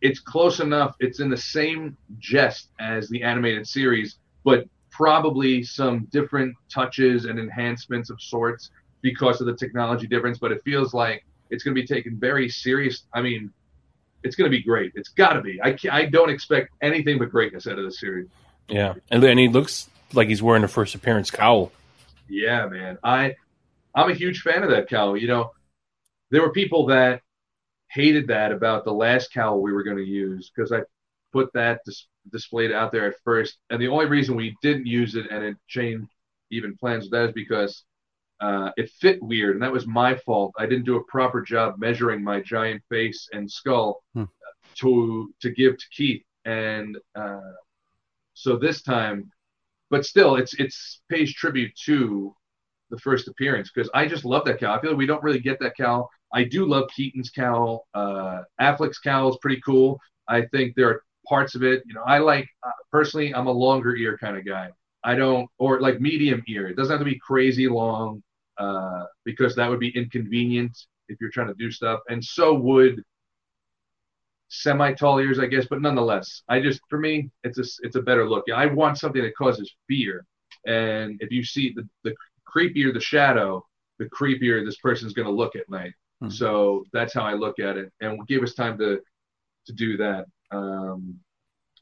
it's 0.00 0.18
close 0.18 0.60
enough. 0.60 0.96
It's 0.98 1.20
in 1.20 1.30
the 1.30 1.36
same 1.36 1.96
jest 2.18 2.70
as 2.80 3.08
the 3.08 3.22
animated 3.22 3.66
series, 3.68 4.16
but 4.44 4.66
probably 4.90 5.62
some 5.62 6.06
different 6.10 6.54
touches 6.68 7.24
and 7.24 7.38
enhancements 7.38 8.10
of 8.10 8.20
sorts 8.20 8.70
because 9.00 9.40
of 9.40 9.46
the 9.46 9.54
technology 9.56 10.06
difference. 10.06 10.38
But 10.38 10.52
it 10.52 10.62
feels 10.64 10.92
like 10.92 11.24
It's 11.50 11.62
going 11.62 11.74
to 11.76 11.80
be 11.80 11.86
taken 11.86 12.18
very 12.18 12.48
serious. 12.48 13.04
I 13.12 13.20
mean, 13.20 13.52
it's 14.24 14.36
going 14.36 14.50
to 14.50 14.56
be 14.56 14.62
great. 14.62 14.92
It's 14.94 15.10
got 15.10 15.34
to 15.34 15.42
be. 15.42 15.60
I 15.62 15.76
I 15.90 16.06
don't 16.06 16.30
expect 16.30 16.70
anything 16.80 17.18
but 17.18 17.30
greatness 17.30 17.66
out 17.66 17.78
of 17.78 17.84
this 17.84 18.00
series. 18.00 18.28
Yeah, 18.68 18.94
and, 19.10 19.22
and 19.22 19.38
he 19.38 19.48
looks 19.48 19.88
like 20.14 20.28
he's 20.28 20.42
wearing 20.42 20.64
a 20.64 20.68
first 20.68 20.94
appearance 20.94 21.30
cowl. 21.30 21.70
Yeah, 22.28 22.66
man. 22.68 22.98
I 23.04 23.36
I'm 23.94 24.10
a 24.10 24.14
huge 24.14 24.40
fan 24.42 24.62
of 24.62 24.70
that 24.70 24.88
cowl. 24.88 25.16
You 25.16 25.28
know, 25.28 25.52
there 26.30 26.42
were 26.42 26.52
people 26.52 26.86
that 26.86 27.22
hated 27.90 28.28
that 28.28 28.52
about 28.52 28.84
the 28.84 28.92
last 28.92 29.32
cowl 29.32 29.60
we 29.60 29.72
were 29.72 29.82
going 29.82 29.98
to 29.98 30.04
use 30.04 30.50
because 30.54 30.72
I 30.72 30.80
put 31.32 31.52
that 31.54 31.80
dis- 31.84 32.06
displayed 32.30 32.72
out 32.72 32.92
there 32.92 33.06
at 33.06 33.20
first, 33.24 33.58
and 33.70 33.80
the 33.80 33.88
only 33.88 34.06
reason 34.06 34.34
we 34.36 34.56
didn't 34.62 34.86
use 34.86 35.14
it 35.14 35.30
and 35.30 35.44
it 35.44 35.56
changed 35.68 36.08
even 36.50 36.76
plans 36.76 37.04
with 37.04 37.12
that 37.12 37.28
is 37.28 37.32
because 37.32 37.84
uh, 38.40 38.70
it 38.76 38.90
fit 39.00 39.22
weird, 39.22 39.54
and 39.56 39.62
that 39.62 39.72
was 39.72 39.86
my 39.86 40.14
fault. 40.16 40.52
I 40.58 40.66
didn't 40.66 40.84
do 40.84 40.96
a 40.96 41.04
proper 41.04 41.42
job 41.42 41.78
measuring 41.78 42.24
my 42.24 42.40
giant 42.40 42.82
face 42.88 43.28
and 43.32 43.50
skull 43.50 44.02
Hmm. 44.14 44.24
to 44.80 45.32
to 45.40 45.50
give 45.50 45.76
to 45.78 45.84
Keith, 45.90 46.24
and 46.44 46.98
uh, 47.14 47.52
so 48.34 48.56
this 48.56 48.82
time, 48.82 49.30
but 49.90 50.04
still, 50.06 50.36
it's 50.36 50.54
it's 50.54 51.02
pays 51.08 51.32
tribute 51.32 51.72
to 51.86 52.34
the 52.92 52.98
first 52.98 53.26
appearance 53.26 53.70
because 53.74 53.90
I 53.94 54.06
just 54.06 54.24
love 54.24 54.44
that 54.44 54.60
cow. 54.60 54.76
I 54.76 54.80
feel 54.80 54.90
like 54.90 54.98
we 54.98 55.06
don't 55.06 55.22
really 55.22 55.40
get 55.40 55.58
that 55.60 55.76
cow. 55.76 56.08
I 56.32 56.44
do 56.44 56.66
love 56.66 56.90
Keaton's 56.94 57.30
cowl. 57.30 57.88
Uh, 57.94 58.42
Affleck's 58.60 58.98
cowl 58.98 59.30
is 59.30 59.38
pretty 59.40 59.60
cool. 59.62 59.98
I 60.28 60.42
think 60.52 60.76
there 60.76 60.90
are 60.90 61.02
parts 61.26 61.54
of 61.54 61.64
it. 61.64 61.82
You 61.86 61.94
know, 61.94 62.02
I 62.02 62.18
like 62.18 62.48
uh, 62.64 62.70
personally. 62.92 63.34
I'm 63.34 63.48
a 63.48 63.52
longer 63.52 63.96
ear 63.96 64.16
kind 64.18 64.36
of 64.36 64.46
guy. 64.46 64.70
I 65.02 65.16
don't 65.16 65.48
or 65.58 65.80
like 65.80 66.00
medium 66.00 66.44
ear. 66.46 66.68
It 66.68 66.76
doesn't 66.76 66.92
have 66.92 67.00
to 67.00 67.10
be 67.10 67.18
crazy 67.18 67.66
long 67.66 68.22
uh, 68.58 69.04
because 69.24 69.56
that 69.56 69.68
would 69.68 69.80
be 69.80 69.96
inconvenient 69.96 70.76
if 71.08 71.18
you're 71.20 71.30
trying 71.30 71.48
to 71.48 71.54
do 71.54 71.70
stuff. 71.70 72.00
And 72.08 72.22
so 72.22 72.54
would 72.54 73.02
semi 74.48 74.92
tall 74.92 75.18
ears, 75.18 75.38
I 75.38 75.46
guess. 75.46 75.66
But 75.68 75.80
nonetheless, 75.80 76.42
I 76.48 76.60
just 76.60 76.82
for 76.90 76.98
me, 76.98 77.30
it's 77.42 77.58
a 77.58 77.64
it's 77.86 77.96
a 77.96 78.02
better 78.02 78.28
look. 78.28 78.44
I 78.54 78.66
want 78.66 78.98
something 78.98 79.22
that 79.22 79.34
causes 79.34 79.74
fear. 79.88 80.26
And 80.66 81.16
if 81.20 81.30
you 81.32 81.42
see 81.42 81.72
the 81.74 81.88
the 82.04 82.14
creepier 82.54 82.92
the 82.92 83.00
shadow, 83.00 83.64
the 83.98 84.06
creepier 84.06 84.64
this 84.64 84.76
person's 84.78 85.12
going 85.12 85.26
to 85.26 85.34
look 85.34 85.56
at 85.56 85.68
night. 85.68 85.92
Hmm. 86.20 86.28
So 86.28 86.84
that's 86.92 87.14
how 87.14 87.22
I 87.22 87.34
look 87.34 87.58
at 87.58 87.76
it, 87.76 87.92
and 88.00 88.26
give 88.26 88.42
us 88.42 88.54
time 88.54 88.78
to 88.78 89.00
to 89.66 89.72
do 89.72 89.96
that. 89.98 90.26
Um, 90.50 91.18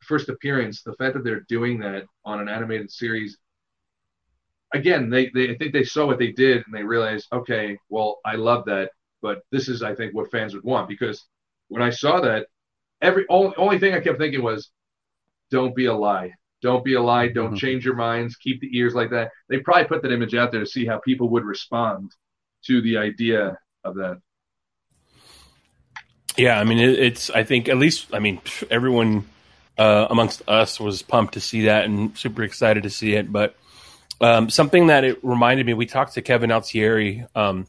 first 0.03 0.29
appearance, 0.29 0.83
the 0.83 0.95
fact 0.95 1.15
that 1.15 1.25
they're 1.25 1.45
doing 1.49 1.79
that 1.81 2.05
on 2.25 2.41
an 2.41 2.49
animated 2.49 2.91
series, 2.91 3.39
again, 4.75 5.11
they, 5.11 5.31
they 5.35 5.51
I 5.51 5.57
think 5.57 5.73
they 5.73 5.85
saw 5.85 6.07
what 6.07 6.19
they 6.19 6.33
did 6.33 6.63
and 6.67 6.75
they 6.75 6.83
realized, 6.83 7.27
okay, 7.33 7.79
well, 7.89 8.19
I 8.25 8.37
love 8.37 8.65
that, 8.67 8.91
but 9.23 9.41
this 9.51 9.69
is 9.69 9.83
I 9.83 9.95
think 9.95 10.15
what 10.15 10.31
fans 10.31 10.55
would 10.55 10.65
want 10.65 10.89
because 10.89 11.25
when 11.69 11.83
I 11.83 11.91
saw 11.91 12.21
that, 12.21 12.47
every 13.01 13.25
only, 13.29 13.55
only 13.57 13.79
thing 13.79 13.95
I 13.95 14.01
kept 14.01 14.19
thinking 14.19 14.43
was, 14.43 14.71
don't 15.51 15.75
be 15.75 15.87
a 15.87 15.95
lie. 15.95 16.33
Don't 16.63 16.85
be 16.85 16.95
a 16.95 17.01
lie. 17.03 17.29
Don't 17.29 17.55
Mhm. 17.55 17.59
change 17.59 17.85
your 17.85 17.97
minds. 17.97 18.37
Keep 18.37 18.61
the 18.61 18.77
ears 18.77 18.95
like 18.95 19.11
that. 19.11 19.31
They 19.49 19.59
probably 19.59 19.85
put 19.85 20.03
that 20.03 20.13
image 20.13 20.35
out 20.35 20.51
there 20.53 20.61
to 20.61 20.67
see 20.67 20.85
how 20.87 20.99
people 20.99 21.29
would 21.31 21.45
respond 21.45 22.13
to 22.67 22.81
the 22.83 22.99
idea 22.99 23.59
of 23.85 23.95
that. 23.97 24.19
Yeah, 26.37 26.59
I 26.59 26.65
mean, 26.65 26.79
it, 26.79 26.99
it's. 26.99 27.31
I 27.31 27.45
think 27.45 27.69
at 27.69 27.77
least. 27.79 28.15
I 28.15 28.19
mean, 28.19 28.41
everyone 28.71 29.27
uh, 29.79 30.07
amongst 30.11 30.43
us 30.49 30.79
was 30.79 31.03
pumped 31.03 31.35
to 31.35 31.41
see 31.41 31.63
that 31.65 31.85
and 31.87 32.17
super 32.17 32.43
excited 32.43 32.83
to 32.85 32.91
see 32.91 33.15
it. 33.15 33.33
But 33.33 33.57
um, 34.21 34.51
something 34.51 34.89
that 34.89 35.05
it 35.05 35.19
reminded 35.25 35.67
me, 35.67 35.75
we 35.75 35.87
talked 35.87 36.15
to 36.15 36.23
Kevin 36.23 36.53
Altieri, 36.53 37.27
um, 37.35 37.67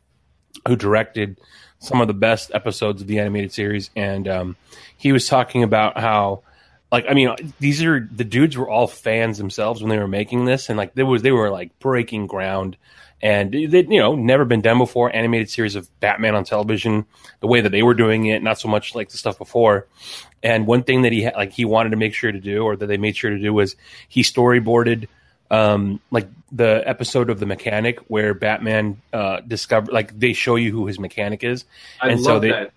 who 0.68 0.76
directed 0.76 1.40
some 1.80 2.02
of 2.02 2.08
the 2.08 2.14
best 2.14 2.52
episodes 2.54 3.02
of 3.02 3.08
the 3.08 3.20
animated 3.20 3.52
series, 3.52 3.90
and 3.96 4.28
um, 4.28 4.56
he 4.98 5.12
was 5.12 5.28
talking 5.28 5.64
about 5.64 5.98
how. 5.98 6.44
Like 6.92 7.06
I 7.10 7.14
mean, 7.14 7.34
these 7.60 7.82
are 7.84 8.08
the 8.12 8.24
dudes 8.26 8.58
were 8.58 8.70
all 8.70 8.88
fans 8.88 9.38
themselves 9.38 9.82
when 9.82 9.90
they 9.90 9.98
were 9.98 10.08
making 10.08 10.46
this, 10.46 10.70
and 10.70 10.78
like 10.78 10.94
there 10.94 11.06
was 11.06 11.22
they 11.22 11.32
were 11.32 11.50
like 11.50 11.78
breaking 11.80 12.28
ground, 12.28 12.76
and 13.22 13.52
they 13.54 13.84
you 13.84 14.00
know 14.00 14.16
never 14.16 14.44
been 14.44 14.60
done 14.62 14.78
before. 14.78 15.16
Animated 15.16 15.50
series 15.50 15.76
of 15.78 15.88
Batman 16.02 16.36
on 16.36 16.44
television, 16.44 17.06
the 17.40 17.48
way 17.48 17.62
that 17.62 17.70
they 17.70 17.82
were 17.82 17.94
doing 17.94 18.26
it, 18.26 18.44
not 18.44 18.60
so 18.60 18.68
much 18.68 18.94
like 18.94 19.10
the 19.10 19.18
stuff 19.18 19.38
before. 19.38 19.88
And 20.44 20.68
one 20.68 20.84
thing 20.84 21.04
that 21.04 21.12
he 21.14 21.22
had, 21.22 21.36
like 21.36 21.54
he 21.54 21.64
wanted 21.64 21.92
to 21.92 21.98
make 21.98 22.14
sure 22.14 22.32
to 22.32 22.40
do, 22.42 22.64
or 22.64 22.76
that 22.76 22.88
they 22.88 22.98
made 22.98 23.16
sure 23.16 23.30
to 23.32 23.40
do, 23.40 23.54
was 23.54 23.78
he 24.10 24.22
storyboarded 24.24 25.08
um, 25.50 26.02
like 26.12 26.28
the 26.52 26.82
episode 26.86 27.30
of 27.30 27.40
the 27.40 27.46
mechanic 27.46 28.00
where 28.10 28.34
Batman 28.34 29.02
uh, 29.14 29.40
discover 29.42 29.92
like 29.94 30.18
they 30.20 30.34
show 30.34 30.56
you 30.58 30.72
who 30.74 30.88
his 30.88 31.00
mechanic 31.00 31.44
is, 31.46 31.64
I 32.02 32.10
And 32.10 32.20
love 32.22 32.26
so 32.36 32.40
they- 32.40 32.50
that. 32.52 32.72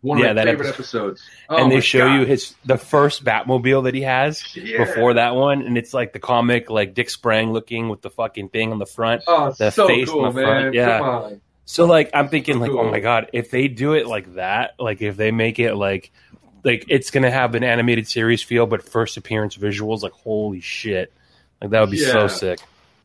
One 0.00 0.18
of 0.18 0.22
Yeah, 0.22 0.28
my 0.30 0.34
that 0.34 0.44
favorite 0.46 0.68
episode- 0.68 0.98
episodes. 0.98 1.22
Oh 1.48 1.56
and 1.56 1.72
they 1.72 1.80
show 1.80 2.06
God. 2.06 2.20
you 2.20 2.24
his 2.26 2.54
the 2.64 2.78
first 2.78 3.24
Batmobile 3.24 3.82
that 3.84 3.94
he 3.94 4.02
has 4.02 4.44
Yeah. 4.56 4.78
before 4.84 5.14
that 5.14 5.34
one, 5.34 5.62
and 5.62 5.76
it's 5.76 5.92
like 5.92 6.12
the 6.12 6.20
comic 6.20 6.70
like 6.70 6.94
Dick 6.94 7.10
Sprang 7.10 7.52
looking 7.52 7.88
with 7.88 8.02
the 8.02 8.10
fucking 8.10 8.50
thing 8.50 8.70
on 8.70 8.78
the 8.78 8.86
front. 8.86 9.22
Oh, 9.26 9.50
the 9.58 9.70
so 9.70 9.88
face 9.88 10.08
cool, 10.08 10.24
on 10.24 10.34
the 10.34 10.42
front, 10.42 10.74
yeah. 10.74 11.30
So 11.64 11.84
like 11.84 12.10
I'm 12.14 12.28
thinking 12.28 12.60
like, 12.60 12.70
oh 12.70 12.88
my 12.90 13.00
god, 13.00 13.30
if 13.32 13.50
they 13.50 13.66
do 13.68 13.94
it 13.94 14.06
like 14.06 14.34
that, 14.34 14.74
like 14.78 15.02
if 15.02 15.16
they 15.16 15.32
make 15.32 15.58
it 15.58 15.74
like 15.74 16.12
like 16.64 16.84
it's 16.88 17.10
gonna 17.10 17.30
have 17.30 17.54
an 17.56 17.64
animated 17.64 18.06
series 18.06 18.42
feel, 18.42 18.66
but 18.66 18.82
first 18.84 19.16
appearance 19.16 19.56
visuals, 19.56 20.02
like 20.02 20.12
holy 20.12 20.60
shit, 20.60 21.12
like 21.60 21.70
that 21.70 21.80
would 21.80 21.90
be 21.90 21.98
so 21.98 22.20
Yeah. 22.22 22.26
sick. 22.28 22.60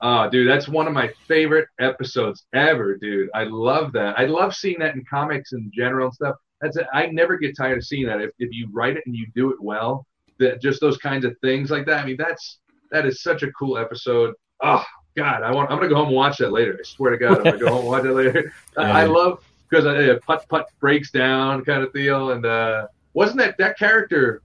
Oh, 0.05 0.29
dude, 0.29 0.49
that's 0.49 0.67
one 0.67 0.85
of 0.85 0.93
my 0.93 1.09
favorite 1.27 1.69
episodes 1.79 2.43
ever, 2.53 2.97
dude. 2.97 3.29
I 3.33 3.45
love 3.45 3.93
that. 3.93 4.19
I 4.19 4.25
love 4.25 4.53
seeing 4.53 4.79
that 4.79 4.95
in 4.95 5.03
comics 5.09 5.53
in 5.53 5.71
general 5.73 6.07
and 6.07 6.13
stuff. 6.13 6.35
That's 6.63 6.77
it. 6.77 6.87
I 6.93 7.07
never 7.07 7.37
get 7.37 7.57
tired 7.57 7.77
of 7.77 7.83
seeing 7.83 8.07
that. 8.07 8.21
If, 8.21 8.31
if 8.39 8.49
you 8.53 8.69
write 8.71 8.95
it 8.95 9.03
and 9.05 9.13
you 9.13 9.27
do 9.35 9.51
it 9.51 9.61
well, 9.61 10.07
that 10.39 10.61
just 10.61 10.79
those 10.79 10.97
kinds 10.97 11.25
of 11.25 11.37
things 11.41 11.69
like 11.69 11.85
that. 11.87 12.01
I 12.01 12.05
mean, 12.05 12.15
that's 12.17 12.59
that 12.89 13.05
is 13.05 13.21
such 13.21 13.43
a 13.43 13.51
cool 13.51 13.77
episode. 13.77 14.33
Oh 14.61 14.83
God, 15.17 15.43
I 15.43 15.51
want. 15.51 15.69
I'm 15.69 15.77
gonna 15.77 15.89
go 15.89 15.95
home 15.95 16.07
and 16.07 16.15
watch 16.15 16.37
that 16.37 16.53
later. 16.53 16.77
I 16.79 16.83
swear 16.83 17.11
to 17.11 17.17
God, 17.17 17.39
I'm 17.39 17.43
gonna 17.43 17.57
go 17.57 17.67
home 17.67 17.79
and 17.79 17.87
watch 17.87 18.05
it 18.05 18.13
later. 18.13 18.53
I, 18.77 19.01
I 19.01 19.03
love 19.03 19.43
because 19.69 19.85
uh, 19.85 20.17
putt 20.25 20.45
putt 20.47 20.67
breaks 20.79 21.11
down 21.11 21.65
kind 21.65 21.83
of 21.83 21.91
deal, 21.91 22.31
and 22.31 22.45
uh, 22.45 22.87
wasn't 23.13 23.39
that 23.39 23.57
that 23.57 23.77
character? 23.77 24.41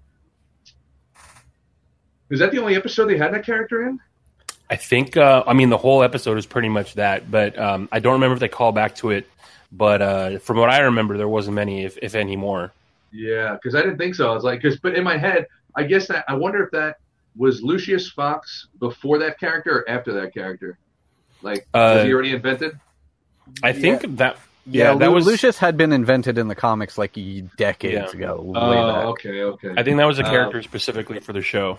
Is 2.30 2.40
that 2.40 2.50
the 2.50 2.58
only 2.58 2.74
episode 2.74 3.06
they 3.06 3.16
had 3.16 3.32
that 3.32 3.46
character 3.46 3.88
in? 3.88 4.00
I 4.68 4.74
think 4.74 5.16
uh, 5.16 5.44
I 5.46 5.52
mean 5.52 5.70
the 5.70 5.78
whole 5.78 6.02
episode 6.02 6.36
is 6.36 6.46
pretty 6.46 6.68
much 6.68 6.94
that, 6.94 7.30
but 7.30 7.56
um, 7.56 7.88
I 7.92 8.00
don't 8.00 8.14
remember 8.14 8.34
if 8.34 8.40
they 8.40 8.48
call 8.48 8.72
back 8.72 8.96
to 8.96 9.10
it. 9.10 9.28
But 9.70 10.00
uh, 10.02 10.38
from 10.38 10.56
what 10.56 10.70
I 10.70 10.80
remember, 10.80 11.16
there 11.18 11.28
wasn't 11.28 11.54
many, 11.56 11.84
if, 11.84 11.98
if 12.00 12.14
any 12.14 12.36
more. 12.36 12.72
Yeah, 13.12 13.54
because 13.54 13.74
I 13.74 13.82
didn't 13.82 13.98
think 13.98 14.14
so. 14.14 14.30
I 14.30 14.34
was 14.34 14.44
like, 14.44 14.62
because 14.62 14.78
but 14.80 14.94
in 14.94 15.04
my 15.04 15.16
head, 15.18 15.46
I 15.76 15.82
guess 15.84 16.06
that 16.08 16.24
I 16.28 16.34
wonder 16.34 16.62
if 16.64 16.70
that 16.72 16.96
was 17.36 17.62
Lucius 17.62 18.10
Fox 18.10 18.66
before 18.80 19.18
that 19.18 19.38
character 19.38 19.78
or 19.80 19.88
after 19.90 20.12
that 20.14 20.32
character. 20.34 20.78
Like, 21.42 21.66
was 21.72 22.00
Uh, 22.00 22.04
he 22.04 22.12
already 22.12 22.32
invented? 22.32 22.78
I 23.62 23.72
think 23.72 24.02
that 24.16 24.36
Yeah, 24.66 24.92
yeah, 24.92 24.94
that 24.98 25.08
Lu- 25.08 25.14
was 25.14 25.26
Lucius 25.26 25.56
had 25.58 25.76
been 25.76 25.92
invented 25.92 26.36
in 26.36 26.48
the 26.48 26.54
comics 26.54 26.98
like 26.98 27.16
decades 27.56 28.12
Yeah. 28.12 28.18
ago. 28.18 28.52
Oh, 28.56 28.92
back. 28.92 29.04
okay, 29.06 29.42
okay, 29.42 29.70
I 29.76 29.82
think 29.82 29.96
that 29.98 30.04
was 30.06 30.18
a 30.18 30.24
Uh, 30.26 30.30
character 30.30 30.62
specifically 30.62 31.20
for 31.20 31.32
the 31.32 31.40
show. 31.42 31.78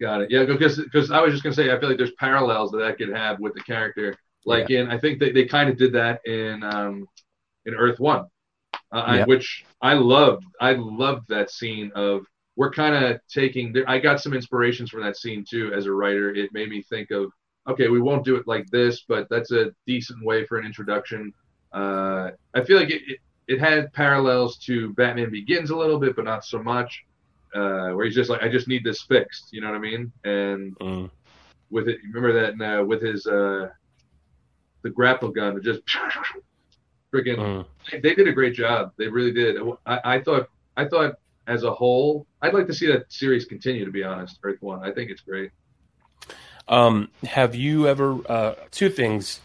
got 0.00 0.20
it. 0.22 0.30
Yeah, 0.30 0.44
because 0.44 0.78
because 0.78 1.10
I 1.10 1.20
was 1.20 1.32
just 1.32 1.42
gonna 1.42 1.54
say, 1.54 1.72
I 1.72 1.78
feel 1.80 1.88
like 1.88 1.98
there's 1.98 2.12
parallels 2.12 2.70
that 2.70 2.78
that 2.78 2.96
could 2.98 3.10
have 3.14 3.40
with 3.40 3.54
the 3.54 3.60
character. 3.62 4.14
Like 4.48 4.70
in, 4.70 4.90
I 4.90 4.98
think 4.98 5.18
they, 5.20 5.30
they 5.32 5.44
kind 5.44 5.68
of 5.70 5.76
did 5.76 5.92
that 5.92 6.20
in 6.26 6.62
um 6.62 7.06
in 7.66 7.74
Earth 7.74 8.00
One, 8.00 8.24
uh, 8.92 8.98
I- 8.98 9.18
which 9.26 9.64
I 9.80 9.94
loved. 9.94 10.44
I 10.60 10.72
loved 10.74 11.28
that 11.28 11.50
scene 11.50 11.90
of 11.94 12.22
we're 12.56 12.72
kind 12.72 12.94
of 13.04 13.20
taking. 13.32 13.74
I 13.86 13.98
got 13.98 14.20
some 14.20 14.34
inspirations 14.34 14.90
from 14.90 15.02
that 15.02 15.16
scene 15.16 15.44
too 15.48 15.72
as 15.74 15.86
a 15.86 15.92
writer. 15.92 16.34
It 16.34 16.50
made 16.52 16.68
me 16.70 16.82
think 16.82 17.10
of 17.10 17.30
okay, 17.68 17.88
we 17.88 18.00
won't 18.00 18.24
do 18.24 18.36
it 18.36 18.46
like 18.46 18.66
this, 18.70 19.04
but 19.06 19.28
that's 19.28 19.52
a 19.52 19.70
decent 19.86 20.24
way 20.24 20.44
for 20.46 20.58
an 20.58 20.64
introduction. 20.64 21.32
Uh, 21.72 22.30
I 22.54 22.64
feel 22.64 22.78
like 22.78 22.90
it, 22.90 23.02
it 23.06 23.18
it 23.46 23.60
had 23.60 23.92
parallels 23.92 24.58
to 24.66 24.92
Batman 24.94 25.30
Begins 25.30 25.70
a 25.70 25.76
little 25.76 25.98
bit, 25.98 26.16
but 26.16 26.24
not 26.24 26.44
so 26.44 26.62
much. 26.62 26.90
Uh, 27.54 27.90
where 27.94 28.04
he's 28.04 28.14
just 28.14 28.28
like, 28.30 28.42
I 28.42 28.48
just 28.48 28.68
need 28.68 28.84
this 28.84 29.02
fixed. 29.02 29.48
You 29.52 29.60
know 29.62 29.68
what 29.70 29.76
I 29.76 29.80
mean? 29.80 30.12
And 30.24 30.76
Mm. 30.80 31.10
with 31.70 31.88
it, 31.88 31.98
remember 32.12 32.32
that 32.40 32.80
uh, 32.80 32.84
with 32.84 33.02
his 33.02 33.26
uh, 33.26 33.68
the 34.88 34.94
grapple 34.94 35.28
gun, 35.28 35.60
just 35.62 35.80
freaking. 37.14 37.36
Mm. 37.36 37.66
They 38.02 38.14
did 38.14 38.26
a 38.26 38.32
great 38.32 38.54
job. 38.54 38.92
They 38.96 39.08
really 39.08 39.32
did. 39.32 39.56
I, 39.86 40.00
I 40.04 40.20
thought. 40.20 40.48
I 40.76 40.86
thought 40.86 41.14
as 41.48 41.64
a 41.64 41.72
whole, 41.72 42.26
I'd 42.42 42.54
like 42.54 42.66
to 42.68 42.74
see 42.74 42.86
that 42.86 43.10
series 43.12 43.44
continue. 43.44 43.84
To 43.84 43.90
be 43.90 44.02
honest, 44.02 44.38
Earth 44.42 44.60
One. 44.60 44.82
I 44.82 44.92
think 44.92 45.10
it's 45.10 45.22
great. 45.22 45.50
Um, 46.68 47.08
have 47.24 47.54
you 47.54 47.88
ever 47.88 48.18
uh, 48.30 48.54
two 48.70 48.90
things 48.90 49.40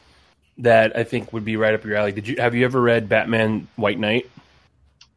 that 0.58 0.96
I 0.96 1.04
think 1.04 1.34
would 1.34 1.46
be 1.46 1.58
right 1.58 1.74
up 1.74 1.84
your 1.84 1.96
alley? 1.96 2.12
Did 2.12 2.28
you 2.28 2.36
have 2.38 2.56
you 2.56 2.66
ever 2.66 2.82
read 2.82 3.10
Batman 3.10 3.68
White 3.76 4.00
Knight? 4.00 4.30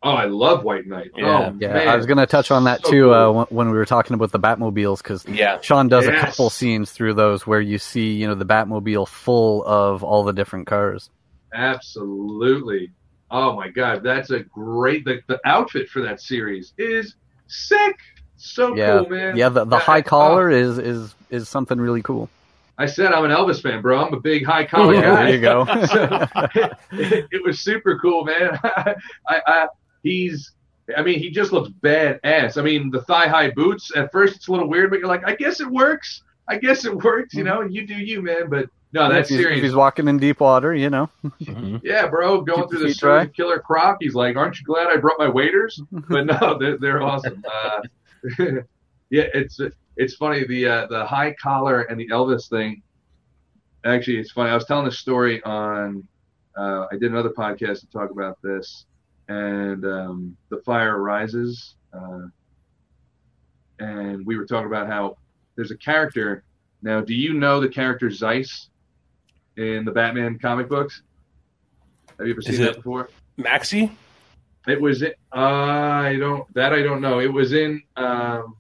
Oh, 0.07 0.13
I 0.13 0.27
love 0.27 0.63
White 0.63 0.87
Knight. 0.87 1.11
Yeah. 1.17 1.51
oh 1.51 1.57
Yeah, 1.59 1.73
man, 1.75 1.89
I 1.89 1.97
was 1.97 2.07
going 2.07 2.19
to 2.19 2.27
touch 2.27 2.51
on 2.53 2.65
that 2.65 2.85
So 2.85 2.91
too 2.93 3.03
cool. 3.07 3.15
uh, 3.15 3.31
when, 3.33 3.47
when 3.47 3.71
we 3.71 3.77
were 3.77 3.85
talking 3.87 4.15
about 4.15 4.31
the 4.31 4.39
Batmobiles 4.39 4.99
because 5.03 5.25
Yeah, 5.27 5.61
Sean 5.63 5.89
does 5.89 6.07
a 6.07 6.13
couple 6.17 6.49
scenes 6.51 6.93
through 6.93 7.15
those 7.15 7.47
where 7.47 7.61
you 7.61 7.79
see, 7.79 8.13
you 8.13 8.27
know, 8.29 8.35
the 8.37 8.47
Batmobile 8.47 9.09
full 9.09 9.65
of 9.65 10.05
all 10.05 10.23
the 10.23 10.33
different 10.33 10.67
cars. 10.69 11.11
Absolutely. 11.53 12.93
Oh 13.31 13.57
my 13.57 13.69
god, 13.69 14.03
that's 14.05 14.31
a 14.31 14.41
great. 14.41 15.05
The, 15.05 15.21
the 15.27 15.41
outfit 15.45 15.89
for 15.89 16.03
that 16.03 16.21
series 16.21 16.73
is 16.79 17.15
sick. 17.49 17.97
So 18.37 18.77
Yeah, 18.77 18.99
cool, 19.01 19.09
man. 19.11 19.37
yeah. 19.37 19.49
The, 19.49 19.65
the 19.65 19.79
high 19.79 19.97
I- 19.97 20.03
collar 20.03 20.51
is 20.51 20.79
is 20.79 21.15
is 21.31 21.49
something 21.49 21.81
really 21.81 22.03
cool. 22.03 22.29
I 22.79 22.85
said 22.85 23.13
I'm 23.13 23.25
an 23.25 23.31
Elvis 23.31 23.63
fan, 23.63 23.81
bro. 23.81 24.05
I'm 24.05 24.13
a 24.13 24.21
big 24.21 24.45
high 24.45 24.67
collar 24.67 24.95
Yeah, 24.95 25.01
guy. 25.01 25.25
there 25.25 25.35
you 25.35 25.41
go. 25.41 25.65
So, 25.87 26.27
it, 26.93 27.27
it 27.33 27.43
was 27.45 27.61
super 27.61 27.99
cool, 27.99 28.25
man. 28.25 28.59
I, 28.65 28.95
I, 29.29 29.67
he's, 30.07 30.53
I 30.97 31.03
mean, 31.03 31.19
he 31.19 31.31
just 31.31 31.53
looks 31.53 31.71
badass. 31.83 32.59
I 32.59 32.63
mean, 32.63 32.91
the 32.91 33.03
thigh 33.03 33.29
high 33.29 33.51
boots. 33.51 33.91
At 33.97 34.13
first, 34.13 34.37
it's 34.37 34.49
a 34.49 34.53
little 34.53 34.69
weird, 34.69 34.91
but 34.91 34.99
you're 34.99 35.09
like, 35.09 35.27
I 35.27 35.35
guess 35.35 35.61
it 35.61 35.69
works. 35.69 36.23
I 36.49 36.59
guess 36.59 36.85
it 36.85 36.95
works. 36.95 37.35
You 37.35 37.45
know, 37.45 37.63
you 37.63 37.87
do 37.87 37.95
you, 37.95 38.23
man. 38.23 38.49
But 38.49 38.69
no, 38.93 39.09
that's 39.11 39.31
if 39.31 39.41
serious. 39.41 39.63
he's 39.63 39.75
walking 39.75 40.09
in 40.09 40.19
deep 40.19 40.41
water, 40.41 40.75
you 40.75 40.89
know. 40.89 41.11
Yeah, 41.83 42.07
bro, 42.07 42.41
going 42.41 42.63
Keep 42.63 42.71
through 42.71 42.79
the 42.79 42.95
the 42.95 43.25
feet 43.25 43.35
killer 43.35 43.59
croc. 43.59 43.99
He's 44.01 44.15
like, 44.15 44.37
"Aren't 44.37 44.59
you 44.59 44.65
glad 44.65 44.87
I 44.87 44.97
brought 44.97 45.19
my 45.19 45.29
waders? 45.29 45.81
But 46.09 46.27
no, 46.27 46.57
they're, 46.59 46.79
they're 46.79 47.03
awesome. 47.03 47.45
Uh, 47.53 47.81
yeah, 49.11 49.25
it's 49.35 49.61
it's 49.97 50.15
funny 50.15 50.47
the 50.47 50.67
uh, 50.67 50.87
the 50.87 51.05
high 51.05 51.35
collar 51.35 51.83
and 51.83 51.99
the 51.99 52.09
Elvis 52.09 52.49
thing. 52.49 52.83
Actually, 53.85 54.19
it's 54.19 54.33
funny. 54.33 54.51
I 54.51 54.55
was 54.55 54.65
telling 54.65 54.85
this 54.85 54.99
story 54.99 55.43
on. 55.43 56.07
Uh, 56.57 56.87
I 56.91 56.97
did 56.97 57.11
another 57.11 57.31
podcast 57.31 57.81
to 57.81 57.87
talk 57.89 58.11
about 58.11 58.39
this, 58.43 58.87
and 59.29 59.85
um, 59.85 60.37
the 60.51 60.59
fire 60.59 61.01
rises, 61.01 61.75
uh, 61.93 62.27
and 63.79 64.25
we 64.25 64.37
were 64.37 64.47
talking 64.47 64.67
about 64.67 64.87
how 64.87 65.17
there's 65.57 65.71
a 65.71 65.77
character. 65.77 66.45
Now, 66.83 67.01
do 67.01 67.15
you 67.15 67.35
know 67.35 67.61
the 67.61 67.69
character 67.69 68.11
Zeiss 68.11 68.69
in 69.57 69.85
the 69.85 69.91
Batman 69.91 70.39
comic 70.39 70.69
books? 70.69 71.03
Have 72.19 72.27
you 72.27 72.35
ever 72.35 72.41
Is 72.41 72.47
seen 72.47 72.61
that 72.61 72.77
before? 72.77 73.09
Maxi? 73.39 73.91
It 74.67 74.81
was 74.81 75.03
uh, 75.03 75.09
I 75.33 76.17
don't 76.19 76.53
that 76.55 76.73
I 76.73 76.83
don't 76.83 77.01
know. 77.01 77.21
It 77.21 77.33
was 77.33 77.53
in 77.53 77.83
um, 77.97 78.57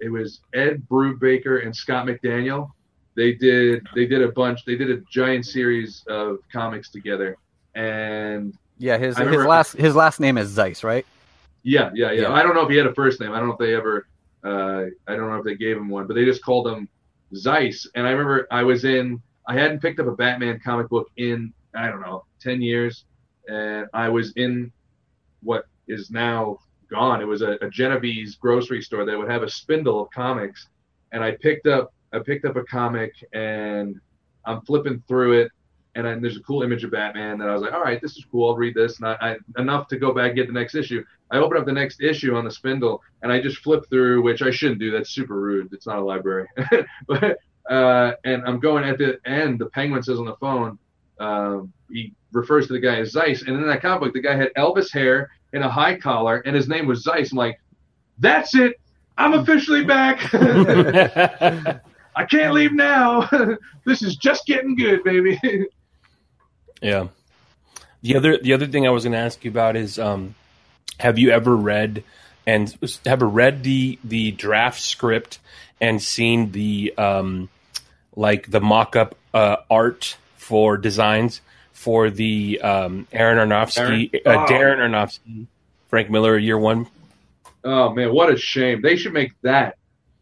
it 0.00 0.08
was 0.08 0.40
Ed 0.54 0.82
Brubaker 0.88 1.64
and 1.64 1.74
Scott 1.74 2.06
McDaniel. 2.06 2.70
They 3.14 3.32
did 3.32 3.86
they 3.94 4.06
did 4.06 4.22
a 4.22 4.32
bunch. 4.32 4.64
They 4.64 4.76
did 4.76 4.90
a 4.90 5.02
giant 5.10 5.46
series 5.46 6.02
of 6.08 6.38
comics 6.52 6.88
together, 6.90 7.36
and 7.74 8.56
Yeah, 8.78 8.98
his 8.98 9.16
his 9.16 9.44
last 9.44 9.72
his 9.74 9.94
last 9.94 10.20
name 10.20 10.38
is 10.38 10.48
Zeiss, 10.48 10.84
right? 10.84 11.06
yeah, 11.62 11.90
yeah, 11.94 12.10
yeah, 12.12 12.22
Yeah. 12.22 12.32
I 12.32 12.42
don't 12.42 12.54
know 12.54 12.62
if 12.62 12.70
he 12.70 12.76
had 12.76 12.86
a 12.86 12.94
first 12.94 13.20
name. 13.20 13.32
I 13.32 13.38
don't 13.38 13.48
know 13.48 13.54
if 13.54 13.58
they 13.58 13.74
ever. 13.74 14.06
Uh, 14.42 14.90
I 15.08 15.16
don't 15.16 15.30
know 15.30 15.36
if 15.36 15.44
they 15.44 15.54
gave 15.54 15.76
him 15.76 15.88
one, 15.88 16.06
but 16.06 16.14
they 16.14 16.24
just 16.24 16.44
called 16.44 16.68
him 16.68 16.88
Zeiss. 17.34 17.88
And 17.94 18.06
I 18.06 18.10
remember 18.10 18.46
I 18.50 18.62
was 18.62 18.84
in. 18.84 19.22
I 19.46 19.54
hadn't 19.54 19.80
picked 19.80 20.00
up 20.00 20.06
a 20.06 20.12
Batman 20.12 20.60
comic 20.62 20.88
book 20.88 21.08
in 21.16 21.52
I 21.74 21.86
don't 21.88 22.00
know 22.00 22.24
ten 22.40 22.60
years, 22.60 23.04
and 23.48 23.86
I 23.94 24.08
was 24.08 24.32
in 24.36 24.72
what 25.42 25.66
is 25.88 26.10
now 26.10 26.58
gone. 26.90 27.20
It 27.20 27.26
was 27.26 27.42
a, 27.42 27.58
a 27.62 27.70
Genovese 27.70 28.36
grocery 28.36 28.82
store 28.82 29.04
that 29.04 29.16
would 29.18 29.30
have 29.30 29.42
a 29.42 29.50
spindle 29.50 30.02
of 30.02 30.10
comics, 30.10 30.68
and 31.12 31.22
I 31.22 31.32
picked 31.40 31.66
up 31.66 31.92
I 32.14 32.20
picked 32.20 32.44
up 32.44 32.56
a 32.56 32.64
comic 32.64 33.12
and 33.32 34.00
I'm 34.46 34.60
flipping 34.62 35.02
through 35.08 35.40
it, 35.40 35.50
and 35.94 36.06
then 36.06 36.20
there's 36.20 36.36
a 36.36 36.42
cool 36.42 36.62
image 36.62 36.84
of 36.84 36.90
Batman 36.90 37.38
that 37.38 37.48
I 37.48 37.52
was 37.52 37.62
like, 37.62 37.72
all 37.72 37.82
right, 37.82 38.00
this 38.00 38.16
is 38.16 38.24
cool. 38.30 38.48
I'll 38.48 38.56
read 38.56 38.74
this, 38.74 38.98
and 38.98 39.08
I, 39.08 39.36
I 39.56 39.60
enough 39.60 39.88
to 39.88 39.96
go 39.96 40.12
back 40.12 40.28
and 40.28 40.36
get 40.36 40.46
the 40.46 40.52
next 40.52 40.74
issue. 40.74 41.04
I 41.30 41.38
open 41.38 41.56
up 41.56 41.66
the 41.66 41.72
next 41.72 42.00
issue 42.02 42.34
on 42.34 42.44
the 42.44 42.50
spindle, 42.50 43.02
and 43.22 43.32
I 43.32 43.40
just 43.40 43.58
flip 43.58 43.84
through, 43.88 44.22
which 44.22 44.42
I 44.42 44.50
shouldn't 44.50 44.80
do. 44.80 44.90
That's 44.90 45.10
super 45.10 45.34
rude. 45.34 45.72
It's 45.72 45.86
not 45.86 45.98
a 45.98 46.04
library, 46.04 46.48
but 47.06 47.38
uh, 47.70 48.12
and 48.24 48.44
I'm 48.44 48.60
going 48.60 48.84
at 48.84 48.98
the 48.98 49.18
end. 49.24 49.58
The 49.58 49.66
Penguin 49.66 50.02
says 50.02 50.18
on 50.18 50.26
the 50.26 50.36
phone. 50.36 50.78
Um, 51.20 51.72
he 51.90 52.12
refers 52.32 52.66
to 52.66 52.72
the 52.72 52.80
guy 52.80 52.96
as 52.96 53.12
Zeiss, 53.12 53.42
and 53.42 53.56
in 53.56 53.66
that 53.66 53.80
comic 53.80 54.00
book, 54.00 54.14
the 54.14 54.20
guy 54.20 54.36
had 54.36 54.52
Elvis 54.56 54.92
hair 54.92 55.30
and 55.52 55.62
a 55.62 55.68
high 55.68 55.96
collar, 55.96 56.38
and 56.40 56.56
his 56.56 56.68
name 56.68 56.86
was 56.86 57.02
Zeiss. 57.02 57.30
I'm 57.30 57.38
like, 57.38 57.60
that's 58.18 58.54
it. 58.54 58.80
I'm 59.16 59.34
officially 59.34 59.84
back. 59.84 60.20
I 62.16 62.24
can't 62.24 62.52
leave 62.52 62.72
now. 62.72 63.28
this 63.84 64.02
is 64.02 64.16
just 64.16 64.46
getting 64.46 64.76
good, 64.76 65.02
baby. 65.04 65.40
Yeah. 66.80 67.08
The 68.02 68.16
other 68.16 68.38
the 68.38 68.52
other 68.52 68.66
thing 68.66 68.86
I 68.86 68.90
was 68.90 69.04
going 69.04 69.12
to 69.12 69.18
ask 69.18 69.44
you 69.44 69.50
about 69.50 69.76
is 69.76 69.98
um, 69.98 70.34
have 71.00 71.18
you 71.18 71.30
ever 71.30 71.56
read 71.56 72.04
and 72.46 72.76
ever 73.06 73.26
read 73.26 73.62
the 73.62 73.98
the 74.04 74.30
draft 74.32 74.80
script 74.80 75.38
and 75.80 76.02
seen 76.02 76.52
the 76.52 76.94
um, 76.98 77.48
like 78.14 78.50
the 78.50 78.60
mock 78.60 78.96
up 78.96 79.16
uh, 79.32 79.56
art 79.70 80.16
for 80.36 80.76
designs 80.76 81.40
for 81.72 82.10
the 82.10 82.60
um, 82.60 83.06
Aaron 83.12 83.38
Aronofsky 83.38 84.10
Aaron? 84.24 84.38
uh, 84.40 84.44
Oh. 84.44 84.52
Darren 84.52 84.78
Aronofsky 84.78 85.46
Frank 85.88 86.10
Miller 86.10 86.36
year 86.36 86.58
one 86.58 86.86
oh 87.64 87.92
man, 87.92 88.12
what 88.12 88.32
a 88.32 88.36
shame. 88.36 88.80
They 88.82 88.96
should 88.96 89.12
make 89.12 89.32
that. 89.42 89.76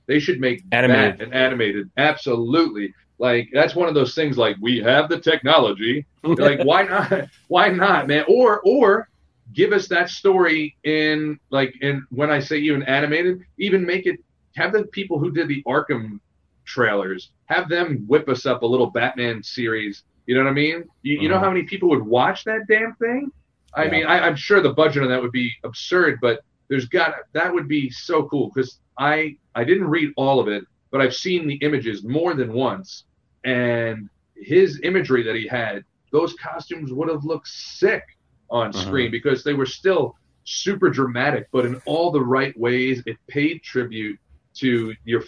They 0.06 0.20
should 0.20 0.40
make 0.40 0.62
Animated. 0.72 1.18
that 1.18 1.26
an 1.26 1.32
animated. 1.32 1.90
Absolutely. 1.96 2.94
Like 3.22 3.50
that's 3.54 3.76
one 3.76 3.88
of 3.88 3.94
those 3.94 4.14
things. 4.16 4.38
Like 4.38 4.58
we 4.62 4.80
have 4.80 5.08
the 5.10 5.20
technology. 5.20 6.06
like 6.38 6.60
why 6.62 6.84
not? 6.94 7.28
Why 7.48 7.68
not, 7.70 8.08
man? 8.08 8.26
Or 8.28 8.62
or 8.66 9.08
give 9.54 9.72
us 9.72 9.88
that 9.88 10.10
story 10.10 10.76
in 10.84 11.38
like 11.50 11.74
in 11.82 12.06
when 12.10 12.30
I 12.30 12.40
say 12.40 12.58
even 12.58 12.82
animated, 12.84 13.40
even 13.58 13.86
make 13.86 14.06
it 14.06 14.18
have 14.56 14.72
the 14.72 14.84
people 14.92 15.20
who 15.20 15.32
did 15.32 15.48
the 15.48 15.62
Arkham 15.68 16.20
trailers 16.66 17.32
have 17.46 17.68
them 17.68 18.04
whip 18.08 18.28
us 18.28 18.46
up 18.46 18.62
a 18.62 18.66
little 18.66 18.90
Batman 18.90 19.42
series. 19.42 20.04
You 20.26 20.36
know 20.36 20.44
what 20.44 20.50
I 20.50 20.54
mean? 20.54 20.84
You, 21.02 21.18
you 21.18 21.28
know 21.28 21.38
Mhm. 21.38 21.40
how 21.40 21.50
many 21.50 21.64
people 21.64 21.90
would 21.90 22.02
watch 22.02 22.44
that 22.44 22.66
damn 22.68 22.94
thing? 22.96 23.30
I 23.76 23.86
Yeah. 23.86 23.90
mean, 23.90 24.06
I, 24.06 24.20
I'm 24.20 24.36
sure 24.36 24.60
the 24.62 24.72
budget 24.74 25.02
on 25.04 25.10
that 25.10 25.22
would 25.22 25.32
be 25.32 25.52
absurd, 25.64 26.18
but 26.20 26.40
there's 26.68 26.86
got 26.88 27.14
that 27.34 27.52
would 27.52 27.68
be 27.68 27.90
so 27.90 28.28
cool 28.28 28.50
because 28.54 28.80
I 28.98 29.36
I 29.54 29.64
didn't 29.64 29.88
read 29.88 30.12
all 30.16 30.40
of 30.40 30.48
it, 30.48 30.64
but 30.92 31.00
I've 31.00 31.14
seen 31.14 31.46
the 31.46 31.56
images 31.56 32.04
more 32.04 32.34
than 32.34 32.52
once, 32.52 33.04
and 33.44 34.08
his 34.36 34.80
imagery 34.82 35.22
that 35.22 35.34
he 35.36 35.46
had, 35.46 35.84
those 36.10 36.34
costumes 36.34 36.92
would 36.92 37.08
have 37.08 37.24
looked 37.24 37.48
sick 37.48 38.02
on 38.50 38.72
Mhm. 38.72 38.82
screen 38.86 39.10
because 39.10 39.42
they 39.44 39.54
were 39.54 39.66
still 39.66 40.16
super 40.44 40.90
dramatic, 40.90 41.46
but 41.52 41.64
in 41.64 41.80
all 41.86 42.10
the 42.10 42.20
right 42.20 42.56
ways. 42.58 43.02
It 43.06 43.16
paid 43.28 43.62
tribute 43.62 44.18
to 44.56 44.92
your 45.04 45.22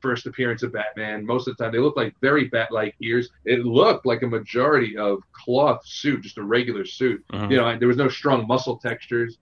first 0.00 0.26
appearance 0.26 0.62
of 0.62 0.72
Batman. 0.72 1.26
Most 1.26 1.46
of 1.48 1.56
the 1.56 1.62
time, 1.64 1.72
they 1.72 1.78
look 1.78 1.96
like 1.96 2.14
very 2.20 2.44
bat-like 2.48 2.94
ears. 3.02 3.28
It 3.44 3.64
looked 3.66 4.06
like 4.06 4.22
a 4.22 4.26
majority 4.26 4.96
of 4.96 5.18
cloth 5.32 5.84
suit, 5.84 6.22
just 6.22 6.38
a 6.38 6.42
regular 6.42 6.84
suit. 6.84 7.22
Mhm. 7.32 7.50
You 7.50 7.56
know, 7.58 7.78
there 7.78 7.88
was 7.88 7.96
no 7.96 8.08
strong 8.08 8.46
muscle 8.46 8.78
textures. 8.78 9.36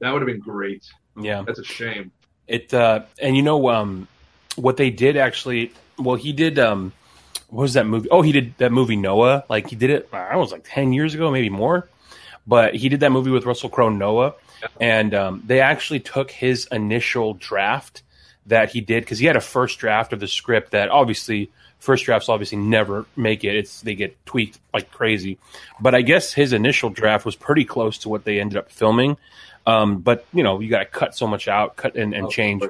That 0.00 0.12
would 0.12 0.20
have 0.22 0.26
been 0.26 0.40
great. 0.40 0.84
yeah 1.20 1.42
That's 1.46 1.58
a 1.58 1.64
shame. 1.64 2.12
It 2.46 2.72
uh, 2.74 3.02
and 3.20 3.36
you 3.36 3.42
know 3.42 3.68
um, 3.68 4.06
what 4.56 4.76
they 4.76 4.90
did 4.90 5.16
actually. 5.16 5.72
Well, 5.98 6.16
he 6.16 6.32
did. 6.32 6.58
Um, 6.58 6.92
what 7.50 7.62
was 7.62 7.74
that 7.74 7.86
movie? 7.86 8.08
Oh, 8.10 8.22
he 8.22 8.32
did 8.32 8.54
that 8.58 8.72
movie 8.72 8.96
Noah. 8.96 9.44
Like 9.48 9.68
he 9.68 9.76
did 9.76 9.90
it. 9.90 10.08
I 10.12 10.36
was 10.36 10.52
like 10.52 10.64
ten 10.64 10.92
years 10.92 11.14
ago, 11.14 11.30
maybe 11.30 11.50
more. 11.50 11.88
But 12.46 12.74
he 12.74 12.88
did 12.88 13.00
that 13.00 13.12
movie 13.12 13.30
with 13.30 13.44
Russell 13.44 13.68
Crowe, 13.68 13.90
Noah, 13.90 14.34
and 14.80 15.14
um, 15.14 15.42
they 15.46 15.60
actually 15.60 16.00
took 16.00 16.30
his 16.30 16.66
initial 16.72 17.34
draft 17.34 18.02
that 18.46 18.70
he 18.70 18.80
did 18.80 19.04
because 19.04 19.18
he 19.18 19.26
had 19.26 19.36
a 19.36 19.40
first 19.40 19.78
draft 19.78 20.12
of 20.12 20.20
the 20.20 20.26
script 20.26 20.72
that 20.72 20.88
obviously 20.88 21.50
first 21.78 22.04
drafts 22.04 22.28
obviously 22.28 22.58
never 22.58 23.06
make 23.16 23.44
it. 23.44 23.56
It's 23.56 23.82
they 23.82 23.94
get 23.94 24.24
tweaked 24.26 24.58
like 24.72 24.90
crazy. 24.90 25.38
But 25.80 25.94
I 25.94 26.02
guess 26.02 26.32
his 26.32 26.52
initial 26.52 26.90
draft 26.90 27.24
was 27.24 27.36
pretty 27.36 27.64
close 27.64 27.98
to 27.98 28.08
what 28.08 28.24
they 28.24 28.40
ended 28.40 28.56
up 28.58 28.70
filming. 28.70 29.16
Um, 29.66 29.98
but 29.98 30.24
you 30.32 30.42
know, 30.42 30.60
you 30.60 30.70
got 30.70 30.80
to 30.80 30.86
cut 30.86 31.14
so 31.14 31.26
much 31.26 31.46
out, 31.48 31.76
cut 31.76 31.94
and, 31.94 32.14
and 32.14 32.26
Of 32.26 32.32
change. 32.32 32.62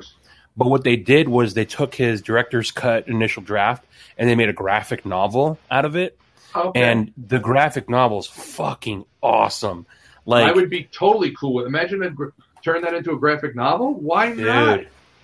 But 0.61 0.69
what 0.69 0.85
they 0.85 0.97
did 0.97 1.27
was 1.27 1.55
they 1.55 1.65
took 1.65 1.95
his 1.95 2.21
director's 2.21 2.71
cut 2.71 3.09
initial 3.09 3.43
draft 3.43 3.83
and 4.19 4.29
they 4.29 4.35
made 4.35 4.51
a 4.51 4.53
graphic 4.53 5.07
novel 5.07 5.59
out 5.71 5.87
of 5.87 5.97
it. 5.97 6.19
Okay. 6.55 6.83
And 6.83 7.15
the 7.17 7.39
graphic 7.39 7.89
novel's 7.89 8.27
fucking 8.27 9.07
awesome. 9.23 9.87
Like, 10.27 10.47
I 10.47 10.53
would 10.53 10.69
be 10.69 10.85
totally 10.93 11.35
cool 11.35 11.55
with. 11.55 11.67
Imagine 11.67 12.03
a, 12.03 12.11
turn 12.63 12.83
that 12.83 12.93
into 12.93 13.13
a 13.13 13.19
graphic 13.19 13.57
novel. 13.57 13.95
Why 13.95 14.35
not? 14.35 14.81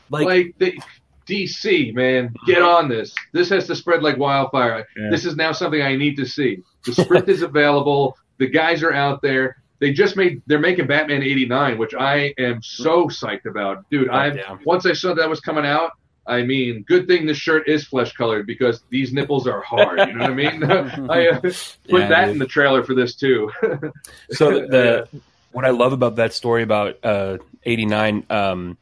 Like, 0.09 0.25
like, 0.27 0.55
the, 0.57 0.81
DC, 1.27 1.93
man, 1.93 2.33
get 2.47 2.63
on 2.63 2.89
this. 2.89 3.15
This 3.33 3.51
has 3.51 3.67
to 3.67 3.77
spread 3.77 4.03
like 4.03 4.17
wildfire. 4.17 4.87
Yeah. 4.97 5.11
This 5.11 5.27
is 5.27 5.37
now 5.37 5.53
something 5.53 5.83
I 5.83 5.97
need 5.97 6.17
to 6.17 6.25
see. 6.25 6.63
The 6.87 6.95
script 6.95 7.29
is 7.29 7.43
available. 7.43 8.17
The 8.39 8.47
guys 8.47 8.83
are 8.83 8.93
out 8.93 9.21
there. 9.21 9.59
They 9.79 9.93
just 9.93 10.17
made. 10.17 10.43
They're 10.47 10.59
making 10.59 10.87
Batman 10.87 11.23
'89, 11.23 11.79
which 11.79 11.95
I 11.95 12.33
am 12.39 12.63
so 12.63 13.09
psyched 13.09 13.45
about, 13.47 13.89
dude. 13.91 14.09
I 14.09 14.57
once 14.65 14.87
I 14.87 14.93
saw 14.93 15.15
that 15.15 15.29
was 15.29 15.41
coming 15.41 15.67
out. 15.67 15.93
I 16.29 16.43
mean, 16.43 16.83
good 16.89 17.07
thing 17.07 17.25
this 17.27 17.37
shirt 17.37 17.69
is 17.69 17.85
flesh 17.85 18.13
colored 18.15 18.49
because 18.49 18.83
these 18.91 19.13
nipples 19.13 19.47
are 19.47 19.61
hard. 19.61 20.01
You 20.01 20.13
know 20.15 20.23
what 20.23 20.31
I 20.31 20.35
mean? 20.35 20.65
I 21.11 21.29
uh, 21.29 21.41
put 21.41 21.55
Yeah, 21.87 22.09
that 22.09 22.25
dude. 22.25 22.33
in 22.33 22.39
the 22.41 22.47
trailer 22.47 22.83
for 22.83 22.95
this 22.95 23.15
too. 23.15 23.53
so 24.33 24.51
the 24.67 25.09
what 25.53 25.65
I 25.65 25.71
love 25.71 25.93
about 25.93 26.17
that 26.17 26.33
story 26.33 26.63
about 26.65 26.99
uh, 27.05 27.39
'89, 27.65 28.25
um, 28.29 28.77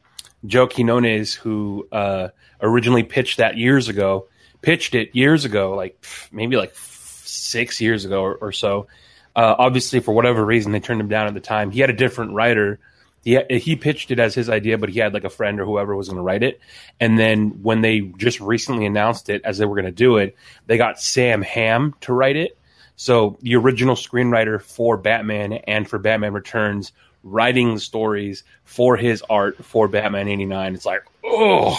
Joe 0.47 0.65
Quinones, 0.67 1.33
who 1.35 1.87
uh, 1.91 2.29
originally 2.61 3.03
pitched 3.03 3.37
that 3.37 3.57
years 3.57 3.89
ago, 3.89 4.27
pitched 4.61 4.95
it 4.95 5.15
years 5.15 5.45
ago, 5.45 5.75
like 5.75 6.03
maybe 6.31 6.55
like 6.57 6.73
six 6.75 7.79
years 7.79 8.05
ago 8.05 8.21
or, 8.21 8.35
or 8.35 8.51
so. 8.51 8.87
Uh, 9.35 9.55
obviously, 9.57 9.99
for 9.99 10.13
whatever 10.13 10.45
reason, 10.45 10.71
they 10.71 10.79
turned 10.79 11.01
him 11.01 11.09
down 11.09 11.27
at 11.27 11.33
the 11.33 11.39
time. 11.41 11.71
He 11.71 11.81
had 11.81 11.89
a 11.89 11.93
different 11.93 12.31
writer. 12.31 12.79
He 13.23 13.39
he 13.49 13.75
pitched 13.75 14.11
it 14.11 14.19
as 14.19 14.33
his 14.35 14.49
idea, 14.49 14.77
but 14.77 14.89
he 14.89 14.99
had 14.99 15.13
like 15.13 15.23
a 15.23 15.29
friend 15.29 15.59
or 15.59 15.65
whoever 15.65 15.95
was 15.95 16.07
going 16.07 16.17
to 16.17 16.23
write 16.23 16.43
it. 16.43 16.59
And 16.99 17.17
then 17.19 17.63
when 17.63 17.81
they 17.81 17.99
just 17.99 18.39
recently 18.39 18.85
announced 18.85 19.29
it 19.29 19.41
as 19.43 19.57
they 19.57 19.65
were 19.65 19.75
going 19.75 19.85
to 19.85 19.91
do 19.91 20.17
it, 20.17 20.35
they 20.67 20.77
got 20.77 21.01
Sam 21.01 21.41
Hamm 21.41 21.95
to 22.01 22.13
write 22.13 22.35
it. 22.35 22.57
So 22.95 23.37
the 23.41 23.55
original 23.55 23.95
screenwriter 23.95 24.61
for 24.61 24.95
Batman 24.95 25.53
and 25.53 25.89
for 25.89 25.99
Batman 25.99 26.33
Returns 26.33 26.93
writing 27.23 27.73
the 27.73 27.79
stories 27.81 28.43
for 28.63 28.95
his 28.95 29.23
art 29.29 29.65
for 29.65 29.87
Batman 29.87 30.27
89. 30.29 30.75
It's 30.75 30.85
like, 30.85 31.03
oh, 31.25 31.77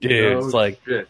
dude, 0.00 0.38
it's 0.44 0.54
like 0.54 0.80
shit. 0.84 1.08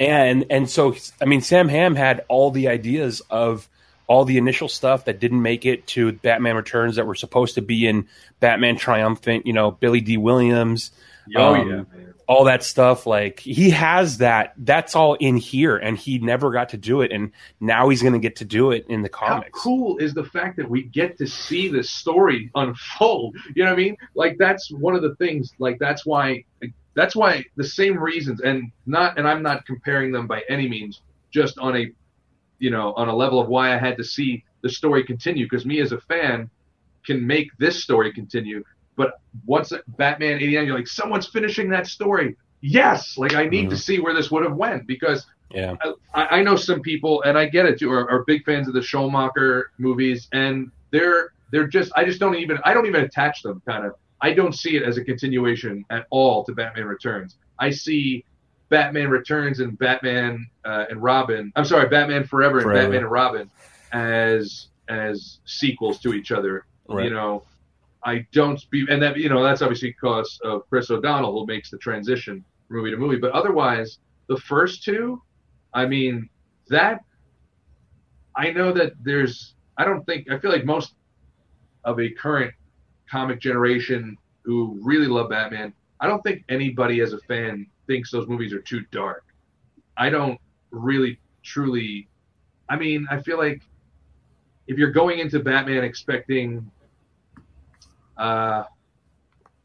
and 0.00 0.46
and 0.48 0.70
so 0.70 0.94
I 1.20 1.24
mean 1.26 1.40
Sam 1.42 1.68
Hamm 1.68 1.96
had 1.96 2.24
all 2.28 2.52
the 2.52 2.68
ideas 2.68 3.20
of 3.28 3.68
all 4.06 4.24
the 4.24 4.38
initial 4.38 4.68
stuff 4.68 5.04
that 5.06 5.18
didn't 5.20 5.42
make 5.42 5.66
it 5.66 5.86
to 5.88 6.12
Batman 6.12 6.56
Returns 6.56 6.96
that 6.96 7.06
were 7.06 7.14
supposed 7.14 7.54
to 7.56 7.62
be 7.62 7.86
in 7.86 8.06
Batman 8.40 8.76
Triumphant, 8.76 9.46
you 9.46 9.52
know, 9.52 9.70
Billy 9.72 10.00
Dee 10.00 10.16
Williams, 10.16 10.90
Oh 11.36 11.54
um, 11.54 11.68
yeah, 11.68 11.74
man. 11.76 12.14
all 12.28 12.44
that 12.44 12.62
stuff. 12.62 13.04
Like 13.04 13.40
he 13.40 13.70
has 13.70 14.18
that. 14.18 14.54
That's 14.56 14.94
all 14.94 15.14
in 15.14 15.36
here, 15.36 15.76
and 15.76 15.98
he 15.98 16.18
never 16.18 16.52
got 16.52 16.68
to 16.68 16.76
do 16.76 17.00
it, 17.00 17.10
and 17.10 17.32
now 17.58 17.88
he's 17.88 18.00
going 18.00 18.12
to 18.12 18.20
get 18.20 18.36
to 18.36 18.44
do 18.44 18.70
it 18.70 18.86
in 18.88 19.02
the 19.02 19.10
How 19.12 19.26
comics. 19.28 19.60
cool 19.60 19.98
is 19.98 20.14
the 20.14 20.22
fact 20.24 20.56
that 20.58 20.70
we 20.70 20.84
get 20.84 21.18
to 21.18 21.26
see 21.26 21.66
this 21.68 21.90
story 21.90 22.50
unfold? 22.54 23.34
You 23.56 23.64
know 23.64 23.70
what 23.70 23.78
I 23.78 23.82
mean? 23.82 23.96
Like 24.14 24.36
that's 24.38 24.70
one 24.70 24.94
of 24.94 25.02
the 25.02 25.16
things. 25.16 25.52
Like 25.58 25.78
that's 25.80 26.06
why. 26.06 26.44
That's 26.94 27.14
why 27.14 27.44
the 27.56 27.64
same 27.64 27.98
reasons, 27.98 28.40
and 28.40 28.70
not, 28.86 29.18
and 29.18 29.28
I'm 29.28 29.42
not 29.42 29.66
comparing 29.66 30.12
them 30.12 30.26
by 30.26 30.42
any 30.48 30.66
means. 30.66 31.02
Just 31.30 31.58
on 31.58 31.76
a, 31.76 31.90
you 32.58 32.70
know, 32.70 32.92
on 32.94 33.08
a 33.08 33.14
level 33.14 33.40
of 33.40 33.48
why 33.48 33.74
I 33.74 33.78
had 33.78 33.96
to 33.98 34.04
see 34.04 34.44
the 34.62 34.68
story 34.68 35.04
continue. 35.04 35.46
Because 35.46 35.66
me 35.66 35.80
as 35.80 35.92
a 35.92 36.00
fan 36.00 36.50
can 37.04 37.26
make 37.26 37.56
this 37.58 37.82
story 37.82 38.12
continue. 38.12 38.64
But 38.96 39.20
once 39.44 39.72
Batman 39.98 40.36
89, 40.36 40.66
you're 40.66 40.76
like, 40.76 40.88
someone's 40.88 41.26
finishing 41.26 41.68
that 41.70 41.86
story. 41.86 42.36
Yes, 42.62 43.18
like 43.18 43.34
I 43.34 43.44
need 43.44 43.64
to 43.64 43.76
mm-hmm. 43.76 43.76
see 43.76 44.00
where 44.00 44.14
this 44.14 44.30
would 44.30 44.42
have 44.42 44.56
went 44.56 44.86
because 44.86 45.26
Yeah, 45.54 45.74
I, 46.14 46.26
I 46.38 46.42
know 46.42 46.56
some 46.56 46.80
people, 46.80 47.22
and 47.22 47.38
I 47.38 47.46
get 47.46 47.66
it 47.66 47.78
too, 47.78 47.92
are, 47.92 48.10
are 48.10 48.24
big 48.24 48.44
fans 48.44 48.66
of 48.66 48.74
the 48.74 48.82
Schumacher 48.82 49.70
movies, 49.78 50.28
and 50.32 50.72
they're 50.90 51.32
they're 51.52 51.68
just 51.68 51.92
I 51.94 52.04
just 52.04 52.18
don't 52.18 52.34
even 52.36 52.58
I 52.64 52.74
don't 52.74 52.86
even 52.86 53.04
attach 53.04 53.42
them 53.42 53.62
kind 53.66 53.86
of. 53.86 53.92
I 54.20 54.32
don't 54.32 54.54
see 54.54 54.76
it 54.76 54.82
as 54.82 54.96
a 54.96 55.04
continuation 55.04 55.84
at 55.90 56.06
all 56.10 56.42
to 56.44 56.52
Batman 56.52 56.86
Returns. 56.86 57.36
I 57.58 57.70
see 57.70 58.24
Batman 58.68 59.08
Returns 59.10 59.60
and 59.60 59.78
Batman 59.78 60.48
uh, 60.64 60.86
and 60.90 61.02
Robin. 61.02 61.52
I'm 61.56 61.64
sorry, 61.64 61.88
Batman 61.88 62.24
Forever 62.24 62.58
and 62.58 62.64
Forever. 62.64 62.82
Batman 62.82 63.02
and 63.02 63.10
Robin 63.10 63.50
as 63.92 64.68
as 64.88 65.38
sequels 65.44 65.98
to 66.00 66.14
each 66.14 66.32
other. 66.32 66.66
Right. 66.88 67.04
You 67.04 67.10
know, 67.10 67.42
I 68.04 68.26
don't 68.32 68.60
be, 68.70 68.86
and 68.88 69.02
that 69.02 69.16
you 69.16 69.28
know 69.28 69.42
that's 69.42 69.62
obviously 69.62 69.90
because 69.90 70.38
of 70.44 70.68
Chris 70.68 70.90
O'Donnell 70.90 71.32
who 71.32 71.46
makes 71.46 71.70
the 71.70 71.78
transition 71.78 72.44
from 72.66 72.76
movie 72.78 72.90
to 72.90 72.96
movie. 72.96 73.18
But 73.18 73.32
otherwise, 73.32 73.98
the 74.28 74.36
first 74.36 74.82
two, 74.82 75.22
I 75.74 75.86
mean, 75.86 76.28
that 76.68 77.00
I 78.36 78.50
know 78.50 78.72
that 78.72 78.92
there's. 79.02 79.54
I 79.78 79.84
don't 79.84 80.04
think 80.06 80.30
I 80.30 80.38
feel 80.38 80.50
like 80.50 80.64
most 80.64 80.94
of 81.84 82.00
a 82.00 82.08
current 82.10 82.52
comic 83.10 83.40
generation 83.40 84.16
who 84.44 84.78
really 84.82 85.06
love 85.06 85.30
Batman. 85.30 85.72
I 86.00 86.06
don't 86.06 86.22
think 86.22 86.44
anybody 86.48 87.00
as 87.00 87.12
a 87.12 87.18
fan 87.18 87.66
thinks 87.86 88.10
those 88.10 88.28
movies 88.28 88.52
are 88.52 88.60
too 88.60 88.80
dark. 88.90 89.24
I 89.96 90.10
don't 90.10 90.38
really 90.70 91.18
truly. 91.42 92.08
I 92.68 92.76
mean, 92.76 93.06
I 93.10 93.20
feel 93.22 93.38
like 93.38 93.62
if 94.66 94.78
you're 94.78 94.90
going 94.90 95.20
into 95.20 95.40
Batman 95.40 95.84
expecting, 95.84 96.70
uh, 98.16 98.64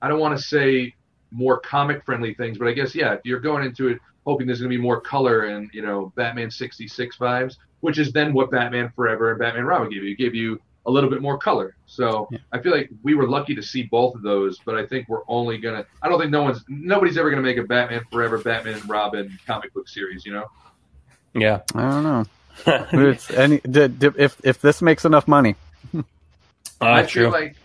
I 0.01 0.07
don't 0.07 0.19
want 0.19 0.37
to 0.37 0.43
say 0.43 0.93
more 1.31 1.59
comic 1.59 2.05
friendly 2.05 2.33
things, 2.33 2.57
but 2.57 2.67
I 2.67 2.73
guess 2.73 2.93
yeah, 2.93 3.13
if 3.13 3.21
you're 3.23 3.39
going 3.39 3.65
into 3.65 3.87
it 3.87 3.99
hoping 4.25 4.45
there's 4.45 4.59
going 4.59 4.71
to 4.71 4.77
be 4.77 4.81
more 4.81 5.01
color 5.01 5.45
and 5.45 5.69
you 5.73 5.81
know 5.81 6.11
Batman 6.15 6.51
66 6.51 7.17
vibes, 7.17 7.55
which 7.79 7.97
is 7.97 8.11
then 8.11 8.33
what 8.33 8.51
Batman 8.51 8.91
Forever 8.95 9.31
and 9.31 9.39
Batman 9.39 9.65
Robin 9.65 9.89
gave 9.89 10.03
you. 10.03 10.11
It 10.11 10.17
gave 10.17 10.35
you 10.35 10.59
a 10.85 10.91
little 10.91 11.09
bit 11.09 11.21
more 11.21 11.37
color. 11.37 11.75
So 11.85 12.29
I 12.51 12.59
feel 12.59 12.71
like 12.71 12.89
we 13.03 13.13
were 13.13 13.27
lucky 13.27 13.53
to 13.55 13.61
see 13.61 13.83
both 13.83 14.15
of 14.15 14.21
those, 14.23 14.59
but 14.65 14.75
I 14.75 14.85
think 14.85 15.07
we're 15.09 15.23
only 15.27 15.57
gonna. 15.57 15.85
I 16.01 16.09
don't 16.09 16.19
think 16.19 16.31
no 16.31 16.43
one's 16.43 16.63
nobody's 16.67 17.17
ever 17.17 17.29
gonna 17.29 17.41
make 17.41 17.57
a 17.57 17.63
Batman 17.63 18.03
Forever, 18.11 18.37
Batman 18.39 18.75
and 18.75 18.89
Robin 18.89 19.37
comic 19.45 19.73
book 19.73 19.87
series. 19.87 20.25
You 20.25 20.33
know? 20.33 20.45
yeah. 21.33 21.61
I 21.75 21.81
don't 21.81 22.03
know. 22.03 22.25
It's 23.09 23.31
any 23.31 23.59
d- 23.59 23.87
d- 23.87 24.09
if 24.17 24.39
if 24.43 24.61
this 24.61 24.81
makes 24.81 25.05
enough 25.05 25.27
money. 25.27 25.55
Uh, 25.95 26.01
I 26.81 27.03
true. 27.03 27.23
feel 27.23 27.31
like 27.31 27.55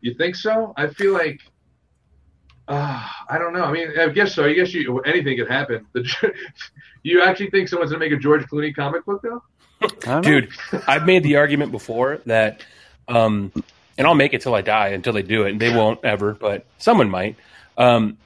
you 0.00 0.14
think 0.14 0.34
so. 0.34 0.72
I 0.76 0.86
feel 0.88 1.12
like 1.12 1.40
uh, 2.68 3.06
I 3.28 3.38
don't 3.38 3.52
know. 3.52 3.64
I 3.64 3.72
mean, 3.72 3.88
I 3.98 4.08
guess 4.08 4.34
so. 4.34 4.44
I 4.44 4.54
guess 4.54 4.72
you 4.72 5.00
anything 5.00 5.36
could 5.36 5.50
happen. 5.50 5.86
The, 5.92 6.32
you 7.02 7.22
actually 7.22 7.50
think 7.50 7.68
someone's 7.68 7.90
gonna 7.92 8.00
make 8.04 8.12
a 8.12 8.16
George 8.16 8.42
Clooney 8.46 8.74
comic 8.74 9.04
book 9.04 9.22
though? 9.22 9.42
I 9.84 9.88
don't 9.88 10.04
know. 10.06 10.20
dude 10.22 10.48
i've 10.86 11.06
made 11.06 11.22
the 11.22 11.36
argument 11.36 11.72
before 11.72 12.20
that 12.26 12.62
um 13.08 13.52
and 13.98 14.06
i'll 14.06 14.14
make 14.14 14.34
it 14.34 14.40
till 14.42 14.54
i 14.54 14.60
die 14.60 14.88
until 14.88 15.12
they 15.12 15.22
do 15.22 15.44
it 15.44 15.50
and 15.52 15.60
they 15.60 15.74
won't 15.74 16.04
ever 16.04 16.34
but 16.34 16.64
someone 16.78 17.10
might 17.10 17.36
um 17.78 18.16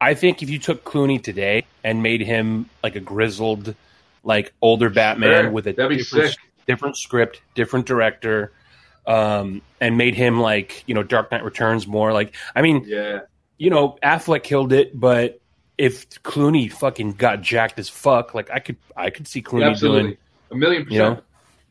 i 0.00 0.14
think 0.14 0.42
if 0.42 0.50
you 0.50 0.58
took 0.58 0.84
clooney 0.84 1.22
today 1.22 1.64
and 1.84 2.02
made 2.02 2.20
him 2.20 2.68
like 2.82 2.96
a 2.96 3.00
grizzled 3.00 3.74
like 4.24 4.52
older 4.62 4.88
batman 4.90 5.44
Sure. 5.44 5.50
with 5.50 5.66
a 5.66 5.72
different, 5.72 6.36
different 6.66 6.96
script 6.96 7.40
different 7.54 7.86
director 7.86 8.52
um 9.06 9.60
and 9.80 9.98
made 9.98 10.14
him 10.14 10.40
like 10.40 10.84
you 10.86 10.94
know 10.94 11.02
dark 11.02 11.30
knight 11.32 11.44
returns 11.44 11.86
more 11.86 12.12
like 12.12 12.34
i 12.54 12.62
mean 12.62 12.84
Yeah. 12.86 13.20
you 13.58 13.70
know, 13.70 13.96
Affleck 14.02 14.42
killed 14.44 14.72
it, 14.72 14.98
but 14.98 15.40
if 15.78 16.08
Clooney 16.22 16.70
fucking 16.70 17.12
got 17.12 17.40
jacked 17.42 17.78
as 17.78 17.88
fuck, 17.88 18.34
like 18.34 18.50
I 18.50 18.58
could, 18.58 18.76
I 18.96 19.10
could 19.10 19.26
see 19.26 19.40
Clooney 19.42 19.70
Absolutely. 19.70 20.02
doing. 20.02 20.16
A 20.52 20.56
million 20.56 20.82
You 20.82 20.88
percent. 20.88 21.16
know? 21.18 21.22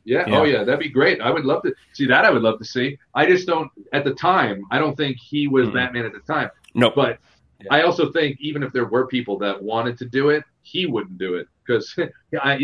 Yeah. 0.04 0.24
Yeah. 0.28 0.40
Oh 0.40 0.44
yeah, 0.44 0.64
that'd 0.64 0.80
be 0.80 0.90
great. 0.90 1.22
I 1.22 1.30
would 1.30 1.46
love 1.46 1.62
to 1.64 1.74
see 1.94 2.08
that. 2.08 2.26
I 2.26 2.32
would 2.32 2.42
love 2.42 2.58
to 2.60 2.66
see. 2.66 2.98
I 3.14 3.26
just 3.28 3.46
don't 3.48 3.70
at 3.94 4.04
the 4.04 4.14
time. 4.16 4.64
I 4.72 4.80
don't 4.80 4.96
think 4.98 5.18
he 5.18 5.48
was 5.48 5.68
Mm-mm. 5.68 5.74
Batman 5.74 6.06
at 6.06 6.14
the 6.14 6.20
time. 6.22 6.50
No, 6.74 6.90
But 6.96 7.20
Yeah. 7.62 7.68
I 7.76 7.82
also 7.84 8.12
think 8.12 8.38
even 8.42 8.64
if 8.64 8.74
there 8.74 8.86
were 8.86 9.06
people 9.06 9.38
that 9.40 9.62
wanted 9.62 9.98
to 10.00 10.06
do 10.06 10.30
it, 10.30 10.44
he 10.64 10.88
wouldn't 10.88 11.18
do 11.20 11.36
it 11.36 11.48
because 11.66 11.94
you 11.98 12.10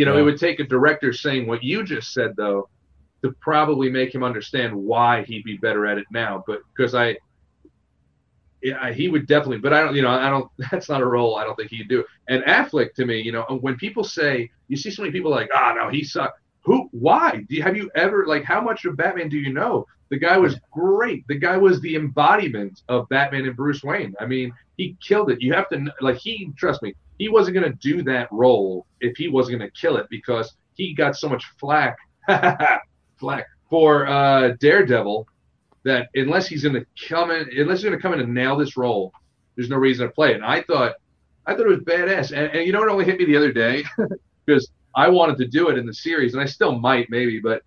know 0.06 0.14
Yeah. 0.16 0.20
it 0.20 0.24
would 0.24 0.40
take 0.40 0.60
a 0.60 0.64
director 0.64 1.14
saying 1.14 1.46
what 1.48 1.64
you 1.64 1.84
just 1.84 2.12
said 2.14 2.36
though 2.36 2.68
to 3.24 3.32
probably 3.40 3.90
make 3.90 4.14
him 4.14 4.24
understand 4.24 4.76
why 4.76 5.24
he'd 5.24 5.44
be 5.44 5.58
better 5.58 5.86
at 5.86 5.98
it 6.00 6.06
now. 6.12 6.44
But 6.48 6.62
because 6.76 6.96
I. 6.96 7.18
Yeah, 8.68 8.92
he 8.92 9.08
would 9.08 9.28
definitely, 9.28 9.60
but 9.60 9.72
I 9.72 9.82
don't, 9.82 9.96
you 9.96 10.02
know, 10.02 10.10
I 10.10 10.30
don't, 10.30 10.52
that's 10.72 10.90
not 10.90 11.00
a 11.00 11.06
role 11.06 11.38
I 11.38 11.46
don't 11.46 11.56
think 11.56 11.72
he'd 11.72 11.88
do. 11.88 12.04
And 12.28 12.44
Affleck 12.44 12.94
to 12.96 13.06
me, 13.06 13.22
you 13.22 13.32
know, 13.32 13.44
when 13.62 13.78
people 13.78 14.04
say, 14.04 14.52
you 14.68 14.76
see 14.76 14.92
so 14.92 15.04
many 15.04 15.14
people 15.14 15.32
like, 15.32 15.50
ah, 15.54 15.74
no, 15.74 15.90
he 15.90 16.04
sucked. 16.04 16.42
Who, 16.64 16.90
why? 16.92 17.46
Do 17.48 17.56
you, 17.56 17.64
have 17.64 17.78
you 17.78 17.90
ever, 17.96 18.26
like, 18.26 18.44
how 18.44 18.60
much 18.60 18.84
of 18.84 18.98
Batman 18.98 19.30
do 19.30 19.38
you 19.38 19.54
know? 19.54 19.88
The 20.10 20.18
guy 20.18 20.38
was 20.38 20.60
great. 20.74 21.26
The 21.30 21.38
guy 21.38 21.56
was 21.56 21.80
the 21.80 21.96
embodiment 21.96 22.82
of 22.90 23.08
Batman 23.08 23.46
and 23.46 23.56
Bruce 23.56 23.84
Wayne. 23.84 24.14
I 24.20 24.26
mean, 24.26 24.52
he 24.76 24.98
killed 25.02 25.32
it. 25.32 25.42
You 25.42 25.54
have 25.54 25.70
to, 25.70 25.86
like, 26.02 26.18
he, 26.18 26.52
trust 26.58 26.84
me, 26.84 26.94
he 27.20 27.30
wasn't 27.30 27.56
going 27.56 27.72
to 27.72 27.78
do 27.78 28.04
that 28.04 28.28
role 28.34 28.86
if 29.00 29.16
he 29.16 29.30
wasn't 29.30 29.60
going 29.60 29.72
to 29.72 29.80
kill 29.80 29.96
it 29.96 30.08
because 30.10 30.56
he 30.76 30.94
got 30.94 31.16
so 31.16 31.30
much 31.30 31.46
flack, 31.58 31.96
flack 33.18 33.48
for 33.70 34.08
uh, 34.08 34.50
Daredevil 34.60 35.26
that 35.88 36.10
unless 36.16 36.48
he's 36.48 36.64
going 36.64 36.76
to 36.76 36.86
come 37.08 37.32
in, 37.32 37.48
unless 37.58 37.80
he's 37.80 37.86
going 37.86 37.98
to 37.98 38.02
come 38.02 38.14
in 38.14 38.20
and 38.20 38.34
nail 38.34 38.58
this 38.58 38.78
role, 38.78 39.14
there's 39.56 39.70
no 39.70 39.78
reason 39.78 40.06
to 40.06 40.14
play 40.14 40.32
it. 40.32 40.36
And 40.36 40.46
I 40.46 40.62
thought, 40.64 40.96
I 41.46 41.54
thought 41.54 41.66
it 41.66 41.70
was 41.70 41.80
badass. 41.80 42.32
And, 42.32 42.56
and 42.56 42.66
you 42.66 42.74
know 42.74 42.80
what 42.80 42.90
only 42.90 43.06
hit 43.06 43.18
me 43.18 43.26
the 43.26 43.38
other 43.38 43.52
day 43.52 43.84
because 44.46 44.70
I 44.96 45.10
wanted 45.10 45.38
to 45.38 45.48
do 45.48 45.70
it 45.70 45.78
in 45.78 45.86
the 45.86 45.94
series, 45.94 46.34
and 46.34 46.42
I 46.42 46.46
still 46.46 46.78
might 46.78 47.10
maybe, 47.10 47.40
but 47.40 47.62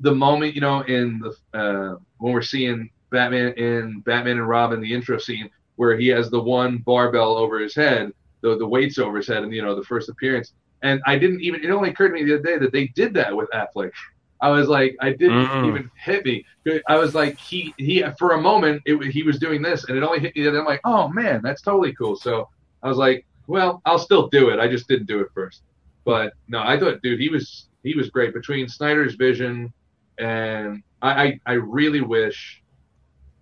the 0.00 0.14
moment 0.14 0.54
you 0.54 0.60
know 0.60 0.80
in 0.80 1.20
the 1.20 1.58
uh, 1.58 1.96
when 2.18 2.32
we're 2.32 2.42
seeing 2.42 2.90
Batman 3.10 3.52
in 3.52 4.00
Batman 4.00 4.38
and 4.38 4.48
Robin, 4.48 4.80
the 4.80 4.92
intro 4.92 5.18
scene 5.18 5.48
where 5.76 5.96
he 5.96 6.08
has 6.08 6.30
the 6.30 6.40
one 6.40 6.78
barbell 6.78 7.36
over 7.36 7.60
his 7.60 7.74
head, 7.74 8.12
the 8.40 8.56
the 8.56 8.66
weights 8.66 8.98
over 8.98 9.18
his 9.18 9.28
head, 9.28 9.42
and 9.44 9.52
you 9.52 9.62
know 9.62 9.76
the 9.76 9.84
first 9.84 10.08
appearance. 10.08 10.54
And 10.82 11.00
I 11.06 11.18
didn't 11.18 11.42
even 11.42 11.62
it 11.62 11.70
only 11.70 11.90
occurred 11.90 12.08
to 12.08 12.14
me 12.14 12.24
the 12.24 12.34
other 12.34 12.42
day 12.42 12.58
that 12.58 12.72
they 12.72 12.88
did 12.88 13.14
that 13.14 13.36
with 13.36 13.48
Affleck. 13.50 13.92
I 14.42 14.50
was 14.50 14.68
like, 14.68 14.96
I 15.00 15.10
didn't 15.12 15.46
Mm. 15.46 15.68
even 15.68 15.90
hit 15.96 16.24
me. 16.24 16.44
I 16.88 16.98
was 16.98 17.14
like, 17.14 17.38
he 17.38 17.72
he 17.78 18.04
for 18.18 18.32
a 18.32 18.40
moment 18.40 18.82
it, 18.84 19.00
he 19.12 19.22
was 19.22 19.38
doing 19.38 19.62
this, 19.62 19.84
and 19.84 19.96
it 19.96 20.02
only 20.02 20.18
hit 20.18 20.36
me. 20.36 20.46
And 20.46 20.56
I'm 20.58 20.64
like, 20.66 20.80
oh 20.84 21.08
man, 21.08 21.40
that's 21.42 21.62
totally 21.62 21.94
cool. 21.94 22.16
So 22.16 22.48
I 22.82 22.88
was 22.88 22.98
like, 22.98 23.24
well, 23.46 23.80
I'll 23.86 23.98
still 24.00 24.28
do 24.28 24.50
it. 24.50 24.58
I 24.58 24.66
just 24.68 24.88
didn't 24.88 25.06
do 25.06 25.20
it 25.20 25.28
first. 25.32 25.62
But 26.04 26.32
no, 26.48 26.60
I 26.60 26.78
thought, 26.78 27.00
dude, 27.02 27.20
he 27.20 27.28
was 27.28 27.68
he 27.84 27.94
was 27.94 28.10
great 28.10 28.34
between 28.34 28.68
Snyder's 28.68 29.14
vision 29.14 29.72
and 30.18 30.82
I 31.00 31.10
I, 31.24 31.40
I 31.46 31.52
really 31.54 32.00
wish 32.00 32.62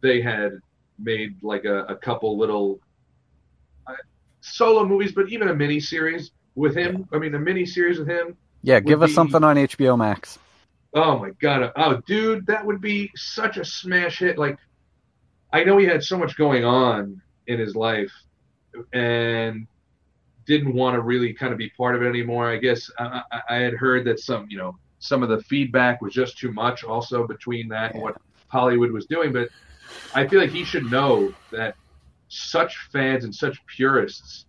they 0.03 0.21
had 0.21 0.53
made 0.99 1.43
like 1.43 1.65
a, 1.65 1.85
a 1.85 1.97
couple 1.97 2.37
little 2.39 2.79
uh, 3.87 3.95
solo 4.43 4.85
movies, 4.85 5.13
but 5.13 5.31
even 5.31 5.49
a 5.49 5.55
mini 5.55 5.81
series 5.81 6.31
with 6.55 6.77
him. 6.77 7.09
I 7.13 7.19
mean, 7.19 7.35
a 7.35 7.39
mini 7.39 7.65
series 7.65 7.99
with 7.99 8.09
him. 8.09 8.37
Yeah, 8.63 8.81
give 8.81 9.03
us 9.03 9.11
be- 9.11 9.15
something 9.15 9.43
on 9.43 9.57
HBO 9.57 9.97
Max. 9.97 10.39
Oh 10.93 11.19
my 11.19 11.31
god! 11.41 11.73
Oh, 11.77 12.01
dude, 12.07 12.47
that 12.47 12.67
would 12.67 12.81
be 12.81 13.11
such 13.15 13.57
a 13.57 13.65
smash 13.65 14.19
hit. 14.19 14.39
Like, 14.39 14.59
I 15.53 15.63
know 15.65 15.79
he 15.79 15.87
had 15.87 16.03
so 16.03 16.19
much 16.19 16.37
going 16.37 16.65
on 16.65 17.23
in 17.47 17.61
his 17.61 17.77
life, 17.77 18.13
and 18.93 19.67
didn't 20.47 20.75
want 20.75 20.97
to 20.97 21.01
really 21.01 21.33
kind 21.33 21.53
of 21.53 21.59
be 21.59 21.71
part 21.71 21.95
of 21.95 22.03
it 22.03 22.09
anymore. 22.09 22.51
I 22.51 22.57
guess 22.57 22.91
I, 22.99 23.23
I, 23.31 23.41
I 23.51 23.55
had 23.57 23.75
heard 23.75 24.05
that 24.07 24.19
some, 24.19 24.47
you 24.51 24.59
know, 24.59 24.77
some 24.99 25.23
of 25.23 25.29
the 25.29 25.41
feedback 25.43 26.03
was 26.03 26.13
just 26.13 26.39
too 26.39 26.53
much. 26.53 26.83
Also 26.83 27.27
between 27.27 27.69
that 27.69 27.95
and 27.95 28.03
what 28.03 28.17
Hollywood 28.49 28.91
was 28.91 29.07
doing, 29.07 29.33
but 29.33 29.49
I 30.15 30.27
feel 30.27 30.41
like 30.41 30.51
he 30.51 30.65
should 30.65 30.91
know 30.91 31.33
that 31.53 31.77
such 32.29 32.77
fans 32.93 33.25
and 33.25 33.35
such 33.35 33.65
purists 33.67 34.47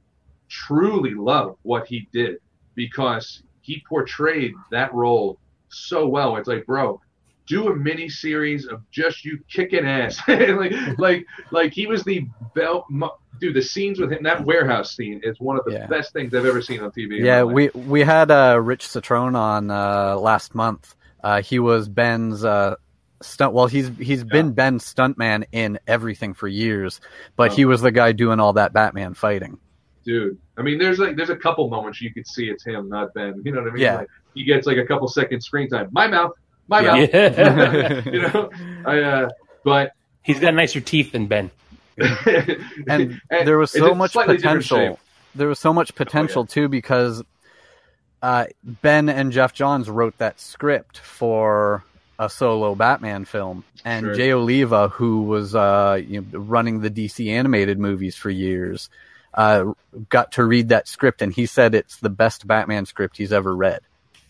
truly 0.50 1.14
love 1.14 1.58
what 1.62 1.88
he 1.88 2.08
did 2.12 2.38
because 2.76 3.44
he 3.62 3.84
portrayed 3.88 4.54
that 4.72 4.94
role 4.94 5.38
so 5.72 6.08
well. 6.08 6.36
It's 6.38 6.48
like, 6.48 6.66
bro, 6.66 7.02
do 7.48 7.70
a 7.70 7.76
mini 7.76 8.08
series 8.10 8.66
of 8.68 8.82
just 8.92 9.26
you 9.26 9.40
kicking 9.50 9.86
ass. 9.86 10.22
like, 10.28 10.74
like, 10.98 11.26
like 11.52 11.74
he 11.74 11.88
was 11.88 12.04
the 12.04 12.26
belt. 12.56 12.86
Dude, 13.40 13.56
the 13.56 13.62
scenes 13.62 14.00
with 14.00 14.12
him, 14.12 14.22
that 14.24 14.46
warehouse 14.46 14.96
scene 14.96 15.20
is 15.24 15.40
one 15.40 15.58
of 15.58 15.66
the 15.66 15.74
Yeah. 15.74 15.88
best 15.88 16.14
things 16.14 16.34
I've 16.36 16.46
ever 16.46 16.62
seen 16.62 16.82
on 16.82 16.92
TV. 16.92 17.20
Yeah, 17.24 17.44
we 17.44 17.70
we 17.70 18.02
had 18.02 18.30
uh, 18.30 18.60
Rich 18.62 18.86
Cetrone 18.88 19.36
on 19.36 19.72
uh, 19.72 20.16
last 20.18 20.54
month. 20.54 20.96
Uh, 21.24 21.42
he 21.42 21.58
was 21.60 21.90
Ben's 21.90 22.44
uh, 22.46 22.76
stunt. 23.22 23.54
Well, 23.54 23.66
he's 23.68 23.90
he's 23.98 24.24
been 24.24 24.52
Ben's 24.54 24.84
stuntman 24.84 25.46
in 25.52 25.80
everything 25.88 26.36
for 26.36 26.48
years, 26.48 27.02
but 27.36 27.52
he 27.52 27.66
was 27.66 27.82
the 27.82 27.92
guy 27.92 28.12
doing 28.12 28.40
all 28.40 28.54
that 28.54 28.74
Batman 28.74 29.16
fighting. 29.16 29.58
dude. 30.06 30.38
I 30.58 30.62
mean, 30.62 30.78
there's 30.78 31.00
like 31.00 31.16
there's 31.16 31.30
a 31.32 31.36
couple 31.36 31.68
moments 31.70 32.00
you 32.02 32.14
could 32.14 32.28
see 32.28 32.46
it's 32.50 32.64
him, 32.64 32.90
not 32.90 33.12
Ben. 33.16 33.42
You 33.44 33.52
know 33.54 33.62
what 33.62 33.72
I 33.72 33.74
mean? 33.74 33.82
Yeah. 33.84 33.96
Like, 33.98 34.08
he 34.34 34.44
gets 34.44 34.66
like 34.68 34.78
a 34.78 34.86
couple 34.86 35.08
seconds 35.08 35.46
screen 35.46 35.70
time. 35.70 35.90
My 35.92 36.08
mouth, 36.08 36.32
my 36.68 36.82
Yeah. 36.82 36.92
mouth. 36.96 37.10
Yeah. 37.14 38.02
you 38.12 38.22
know, 38.22 38.50
I 38.86 39.00
uh, 39.02 39.30
but 39.64 39.92
He's 40.24 40.40
got 40.40 40.54
nicer 40.54 40.80
teeth 40.82 41.12
than 41.14 41.28
Ben. 41.28 41.50
and 41.98 43.20
And 43.30 43.48
there 43.48 43.58
was 43.58 43.72
so 43.72 43.94
much 43.96 44.14
potential. 44.14 45.00
There 45.36 45.48
was 45.48 45.60
so 45.60 45.74
much 45.74 45.96
potential 45.96 46.46
too 46.46 46.68
because 46.68 47.24
uh, 48.22 48.46
Ben 48.64 49.10
and 49.10 49.32
Geoff 49.32 49.54
Johns 49.54 49.90
wrote 49.90 50.18
that 50.20 50.40
script 50.40 50.98
for 51.00 51.84
a 52.20 52.30
solo 52.30 52.76
Batman 52.76 53.26
film, 53.26 53.64
and 53.84 54.06
Sure. 54.06 54.14
Jay 54.14 54.32
Oliva, 54.32 54.90
who 54.90 55.24
was 55.24 55.56
uh, 55.56 56.00
you 56.06 56.22
know, 56.22 56.40
running 56.40 56.82
the 56.82 56.92
DC 56.92 57.28
animated 57.32 57.80
movies 57.80 58.16
for 58.16 58.30
years, 58.30 58.90
uh, 59.34 59.74
got 60.10 60.34
to 60.34 60.44
read 60.44 60.70
that 60.70 60.88
script, 60.88 61.24
and 61.24 61.34
he 61.34 61.48
said 61.48 61.74
it's 61.74 61.98
the 61.98 62.10
best 62.12 62.46
Batman 62.46 62.86
script 62.86 63.18
he's 63.18 63.34
ever 63.34 63.56
read, 63.56 63.82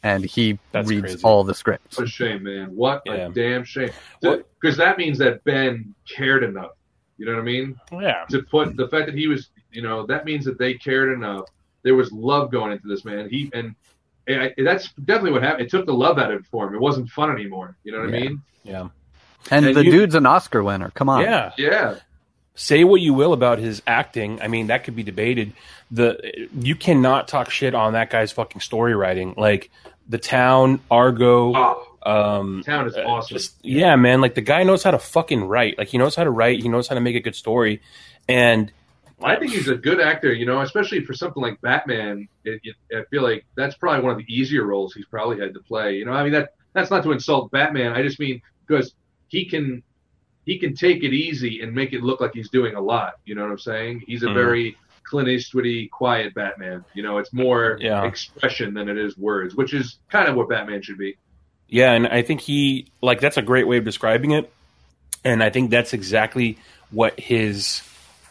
and 0.04 0.24
he 0.26 0.58
That's 0.72 0.90
reads 0.90 1.02
crazy. 1.02 1.22
all 1.24 1.44
the 1.44 1.54
scripts. 1.54 1.98
What 1.98 2.08
a 2.08 2.10
shame, 2.10 2.44
man. 2.44 2.76
What 2.76 3.02
Yeah. 3.06 3.14
a 3.28 3.30
damn 3.30 3.64
shame. 3.64 3.92
Because 4.22 4.78
that 4.78 4.98
means 4.98 5.18
that 5.20 5.44
Ben 5.44 5.94
cared 6.10 6.44
enough. 6.44 6.72
You 7.18 7.26
know 7.28 7.34
what 7.34 7.42
I 7.42 7.44
mean? 7.44 7.80
Yeah. 7.92 8.26
To 8.30 8.42
put 8.44 8.76
the 8.76 8.88
fact 8.88 9.06
that 9.06 9.16
he 9.16 9.28
was, 9.28 9.50
you 9.72 9.82
know, 9.84 10.06
that 10.08 10.26
means 10.26 10.44
that 10.46 10.58
they 10.58 10.74
cared 10.74 11.12
enough. 11.14 11.46
There 11.84 11.96
was 11.96 12.12
love 12.12 12.52
going 12.52 12.72
into 12.72 12.88
this 12.88 13.06
man. 13.06 13.30
He 13.30 13.50
and, 13.54 13.76
and 14.28 14.42
I, 14.44 14.54
that's 14.58 14.92
definitely 14.94 15.32
what 15.34 15.44
happened. 15.44 15.68
It 15.68 15.70
took 15.72 15.86
the 15.86 15.94
love 15.94 16.18
out 16.18 16.32
of 16.32 16.40
it 16.42 16.46
for 16.48 16.68
him. 16.68 16.74
It 16.76 16.82
wasn't 16.82 17.10
fun 17.10 17.32
anymore. 17.32 17.76
You 17.84 17.92
know 17.92 18.00
what 18.00 18.10
I 18.10 18.12
mean? 18.20 18.42
Yeah. 18.64 18.88
And, 19.52 19.66
And 19.68 19.76
the 19.76 19.84
you- 19.86 19.92
dude's 19.92 20.16
an 20.16 20.26
Oscar 20.26 20.64
winner. 20.64 20.90
Come 20.96 21.10
on, 21.10 21.22
Yeah. 21.22 21.52
Yeah. 21.58 21.96
Say 22.54 22.84
what 22.84 23.02
you 23.02 23.14
will 23.14 23.34
about 23.34 23.60
his 23.60 23.82
acting. 23.88 24.42
I 24.42 24.48
mean, 24.48 24.68
that 24.68 24.84
could 24.84 24.96
be 24.96 25.04
debated. 25.04 25.54
The 25.90 26.48
you 26.54 26.76
cannot 26.76 27.28
talk 27.28 27.50
shit 27.50 27.74
on 27.74 27.94
that 27.94 28.10
guy's 28.10 28.32
fucking 28.32 28.62
story 28.62 28.94
writing. 28.94 29.34
Like 29.38 29.72
the 30.12 30.18
town, 30.20 30.80
Argo, 30.92 31.54
Oh, 31.56 31.88
um 32.04 32.62
town 32.64 32.88
is 32.88 32.96
uh, 32.96 33.02
awesome. 33.02 33.36
just- 33.38 33.56
yeah, 33.64 33.96
man. 33.96 34.22
Like 34.22 34.36
the 34.36 34.42
guy 34.42 34.64
knows 34.64 34.84
how 34.84 34.92
to 34.92 35.00
fucking 35.00 35.44
write. 35.44 35.78
Like 35.78 35.88
he 35.88 35.98
knows 35.98 36.16
how 36.16 36.24
to 36.24 36.30
write. 36.32 36.62
He 36.62 36.70
knows 36.70 36.88
how 36.88 36.96
to 36.96 37.02
make 37.02 37.16
a 37.16 37.20
good 37.20 37.36
story. 37.36 37.82
And 38.30 38.72
I 39.24 39.36
think 39.36 39.52
he's 39.52 39.68
a 39.68 39.76
good 39.76 40.00
actor, 40.00 40.34
you 40.34 40.46
know, 40.46 40.62
especially 40.62 41.06
for 41.06 41.14
something 41.14 41.42
like 41.44 41.62
Batman. 41.62 42.28
It, 42.44 42.60
it, 42.64 42.76
I 42.96 43.04
feel 43.12 43.22
like 43.24 43.46
that's 43.56 43.76
probably 43.76 44.02
one 44.04 44.12
of 44.14 44.18
the 44.18 44.26
easier 44.34 44.66
roles 44.66 44.94
he's 44.94 45.06
probably 45.06 45.40
had 45.40 45.54
to 45.54 45.60
play. 45.60 45.96
You 45.98 46.06
know, 46.06 46.14
I 46.14 46.24
mean 46.24 46.34
that 46.34 46.54
that's 46.74 46.90
not 46.92 47.04
to 47.04 47.12
insult 47.12 47.52
Batman. 47.52 47.94
I 47.94 48.02
just 48.02 48.20
mean 48.20 48.42
because 48.68 48.94
he 49.28 49.46
can 49.46 49.84
he 50.46 50.58
can 50.58 50.74
take 50.76 51.04
it 51.04 51.14
easy 51.14 51.62
and 51.62 51.72
make 51.74 51.94
it 51.94 52.02
look 52.02 52.20
like 52.20 52.34
he's 52.34 52.50
doing 52.50 52.76
a 52.76 52.82
lot. 52.82 53.14
You 53.26 53.36
know 53.36 53.44
what 53.44 53.52
I'm 53.52 53.60
saying? 53.60 54.04
He's 54.08 54.24
a 54.24 54.28
Mhm. 54.28 54.34
very 54.34 54.78
Clint 55.12 55.28
Eastwoody, 55.28 55.90
quiet 55.90 56.34
Batman. 56.34 56.86
You 56.94 57.04
know, 57.04 57.18
it's 57.18 57.34
more 57.34 57.78
Yeah. 57.82 58.06
expression 58.06 58.74
than 58.74 58.88
it 58.88 58.98
is 58.98 59.18
words, 59.18 59.54
which 59.54 59.74
is 59.74 59.98
kind 60.10 60.30
of 60.30 60.36
what 60.36 60.48
Batman 60.48 60.82
should 60.82 60.98
be. 60.98 61.18
Yeah, 61.68 61.92
and 61.92 62.08
I 62.08 62.22
think 62.22 62.40
he 62.40 62.88
like 63.02 63.20
that's 63.20 63.38
a 63.38 63.42
great 63.42 63.68
way 63.68 63.78
of 63.78 63.84
describing 63.84 64.32
it, 64.32 64.52
and 65.24 65.44
I 65.44 65.50
think 65.50 65.70
that's 65.70 65.94
exactly 65.94 66.58
what 66.92 67.20
his 67.20 67.82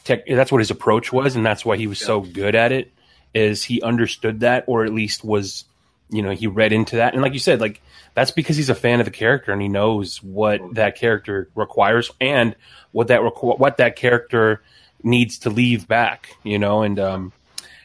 tech. 0.04 0.26
That's 0.26 0.50
what 0.50 0.58
his 0.58 0.70
approach 0.70 1.12
was, 1.12 1.36
and 1.36 1.44
that's 1.44 1.64
why 1.64 1.76
he 1.76 1.86
was 1.86 1.98
so 1.98 2.20
good 2.20 2.54
at 2.54 2.72
it. 2.72 2.90
Is 3.34 3.62
he 3.62 3.80
understood 3.82 4.40
that, 4.40 4.64
or 4.66 4.84
at 4.84 4.92
least 4.92 5.22
was, 5.22 5.64
you 6.08 6.22
know, 6.22 6.30
he 6.30 6.46
read 6.46 6.72
into 6.72 6.96
that, 6.96 7.12
and 7.12 7.22
like 7.22 7.34
you 7.34 7.38
said, 7.38 7.60
like 7.60 7.80
that's 8.14 8.30
because 8.30 8.56
he's 8.56 8.70
a 8.70 8.74
fan 8.74 9.00
of 9.00 9.04
the 9.04 9.12
character 9.12 9.52
and 9.52 9.62
he 9.62 9.68
knows 9.68 10.22
what 10.22 10.60
mm-hmm. 10.60 10.72
that 10.74 10.96
character 10.96 11.48
requires 11.54 12.10
and 12.20 12.56
what 12.92 13.08
that 13.08 13.20
requ- 13.20 13.58
what 13.58 13.76
that 13.76 13.96
character 13.96 14.62
needs 15.02 15.38
to 15.40 15.50
leave 15.50 15.88
back, 15.88 16.36
you 16.42 16.58
know, 16.58 16.82
and 16.82 16.98
um, 16.98 17.32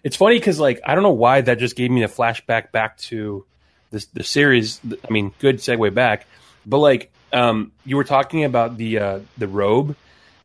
it's 0.04 0.16
funny 0.16 0.38
because 0.38 0.60
like 0.60 0.80
I 0.86 0.94
don't 0.94 1.04
know 1.04 1.12
why 1.12 1.42
that 1.42 1.60
just 1.60 1.76
gave 1.76 1.92
me 1.92 2.04
a 2.04 2.08
flashback 2.08 2.72
back 2.72 2.98
to 3.10 3.46
the 3.92 4.06
the 4.14 4.24
series. 4.24 4.80
I 4.86 5.12
mean, 5.12 5.34
good 5.40 5.58
segue 5.58 5.94
back, 5.94 6.28
but 6.66 6.78
like 6.78 7.12
um, 7.34 7.72
you 7.86 7.98
were 7.98 8.04
talking 8.04 8.44
about 8.44 8.78
the 8.78 9.00
uh, 9.00 9.20
the 9.38 9.48
robe, 9.48 9.96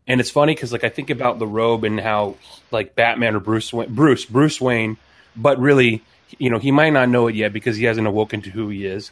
and 0.09 0.21
it's 0.21 0.31
funny 0.31 0.55
because 0.55 0.73
like 0.73 0.85
I 0.85 0.89
think 0.89 1.11
about 1.11 1.39
the 1.39 1.47
robe 1.47 1.85
and 1.85 2.01
how 2.01 2.37
like 2.71 2.95
Batman 2.95 3.35
or 3.35 3.41
Bruce 3.41 3.73
Wayne, 3.73 3.95
Bruce 3.95 4.25
Bruce 4.25 4.61
Wayne, 4.61 4.97
but 5.37 5.59
really 5.59 6.03
you 6.39 6.51
know 6.51 6.59
he 6.59 6.71
might 6.71 6.91
not 6.91 7.09
know 7.09 7.29
it 7.29 7.35
yet 7.35 7.53
because 7.53 7.77
he 7.77 7.85
hasn't 7.85 8.07
awoken 8.07 8.43
to 8.43 8.51
who 8.51 8.69
he 8.69 8.87
is, 8.87 9.11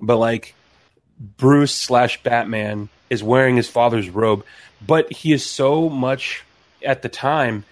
but 0.00 0.18
like 0.18 0.54
Bruce 1.18 1.74
slash 1.74 2.22
Batman 2.22 2.88
is 3.08 3.22
wearing 3.22 3.56
his 3.56 3.68
father's 3.68 4.10
robe, 4.10 4.44
but 4.84 5.10
he 5.12 5.32
is 5.32 5.44
so 5.44 5.88
much 5.88 6.44
at 6.84 7.02
the 7.02 7.08
time 7.08 7.64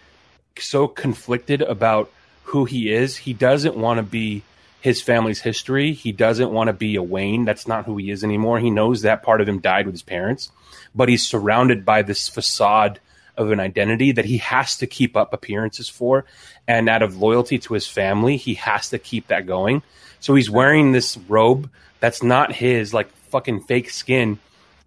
so 0.59 0.87
conflicted 0.89 1.63
about 1.63 2.11
who 2.45 2.65
he 2.65 2.93
is. 2.93 3.17
He 3.17 3.33
doesn't 3.33 3.77
want 3.77 3.99
to 3.99 4.03
be 4.03 4.43
his 4.81 5.01
family's 5.01 5.41
history. 5.41 5.93
He 5.93 6.13
doesn't 6.13 6.51
want 6.51 6.69
to 6.69 6.75
be 6.75 6.97
a 6.97 7.03
Wayne. 7.03 7.45
That's 7.45 7.67
not 7.67 7.87
who 7.87 7.97
he 7.97 8.11
is 8.11 8.23
anymore. 8.23 8.61
He 8.61 8.71
knows 8.71 9.03
that 9.03 9.23
part 9.23 9.41
of 9.41 9.49
him 9.49 9.61
died 9.61 9.87
with 9.87 9.95
his 9.95 10.03
parents, 10.03 10.53
but 10.95 11.09
he's 11.09 11.27
surrounded 11.27 11.85
by 11.85 12.03
this 12.03 12.29
facade 12.29 13.01
of 13.37 13.51
an 13.51 13.61
identity 13.61 14.13
that 14.13 14.27
he 14.27 14.39
has 14.39 14.77
to 14.77 14.87
keep 14.87 15.17
up 15.17 15.33
appearances 15.33 15.89
for. 15.89 16.25
And 16.69 16.89
out 16.89 17.03
of 17.03 17.17
loyalty 17.17 17.59
to 17.61 17.75
his 17.75 17.87
family, 17.87 18.37
he 18.37 18.55
has 18.55 18.91
to 18.91 18.99
keep 18.99 19.29
that 19.29 19.47
going. 19.47 19.83
So 20.21 20.35
he's 20.35 20.51
wearing 20.51 20.93
this 20.93 21.17
robe 21.29 21.71
that's 22.01 22.23
not 22.23 22.53
his, 22.53 22.93
like 22.93 23.11
fucking 23.31 23.63
fake 23.63 23.91
skin. 23.91 24.39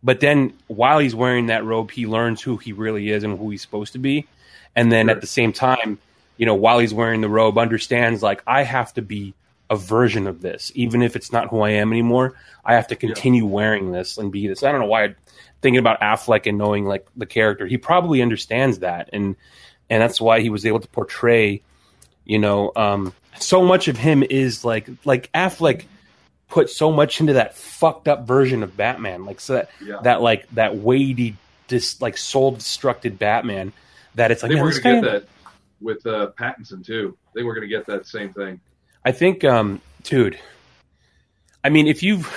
But 0.03 0.19
then 0.19 0.53
while 0.67 0.99
he's 0.99 1.15
wearing 1.15 1.47
that 1.47 1.65
robe, 1.65 1.91
he 1.91 2.05
learns 2.05 2.41
who 2.41 2.57
he 2.57 2.73
really 2.73 3.09
is 3.09 3.23
and 3.23 3.37
who 3.37 3.49
he's 3.49 3.61
supposed 3.61 3.93
to 3.93 3.99
be. 3.99 4.27
And 4.75 4.91
then 4.91 5.09
at 5.09 5.21
the 5.21 5.27
same 5.27 5.53
time, 5.53 5.97
you 6.37 6.45
know, 6.45 6.55
while 6.55 6.79
he's 6.79 6.93
wearing 6.93 7.21
the 7.21 7.29
robe, 7.29 7.57
understands 7.57 8.21
like 8.21 8.43
I 8.45 8.63
have 8.63 8.93
to 8.93 9.01
be 9.01 9.33
a 9.69 9.75
version 9.75 10.27
of 10.27 10.41
this, 10.41 10.71
even 10.75 11.01
if 11.01 11.15
it's 11.15 11.31
not 11.31 11.49
who 11.49 11.61
I 11.61 11.71
am 11.71 11.91
anymore. 11.91 12.35
I 12.63 12.75
have 12.75 12.87
to 12.87 12.95
continue 12.95 13.45
wearing 13.45 13.91
this 13.91 14.17
and 14.17 14.31
be 14.31 14.47
this. 14.47 14.63
I 14.63 14.71
don't 14.71 14.81
know 14.81 14.87
why. 14.87 15.03
I'm 15.05 15.15
Thinking 15.61 15.79
about 15.79 15.99
Affleck 16.01 16.45
and 16.45 16.57
knowing 16.57 16.85
like 16.85 17.07
the 17.15 17.25
character, 17.25 17.65
he 17.65 17.77
probably 17.77 18.21
understands 18.21 18.79
that, 18.79 19.09
and 19.11 19.35
and 19.89 20.01
that's 20.01 20.21
why 20.21 20.41
he 20.41 20.49
was 20.49 20.65
able 20.65 20.79
to 20.79 20.87
portray, 20.89 21.63
you 22.25 22.37
know, 22.37 22.71
um, 22.75 23.13
so 23.39 23.63
much 23.63 23.87
of 23.87 23.97
him 23.97 24.21
is 24.21 24.63
like 24.63 24.87
like 25.03 25.31
Affleck 25.33 25.85
put 26.49 26.69
so 26.69 26.91
much 26.91 27.19
into 27.19 27.33
that 27.33 27.55
fucked 27.55 28.07
up 28.07 28.25
version 28.25 28.63
of 28.63 28.75
Batman, 28.77 29.25
like 29.25 29.39
so 29.39 29.53
that 29.55 29.69
Yeah. 29.83 29.97
that 30.03 30.21
like 30.21 30.49
that 30.51 30.77
weighty, 30.77 31.35
dis 31.67 32.01
like 32.01 32.17
soul 32.17 32.53
destructed 32.55 33.17
Batman. 33.17 33.73
That 34.15 34.31
it's 34.31 34.43
like 34.43 34.51
yeah, 34.51 34.61
we're 34.61 34.79
gonna 34.79 35.01
get 35.01 35.11
that 35.11 35.27
with 35.81 36.05
uh, 36.07 36.31
Pattinson 36.39 36.85
too. 36.85 37.17
I 37.29 37.33
think 37.33 37.45
we're 37.45 37.55
gonna 37.55 37.67
get 37.67 37.85
that 37.87 38.07
same 38.07 38.33
thing. 38.33 38.59
I 39.05 39.11
think, 39.11 39.43
um, 39.43 39.81
dude. 40.03 40.39
I 41.63 41.69
mean, 41.69 41.87
if 41.87 42.01
you've, 42.03 42.27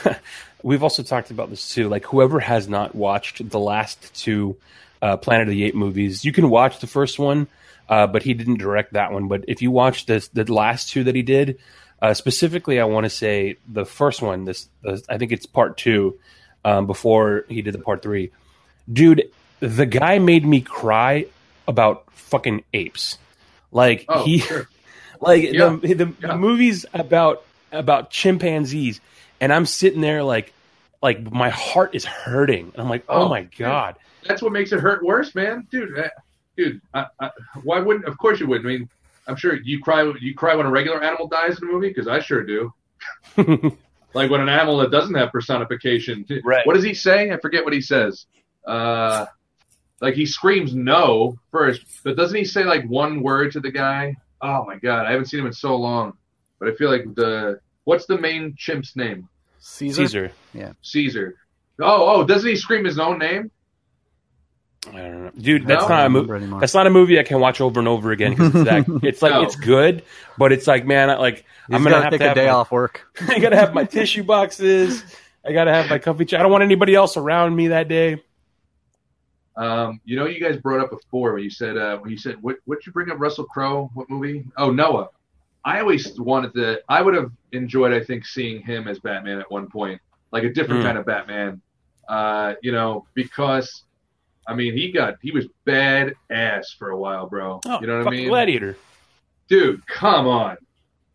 we've 0.62 0.82
also 0.82 1.02
talked 1.02 1.30
about 1.30 1.50
this 1.50 1.68
too. 1.68 1.88
Like, 1.88 2.04
whoever 2.06 2.40
has 2.40 2.68
not 2.68 2.94
watched 2.94 3.48
the 3.48 3.58
last 3.58 4.14
two 4.14 4.56
uh, 5.02 5.16
Planet 5.16 5.48
of 5.48 5.52
the 5.52 5.64
Apes 5.64 5.76
movies, 5.76 6.24
you 6.24 6.32
can 6.32 6.50
watch 6.50 6.80
the 6.80 6.86
first 6.86 7.18
one, 7.18 7.46
uh, 7.88 8.06
but 8.06 8.22
he 8.22 8.34
didn't 8.34 8.58
direct 8.58 8.92
that 8.92 9.12
one. 9.12 9.28
But 9.28 9.44
if 9.48 9.62
you 9.62 9.70
watch 9.70 10.06
this, 10.06 10.28
the 10.28 10.50
last 10.52 10.90
two 10.90 11.04
that 11.04 11.14
he 11.14 11.22
did, 11.22 11.58
uh, 12.03 12.14
specifically, 12.14 12.80
I 12.80 12.84
want 12.84 13.05
to 13.05 13.11
say 13.11 13.57
the 13.68 13.84
first 13.84 14.22
one. 14.22 14.44
This, 14.44 14.68
the, 14.82 15.03
I 15.09 15.18
think 15.18 15.32
it's 15.32 15.46
part 15.46 15.76
two, 15.76 16.18
um, 16.64 16.86
before 16.86 17.44
he 17.48 17.62
did 17.62 17.74
the 17.74 17.78
part 17.78 18.03
three. 18.03 18.30
Dude, 18.90 19.30
the 19.61 19.86
guy 19.86 20.18
made 20.18 20.44
me 20.44 20.61
cry 20.61 21.26
about 21.68 22.11
fucking 22.12 22.64
apes. 22.72 23.18
Like 23.72 24.05
Oh, 24.09 24.24
he, 24.24 24.38
sure. 24.38 24.68
like 25.20 25.42
Yeah, 25.53 25.76
the 25.80 25.94
the, 25.94 26.12
yeah. 26.22 26.36
movies 26.36 26.86
about 26.94 27.44
about 27.72 28.11
chimpanzees, 28.11 29.01
and 29.40 29.53
I'm 29.53 29.66
sitting 29.66 30.01
there 30.01 30.22
like 30.22 30.53
like 31.03 31.30
my 31.30 31.51
heart 31.51 31.94
is 31.94 32.05
hurting, 32.05 32.72
and 32.72 32.82
I'm 32.82 32.88
like, 32.88 33.05
oh, 33.09 33.22
Oh, 33.24 33.28
my 33.28 33.42
god. 33.57 33.96
That's 34.26 34.42
what 34.42 34.53
makes 34.53 34.72
it 34.72 34.80
hurt 34.80 35.03
worse, 35.05 35.34
man, 35.34 35.66
dude. 35.70 35.98
uh, 35.98 36.09
Dude, 36.57 36.80
I, 36.92 37.07
I, 37.20 37.30
why 37.62 37.78
wouldn't? 37.78 38.05
Of 38.07 38.18
course 38.18 38.38
you 38.40 38.46
wouldn't. 38.46 38.66
I 38.66 38.70
mean, 38.78 38.88
I'm 39.30 39.36
sure 39.36 39.54
you 39.62 39.80
cry. 39.80 40.12
You 40.20 40.34
cry 40.34 40.56
when 40.56 40.66
a 40.66 40.70
regular 40.70 41.02
animal 41.02 41.28
dies 41.28 41.58
in 41.58 41.68
a 41.68 41.72
movie 41.72 41.88
because 41.88 42.08
I 42.08 42.18
sure 42.18 42.42
do. 42.42 42.74
like 44.12 44.28
when 44.28 44.40
an 44.40 44.48
animal 44.48 44.78
that 44.78 44.90
doesn't 44.90 45.14
have 45.14 45.30
personification. 45.30 46.26
Right. 46.44 46.66
What 46.66 46.74
does 46.74 46.82
he 46.82 46.94
say? 46.94 47.30
I 47.30 47.38
forget 47.38 47.64
what 47.64 47.72
he 47.72 47.80
says. 47.80 48.26
Uh, 48.66 49.26
like 50.00 50.14
he 50.14 50.26
screams 50.26 50.74
no 50.74 51.38
first, 51.52 51.84
but 52.02 52.16
doesn't 52.16 52.36
he 52.36 52.44
say 52.44 52.64
like 52.64 52.84
one 52.88 53.22
word 53.22 53.52
to 53.52 53.60
the 53.60 53.70
guy? 53.70 54.16
Oh 54.42 54.64
my 54.64 54.76
god, 54.76 55.06
I 55.06 55.12
haven't 55.12 55.26
seen 55.26 55.40
him 55.40 55.46
in 55.46 55.52
so 55.52 55.76
long. 55.76 56.14
But 56.58 56.68
I 56.68 56.74
feel 56.74 56.90
like 56.90 57.04
the 57.14 57.60
what's 57.84 58.06
the 58.06 58.18
main 58.18 58.56
chimp's 58.58 58.96
name? 58.96 59.28
Caesar. 59.60 60.02
Caesar. 60.02 60.32
Yeah. 60.54 60.72
Caesar. 60.82 61.36
Oh, 61.80 62.16
oh, 62.20 62.24
doesn't 62.24 62.48
he 62.48 62.56
scream 62.56 62.84
his 62.84 62.98
own 62.98 63.18
name? 63.18 63.50
I 64.88 64.92
don't 64.92 65.24
know, 65.24 65.30
dude. 65.38 65.66
That's 65.66 65.82
No? 65.82 65.88
not 65.88 66.06
a 66.06 66.08
movie. 66.08 66.46
That's 66.58 66.72
not 66.74 66.86
a 66.86 66.90
movie 66.90 67.18
I 67.18 67.22
can 67.22 67.38
watch 67.38 67.60
over 67.60 67.78
and 67.80 67.88
over 67.88 68.12
again 68.12 68.30
because 68.32 68.54
it's 68.54 68.64
that. 68.64 69.00
It's 69.02 69.20
like 69.22 69.32
No. 69.32 69.42
it's 69.42 69.56
good, 69.56 70.02
but 70.38 70.52
it's 70.52 70.66
like 70.66 70.86
man, 70.86 71.10
I- 71.10 71.16
like 71.18 71.44
He's 71.66 71.76
I'm 71.76 71.82
gonna 71.84 71.90
gotta 71.96 72.04
have 72.04 72.10
take 72.12 72.20
to 72.20 72.32
a 72.32 72.34
day 72.34 72.46
my, 72.46 72.52
off 72.52 72.72
work. 72.72 73.06
I 73.28 73.38
gotta 73.38 73.56
have 73.56 73.74
my 73.74 73.84
tissue 73.84 74.22
boxes. 74.24 75.04
I 75.46 75.52
gotta 75.52 75.72
have 75.72 75.90
my 75.90 75.98
comfy 75.98 76.24
chair. 76.24 76.40
I 76.40 76.42
don't 76.42 76.50
want 76.52 76.64
anybody 76.64 76.94
else 76.94 77.16
around 77.18 77.54
me 77.54 77.68
that 77.68 77.88
day. 77.88 78.22
Um, 79.56 80.00
you 80.04 80.16
know, 80.16 80.26
you 80.26 80.40
guys 80.40 80.56
brought 80.56 80.80
up 80.80 80.90
before 80.90 81.34
when 81.34 81.42
you 81.42 81.50
said 81.50 81.76
uh, 81.76 81.98
when 81.98 82.10
you 82.10 82.16
said 82.16 82.36
what 82.42 82.56
what 82.64 82.86
you 82.86 82.92
bring 82.92 83.10
up 83.10 83.20
Russell 83.20 83.44
Crowe? 83.44 83.90
What 83.94 84.08
movie? 84.08 84.44
Oh, 84.56 84.70
Noah. 84.70 85.08
I 85.64 85.80
always 85.80 86.18
wanted 86.18 86.54
to. 86.54 86.80
I 86.88 87.02
would 87.02 87.14
have 87.14 87.30
enjoyed, 87.52 87.92
I 87.92 88.02
think, 88.02 88.24
seeing 88.24 88.62
him 88.62 88.88
as 88.88 88.98
Batman 88.98 89.38
at 89.40 89.50
one 89.50 89.68
point, 89.68 90.00
like 90.32 90.42
a 90.44 90.50
different 90.50 90.80
Mm. 90.80 90.84
kind 90.86 90.98
of 90.98 91.04
Batman. 91.04 91.60
Uh, 92.08 92.54
you 92.62 92.72
know, 92.72 93.04
because 93.12 93.82
I 94.51 94.55
mean, 94.55 94.74
he 94.74 94.90
got 94.92 95.14
he 95.22 95.30
was 95.30 95.46
bad 95.64 96.14
ass 96.30 96.74
for 96.78 96.90
a 96.90 96.96
while, 96.98 97.26
bro. 97.28 97.61
Oh, 97.64 97.80
you 97.80 97.86
know 97.86 97.98
what 97.98 98.09
I 98.09 98.11
mean, 98.11 98.28
Gladiator. 98.28 98.76
dude? 99.48 99.86
Come 99.86 100.26
on, 100.26 100.57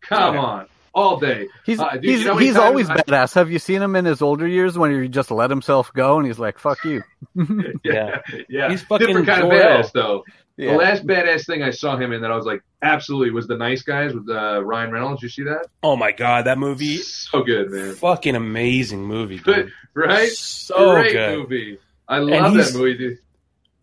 come 0.00 0.34
Yeah. 0.34 0.40
on, 0.40 0.66
all 0.94 1.18
day. 1.20 1.48
He's 1.64 1.78
Uh, 1.78 1.90
dude, 1.92 2.04
he's, 2.04 2.20
you 2.20 2.26
know 2.26 2.36
he's 2.36 2.56
always 2.56 2.88
I- 2.90 2.96
badass. 2.96 3.34
Have 3.34 3.50
you 3.50 3.58
seen 3.58 3.82
him 3.82 3.94
in 3.96 4.04
his 4.04 4.22
older 4.22 4.46
years 4.48 4.78
when 4.78 5.02
he 5.02 5.08
just 5.08 5.30
let 5.30 5.50
himself 5.50 5.92
go 5.92 6.18
and 6.18 6.26
he's 6.26 6.38
like, 6.38 6.58
"Fuck 6.58 6.84
you." 6.84 7.02
Yeah, 7.84 8.20
yeah. 8.48 8.70
He's 8.70 8.82
fucking 8.82 9.06
different 9.06 9.26
kind 9.28 9.42
Jor-El. 9.42 9.80
of 9.80 9.86
badass 9.86 9.92
though. 9.92 10.24
Yeah. 10.56 10.72
The 10.72 10.78
last 10.78 11.06
badass 11.06 11.44
thing 11.46 11.62
I 11.62 11.68
saw 11.70 11.98
him 11.98 12.12
in 12.12 12.22
that 12.22 12.30
I 12.30 12.34
was 12.36 12.46
like, 12.46 12.62
absolutely, 12.80 13.30
was 13.30 13.46
the 13.46 13.58
Nice 13.58 13.82
Guys 13.82 14.14
with 14.14 14.26
uh, 14.30 14.64
Ryan 14.64 14.90
Reynolds. 14.90 15.22
You 15.22 15.28
see 15.28 15.42
that? 15.42 15.66
Oh 15.82 15.96
my 15.96 16.12
god, 16.12 16.46
that 16.46 16.56
movie, 16.58 16.96
So 16.96 17.42
good, 17.42 17.70
man. 17.70 17.94
fucking 17.94 18.34
amazing 18.34 19.04
movie, 19.04 19.38
dude. 19.38 19.70
right? 19.92 20.30
So 20.30 20.94
Great 20.94 21.12
good. 21.12 21.38
movie. 21.38 21.78
I 22.08 22.18
love 22.20 22.54
he's- 22.54 22.72
that 22.72 22.78
movie, 22.78 22.96
dude. 22.96 23.18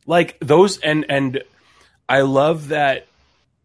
Like 0.05 0.37
those, 0.39 0.77
and 0.79 1.05
and 1.09 1.43
I 2.09 2.21
love 2.21 2.69
that. 2.69 3.07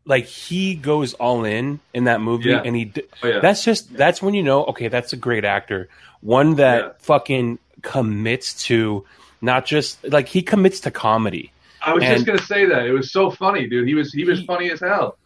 Like 0.04 0.24
he 0.24 0.74
goes 0.74 1.12
all 1.14 1.44
in 1.44 1.80
in 1.92 2.04
that 2.04 2.20
movie, 2.20 2.48
Yeah. 2.50 2.62
and 2.64 2.74
he. 2.74 2.86
d- 2.86 3.02
Oh 3.22 3.28
yeah, 3.28 3.40
That's 3.40 3.62
just 3.64 3.92
that's 3.94 4.22
when 4.22 4.34
you 4.34 4.42
know. 4.42 4.64
Okay, 4.66 4.88
that's 4.88 5.12
a 5.12 5.16
great 5.16 5.44
actor. 5.44 5.88
One 6.20 6.54
that 6.56 6.82
Yeah. 6.82 6.90
fucking 7.00 7.58
commits 7.82 8.64
to 8.64 9.04
not 9.42 9.66
just 9.66 10.02
like 10.08 10.26
he 10.28 10.40
commits 10.42 10.80
to 10.80 10.90
comedy. 10.90 11.52
I 11.82 11.92
was 11.92 12.02
and- 12.04 12.14
just 12.14 12.26
gonna 12.26 12.38
say 12.42 12.64
that. 12.66 12.86
It 12.86 12.92
was 12.92 13.12
so 13.12 13.30
funny, 13.30 13.66
dude. 13.68 13.86
He 13.86 13.94
was 13.94 14.12
he 14.12 14.24
was 14.24 14.38
He- 14.40 14.46
funny 14.46 14.70
as 14.70 14.80
hell. 14.80 15.18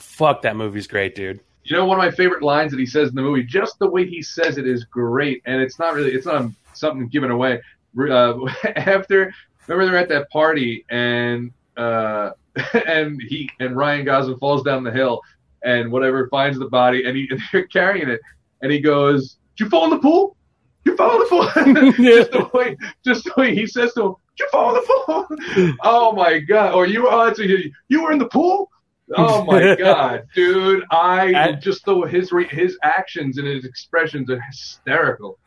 Fuck 0.00 0.42
that 0.42 0.56
movie's 0.56 0.86
great, 0.88 1.14
dude. 1.14 1.38
You 1.62 1.76
know, 1.76 1.84
one 1.86 1.98
of 1.98 2.04
my 2.04 2.10
favorite 2.10 2.42
lines 2.42 2.72
that 2.72 2.80
he 2.80 2.86
says 2.86 3.08
in 3.10 3.14
the 3.14 3.22
movie, 3.22 3.42
just 3.44 3.78
the 3.78 3.88
way 3.88 4.06
he 4.06 4.22
says 4.22 4.58
it 4.58 4.66
is 4.66 4.84
great, 4.84 5.40
and 5.46 5.62
it's 5.62 5.78
not 5.78 5.94
really, 5.94 6.10
it's 6.12 6.26
not 6.26 6.50
something 6.74 7.06
given 7.08 7.30
away. 7.30 7.62
Uh, 7.98 8.34
after, 8.76 9.32
remember 9.66 9.90
they're 9.90 10.00
at 10.00 10.08
that 10.08 10.30
party, 10.30 10.84
and 10.90 11.52
uh, 11.76 12.30
and 12.86 13.20
he 13.22 13.50
and 13.60 13.76
Ryan 13.76 14.04
Gosling 14.04 14.38
falls 14.38 14.62
down 14.62 14.84
the 14.84 14.90
hill, 14.90 15.20
and 15.64 15.90
whatever 15.90 16.28
finds 16.28 16.58
the 16.58 16.68
body, 16.68 17.04
and 17.04 17.16
he 17.16 17.28
and 17.30 17.40
they're 17.52 17.66
carrying 17.66 18.08
it, 18.08 18.20
and 18.62 18.70
he 18.70 18.80
goes, 18.80 19.38
"Did 19.56 19.64
you 19.64 19.70
fall 19.70 19.84
in 19.84 19.90
the 19.90 19.98
pool? 19.98 20.36
You 20.84 20.96
fall 20.96 21.14
in 21.14 21.20
the 21.20 21.26
pool." 21.26 21.94
just 22.04 22.30
the 22.32 22.50
way, 22.52 22.76
just 23.04 23.24
the 23.24 23.32
way 23.36 23.54
he 23.54 23.66
says 23.66 23.92
to 23.94 24.02
him, 24.02 24.14
"Did 24.36 24.44
you 24.44 24.48
fall 24.50 24.68
in 24.70 24.74
the 24.76 24.82
pool?" 24.86 25.76
oh 25.82 26.12
my 26.12 26.38
god! 26.38 26.74
Or 26.74 26.86
you, 26.86 27.08
oh, 27.08 27.28
a, 27.28 27.72
you 27.88 28.02
were 28.02 28.12
in 28.12 28.18
the 28.18 28.28
pool. 28.28 28.70
Oh 29.16 29.44
my 29.44 29.76
god, 29.76 30.24
dude! 30.34 30.84
I 30.90 31.32
And- 31.32 31.60
just 31.60 31.84
the 31.84 32.00
his 32.02 32.32
his 32.50 32.78
actions 32.82 33.38
and 33.38 33.46
his 33.46 33.64
expressions 33.64 34.30
are 34.30 34.40
hysterical. 34.40 35.38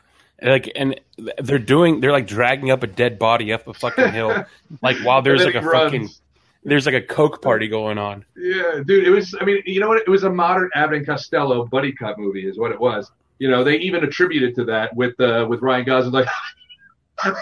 Like, 0.41 0.71
and 0.75 0.99
they're 1.39 1.57
doing, 1.59 1.99
they're 1.99 2.11
like 2.11 2.27
dragging 2.27 2.69
up 2.69 2.83
a 2.83 2.87
dead 2.87 3.17
body 3.17 3.51
up 3.51 3.67
a 3.67 3.73
fucking 3.73 4.11
hill, 4.11 4.45
like 4.83 4.97
while 4.97 5.21
there's 5.21 5.43
like 5.43 5.55
a 5.55 5.61
runs. 5.61 5.91
fucking, 5.91 6.09
there's 6.63 6.85
like 6.85 6.95
a 6.95 7.01
coke 7.01 7.41
party 7.41 7.67
going 7.67 7.97
on. 7.97 8.23
yeah, 8.35 8.81
dude. 8.85 9.07
It 9.07 9.09
was. 9.09 9.35
I 9.41 9.45
mean, 9.45 9.63
you 9.65 9.79
know 9.79 9.87
what? 9.87 9.97
It 9.99 10.09
was 10.09 10.23
a 10.23 10.29
modern 10.29 10.69
Abbott 10.75 10.97
and 10.97 11.05
Costello 11.07 11.65
buddy 11.65 11.91
cop 11.91 12.17
movie, 12.19 12.47
is 12.47 12.57
what 12.59 12.71
it 12.71 12.79
was. 12.79 13.11
You 13.39 13.49
know, 13.49 13.63
they 13.63 13.77
even 13.77 14.03
attributed 14.03 14.53
to 14.55 14.65
that 14.65 14.95
with 14.95 15.19
uh, 15.19 15.45
with 15.49 15.61
Ryan 15.61 15.85
Gosling. 15.85 16.11
Like, 16.13 16.27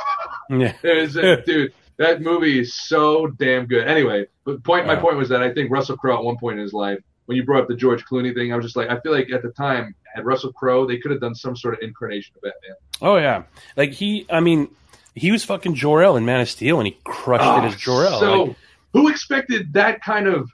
Yeah, 0.49 0.73
it 0.83 1.01
was, 1.01 1.17
uh, 1.17 1.37
dude. 1.45 1.73
That 1.97 2.21
movie 2.21 2.59
is 2.59 2.73
so 2.73 3.27
damn 3.27 3.65
good. 3.65 3.87
Anyway, 3.87 4.27
but 4.43 4.63
point. 4.63 4.85
My 4.85 4.95
point 4.95 5.17
was 5.17 5.29
that 5.29 5.41
I 5.41 5.53
think 5.53 5.71
Russell 5.71 5.97
Crowe 5.97 6.17
at 6.17 6.23
one 6.23 6.37
point 6.37 6.57
in 6.57 6.63
his 6.63 6.73
life, 6.73 6.99
when 7.25 7.37
you 7.37 7.43
brought 7.43 7.63
up 7.63 7.67
the 7.67 7.75
George 7.75 8.05
Clooney 8.05 8.33
thing, 8.33 8.53
I 8.53 8.55
was 8.55 8.65
just 8.65 8.75
like, 8.75 8.89
I 8.89 8.99
feel 8.99 9.11
like 9.11 9.31
at 9.31 9.41
the 9.41 9.49
time, 9.49 9.95
had 10.13 10.25
Russell 10.25 10.53
Crowe, 10.53 10.85
they 10.85 10.97
could 10.97 11.11
have 11.11 11.19
done 11.21 11.35
some 11.35 11.55
sort 11.55 11.73
of 11.73 11.81
incarnation 11.81 12.33
of 12.37 12.41
Batman. 12.43 12.75
Oh 13.01 13.17
yeah, 13.17 13.43
like 13.75 13.91
he. 13.91 14.25
I 14.29 14.39
mean, 14.39 14.69
he 15.13 15.31
was 15.31 15.43
fucking 15.43 15.75
Jor 15.75 16.03
El 16.03 16.15
in 16.17 16.25
Man 16.25 16.41
of 16.41 16.49
Steel, 16.49 16.79
and 16.79 16.87
he 16.87 16.97
crushed 17.03 17.43
it 17.43 17.67
as 17.67 17.75
Jor 17.75 18.05
El. 18.05 18.15
Oh, 18.15 18.19
So, 18.19 18.43
Like, 18.43 18.55
who 18.93 19.07
expected 19.09 19.73
that 19.73 20.01
kind 20.01 20.27
of? 20.27 20.49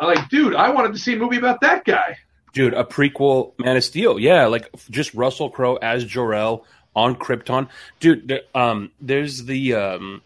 Like, 0.00 0.28
dude, 0.30 0.54
I 0.54 0.70
wanted 0.70 0.92
to 0.94 0.98
see 0.98 1.14
a 1.14 1.18
movie 1.18 1.36
about 1.36 1.60
that 1.60 1.84
guy. 1.84 2.16
dude, 2.54 2.72
a 2.74 2.84
prequel 2.84 3.52
Man 3.58 3.76
of 3.76 3.84
Steel. 3.84 4.18
Yeah, 4.18 4.46
like 4.46 4.70
just 4.90 5.12
Russell 5.14 5.50
Crowe 5.50 5.76
as 5.76 6.04
Jor 6.04 6.34
El 6.34 6.64
on 6.94 7.16
Krypton. 7.16 7.68
Dude, 7.98 8.28
the, 8.28 8.58
um, 8.58 8.90
there's 9.00 9.44
the 9.44 9.74
um, 9.74 10.22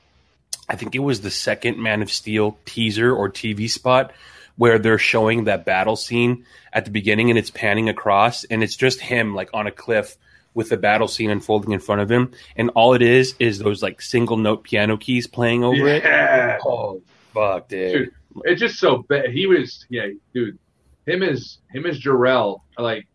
I 0.68 0.76
think 0.76 0.94
it 0.94 1.00
was 1.00 1.20
the 1.22 1.30
second 1.30 1.78
Man 1.78 2.02
of 2.02 2.10
Steel 2.12 2.58
teaser 2.66 3.14
or 3.14 3.30
TV 3.30 3.68
spot 3.70 4.12
where 4.56 4.78
they're 4.78 4.98
showing 4.98 5.44
that 5.44 5.64
battle 5.64 5.96
scene 5.96 6.44
at 6.72 6.84
the 6.84 6.90
beginning 6.90 7.30
and 7.30 7.38
it's 7.38 7.50
panning 7.50 7.88
across 7.88 8.44
and 8.44 8.62
it's 8.62 8.76
just 8.76 9.00
him 9.00 9.34
like 9.34 9.50
on 9.52 9.66
a 9.66 9.70
cliff 9.70 10.16
with 10.54 10.68
the 10.68 10.76
battle 10.76 11.08
scene 11.08 11.30
unfolding 11.30 11.72
in 11.72 11.80
front 11.80 12.00
of 12.00 12.10
him 12.10 12.30
and 12.56 12.70
all 12.70 12.94
it 12.94 13.02
is 13.02 13.34
is 13.38 13.58
those 13.58 13.82
like 13.82 14.00
single 14.00 14.36
note 14.36 14.62
piano 14.62 14.96
keys 14.96 15.26
playing 15.26 15.64
over 15.64 15.86
it. 15.86 16.04
Oh 16.64 17.02
fuck, 17.32 17.68
dude. 17.68 17.92
dude, 17.92 18.14
it's 18.44 18.60
just 18.60 18.78
so 18.78 18.98
bad. 18.98 19.30
He 19.30 19.46
was, 19.46 19.84
yeah, 19.90 20.06
dude. 20.32 20.58
Him 21.06 21.22
as 21.22 21.58
him 21.70 21.84
as 21.84 21.98
Jor-El, 21.98 22.64
like, 22.78 23.06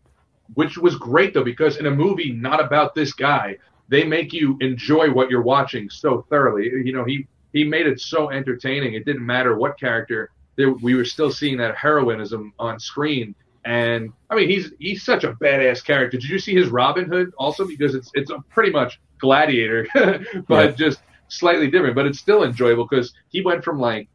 which 0.54 0.78
was 0.78 0.96
great 0.96 1.34
though 1.34 1.42
because 1.42 1.76
in 1.76 1.86
a 1.86 1.90
movie 1.90 2.32
not 2.32 2.64
about 2.64 2.94
this 2.94 3.12
guy, 3.12 3.56
they 3.88 4.04
make 4.04 4.32
you 4.32 4.56
enjoy 4.60 5.10
what 5.10 5.30
you're 5.30 5.42
watching 5.42 5.90
so 5.90 6.24
thoroughly. 6.28 6.70
You 6.84 6.92
know, 6.92 7.04
he 7.04 7.26
he 7.52 7.64
made 7.64 7.86
it 7.86 8.00
so 8.00 8.30
entertaining. 8.30 8.94
It 8.94 9.04
didn't 9.04 9.26
matter 9.26 9.56
what 9.56 9.78
character. 9.78 10.30
There, 10.60 10.72
we 10.72 10.94
were 10.94 11.04
still 11.04 11.30
seeing 11.30 11.56
that 11.58 11.74
heroism 11.76 12.52
on 12.58 12.78
screen. 12.78 13.34
And 13.64 14.12
I 14.30 14.34
mean, 14.36 14.48
he's 14.48 14.72
he's 14.78 15.02
such 15.02 15.24
a 15.24 15.32
badass 15.34 15.84
character. 15.84 16.18
Did 16.18 16.28
you 16.28 16.38
see 16.38 16.54
his 16.54 16.68
Robin 16.68 17.04
Hood 17.06 17.32
also? 17.38 17.66
Because 17.66 17.94
it's 17.94 18.10
it's 18.14 18.30
a 18.30 18.38
pretty 18.48 18.70
much 18.70 19.00
Gladiator, 19.20 19.86
but 20.48 20.70
Yeah. 20.70 20.70
just 20.86 21.00
slightly 21.28 21.70
different. 21.70 21.94
But 21.94 22.06
it's 22.06 22.18
still 22.18 22.42
enjoyable 22.44 22.86
because 22.86 23.12
he 23.28 23.42
went 23.42 23.62
from 23.64 23.78
like 23.78 24.08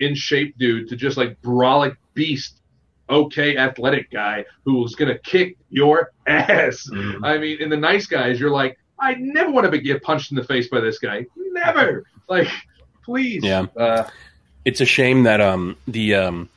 in 0.00 0.14
shape 0.14 0.56
dude 0.58 0.88
to 0.88 0.96
just 0.96 1.16
like 1.16 1.40
brolic 1.42 1.96
beast, 2.14 2.60
okay 3.08 3.56
athletic 3.56 4.10
guy 4.10 4.44
who 4.64 4.74
was 4.82 4.94
gonna 4.96 5.18
kick 5.18 5.56
your 5.70 6.10
ass. 6.26 6.88
Mm-hmm. 6.92 7.24
I 7.24 7.38
mean, 7.38 7.60
in 7.62 7.68
the 7.70 7.76
nice 7.76 8.06
guys, 8.06 8.40
you're 8.40 8.50
like, 8.50 8.78
I 9.00 9.14
never 9.14 9.50
want 9.52 9.70
to 9.70 9.78
get 9.78 10.02
punched 10.02 10.32
in 10.32 10.36
the 10.36 10.44
face 10.44 10.68
by 10.68 10.80
this 10.80 10.98
guy. 10.98 11.24
Never. 11.36 12.04
Like, 12.28 12.48
please. 13.06 13.42
Yeah. 13.42 13.64
Uh, 13.74 14.06
it's 14.68 14.82
a 14.82 14.86
shame 14.86 15.22
that 15.22 15.40
um 15.40 15.76
the 15.86 16.14
um 16.14 16.48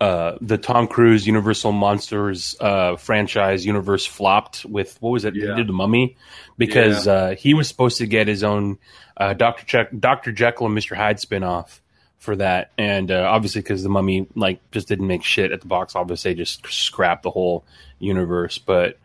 uh 0.00 0.36
the 0.40 0.58
Tom 0.58 0.86
Cruise 0.86 1.26
Universal 1.26 1.72
Monsters 1.72 2.54
uh 2.60 2.96
franchise 2.96 3.64
universe 3.64 4.04
flopped 4.04 4.64
with 4.64 4.96
what 5.00 5.10
was 5.10 5.24
it? 5.24 5.34
Yeah. 5.34 5.54
Did 5.56 5.66
the 5.66 5.72
Mummy 5.72 6.16
because 6.58 7.08
uh 7.08 7.34
he 7.38 7.54
was 7.54 7.66
supposed 7.66 7.98
to 7.98 8.06
get 8.06 8.28
his 8.28 8.44
own 8.44 8.78
uh 9.16 9.32
Doctor 9.32 9.64
Check 9.64 9.88
Doctor 9.98 10.32
Jekyll 10.32 10.66
and 10.66 10.74
Mister 10.74 10.94
Hyde 10.94 11.16
spinoff 11.16 11.80
for 12.18 12.36
that, 12.36 12.70
and 12.76 13.10
uh, 13.10 13.22
obviously 13.22 13.62
because 13.62 13.82
the 13.82 13.88
Mummy 13.88 14.26
like 14.36 14.60
just 14.72 14.88
didn't 14.88 15.06
make 15.06 15.24
shit 15.24 15.52
at 15.52 15.62
the 15.62 15.66
box 15.66 15.96
office, 15.96 16.22
they 16.22 16.34
just 16.34 16.66
scrapped 16.66 17.22
the 17.22 17.30
whole 17.30 17.64
universe. 17.98 18.58
But 18.58 18.98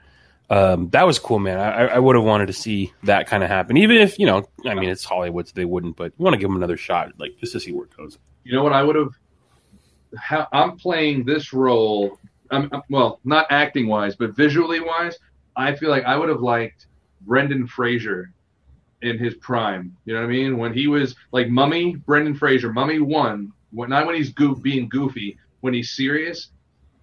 um, 0.50 0.89
that 0.89 1.06
was 1.06 1.18
cool, 1.20 1.39
man. 1.39 1.60
I, 1.60 1.88
I 1.88 2.00
would 2.00 2.16
have 2.16 2.26
wanted 2.26 2.48
to 2.48 2.54
see 2.54 2.93
that 3.04 3.28
kind 3.28 3.43
of 3.43 3.50
happen, 3.50 3.78
even 3.78 3.98
if 3.98 4.20
you 4.20 4.26
know, 4.26 4.48
I 4.66 4.74
mean, 4.76 4.89
it's 4.89 5.04
Hollywood, 5.04 5.48
so 5.48 5.54
they 5.56 5.66
wouldn't. 5.66 5.96
But 5.96 6.14
you 6.18 6.24
want 6.24 6.34
to 6.34 6.39
give 6.39 6.50
them 6.50 6.58
another 6.58 6.78
shot, 6.78 7.12
like 7.20 7.38
just 7.39 7.54
to 7.54 7.60
see 7.60 7.72
where 7.72 7.86
it 7.86 7.96
goes. 7.98 8.18
you 8.43 8.54
know 8.54 8.64
what 8.64 8.74
I 8.74 8.84
would 8.84 8.96
have? 8.96 9.10
I'm 10.54 10.78
playing 10.78 11.26
this 11.26 11.52
role. 11.54 12.20
I'm, 12.52 12.70
I'm- 12.72 12.84
well, 12.89 13.20
not 13.24 13.48
acting 13.50 13.88
wise, 13.88 14.16
but 14.16 14.36
visually 14.36 14.80
wise. 14.80 15.18
I 15.58 15.76
feel 15.76 15.89
like 15.89 16.04
I 16.06 16.16
would 16.18 16.30
have 16.30 16.41
liked 16.41 16.88
Brendan 17.22 17.66
Fraser 17.68 18.32
in 19.02 19.18
his 19.18 19.36
prime. 19.36 19.96
You 20.06 20.14
know 20.14 20.22
what 20.22 20.28
I 20.28 20.30
mean? 20.32 20.58
When 20.58 20.74
he 20.74 20.88
was 20.88 21.16
like 21.32 21.50
Mummy, 21.50 21.96
Brendan 21.96 22.36
Fraser, 22.36 22.72
Mummy 22.72 23.00
one, 23.00 23.52
when, 23.72 23.89
not 23.89 24.06
when 24.06 24.16
he's 24.16 24.32
goof, 24.32 24.62
being 24.62 24.88
goofy, 24.89 25.38
when 25.62 25.74
he's 25.74 25.91
serious, 25.91 26.50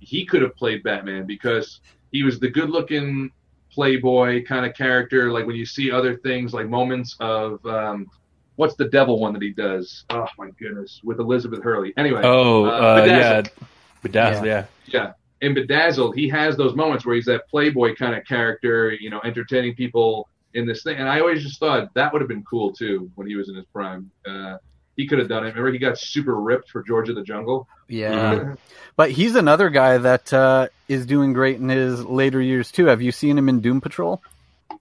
he 0.00 0.24
could 0.24 0.42
have 0.42 0.54
played 0.56 0.82
Batman 0.82 1.26
because 1.26 1.80
he 2.12 2.22
was 2.22 2.38
the 2.38 2.48
good-looking 2.48 3.30
playboy 3.72 4.44
kind 4.44 4.66
of 4.66 4.74
character. 4.74 5.32
Like 5.32 5.46
when 5.46 5.56
you 5.56 5.66
see 5.66 5.90
other 5.90 6.16
things, 6.18 6.52
like 6.52 6.68
moments 6.68 7.16
of 7.20 7.64
um, 7.66 8.08
what's 8.56 8.74
the 8.76 8.88
devil 8.88 9.18
one 9.18 9.32
that 9.32 9.42
he 9.42 9.50
does? 9.50 10.04
Oh 10.10 10.26
my 10.38 10.50
goodness, 10.58 11.00
with 11.02 11.18
Elizabeth 11.20 11.62
Hurley. 11.62 11.92
Anyway, 11.96 12.20
Oh, 12.22 12.66
uh, 12.66 12.68
uh, 12.68 13.00
Bedazzled. 13.02 13.50
yeah, 13.60 13.66
bedazzled. 14.02 14.46
Yeah. 14.46 14.66
Yeah. 14.86 15.12
In 15.40 15.54
Bedazzled, 15.54 16.14
he 16.14 16.28
has 16.28 16.56
those 16.56 16.76
moments 16.76 17.04
where 17.04 17.16
he's 17.16 17.24
that 17.24 17.48
playboy 17.48 17.96
kind 17.96 18.14
of 18.14 18.24
character, 18.24 18.92
you 18.92 19.10
know, 19.10 19.20
entertaining 19.24 19.74
people 19.74 20.28
in 20.54 20.66
this 20.66 20.84
thing. 20.84 20.98
And 20.98 21.08
I 21.08 21.18
always 21.18 21.42
just 21.42 21.58
thought 21.58 21.92
that 21.94 22.12
would 22.12 22.20
have 22.22 22.28
been 22.28 22.44
cool 22.44 22.72
too 22.72 23.10
when 23.16 23.26
he 23.26 23.34
was 23.34 23.48
in 23.48 23.56
his 23.56 23.64
prime. 23.72 24.08
Uh, 24.24 24.58
he 24.96 25.08
could 25.08 25.18
have 25.18 25.28
done 25.28 25.42
it. 25.44 25.48
Remember, 25.48 25.72
he 25.72 25.78
got 25.78 25.98
super 25.98 26.36
ripped 26.40 26.68
for 26.70 26.82
George 26.82 27.08
of 27.08 27.16
the 27.16 27.22
Jungle. 27.22 27.66
Yeah. 27.92 28.54
But 28.94 29.10
he's 29.10 29.36
another 29.36 29.70
guy 29.70 29.96
that 29.96 30.32
uh, 30.34 30.68
is 30.86 31.06
doing 31.06 31.32
great 31.32 31.56
in 31.56 31.70
his 31.70 32.04
later 32.04 32.42
years 32.42 32.70
too. 32.70 32.86
Have 32.86 33.00
you 33.00 33.10
seen 33.10 33.38
him 33.38 33.48
in 33.48 33.60
Doom 33.62 33.80
Patrol? 33.80 34.22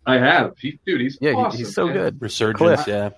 I 0.06 0.18
have. 0.18 0.58
He, 0.58 0.78
dude, 0.86 1.00
he's 1.00 1.18
Yeah, 1.22 1.32
awesome, 1.32 1.58
he's 1.58 1.74
so 1.74 1.86
man. 1.86 1.96
good. 1.96 2.22
Resurgence. 2.22 2.58
Cliff. 2.58 2.88
Yeah. 2.88 3.12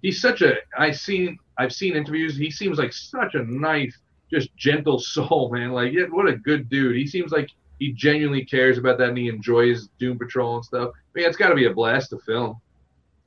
He's 0.00 0.20
such 0.20 0.42
a. 0.42 0.54
I 0.78 0.92
seen. 0.92 1.38
I've 1.58 1.72
seen 1.72 1.96
interviews. 1.96 2.36
He 2.36 2.52
seems 2.52 2.78
like 2.78 2.92
such 2.92 3.34
a 3.34 3.42
nice, 3.42 3.98
just 4.30 4.54
gentle 4.56 4.98
soul, 5.16 5.50
man. 5.52 5.72
Like, 5.72 5.92
yeah, 5.92 6.04
what 6.04 6.28
a 6.28 6.36
good 6.36 6.68
dude. 6.70 6.94
He 6.94 7.08
seems 7.08 7.32
like 7.32 7.50
he 7.80 7.92
genuinely 7.92 8.44
cares 8.44 8.78
about 8.78 8.98
that 8.98 9.08
and 9.08 9.18
he 9.18 9.26
enjoys 9.28 9.88
Doom 9.98 10.18
Patrol 10.18 10.54
and 10.56 10.64
stuff. 10.64 10.92
I 10.94 11.18
mean, 11.18 11.26
it's 11.28 11.36
got 11.36 11.48
to 11.48 11.56
be 11.56 11.66
a 11.66 11.72
blast 11.74 12.10
to 12.10 12.18
film. 12.18 12.60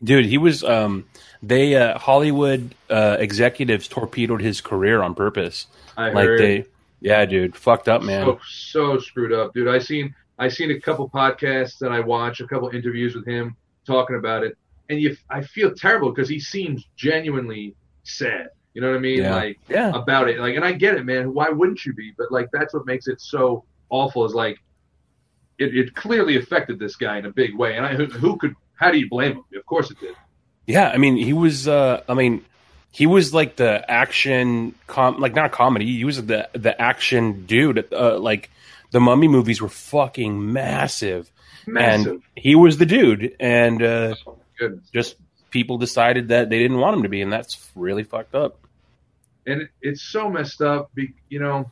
Dude, 0.03 0.25
he 0.25 0.37
was. 0.37 0.63
Um, 0.63 1.05
they 1.43 1.75
uh, 1.75 1.97
Hollywood 1.97 2.75
uh, 2.89 3.17
executives 3.19 3.87
torpedoed 3.87 4.41
his 4.41 4.61
career 4.61 5.01
on 5.01 5.15
purpose. 5.15 5.67
I 5.97 6.11
like 6.11 6.25
heard. 6.25 6.39
they, 6.39 6.65
yeah, 6.99 7.25
dude, 7.25 7.55
fucked 7.55 7.87
up, 7.87 8.01
man. 8.03 8.25
So 8.25 8.39
so 8.47 8.99
screwed 8.99 9.33
up, 9.33 9.53
dude. 9.53 9.67
I 9.67 9.79
seen 9.79 10.15
I 10.39 10.49
seen 10.49 10.71
a 10.71 10.79
couple 10.79 11.09
podcasts 11.09 11.77
that 11.79 11.91
I 11.91 11.99
watch, 11.99 12.39
a 12.41 12.47
couple 12.47 12.69
interviews 12.69 13.15
with 13.15 13.25
him 13.27 13.55
talking 13.85 14.15
about 14.15 14.43
it, 14.43 14.57
and 14.89 14.99
you 14.99 15.15
I 15.29 15.41
feel 15.41 15.73
terrible 15.73 16.11
because 16.11 16.29
he 16.29 16.39
seems 16.39 16.85
genuinely 16.95 17.75
sad. 18.03 18.49
You 18.73 18.81
know 18.81 18.89
what 18.89 18.97
I 18.97 18.99
mean? 18.99 19.19
Yeah. 19.19 19.35
Like 19.35 19.59
Yeah. 19.67 19.91
about 19.93 20.29
it. 20.29 20.39
Like, 20.39 20.55
and 20.55 20.63
I 20.63 20.71
get 20.71 20.95
it, 20.95 21.05
man. 21.05 21.33
Why 21.33 21.49
wouldn't 21.49 21.85
you 21.85 21.93
be? 21.93 22.13
But 22.17 22.31
like, 22.31 22.49
that's 22.53 22.73
what 22.73 22.85
makes 22.85 23.07
it 23.07 23.19
so 23.19 23.65
awful. 23.89 24.23
Is 24.25 24.33
like, 24.33 24.57
it, 25.59 25.75
it 25.75 25.95
clearly 25.95 26.37
affected 26.37 26.79
this 26.79 26.95
guy 26.95 27.17
in 27.17 27.25
a 27.25 27.31
big 27.31 27.55
way. 27.55 27.75
And 27.75 27.85
I 27.85 27.95
who, 27.95 28.05
who 28.05 28.37
could? 28.37 28.55
How 28.81 28.91
do 28.91 28.97
you 28.99 29.07
blame 29.09 29.33
him? 29.37 29.43
Of 29.55 29.65
course 29.65 29.89
it 29.91 29.99
did. 29.99 30.15
Yeah, 30.67 30.89
I 30.89 30.97
mean, 30.97 31.15
he 31.15 31.31
was. 31.33 31.67
Uh, 31.67 32.03
I 32.09 32.13
mean, 32.13 32.43
he 32.91 33.05
was 33.07 33.33
like 33.33 33.55
the 33.55 33.89
action, 33.89 34.75
com- 34.87 35.19
like 35.19 35.33
not 35.35 35.51
comedy. 35.51 35.85
He 35.85 36.03
was 36.03 36.25
the 36.25 36.49
the 36.53 36.79
action 36.81 37.45
dude. 37.45 37.87
Uh, 37.93 38.17
like 38.19 38.49
the 38.91 38.99
Mummy 38.99 39.27
movies 39.27 39.61
were 39.61 39.69
fucking 39.69 40.51
massive, 40.51 41.31
Massive. 41.67 42.11
and 42.13 42.21
he 42.35 42.55
was 42.55 42.77
the 42.77 42.85
dude. 42.85 43.35
And 43.39 43.81
uh, 43.81 44.15
Goodness. 44.57 44.89
just 44.93 45.15
people 45.51 45.77
decided 45.77 46.29
that 46.29 46.49
they 46.49 46.59
didn't 46.59 46.77
want 46.79 46.97
him 46.97 47.03
to 47.03 47.09
be, 47.09 47.21
and 47.21 47.31
that's 47.31 47.69
really 47.75 48.03
fucked 48.03 48.35
up. 48.35 48.57
and 49.45 49.61
it, 49.63 49.69
it's 49.81 50.01
so 50.01 50.29
messed 50.29 50.61
up. 50.61 50.93
Be, 50.95 51.13
you 51.29 51.39
know, 51.39 51.71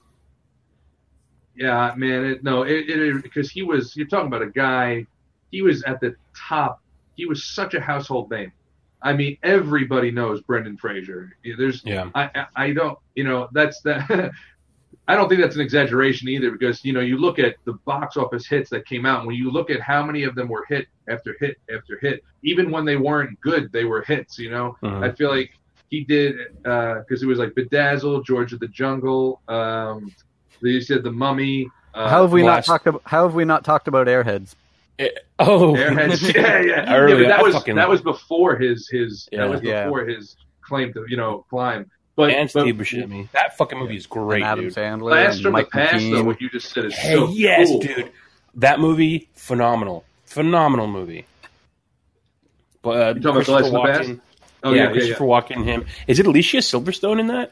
yeah, 1.55 1.93
man. 1.97 2.25
It, 2.25 2.43
no, 2.43 2.63
it 2.63 2.89
it 2.89 3.23
because 3.23 3.49
he 3.51 3.63
was. 3.63 3.95
You're 3.95 4.07
talking 4.07 4.27
about 4.27 4.41
a 4.41 4.49
guy. 4.49 5.05
He 5.51 5.61
was 5.61 5.83
at 5.83 5.99
the 5.99 6.15
top. 6.35 6.81
He 7.19 7.25
was 7.25 7.43
such 7.43 7.73
a 7.73 7.81
household 7.81 8.31
name. 8.31 8.53
I 9.01 9.11
mean, 9.11 9.37
everybody 9.43 10.09
knows 10.09 10.39
Brendan 10.41 10.77
Fraser. 10.77 11.35
There's, 11.57 11.83
Yeah. 11.83 12.09
I, 12.15 12.29
I, 12.33 12.45
I 12.55 12.71
don't, 12.73 12.97
you 13.15 13.25
know, 13.25 13.49
that's 13.51 13.81
that. 13.81 14.31
I 15.09 15.15
don't 15.15 15.27
think 15.27 15.41
that's 15.41 15.55
an 15.55 15.61
exaggeration 15.61 16.29
either, 16.29 16.49
because 16.51 16.85
you 16.85 16.93
know, 16.93 16.99
you 17.01 17.17
look 17.17 17.37
at 17.39 17.55
the 17.65 17.73
box 17.83 18.15
office 18.15 18.45
hits 18.47 18.69
that 18.69 18.85
came 18.85 19.05
out. 19.05 19.19
and 19.19 19.27
When 19.27 19.35
you 19.35 19.51
look 19.51 19.69
at 19.69 19.81
how 19.81 20.01
many 20.05 20.23
of 20.23 20.33
them 20.35 20.47
were 20.47 20.65
hit 20.69 20.87
after 21.09 21.35
hit 21.41 21.57
after 21.75 21.99
hit, 21.99 22.23
even 22.43 22.71
when 22.71 22.85
they 22.85 22.95
weren't 22.95 23.37
good, 23.41 23.69
they 23.73 23.83
were 23.83 24.01
hits. 24.03 24.39
You 24.39 24.51
know, 24.51 24.77
Mhm. 24.81 25.03
I 25.03 25.11
feel 25.13 25.29
like 25.29 25.51
he 25.89 26.05
did 26.05 26.37
because 26.63 27.21
it 27.21 27.25
was 27.25 27.37
like 27.39 27.53
Bedazzled, 27.55 28.25
George 28.25 28.53
of 28.53 28.61
the 28.61 28.67
Jungle. 28.69 29.41
Um, 29.49 30.09
you 30.61 30.79
said 30.79 31.03
the 31.03 31.11
Mummy. 31.11 31.67
Uh, 31.93 32.07
how 32.07 32.21
have 32.21 32.31
we 32.31 32.43
last- 32.43 32.67
not 32.67 32.73
talked 32.73 32.87
about 32.87 33.01
How 33.05 33.23
have 33.23 33.33
we 33.33 33.43
not 33.43 33.65
talked 33.65 33.89
about 33.89 34.07
Airheads? 34.07 34.55
Oh, 35.39 35.73
Airheads. 35.75 36.33
yeah, 36.35 36.59
yeah. 36.61 36.93
I 36.93 37.07
yeah 37.07 37.15
but 37.15 37.27
that 37.29 37.39
I 37.39 37.41
was 37.43 37.55
fucking- 37.55 37.75
that 37.75 37.87
was 37.89 38.01
before 38.01 38.57
his 38.57 38.87
his 38.89 39.29
Yeah. 39.31 39.39
that 39.41 39.49
was 39.49 39.61
Yeah. 39.63 39.85
before 39.85 40.05
his 40.05 40.35
claim 40.61 40.91
to 40.93 41.05
you 41.07 41.17
know 41.17 41.45
climb. 41.49 41.89
But, 42.15 42.31
and 42.31 42.51
but 42.53 42.61
Steve 42.63 42.75
Buscemi. 42.75 43.31
That 43.31 43.55
fucking 43.57 43.79
movie 43.79 43.95
is 43.95 44.05
great, 44.05 44.41
and 44.41 44.51
Adam 44.51 44.65
dude. 44.65 44.73
Sandler, 44.75 44.99
Blast 45.11 45.35
and 45.35 45.43
from 45.43 45.43
the 45.43 45.49
Mike 45.51 45.69
Past, 45.69 46.03
though, 46.11 46.23
what 46.25 46.41
you 46.41 46.49
just 46.49 46.69
said 46.73 46.83
is 46.85 46.93
Hey, 46.95 47.13
so 47.15 47.29
yes, 47.29 47.69
cool. 47.69 47.79
dude. 47.79 48.11
That 48.55 48.81
movie, 48.81 49.29
phenomenal, 49.35 50.03
phenomenal 50.25 50.87
movie. 50.87 51.25
But 52.81 52.89
uh, 52.89 53.13
You 53.15 53.21
talking 53.21 53.29
about 53.29 53.33
Christopher 53.45 53.69
Blast 53.69 54.03
from 54.03 54.07
the 54.13 54.15
Past? 54.15 54.27
Oh 54.63 54.71
yeah, 54.73 54.75
yeah, 54.75 54.83
yeah, 54.87 54.91
Christopher 54.91 55.23
yeah. 55.23 55.29
Walken. 55.29 55.63
Him 55.63 55.85
is 56.07 56.19
it 56.19 56.27
Alicia 56.27 56.57
Silverstone 56.57 57.19
in 57.21 57.27
that? 57.27 57.51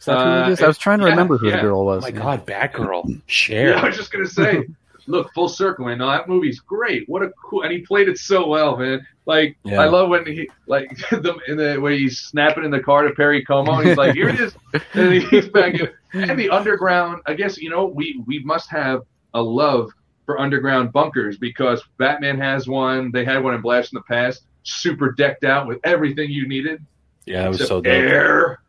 Is 0.00 0.06
that 0.06 0.18
who 0.18 0.24
Uh, 0.24 0.46
it 0.48 0.52
is? 0.54 0.62
I 0.62 0.66
was 0.66 0.78
trying 0.78 0.98
to 0.98 1.04
yeah, 1.04 1.10
remember 1.10 1.38
who 1.38 1.48
yeah. 1.48 1.56
the 1.56 1.62
girl 1.62 1.80
Oh 1.80 1.84
was. 1.84 2.02
my 2.02 2.10
god, 2.10 2.44
Batgirl, 2.46 3.20
Cher. 3.26 3.68
Yeah, 3.74 3.80
I 3.80 3.86
was 3.86 3.96
just 3.96 4.10
gonna 4.10 4.26
say, 4.26 4.64
look, 5.10 5.32
full 5.34 5.48
circle, 5.48 5.86
man. 5.86 5.98
No, 5.98 6.08
that 6.08 6.28
movie's 6.28 6.60
great. 6.60 7.08
What 7.08 7.22
a 7.22 7.30
cool, 7.42 7.62
and 7.62 7.72
he 7.72 7.80
played 7.80 8.08
it 8.08 8.18
so 8.18 8.46
well, 8.46 8.76
man. 8.76 9.06
Like, 9.26 9.56
Yeah. 9.64 9.80
I 9.82 9.86
love 9.86 10.08
when 10.08 10.24
he, 10.26 10.48
like, 10.66 10.96
the 11.10 11.38
in 11.46 11.56
the 11.56 11.76
where 11.78 11.92
he's 11.92 12.18
snapping 12.20 12.64
in 12.64 12.70
the 12.70 12.80
car 12.80 13.02
to 13.06 13.14
Perry 13.14 13.44
Como, 13.44 13.72
and 13.78 13.88
he's 13.88 13.96
like, 13.96 14.14
"Here 14.14 14.28
it 14.28 14.40
is," 14.40 14.54
and 14.94 15.12
he's 15.14 15.48
back. 15.48 15.74
in- 15.74 15.88
And 16.12 16.38
the 16.38 16.50
underground, 16.50 17.22
I 17.26 17.34
guess 17.34 17.58
you 17.58 17.70
know, 17.70 17.84
we 17.86 18.22
we 18.26 18.40
must 18.40 18.68
have 18.70 19.02
a 19.34 19.42
love 19.42 19.90
for 20.26 20.40
underground 20.40 20.92
bunkers 20.92 21.36
because 21.38 21.82
Batman 21.98 22.38
has 22.38 22.66
one. 22.66 23.12
They 23.12 23.24
had 23.24 23.42
one 23.44 23.54
in 23.54 23.60
Blast 23.60 23.92
in 23.92 23.96
the 23.98 24.02
Past, 24.02 24.42
super 24.64 25.12
decked 25.12 25.44
out 25.44 25.66
with 25.68 25.78
everything 25.84 26.30
you 26.30 26.48
needed. 26.48 26.84
yeah, 27.26 27.44
it 27.44 27.48
was 27.48 27.56
except 27.58 27.68
so 27.68 27.80
dope. 27.80 27.92
air. 27.92 28.60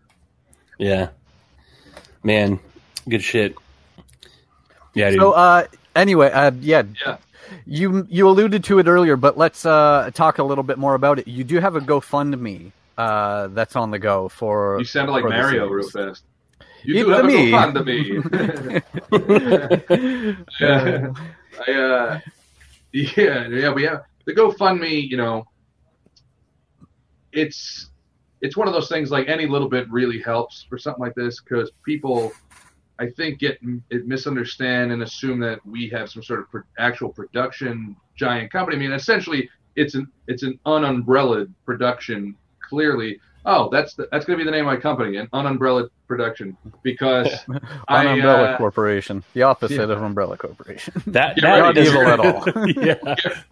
Yeah, 0.78 1.10
man, 2.24 2.60
good 3.10 3.24
shit. 3.24 3.56
Yeah, 4.94 5.10
dude. 5.10 5.20
So, 5.20 5.32
uh, 5.32 5.66
anyway, 5.96 6.32
uh, 6.32 6.52
yeah, 6.60 6.84
Yeah. 7.06 7.18
you 7.66 8.06
you 8.10 8.28
alluded 8.28 8.64
to 8.66 8.80
it 8.80 8.88
earlier, 8.88 9.16
but 9.16 9.38
let's 9.38 9.66
uh, 9.66 10.12
talk 10.14 10.38
a 10.40 10.44
little 10.44 10.64
bit 10.64 10.78
more 10.78 10.96
about 10.96 11.20
it. 11.20 11.28
You 11.28 11.44
do 11.44 11.60
have 11.60 11.76
a 11.76 11.80
GoFundMe 11.82 12.72
uh, 12.98 13.48
that's 13.48 13.76
on 13.76 13.92
the 13.92 14.00
go 14.00 14.30
for. 14.30 14.78
You 14.80 14.86
sounded 14.86 15.12
like 15.12 15.26
Mario 15.26 15.68
real 15.68 15.90
fast. 15.90 16.24
You 16.84 17.04
do 17.06 17.10
have 17.10 17.26
a 17.26 17.28
me. 17.28 17.52
GoFundMe. 17.52 18.84
yeah. 20.60 21.14
I, 21.68 21.72
uh, 21.74 22.20
yeah, 22.92 23.48
yeah, 23.48 23.72
we 23.72 23.84
have 23.84 24.04
the 24.26 24.34
GoFundMe. 24.34 25.08
You 25.08 25.18
know, 25.18 25.46
it's 27.32 27.90
it's 28.42 28.58
one 28.58 28.68
of 28.68 28.74
those 28.74 28.90
things. 28.90 29.12
Like 29.12 29.28
any 29.28 29.46
little 29.46 29.70
bit 29.70 29.90
really 29.92 30.20
helps 30.22 30.64
for 30.68 30.78
something 30.78 31.02
like 31.02 31.16
this 31.16 31.40
because 31.42 31.72
people, 31.86 32.32
I 33.02 33.10
think, 33.10 33.40
get 33.40 33.58
it 33.90 34.06
misunderstand 34.08 34.92
and 34.92 35.02
assume 35.02 35.40
that 35.40 35.66
we 35.66 35.90
have 35.90 36.10
some 36.10 36.22
sort 36.22 36.42
of 36.42 36.52
pro- 36.52 36.62
actual 36.78 37.10
production 37.10 37.96
giant 38.16 38.52
company. 38.52 38.78
I 38.78 38.80
mean, 38.80 38.92
essentially, 38.92 39.50
it's 39.76 39.96
an 39.96 40.08
it's 40.28 40.44
an 40.44 40.60
unumbrelled 40.66 41.50
production. 41.66 42.36
Clearly, 42.70 43.20
oh, 43.46 43.70
that's 43.70 43.96
the, 43.96 44.08
that's 44.12 44.24
going 44.26 44.38
to 44.38 44.46
be 44.46 44.50
the 44.50 44.56
name 44.56 44.68
of 44.68 44.74
my 44.74 44.80
company, 44.80 45.18
an 45.18 45.28
unumbrelled 45.34 45.90
production, 46.08 46.56
because 46.84 47.28
I, 47.88 48.04
An 48.04 48.08
Umbrella 48.20 48.52
uh, 48.52 48.58
Corporation, 48.58 49.24
the 49.34 49.44
opposite 49.44 49.76
yeah. 49.88 49.96
of 49.96 50.02
Umbrella 50.02 50.38
Corporation. 50.38 50.94
that 51.08 51.38
that 51.38 51.42
Not 51.42 51.78
is- 51.78 51.90
evil 51.90 52.08
at 52.08 52.20
all. 52.20 52.46
yeah, 52.68 52.96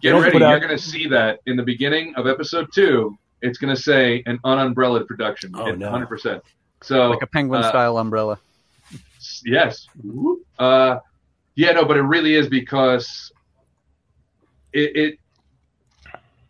Get 0.00 0.10
don't 0.12 0.22
ready. 0.22 0.32
put 0.32 0.42
You're 0.42 0.48
out- 0.48 0.62
going 0.62 0.76
to 0.76 0.82
see 0.82 1.08
that 1.08 1.40
in 1.46 1.56
the 1.56 1.64
beginning 1.64 2.14
of 2.16 2.26
episode 2.26 2.68
two. 2.72 3.18
It's 3.42 3.58
going 3.58 3.74
to 3.74 3.80
say 3.80 4.22
an 4.26 4.38
unumbrelled 4.44 5.06
production. 5.08 5.52
Oh, 5.54 5.72
no. 5.72 5.90
100%. 5.90 6.42
So, 6.82 7.08
like 7.10 7.22
a 7.22 7.26
penguin 7.26 7.62
uh, 7.64 7.68
style 7.70 7.96
umbrella. 7.98 8.38
Yes. 9.44 9.86
Uh, 10.58 10.98
yeah, 11.54 11.72
no, 11.72 11.84
but 11.84 11.96
it 11.96 12.02
really 12.02 12.34
is 12.34 12.48
because 12.48 13.32
it, 14.72 14.96
it, 14.96 15.18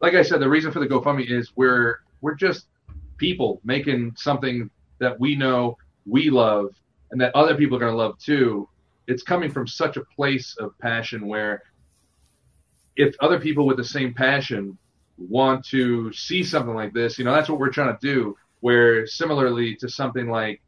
like 0.00 0.14
I 0.14 0.22
said, 0.22 0.40
the 0.40 0.48
reason 0.48 0.72
for 0.72 0.80
the 0.80 0.86
GoFundMe 0.86 1.30
is 1.30 1.52
we're, 1.56 1.98
we're 2.20 2.34
just 2.34 2.66
people 3.16 3.60
making 3.64 4.14
something 4.16 4.70
that 4.98 5.18
we 5.18 5.36
know 5.36 5.76
we 6.06 6.30
love 6.30 6.70
and 7.10 7.20
that 7.20 7.34
other 7.34 7.54
people 7.54 7.76
are 7.76 7.80
going 7.80 7.92
to 7.92 7.98
love 7.98 8.18
too. 8.18 8.68
It's 9.06 9.22
coming 9.22 9.50
from 9.50 9.66
such 9.66 9.96
a 9.96 10.04
place 10.16 10.56
of 10.58 10.78
passion 10.78 11.26
where 11.26 11.62
if 12.96 13.14
other 13.20 13.40
people 13.40 13.66
with 13.66 13.76
the 13.76 13.84
same 13.84 14.14
passion 14.14 14.78
want 15.18 15.64
to 15.66 16.12
see 16.12 16.42
something 16.42 16.74
like 16.74 16.92
this, 16.92 17.18
you 17.18 17.24
know, 17.24 17.32
that's 17.32 17.48
what 17.48 17.58
we're 17.58 17.70
trying 17.70 17.96
to 17.96 17.98
do. 18.00 18.36
Where 18.60 19.06
similarly 19.06 19.74
to 19.76 19.88
something 19.88 20.28
like, 20.28 20.62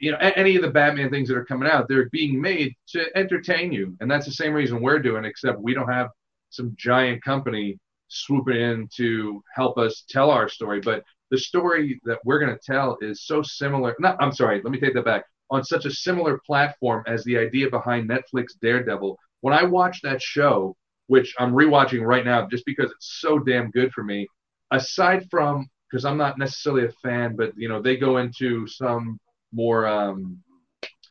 you 0.00 0.12
know, 0.12 0.18
any 0.18 0.56
of 0.56 0.62
the 0.62 0.70
Batman 0.70 1.10
things 1.10 1.28
that 1.28 1.36
are 1.36 1.44
coming 1.44 1.68
out, 1.68 1.88
they're 1.88 2.08
being 2.10 2.40
made 2.40 2.74
to 2.88 3.04
entertain 3.16 3.72
you, 3.72 3.96
and 4.00 4.10
that's 4.10 4.26
the 4.26 4.32
same 4.32 4.52
reason 4.52 4.80
we're 4.80 4.98
doing. 4.98 5.24
Except 5.24 5.60
we 5.60 5.74
don't 5.74 5.90
have 5.90 6.10
some 6.50 6.74
giant 6.78 7.22
company 7.22 7.78
swooping 8.08 8.56
in 8.56 8.88
to 8.96 9.42
help 9.54 9.78
us 9.78 10.04
tell 10.08 10.30
our 10.30 10.48
story. 10.48 10.80
But 10.80 11.04
the 11.30 11.38
story 11.38 12.00
that 12.04 12.18
we're 12.24 12.38
going 12.38 12.56
to 12.56 12.60
tell 12.64 12.96
is 13.00 13.24
so 13.24 13.42
similar. 13.42 13.94
Not, 13.98 14.16
I'm 14.20 14.32
sorry, 14.32 14.60
let 14.62 14.72
me 14.72 14.80
take 14.80 14.94
that 14.94 15.04
back. 15.04 15.24
On 15.50 15.64
such 15.64 15.86
a 15.86 15.90
similar 15.90 16.40
platform 16.46 17.04
as 17.06 17.24
the 17.24 17.38
idea 17.38 17.70
behind 17.70 18.08
Netflix 18.08 18.48
Daredevil. 18.60 19.18
When 19.40 19.54
I 19.54 19.62
watched 19.62 20.02
that 20.02 20.20
show, 20.20 20.76
which 21.06 21.34
I'm 21.38 21.52
rewatching 21.52 22.02
right 22.02 22.24
now 22.24 22.46
just 22.46 22.66
because 22.66 22.90
it's 22.90 23.18
so 23.20 23.38
damn 23.38 23.70
good 23.70 23.92
for 23.92 24.04
me, 24.04 24.26
aside 24.70 25.26
from 25.30 25.68
because 25.90 26.04
I'm 26.04 26.18
not 26.18 26.38
necessarily 26.38 26.84
a 26.84 26.92
fan, 27.02 27.34
but 27.34 27.52
you 27.56 27.68
know 27.68 27.80
they 27.80 27.96
go 27.96 28.18
into 28.18 28.66
some 28.66 29.18
more 29.52 29.86
um, 29.86 30.38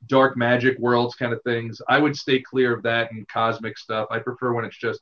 dark 0.08 0.38
magic 0.38 0.78
worlds 0.80 1.16
kind 1.16 1.34
of 1.34 1.42
things. 1.44 1.82
I 1.88 2.00
would 2.00 2.16
stay 2.16 2.42
clear 2.42 2.74
of 2.76 2.84
that 2.84 3.12
and 3.12 3.28
cosmic 3.28 3.78
stuff. 3.78 4.08
I 4.12 4.20
prefer 4.20 4.54
when 4.54 4.66
it's 4.66 4.78
just 4.78 5.02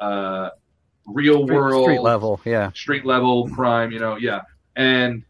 uh, 0.00 0.50
real 1.06 1.44
Street- 1.44 1.56
world, 1.56 1.84
street 1.84 2.00
level, 2.02 2.40
yeah. 2.44 2.70
street 2.72 3.04
level 3.04 3.48
crime. 3.50 3.92
You 3.92 3.98
know, 4.00 4.16
yeah. 4.16 4.42
And 4.76 5.24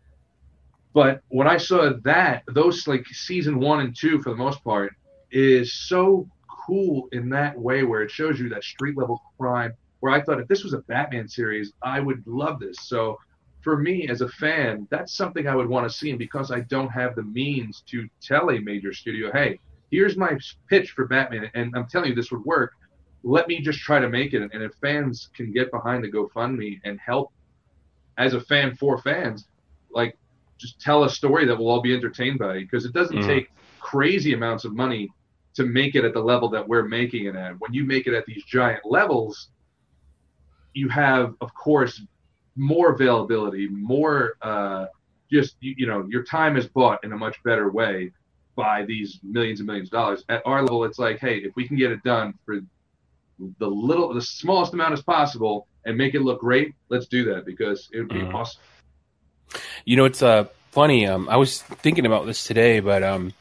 but 0.94 1.22
when 1.28 1.46
I 1.46 1.56
saw 1.56 1.92
that, 2.04 2.42
those 2.48 2.86
like 2.86 3.06
season 3.06 3.58
one 3.58 3.80
and 3.80 3.96
two 3.96 4.20
for 4.22 4.30
the 4.30 4.36
most 4.36 4.62
part 4.62 4.94
is 5.30 5.72
so 5.72 6.28
cool 6.66 7.08
in 7.12 7.28
that 7.30 7.58
way 7.58 7.82
where 7.82 8.02
it 8.02 8.10
shows 8.10 8.38
you 8.38 8.48
that 8.50 8.62
street 8.64 8.96
level 8.96 9.20
crime. 9.38 9.72
Where 10.00 10.12
I 10.12 10.20
thought 10.20 10.40
if 10.40 10.48
this 10.48 10.64
was 10.64 10.72
a 10.74 10.78
Batman 10.80 11.28
series, 11.28 11.72
I 11.82 12.00
would 12.00 12.26
love 12.26 12.58
this. 12.58 12.76
So 12.82 13.18
for 13.62 13.76
me 13.78 14.08
as 14.08 14.20
a 14.20 14.28
fan, 14.28 14.86
that's 14.90 15.14
something 15.16 15.46
I 15.46 15.54
would 15.54 15.68
want 15.68 15.88
to 15.88 15.96
see. 15.96 16.10
And 16.10 16.18
because 16.18 16.50
I 16.50 16.60
don't 16.60 16.88
have 16.88 17.14
the 17.14 17.22
means 17.22 17.82
to 17.90 18.08
tell 18.20 18.50
a 18.50 18.58
major 18.60 18.92
studio, 18.92 19.30
hey, 19.32 19.58
here's 19.90 20.16
my 20.16 20.36
pitch 20.68 20.90
for 20.90 21.06
Batman, 21.06 21.50
and 21.54 21.72
I'm 21.76 21.86
telling 21.86 22.10
you 22.10 22.14
this 22.14 22.32
would 22.32 22.44
work. 22.44 22.72
Let 23.24 23.46
me 23.46 23.60
just 23.60 23.80
try 23.80 24.00
to 24.00 24.08
make 24.08 24.32
it. 24.34 24.42
And 24.52 24.62
if 24.62 24.72
fans 24.80 25.30
can 25.36 25.52
get 25.52 25.70
behind 25.70 26.02
the 26.02 26.10
GoFundMe 26.10 26.80
and 26.84 26.98
help 27.04 27.30
as 28.18 28.34
a 28.34 28.40
fan 28.40 28.74
for 28.74 28.98
fans, 28.98 29.46
like 29.92 30.16
just 30.60 30.80
tell 30.80 31.04
a 31.04 31.10
story 31.10 31.44
that 31.46 31.56
we'll 31.56 31.68
all 31.68 31.80
be 31.82 31.94
entertained 31.94 32.38
by 32.38 32.58
because 32.58 32.84
it 32.84 32.92
doesn't 32.92 33.18
Mhm. 33.18 33.26
take 33.26 33.48
crazy 33.80 34.32
amounts 34.34 34.64
of 34.64 34.74
money 34.74 35.08
to 35.54 35.64
make 35.64 35.94
it 35.94 36.04
at 36.04 36.14
the 36.14 36.20
level 36.20 36.48
that 36.48 36.66
we're 36.66 36.88
making 36.88 37.26
it 37.26 37.36
at. 37.36 37.60
When 37.60 37.72
you 37.72 37.84
make 37.84 38.06
it 38.06 38.14
at 38.14 38.26
these 38.26 38.44
giant 38.44 38.84
levels, 38.84 39.50
you 40.72 40.88
have, 40.88 41.34
of 41.40 41.52
course, 41.54 42.00
more 42.56 42.92
availability, 42.92 43.68
more 43.68 44.34
uh, 44.42 44.86
just 45.30 45.56
you, 45.60 45.74
you 45.78 45.86
know 45.86 46.06
your 46.08 46.24
time 46.24 46.56
is 46.56 46.66
bought 46.66 47.02
in 47.04 47.12
a 47.12 47.16
much 47.16 47.42
better 47.44 47.70
way 47.70 48.12
by 48.56 48.84
these 48.84 49.18
millions 49.22 49.60
and 49.60 49.66
millions 49.66 49.88
of 49.88 49.92
dollars. 49.92 50.24
At 50.28 50.42
our 50.44 50.62
level, 50.62 50.84
it's 50.84 50.98
like, 50.98 51.18
hey, 51.18 51.38
if 51.38 51.56
we 51.56 51.66
can 51.66 51.76
get 51.76 51.90
it 51.90 52.02
done 52.04 52.34
for 52.44 52.60
the 53.58 53.66
little, 53.66 54.12
the 54.12 54.22
smallest 54.22 54.74
amount 54.74 54.92
as 54.92 55.02
possible, 55.02 55.66
and 55.86 55.96
make 55.96 56.14
it 56.14 56.20
look 56.20 56.40
great, 56.40 56.74
let's 56.90 57.06
do 57.06 57.24
that 57.32 57.46
because 57.46 57.88
it 57.92 57.98
would 57.98 58.08
be 58.08 58.20
Mhm. 58.20 58.34
awesome. 58.34 58.62
You 59.84 59.96
know, 59.96 60.04
it's 60.04 60.22
uh, 60.22 60.44
funny. 60.70 61.06
Um, 61.06 61.28
I 61.28 61.36
was 61.36 61.62
thinking 61.62 62.06
about 62.06 62.26
this 62.26 62.44
today, 62.44 62.80
but 62.80 63.02
um, 63.02 63.32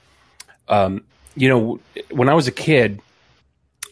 um, 0.67 1.03
you 1.35 1.49
know, 1.49 1.79
when 2.09 2.29
I 2.29 2.33
was 2.33 2.47
a 2.47 2.51
kid, 2.51 3.01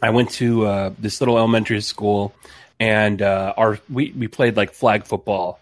I 0.01 0.09
went 0.09 0.31
to 0.31 0.65
uh, 0.65 0.93
this 0.97 1.21
little 1.21 1.37
elementary 1.37 1.81
school, 1.81 2.33
and 2.79 3.21
uh, 3.21 3.53
our 3.57 3.79
we 3.89 4.11
we 4.11 4.27
played 4.27 4.55
like 4.55 4.73
flag 4.73 5.05
football, 5.05 5.59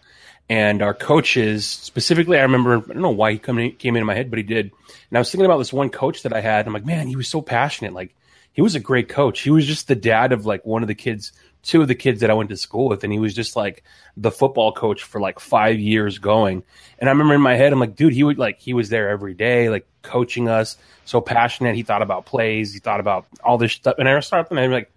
and 0.48 0.82
our 0.82 0.94
coaches 0.94 1.66
specifically, 1.66 2.38
I 2.38 2.42
remember 2.42 2.76
I 2.76 2.80
don't 2.80 3.02
know 3.02 3.10
why 3.10 3.32
he 3.32 3.38
come 3.38 3.58
in, 3.58 3.72
came 3.72 3.96
into 3.96 4.06
my 4.06 4.14
head, 4.14 4.30
but 4.30 4.38
he 4.38 4.42
did, 4.42 4.70
and 5.10 5.18
I 5.18 5.20
was 5.20 5.30
thinking 5.30 5.46
about 5.46 5.58
this 5.58 5.72
one 5.72 5.90
coach 5.90 6.22
that 6.22 6.32
I 6.32 6.40
had. 6.40 6.66
I'm 6.66 6.72
like, 6.72 6.86
man, 6.86 7.06
he 7.06 7.16
was 7.16 7.28
so 7.28 7.42
passionate. 7.42 7.92
Like, 7.92 8.14
he 8.52 8.62
was 8.62 8.74
a 8.74 8.80
great 8.80 9.08
coach. 9.08 9.40
He 9.40 9.50
was 9.50 9.66
just 9.66 9.88
the 9.88 9.94
dad 9.94 10.32
of 10.32 10.46
like 10.46 10.64
one 10.64 10.82
of 10.82 10.88
the 10.88 10.94
kids, 10.94 11.32
two 11.62 11.82
of 11.82 11.88
the 11.88 11.94
kids 11.94 12.20
that 12.20 12.30
I 12.30 12.34
went 12.34 12.50
to 12.50 12.56
school 12.56 12.88
with, 12.88 13.04
and 13.04 13.12
he 13.12 13.18
was 13.18 13.34
just 13.34 13.56
like 13.56 13.82
the 14.16 14.30
football 14.30 14.72
coach 14.72 15.02
for 15.02 15.20
like 15.20 15.40
five 15.40 15.78
years 15.78 16.18
going. 16.18 16.62
And 16.98 17.08
I 17.08 17.12
remember 17.12 17.34
in 17.34 17.40
my 17.40 17.56
head, 17.56 17.72
I'm 17.72 17.80
like, 17.80 17.96
dude, 17.96 18.12
he 18.12 18.22
would 18.22 18.38
like 18.38 18.58
he 18.58 18.74
was 18.74 18.88
there 18.88 19.10
every 19.10 19.34
day, 19.34 19.68
like 19.68 19.86
coaching 20.02 20.48
us, 20.48 20.76
so 21.04 21.20
passionate. 21.20 21.76
He 21.76 21.82
thought 21.82 22.02
about 22.02 22.26
plays, 22.26 22.72
he 22.72 22.80
thought 22.80 23.00
about 23.00 23.26
all 23.42 23.58
this 23.58 23.72
stuff. 23.72 23.96
And 23.98 24.08
I 24.08 24.18
started 24.20 24.50
and 24.50 24.60
I'm 24.60 24.70
like, 24.70 24.90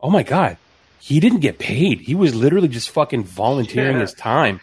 oh 0.00 0.10
my 0.10 0.22
god, 0.22 0.56
he 1.00 1.18
didn't 1.20 1.40
get 1.40 1.58
paid. 1.58 2.00
He 2.00 2.14
was 2.14 2.34
literally 2.34 2.68
just 2.68 2.90
fucking 2.90 3.24
volunteering 3.24 3.94
Yeah. 3.96 4.00
his 4.02 4.14
time. 4.14 4.60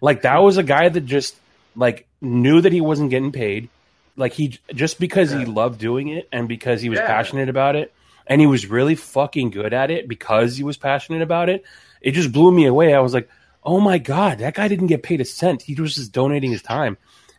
Like 0.00 0.22
that 0.22 0.38
was 0.42 0.56
a 0.56 0.62
guy 0.62 0.88
that 0.88 1.02
just 1.02 1.36
like 1.76 2.06
knew 2.20 2.60
that 2.60 2.72
he 2.72 2.80
wasn't 2.80 3.10
getting 3.10 3.32
paid. 3.32 3.68
Like 4.16 4.32
he 4.32 4.58
just 4.74 4.98
because 5.00 5.30
he 5.30 5.44
loved 5.44 5.78
doing 5.80 6.08
it 6.08 6.28
and 6.32 6.48
because 6.48 6.80
he 6.82 6.88
was 6.88 6.98
Yeah. 6.98 7.06
passionate 7.06 7.48
about 7.48 7.76
it 7.76 7.92
and 8.26 8.40
he 8.40 8.46
was 8.46 8.66
really 8.66 8.94
fucking 8.94 9.50
good 9.50 9.72
at 9.72 9.90
it 9.90 10.08
because 10.08 10.56
he 10.56 10.62
was 10.62 10.76
passionate 10.76 11.22
about 11.22 11.48
it. 11.48 11.64
It 12.00 12.12
just 12.12 12.32
blew 12.32 12.50
me 12.52 12.66
away. 12.66 12.94
I 12.94 13.00
was 13.00 13.12
like, 13.14 13.28
"Oh 13.64 13.80
my 13.80 13.98
god, 13.98 14.38
that 14.38 14.54
guy 14.54 14.68
didn't 14.68 14.86
get 14.88 15.02
paid 15.02 15.20
a 15.20 15.24
cent. 15.24 15.62
He 15.62 15.74
was 15.74 15.94
just 15.94 16.12
donating 16.12 16.50
his 16.50 16.62
time." 16.62 16.96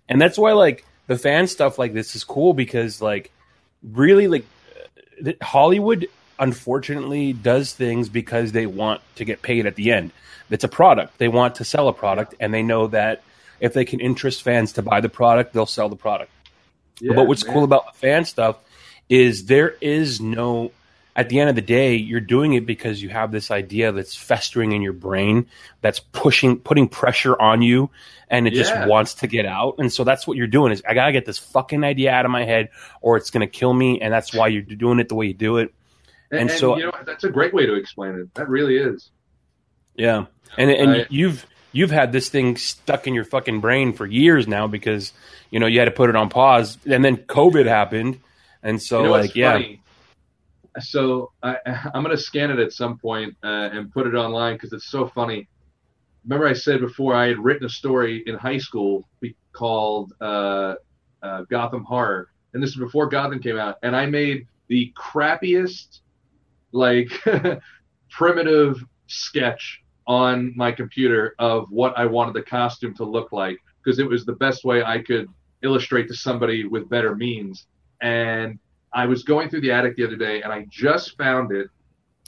And 0.09 0.19
that's 0.21 0.37
why 0.37 0.51
like 0.53 0.85
the 1.07 1.17
fan 1.17 1.47
stuff 1.47 1.79
like 1.79 1.93
this 1.93 2.15
is 2.15 2.23
cool 2.23 2.53
because 2.53 3.01
like 3.01 3.31
really 3.83 4.27
like 4.27 4.45
uh, 5.25 5.31
Hollywood 5.41 6.07
unfortunately 6.41 7.31
does 7.31 7.71
things 7.71 8.09
because 8.09 8.51
they 8.51 8.65
want 8.65 8.99
to 9.15 9.23
get 9.23 9.41
paid 9.41 9.65
at 9.67 9.75
the 9.75 9.91
end. 9.91 10.11
It's 10.49 10.65
a 10.65 10.67
product. 10.67 11.17
They 11.19 11.29
want 11.29 11.55
to 11.55 11.63
sell 11.63 11.87
a 11.87 11.93
product 11.93 12.35
and 12.39 12.53
they 12.53 12.63
know 12.63 12.87
that 12.87 13.23
if 13.61 13.73
they 13.73 13.85
can 13.85 14.01
interest 14.01 14.41
fans 14.41 14.73
to 14.73 14.81
buy 14.81 14.99
the 14.99 15.07
product, 15.07 15.53
they'll 15.53 15.67
sell 15.67 15.87
the 15.87 15.95
product. 15.95 16.31
Yeah, 16.99 17.13
but 17.13 17.27
what's 17.27 17.45
man. 17.45 17.53
cool 17.53 17.63
about 17.63 17.95
fan 17.95 18.25
stuff 18.25 18.57
is 19.07 19.45
there 19.45 19.75
is 19.81 20.19
no 20.19 20.71
at 21.15 21.29
the 21.29 21.39
end 21.39 21.49
of 21.49 21.55
the 21.55 21.61
day 21.61 21.95
you're 21.95 22.19
doing 22.19 22.53
it 22.53 22.65
because 22.65 23.01
you 23.01 23.09
have 23.09 23.31
this 23.31 23.51
idea 23.51 23.91
that's 23.91 24.15
festering 24.15 24.71
in 24.71 24.81
your 24.81 24.93
brain 24.93 25.45
that's 25.81 25.99
pushing 25.99 26.57
putting 26.57 26.87
pressure 26.87 27.39
on 27.39 27.61
you 27.61 27.89
and 28.29 28.47
it 28.47 28.53
just 28.53 28.73
wants 28.87 29.15
to 29.15 29.27
get 29.27 29.45
out 29.45 29.75
and 29.79 29.91
so 29.91 30.05
that's 30.05 30.25
what 30.25 30.37
you're 30.37 30.47
doing 30.47 30.71
is 30.71 30.81
i 30.87 30.93
gotta 30.93 31.11
get 31.11 31.25
this 31.25 31.37
fucking 31.37 31.83
idea 31.83 32.11
out 32.11 32.23
of 32.23 32.31
my 32.31 32.45
head 32.45 32.69
or 33.01 33.17
it's 33.17 33.29
gonna 33.29 33.47
kill 33.47 33.73
me 33.73 33.99
and 33.99 34.13
that's 34.13 34.33
why 34.33 34.47
you're 34.47 34.61
doing 34.61 34.99
it 34.99 35.09
the 35.09 35.15
way 35.15 35.25
you 35.25 35.33
do 35.33 35.57
it 35.57 35.73
And, 36.31 36.49
and 36.49 36.51
so- 36.51 36.77
you 36.77 36.85
know 36.85 36.91
that's 37.05 37.23
a 37.23 37.29
great 37.29 37.53
way 37.53 37.65
to 37.65 37.75
explain 37.75 38.15
it. 38.15 38.33
That 38.35 38.49
really 38.49 38.77
is. 38.77 39.11
Yeah, 39.95 40.25
and 40.57 40.71
and 40.71 40.91
I- 40.91 41.05
you've 41.09 41.45
you've 41.73 41.91
had 41.91 42.11
this 42.11 42.29
thing 42.29 42.57
stuck 42.57 43.07
in 43.07 43.13
your 43.13 43.25
fucking 43.25 43.61
brain 43.61 43.93
for 43.93 44.05
years 44.05 44.47
now 44.47 44.67
because 44.67 45.13
you 45.49 45.59
know 45.59 45.67
you 45.67 45.79
had 45.79 45.85
to 45.85 45.91
put 45.91 46.09
it 46.09 46.15
on 46.15 46.29
pause, 46.29 46.77
and 46.89 47.03
then 47.03 47.17
COVID 47.17 47.65
happened, 47.65 48.19
and 48.63 48.81
so 48.81 48.99
you 48.99 49.05
know 49.05 49.11
like 49.11 49.35
yeah, 49.35 49.53
funny? 49.53 49.81
So 50.79 51.31
I, 51.43 51.57
I'm 51.93 52.03
gonna 52.03 52.17
scan 52.17 52.51
it 52.51 52.59
at 52.59 52.71
some 52.71 52.97
point 52.97 53.35
uh, 53.43 53.69
and 53.73 53.91
put 53.91 54.07
it 54.07 54.15
online 54.15 54.55
because 54.55 54.73
it's 54.73 54.89
so 54.89 55.07
funny. 55.07 55.47
Remember, 56.23 56.47
I 56.47 56.53
said 56.53 56.81
before 56.81 57.15
I 57.15 57.27
had 57.27 57.39
written 57.39 57.65
a 57.65 57.69
story 57.69 58.23
in 58.25 58.35
high 58.35 58.59
school 58.59 59.07
called 59.53 60.13
uh, 60.21 60.75
uh, 61.21 61.43
Gotham 61.49 61.83
Horror, 61.83 62.29
and 62.53 62.61
this 62.61 62.69
is 62.69 62.77
before 62.77 63.07
Gotham 63.07 63.39
came 63.39 63.57
out, 63.57 63.77
and 63.83 63.95
I 63.95 64.05
made 64.05 64.47
the 64.67 64.93
crappiest, 64.95 65.99
like 66.71 67.09
primitive 68.09 68.83
sketch 69.07 69.81
on 70.07 70.53
my 70.55 70.71
computer 70.71 71.35
of 71.39 71.69
what 71.69 71.97
I 71.97 72.05
wanted 72.05 72.33
the 72.33 72.43
costume 72.43 72.93
to 72.95 73.03
look 73.03 73.31
like 73.31 73.57
because 73.83 73.99
it 73.99 74.07
was 74.07 74.25
the 74.25 74.33
best 74.33 74.63
way 74.63 74.83
I 74.83 74.99
could 74.99 75.27
illustrate 75.63 76.07
to 76.07 76.15
somebody 76.15 76.65
with 76.65 76.89
better 76.89 77.15
means. 77.15 77.67
And 78.01 78.59
I 78.93 79.05
was 79.05 79.23
going 79.23 79.49
through 79.49 79.61
the 79.61 79.71
attic 79.71 79.95
the 79.95 80.05
other 80.05 80.15
day 80.15 80.41
and 80.41 80.51
I 80.51 80.65
just 80.69 81.17
found 81.17 81.51
it. 81.51 81.67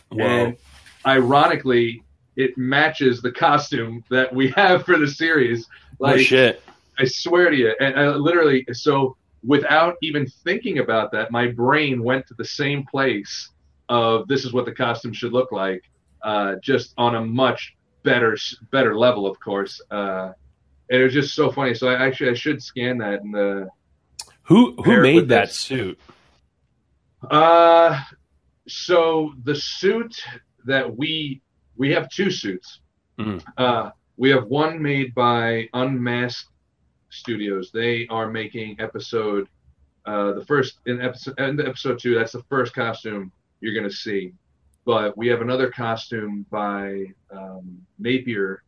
Whoa. 0.10 0.26
And 0.26 0.58
ironically, 1.06 2.04
it 2.36 2.58
matches 2.58 3.22
the 3.22 3.32
costume 3.32 4.04
that 4.10 4.34
we 4.34 4.50
have 4.56 4.86
for 4.86 4.98
the 4.98 5.08
series. 5.08 5.68
oh 6.02 6.18
shit, 6.18 6.62
I 6.98 7.06
swear 7.06 7.50
to 7.50 7.56
you. 7.56 7.76
And 7.80 8.00
I 8.00 8.10
literally, 8.10 8.66
so 8.72 9.18
without 9.46 9.96
even 10.02 10.28
thinking 10.44 10.80
about 10.80 11.12
that, 11.12 11.32
my 11.32 11.48
brain 11.48 12.04
went 12.04 12.28
to 12.28 12.34
the 12.36 12.46
same 12.46 12.86
place 12.86 13.50
of 13.94 14.28
this 14.28 14.44
is 14.44 14.54
what 14.54 14.66
the 14.66 14.72
costume 14.72 15.14
should 15.14 15.34
look 15.34 15.52
like, 15.52 15.84
uh, 16.24 16.56
just 16.64 16.96
on 16.98 17.16
a 17.16 17.22
much 17.24 17.76
better, 18.02 18.36
better 18.72 18.98
level, 18.98 19.28
of 19.28 19.40
course. 19.40 19.80
Uh, 19.92 20.32
and 20.90 21.02
it 21.02 21.04
was 21.04 21.14
just 21.14 21.36
so 21.36 21.52
funny. 21.52 21.76
So 21.76 21.88
I 21.88 22.04
actually 22.06 22.32
I 22.32 22.34
should 22.34 22.62
scan 22.62 22.98
that 22.98 23.22
and 23.22 23.36
uh, 23.36 23.66
who 24.44 24.74
who 24.84 25.02
made 25.02 25.28
that 25.30 25.48
this. 25.50 25.56
suit? 25.56 26.00
Uh, 27.30 28.02
so 28.68 29.34
the 29.44 29.56
suit 29.56 30.22
that 30.66 30.98
we 30.98 31.42
we 31.78 31.92
have 31.92 32.10
two 32.10 32.32
suits. 32.32 32.80
Mhm. 33.20 33.44
Uh, 33.58 33.92
we 34.18 34.30
have 34.32 34.46
one 34.48 34.82
made 34.82 35.14
by 35.14 35.70
Unmasked 35.74 36.50
Studios. 37.10 37.72
They 37.72 38.08
are 38.08 38.30
making 38.30 38.80
episode 38.80 39.48
uh, 40.06 40.34
the 40.34 40.46
first 40.46 40.80
in 40.88 41.00
episode 41.00 41.40
in 41.40 41.62
episode 41.62 42.00
two. 42.00 42.16
That's 42.16 42.34
the 42.34 42.44
first 42.50 42.74
costume 42.74 43.32
you're 43.64 43.74
gonna 43.74 43.92
see. 43.92 44.34
But 44.86 45.18
we 45.18 45.28
have 45.30 45.42
another 45.42 45.70
costume 45.72 46.46
by 46.52 47.06
um, 47.32 47.86
Napier 47.98 48.62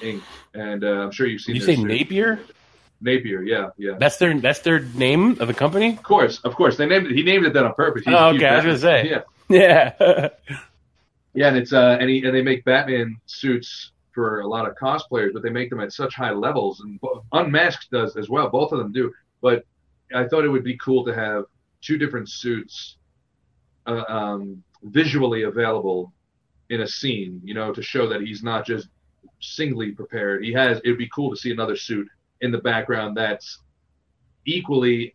Inc. 0.00 0.22
And 0.54 0.82
uh, 0.82 1.04
I'm 1.04 1.10
sure 1.10 1.26
you've 1.26 1.42
seen. 1.42 1.54
You 1.54 1.60
say 1.60 1.76
suit. 1.76 1.86
Napier? 1.86 2.40
Napier, 3.00 3.42
yeah, 3.42 3.70
yeah. 3.76 3.96
That's 3.98 4.16
their 4.18 4.38
that's 4.40 4.60
their 4.60 4.80
name 4.80 5.40
of 5.40 5.48
the 5.48 5.54
company. 5.54 5.90
Of 5.90 6.02
course, 6.02 6.38
of 6.40 6.54
course. 6.54 6.76
They 6.76 6.86
named 6.86 7.06
it. 7.06 7.12
He 7.12 7.22
named 7.22 7.44
it 7.44 7.52
that 7.54 7.64
on 7.64 7.74
purpose. 7.74 8.04
Oh, 8.06 8.28
okay, 8.34 8.46
I 8.46 8.56
was 8.56 8.64
gonna 8.64 8.78
say. 8.78 9.08
Yeah. 9.10 9.20
Yeah, 9.48 10.28
Yeah, 11.34 11.48
and 11.48 11.56
it's 11.56 11.72
uh, 11.72 11.98
and, 12.00 12.08
he, 12.08 12.24
and 12.24 12.34
they 12.34 12.42
make 12.42 12.64
Batman 12.64 13.16
suits 13.26 13.90
for 14.14 14.40
a 14.40 14.46
lot 14.46 14.68
of 14.68 14.76
cosplayers, 14.76 15.32
but 15.32 15.42
they 15.42 15.50
make 15.50 15.68
them 15.68 15.80
at 15.80 15.92
such 15.92 16.14
high 16.14 16.32
levels, 16.32 16.80
and 16.80 17.00
Unmasked 17.32 17.90
does 17.90 18.16
as 18.16 18.28
well. 18.28 18.48
Both 18.48 18.72
of 18.72 18.78
them 18.78 18.92
do. 18.92 19.12
But 19.40 19.64
I 20.14 20.26
thought 20.28 20.44
it 20.44 20.48
would 20.48 20.64
be 20.64 20.78
cool 20.78 21.04
to 21.04 21.14
have 21.14 21.44
two 21.82 21.98
different 21.98 22.30
suits 22.30 22.96
uh, 23.86 24.04
um, 24.08 24.62
visually 24.84 25.42
available 25.42 26.12
in 26.70 26.80
a 26.82 26.86
scene, 26.86 27.40
you 27.44 27.54
know, 27.54 27.72
to 27.72 27.82
show 27.82 28.08
that 28.08 28.22
he's 28.22 28.42
not 28.42 28.64
just 28.66 28.88
singly 29.40 29.92
prepared. 29.92 30.44
He 30.44 30.52
has. 30.52 30.78
It'd 30.84 30.98
be 30.98 31.10
cool 31.14 31.30
to 31.30 31.36
see 31.36 31.50
another 31.50 31.76
suit 31.76 32.08
in 32.40 32.50
the 32.50 32.58
background 32.58 33.16
that's 33.16 33.58
equally 34.46 35.14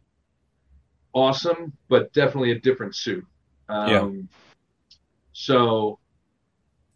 awesome, 1.13 1.73
but 1.89 2.13
definitely 2.13 2.51
a 2.51 2.59
different 2.59 2.95
suit. 2.95 3.25
Um, 3.69 3.89
Yeah. 3.89 4.11
So, 5.33 5.99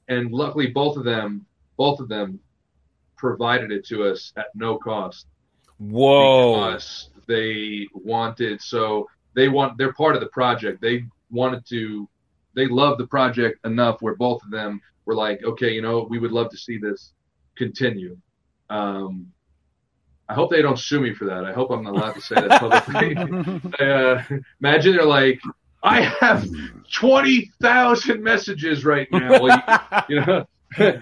and 0.08 0.32
luckily, 0.32 0.68
both 0.68 0.98
of 0.98 1.04
them, 1.04 1.46
both 1.78 2.00
of 2.00 2.08
them, 2.08 2.40
provided 3.18 3.72
it 3.72 3.86
to 3.86 4.04
us 4.04 4.34
at 4.36 4.48
no 4.56 4.80
cost 4.80 5.28
Whoa. 5.78 6.56
because 6.56 7.10
they 7.28 7.88
wanted. 7.94 8.62
So 8.62 9.08
they 9.36 9.48
want. 9.48 9.78
They're 9.78 9.94
part 9.94 10.16
of 10.16 10.22
the 10.22 10.30
project. 10.30 10.82
They 10.82 11.06
wanted 11.32 11.66
to. 11.70 12.08
They 12.54 12.68
love 12.68 12.98
the 12.98 13.08
project 13.08 13.66
enough 13.66 14.02
where 14.02 14.16
both 14.16 14.44
of 14.44 14.52
them 14.52 14.82
were 15.06 15.16
like, 15.16 15.42
okay, 15.44 15.72
you 15.72 15.82
know, 15.82 16.06
we 16.10 16.20
would 16.20 16.32
love 16.32 16.50
to 16.52 16.58
see 16.58 16.78
this 16.78 17.14
continue. 17.56 18.18
Um, 18.70 19.32
I 20.28 20.34
hope 20.34 20.50
they 20.52 20.62
don't 20.62 20.80
sue 20.80 21.00
me 21.00 21.14
for 21.14 21.26
that. 21.26 21.44
I 21.46 21.54
hope 21.54 21.72
I'm 21.72 21.84
not 21.84 21.94
allowed 21.94 22.14
to 22.14 22.22
say 22.22 22.36
that 22.36 22.60
publicly. 22.60 23.16
uh, 23.86 24.22
imagine 24.62 24.96
they're 24.96 25.06
like, 25.06 25.40
I 25.84 26.02
have 26.02 26.48
20,000 26.94 28.22
messages 28.24 28.86
right 28.86 29.08
now, 29.12 29.42
Well, 29.42 29.64
you, 30.10 30.16
you 30.16 30.26
know, 30.26 30.46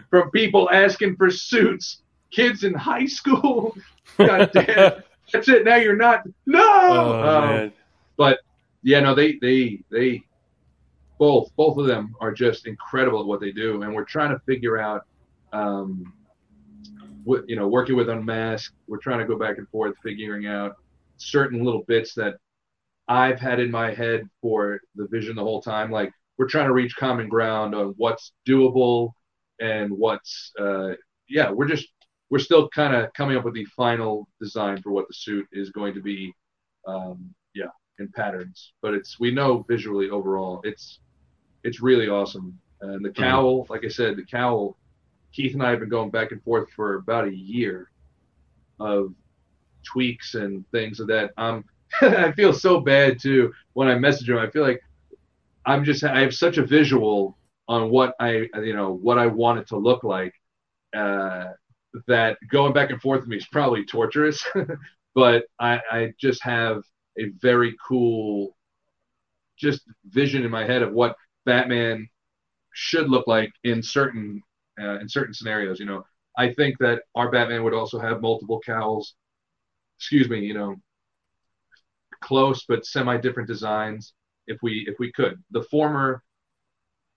from 0.10 0.32
people 0.32 0.70
asking 0.72 1.16
for 1.18 1.30
suits, 1.30 2.02
kids 2.32 2.64
in 2.64 2.74
high 2.74 3.06
school. 3.06 3.76
God 4.18 4.50
damn. 4.54 5.04
That's 5.32 5.48
it. 5.48 5.64
Now 5.66 5.76
you're 5.76 5.96
not. 5.96 6.24
No. 6.48 6.60
Oh, 6.64 7.14
Um, 7.44 7.50
man. 7.50 7.74
but 8.18 8.40
yeah, 8.84 9.00
no, 9.00 9.16
they 9.16 9.38
they 9.42 9.82
they 9.92 10.24
both 11.18 11.52
both 11.56 11.78
of 11.78 11.86
them 11.86 12.16
are 12.22 12.32
just 12.32 12.68
incredible 12.68 13.20
at 13.20 13.26
what 13.26 13.42
they 13.42 13.52
do, 13.52 13.82
and 13.82 13.94
we're 13.94 14.06
trying 14.06 14.32
to 14.32 14.40
figure 14.46 14.78
out, 14.78 15.06
um, 15.54 16.14
what 17.24 17.48
you 17.50 17.56
know, 17.56 17.68
working 17.68 17.96
with 17.96 18.10
Unmasked, 18.10 18.74
we're 18.88 18.98
trying 18.98 19.20
to 19.20 19.26
go 19.26 19.38
back 19.38 19.58
and 19.58 19.68
forth, 19.70 19.96
figuring 20.04 20.48
out 20.48 20.78
certain 21.18 21.64
little 21.64 21.84
bits 21.88 22.14
that 22.16 22.36
I've 23.08 23.40
had 23.40 23.60
in 23.60 23.72
my 23.72 23.94
head 23.94 24.30
for 24.42 24.80
the 24.96 25.08
vision 25.08 25.36
the 25.36 25.44
whole 25.44 25.62
time. 25.62 25.92
Like 25.92 26.12
we're 26.38 26.48
trying 26.48 26.68
to 26.68 26.74
reach 26.74 26.96
common 26.96 27.28
ground 27.28 27.76
on 27.76 27.94
what's 27.98 28.32
doable 28.48 29.12
and 29.60 29.92
what's 29.92 30.52
uh, 30.60 30.94
yeah, 31.28 31.52
we're 31.52 31.68
just 31.68 31.88
we're 32.30 32.40
still 32.40 32.70
kind 32.70 32.96
of 32.96 33.12
coming 33.14 33.38
up 33.38 33.44
with 33.44 33.56
the 33.56 33.66
final 33.76 34.28
design 34.40 34.82
for 34.82 34.92
what 34.92 35.08
the 35.08 35.14
suit 35.14 35.48
is 35.52 35.72
going 35.72 35.94
to 35.96 36.02
be. 36.02 36.34
Um, 36.88 37.34
yeah, 37.54 37.66
in 38.00 38.08
patterns, 38.10 38.74
but 38.82 38.94
it's 38.94 39.20
we 39.20 39.32
know 39.32 39.66
visually 39.68 40.10
overall 40.10 40.62
it's 40.64 41.00
it's 41.64 41.82
really 41.82 42.08
awesome. 42.08 42.58
And 42.82 43.04
the 43.04 43.10
cowl, 43.10 43.68
like 43.70 43.84
I 43.84 43.90
said, 43.90 44.16
the 44.16 44.26
cowl. 44.26 44.78
Keith 45.32 45.54
and 45.54 45.62
I 45.62 45.70
have 45.70 45.80
been 45.80 45.90
going 45.90 46.10
back 46.10 46.32
and 46.32 46.42
forth 46.42 46.70
for 46.76 46.96
about 46.96 47.28
a 47.28 47.36
year 47.36 47.92
of 48.80 49.14
tweaks 49.84 50.34
and 50.34 50.66
things 50.72 51.00
of 51.00 51.08
that. 51.08 51.32
Um, 51.38 51.66
I 52.02 52.32
feel 52.32 52.54
so 52.54 52.80
bad 52.80 53.20
too 53.20 53.54
when 53.74 53.88
I 53.88 53.96
message 53.96 54.30
him. 54.30 54.38
I 54.38 54.50
feel 54.50 54.64
like 54.64 54.82
I'm 55.66 55.84
just 55.84 56.04
I 56.04 56.22
have 56.22 56.34
such 56.34 56.58
a 56.58 56.66
visual 56.66 57.38
on 57.68 57.90
what 57.90 58.16
I 58.20 58.48
you 58.56 58.74
know 58.74 58.94
what 58.94 59.20
I 59.20 59.28
want 59.28 59.60
it 59.60 59.68
to 59.68 59.78
look 59.78 60.04
like 60.04 60.34
uh, 60.96 61.46
that 62.08 62.38
going 62.52 62.74
back 62.74 62.90
and 62.90 63.02
forth 63.02 63.22
with 63.22 63.30
me 63.30 63.38
is 63.38 63.48
probably 63.48 63.86
torturous. 63.86 64.44
but 65.16 65.46
I, 65.60 65.80
I 65.92 66.14
just 66.20 66.44
have 66.44 66.84
a 67.20 67.32
very 67.42 67.76
cool 67.88 68.56
just 69.58 69.82
vision 70.06 70.44
in 70.44 70.52
my 70.52 70.66
head 70.66 70.82
of 70.82 70.94
what 70.94 71.16
Batman 71.46 72.08
should 72.74 73.10
look 73.10 73.28
like 73.28 73.52
in 73.64 73.84
certain 73.84 74.42
uh, 74.82 75.00
in 75.00 75.10
certain 75.10 75.34
scenarios. 75.34 75.80
You 75.80 75.86
know, 75.86 76.06
I 76.38 76.54
think 76.54 76.78
that 76.80 77.04
our 77.16 77.30
Batman 77.32 77.64
would 77.64 77.74
also 77.74 78.00
have 78.00 78.22
multiple 78.22 78.62
cowls. 78.66 79.16
Excuse 79.98 80.30
me, 80.30 80.40
you 80.40 80.54
know, 80.54 80.76
close 82.22 82.66
but 82.68 82.86
semi 82.86 83.18
different 83.18 83.48
designs 83.48 84.14
if 84.48 84.58
we 84.62 84.86
if 84.88 84.96
we 85.00 85.12
could. 85.12 85.42
The 85.52 85.64
former 85.64 86.24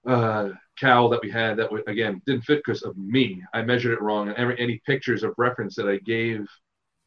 uh, 0.06 0.50
cowl 0.78 1.08
that 1.10 1.22
we 1.22 1.30
had 1.30 1.56
that 1.58 1.64
w- 1.64 1.84
again 1.86 2.20
didn't 2.26 2.42
fit 2.42 2.62
because 2.64 2.82
of 2.82 2.96
me. 2.96 3.42
I 3.54 3.62
measured 3.62 3.92
it 3.92 4.02
wrong, 4.02 4.28
and 4.28 4.36
every, 4.36 4.58
any 4.58 4.80
pictures 4.86 5.22
of 5.22 5.34
reference 5.38 5.76
that 5.76 5.88
I 5.88 5.98
gave 5.98 6.46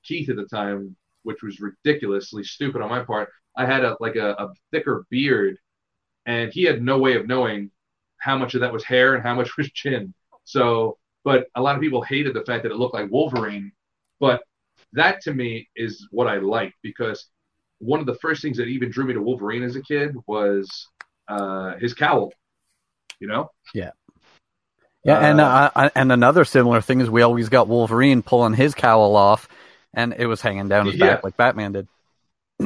Keith 0.04 0.30
at 0.30 0.38
the 0.38 0.46
time, 0.46 0.96
which 1.26 1.44
was 1.44 1.60
ridiculously 1.60 2.44
stupid 2.44 2.82
on 2.82 2.90
my 2.90 3.04
part, 3.04 3.30
I 3.58 3.66
had 3.66 3.84
a 3.84 3.98
like 4.00 4.16
a, 4.16 4.32
a 4.32 4.54
thicker 4.72 5.06
beard, 5.10 5.58
and 6.26 6.54
he 6.54 6.64
had 6.64 6.82
no 6.82 6.98
way 6.98 7.16
of 7.16 7.28
knowing 7.28 7.72
how 8.18 8.38
much 8.38 8.54
of 8.56 8.62
that 8.62 8.74
was 8.74 8.84
hair 8.84 9.16
and 9.16 9.24
how 9.24 9.36
much 9.36 9.58
was 9.58 9.72
chin. 9.72 10.14
So, 10.46 10.98
but 11.24 11.48
a 11.56 11.62
lot 11.62 11.76
of 11.76 11.82
people 11.82 12.02
hated 12.02 12.34
the 12.34 12.46
fact 12.46 12.64
that 12.64 12.72
it 12.72 12.78
looked 12.78 12.94
like 12.94 13.12
Wolverine, 13.12 13.72
but 14.20 14.42
that 14.94 15.22
to 15.22 15.34
me 15.34 15.68
is 15.76 16.08
what 16.12 16.28
I 16.28 16.38
like 16.38 16.74
because 16.82 17.28
one 17.80 18.00
of 18.00 18.06
the 18.06 18.16
first 18.16 18.42
things 18.42 18.58
that 18.58 18.68
even 18.68 18.90
drew 18.90 19.06
me 19.06 19.14
to 19.14 19.22
Wolverine 19.22 19.64
as 19.64 19.76
a 19.76 19.82
kid 19.82 20.16
was 20.28 20.88
uh, 21.28 21.76
his 21.78 21.94
cowl. 21.94 22.32
You 23.20 23.28
know, 23.28 23.52
Yeah, 25.06 25.20
and 25.20 25.40
Uh, 25.40 25.72
uh, 25.76 25.90
and 25.96 26.12
another 26.12 26.46
similar 26.46 26.82
thing 26.82 27.00
is 27.00 27.10
we 27.10 27.22
always 27.22 27.48
got 27.48 27.68
Wolverine 27.68 28.24
pulling 28.24 28.54
his 28.54 28.74
cowl 28.74 29.16
off, 29.16 29.48
and 29.96 30.14
it 30.18 30.28
was 30.28 30.42
hanging 30.42 30.68
down 30.68 30.86
his 30.86 30.96
Yeah. 30.96 31.16
back 31.16 31.24
like 31.24 31.38
Batman 31.38 31.72
did. 31.72 31.88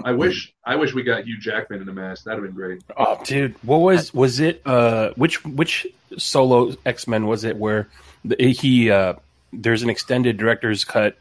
I 0.03 0.11
wish 0.11 0.53
I 0.63 0.75
wish 0.75 0.93
we 0.93 1.01
got 1.03 1.25
Hugh 1.25 1.39
Jackman 1.39 1.79
in 1.79 1.85
the 1.87 1.93
mask. 1.93 2.25
That'd 2.25 2.43
have 2.43 2.53
been 2.53 2.55
great. 2.55 2.83
Oh, 2.95 3.19
dude, 3.23 3.55
what 3.63 3.77
was 3.79 4.13
was 4.13 4.39
it? 4.39 4.61
Uh, 4.65 5.11
which 5.15 5.43
which 5.45 5.87
solo 6.17 6.75
X 6.85 7.07
Men 7.07 7.25
was 7.25 7.43
it 7.43 7.57
where 7.57 7.87
he 8.39 8.91
uh, 8.91 9.13
there's 9.51 9.81
an 9.81 9.89
extended 9.89 10.37
director's 10.37 10.83
cut 10.85 11.17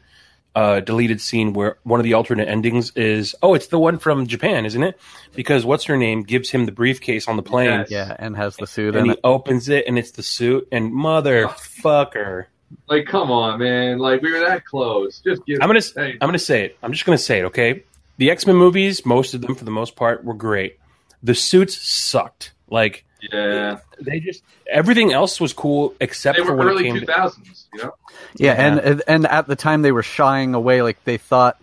uh, 0.55 0.81
deleted 0.81 1.19
scene 1.21 1.53
where 1.53 1.77
one 1.83 1.99
of 1.99 2.03
the 2.03 2.13
alternate 2.13 2.47
endings 2.47 2.91
is 2.95 3.35
oh 3.41 3.55
it's 3.55 3.67
the 3.67 3.79
one 3.79 3.97
from 3.97 4.27
Japan, 4.27 4.65
isn't 4.67 4.83
it? 4.83 4.99
Because 5.33 5.65
what's 5.65 5.85
her 5.85 5.97
name 5.97 6.21
gives 6.21 6.51
him 6.51 6.65
the 6.67 6.71
briefcase 6.71 7.27
on 7.27 7.37
the 7.37 7.43
plane, 7.43 7.71
Yes. 7.71 7.89
Yeah, 7.91 8.15
and 8.19 8.35
has 8.37 8.55
the 8.55 8.67
suit 8.67 8.95
and 8.95 9.05
in 9.05 9.05
he 9.05 9.11
it. 9.13 9.19
opens 9.23 9.67
it 9.69 9.85
and 9.87 9.97
it's 9.97 10.11
the 10.11 10.23
suit 10.23 10.67
and 10.71 10.91
motherfucker. 10.91 12.45
Like, 12.87 13.05
come 13.05 13.31
on, 13.31 13.59
man! 13.59 13.97
Like 13.99 14.21
we 14.21 14.31
were 14.31 14.39
that 14.39 14.65
close. 14.65 15.19
Just 15.19 15.45
give. 15.45 15.59
I'm 15.61 15.67
gonna 15.69 15.81
Hey, 15.95 16.13
I'm 16.21 16.27
gonna 16.27 16.39
say 16.39 16.65
it. 16.65 16.77
I'm 16.83 16.91
just 16.91 17.05
gonna 17.05 17.17
say 17.17 17.39
it. 17.39 17.45
Okay, 17.45 17.83
the 18.17 18.31
X 18.31 18.45
Men 18.45 18.55
movies, 18.55 19.05
most 19.05 19.33
of 19.33 19.41
them 19.41 19.55
for 19.55 19.65
the 19.65 19.71
most 19.71 19.95
part 19.95 20.23
were 20.23 20.33
great. 20.33 20.77
The 21.23 21.35
suits 21.35 21.77
sucked. 21.77 22.53
Like 22.69 23.05
yeah, 23.31 23.79
they 23.99 24.19
just 24.19 24.43
everything 24.67 25.11
else 25.11 25.41
was 25.41 25.51
cool 25.53 25.93
except 25.99 26.37
they 26.37 26.43
for 26.43 26.51
were 26.51 26.57
when 26.57 26.67
it 26.67 26.71
early 26.71 26.83
came 26.83 26.93
two 26.95 26.99
to 27.01 27.05
thousands. 27.07 27.67
You 27.73 27.83
know, 27.83 27.95
Yeah, 28.35 28.53
and 28.53 29.01
and 29.07 29.25
at 29.27 29.47
the 29.47 29.55
time 29.55 29.81
they 29.81 29.91
were 29.91 30.03
shying 30.03 30.53
away, 30.53 30.81
like 30.83 31.03
they 31.03 31.17
thought 31.17 31.59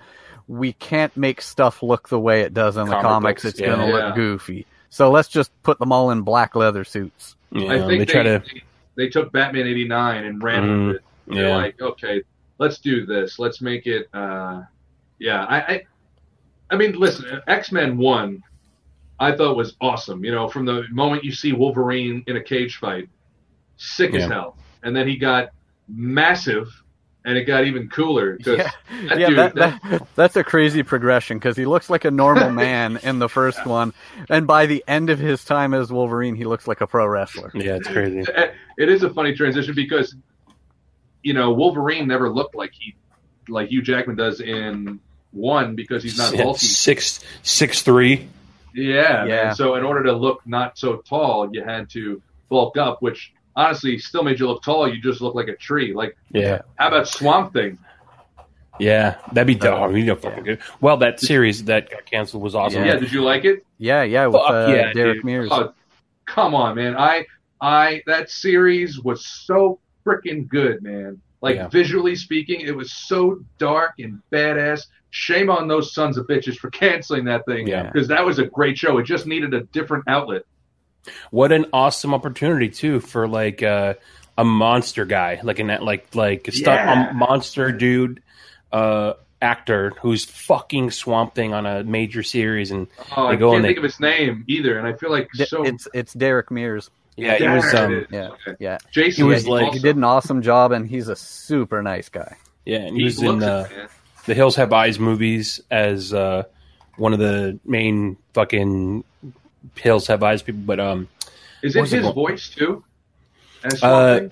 we 0.49 0.73
can't 0.75 1.17
make 1.17 1.41
stuff 1.41 1.83
look 1.83 2.09
the 2.09 2.19
way 2.21 2.43
it 2.43 2.53
does 2.55 2.77
in 2.77 2.87
the 2.87 2.91
Comic 2.93 3.03
comics. 3.05 3.43
books, 3.43 3.53
It's 3.55 3.61
yeah. 3.61 3.67
gonna 3.69 3.87
Yeah. 3.89 4.07
look 4.07 4.15
goofy. 4.17 4.67
So 4.91 5.11
let's 5.11 5.29
just 5.29 5.51
put 5.63 5.79
them 5.79 5.93
all 5.93 6.11
in 6.11 6.23
black 6.23 6.55
leather 6.57 6.85
suits. 6.85 7.37
Yeah, 7.53 7.73
I 7.73 7.79
think 7.87 7.99
they 8.01 8.05
try 8.13 8.23
to 8.25 8.43
they, 8.53 8.63
they 8.97 9.09
took 9.09 9.33
Batman 9.33 9.67
eighty 9.67 9.87
nine 9.87 10.25
and 10.25 10.43
ran 10.43 10.63
Mhm. 10.65 10.87
with 10.89 10.97
it. 10.97 11.03
They're 11.29 11.57
like, 11.57 11.81
okay, 11.81 12.23
let's 12.59 12.79
do 12.79 13.05
this. 13.05 13.39
Let's 13.39 13.61
make 13.61 13.87
it. 13.87 14.09
Uh, 14.15 14.63
yeah, 15.19 15.45
I, 15.45 15.57
I, 15.61 15.83
I 16.71 16.77
mean, 16.77 16.93
listen, 16.93 17.41
X 17.49 17.73
Men 17.73 17.97
One, 17.97 18.43
I 19.19 19.33
thought 19.37 19.57
was 19.57 19.77
awesome. 19.81 20.25
You 20.25 20.33
know, 20.33 20.49
from 20.49 20.65
the 20.67 20.85
moment 20.91 21.25
you 21.25 21.33
see 21.33 21.53
Wolverine 21.53 22.23
in 22.27 22.37
a 22.37 22.43
cage 22.43 22.77
fight, 22.77 23.09
sick 23.77 24.15
as 24.15 24.25
hell, 24.25 24.57
and 24.83 24.95
then 24.95 25.09
he 25.09 25.17
got 25.17 25.51
massive, 25.89 26.69
and 27.27 27.37
it 27.37 27.45
got 27.45 27.67
even 27.67 27.89
cooler 27.91 28.37
because 28.39 28.59
Yeah, 28.59 28.71
that 29.09 29.19
yeah, 29.19 29.27
dude, 29.29 29.39
that, 29.39 29.55
that- 29.57 29.83
that, 29.91 30.07
that's 30.15 30.37
a 30.37 30.45
crazy 30.45 30.83
progression 30.83 31.37
because 31.39 31.57
he 31.57 31.67
looks 31.67 31.91
like 31.91 32.05
a 32.07 32.11
normal 32.11 32.51
man 32.67 32.99
in 33.03 33.19
the 33.19 33.29
first 33.29 33.67
one, 33.67 33.93
and 34.31 34.47
by 34.47 34.65
the 34.65 34.83
end 34.89 35.11
of 35.11 35.19
his 35.19 35.45
time 35.45 35.75
as 35.75 35.93
Wolverine, 35.93 36.35
he 36.37 36.45
looks 36.45 36.67
like 36.67 36.81
a 36.81 36.87
pro 36.87 37.07
wrestler. 37.07 37.51
yeah, 37.55 37.75
it's 37.77 37.89
crazy. 37.89 38.25
it 38.79 38.89
is 38.89 39.03
a 39.03 39.11
funny 39.11 39.35
transition 39.35 39.75
because 39.75 40.15
you 41.23 41.35
know 41.35 41.53
Wolverine 41.53 42.09
never 42.09 42.31
looked 42.31 42.55
like 42.55 42.71
he 42.73 42.95
like 43.49 43.69
Hugh 43.69 43.83
Jackman 43.83 44.17
does 44.17 44.41
in 44.41 45.01
one 45.33 45.75
because 45.75 46.03
he's 46.03 46.17
not 46.19 46.33
bulky. 46.35 46.65
six 46.67 47.21
six 47.43 47.83
three. 47.83 48.29
Yeah, 48.75 49.25
Yeah. 49.25 49.45
man. 49.45 49.55
So 49.55 49.75
in 49.77 49.85
order 49.85 50.03
to 50.05 50.13
look 50.13 50.47
not 50.47 50.79
so 50.79 50.97
tall, 50.99 51.49
you 51.53 51.63
had 51.65 51.89
to 51.91 52.23
bulk 52.49 52.77
up, 52.77 53.03
which 53.03 53.33
honestly 53.57 53.99
still 53.99 54.23
made 54.23 54.39
you 54.39 54.47
look 54.49 54.63
tall. 54.63 54.87
You 54.89 55.01
just 55.01 55.21
look 55.21 55.35
like 55.35 55.49
a 55.49 55.57
tree. 55.57 55.93
Like 55.95 56.17
Yeah, 56.31 56.63
how 56.77 56.89
about 56.89 57.09
Swamp 57.09 57.53
Thing? 57.53 57.79
yeah, 58.79 59.17
that'd 59.33 59.47
be 59.47 59.55
dope. 59.55 59.95
you 59.97 60.05
know, 60.05 60.17
fucking 60.17 60.45
good. 60.45 60.59
Well, 60.81 60.99
that 60.99 61.19
series 61.19 61.65
that 61.65 61.91
got 61.91 62.05
canceled 62.05 62.43
was 62.43 62.55
awesome. 62.55 62.85
Yeah, 62.85 62.97
did 62.97 63.11
you 63.13 63.23
like 63.23 63.45
it? 63.45 63.65
Yeah, 63.79 64.03
yeah, 64.03 64.27
with 64.27 64.37
Fuck 64.43 64.51
uh, 64.51 64.73
yeah, 64.73 64.93
Derek 64.93 65.17
dude. 65.19 65.25
Mears. 65.25 65.49
Oh, 65.51 65.73
come 66.27 66.55
on, 66.55 66.77
man. 66.77 66.97
I 66.97 67.25
I 67.61 68.03
that 68.07 68.31
series 68.31 69.01
was 69.01 69.25
so 69.27 69.81
freaking 70.05 70.47
good, 70.49 70.83
man. 70.83 71.21
Like 71.41 71.57
Yeah. 71.57 71.69
visually 71.69 72.17
speaking, 72.17 72.61
it 72.61 72.77
was 72.77 72.93
so 72.93 73.41
dark 73.59 73.93
and 73.99 74.21
badass. 74.31 74.87
Shame 75.11 75.49
on 75.49 75.67
those 75.69 75.95
sons 75.95 76.19
of 76.19 76.27
bitches 76.27 76.57
for 76.57 76.69
canceling 76.83 77.25
that 77.25 77.47
thing. 77.47 77.67
Yeah. 77.67 77.85
Because 77.91 78.09
that 78.09 78.25
was 78.25 78.39
a 78.39 78.47
great 78.47 78.77
show. 78.77 78.99
It 78.99 79.05
just 79.05 79.27
needed 79.27 79.55
a 79.55 79.63
different 79.73 80.05
outlet. 80.09 80.43
What 81.31 81.53
an 81.53 81.67
awesome 81.73 82.15
opportunity 82.15 82.69
too 82.69 83.01
for 83.01 83.27
like 83.29 83.63
uh, 83.63 83.95
a 84.39 84.45
monster 84.45 85.05
guy, 85.05 85.41
like 85.43 85.59
an 85.59 85.69
like 85.83 86.15
like 86.15 86.49
a 86.49 86.53
stunt 86.53 86.77
Yeah. 86.81 87.11
a 87.11 87.15
monster 87.15 87.73
dude 87.73 88.23
uh, 88.73 89.15
actor 89.41 89.93
who's 90.03 90.25
fucking 90.25 90.91
Swamp 90.91 91.35
Thing 91.35 91.53
on 91.55 91.67
a 91.67 91.85
major 91.85 92.23
series, 92.23 92.71
and 92.71 92.87
Oh, 93.17 93.27
I 93.27 93.33
They 93.33 93.37
go 93.39 93.47
can't 93.51 93.57
and 93.57 93.65
they- 93.65 93.69
think 93.69 93.79
of 93.79 93.85
his 93.85 94.01
name 94.01 94.45
either, 94.49 94.79
and 94.79 94.87
I 94.87 94.93
feel 94.95 95.11
like 95.11 95.29
D- 95.37 95.45
so. 95.47 95.63
It's 95.65 95.87
it's 95.95 96.13
Derek 96.15 96.51
Mears. 96.51 96.91
yeah, 97.17 97.37
he 97.39 97.49
was 97.49 97.73
um. 97.75 98.07
Yeah, 98.11 98.29
Okay. 98.29 98.57
yeah. 98.61 98.79
Jason 98.91 99.25
he 99.25 99.29
was 99.33 99.45
yeah, 99.47 99.51
like- 99.53 99.63
also- 99.67 99.73
He 99.77 99.83
did 99.83 99.97
an 99.97 100.05
awesome 100.05 100.43
job, 100.43 100.73
and 100.73 100.87
he's 100.87 101.09
a 101.09 101.17
super 101.17 101.83
nice 101.83 102.09
guy. 102.09 102.37
yeah, 102.65 102.79
and 102.79 102.95
he, 102.97 103.01
he 103.01 103.05
was 103.05 103.23
in 103.23 103.39
looks 103.41 103.71
it, 103.73 103.79
uh, 103.79 103.87
the 104.27 104.35
Hills 104.35 104.57
Have 104.57 104.73
Eyes 104.73 104.99
movies 104.99 105.61
as 105.71 106.13
uh, 106.13 106.43
one 106.97 107.13
of 107.13 107.19
the 107.19 107.59
main 107.65 108.17
fucking 108.35 109.05
Hills 109.75 110.07
Have 110.07 110.23
Eyes 110.23 110.43
people, 110.43 110.63
but 110.65 110.79
um, 110.81 111.09
Is 111.63 111.75
it 111.77 111.81
what's 111.81 111.93
it 111.93 112.03
his 112.05 112.13
voice 112.15 112.49
too? 112.49 112.85
As 113.65 113.83
Uh, 113.83 114.29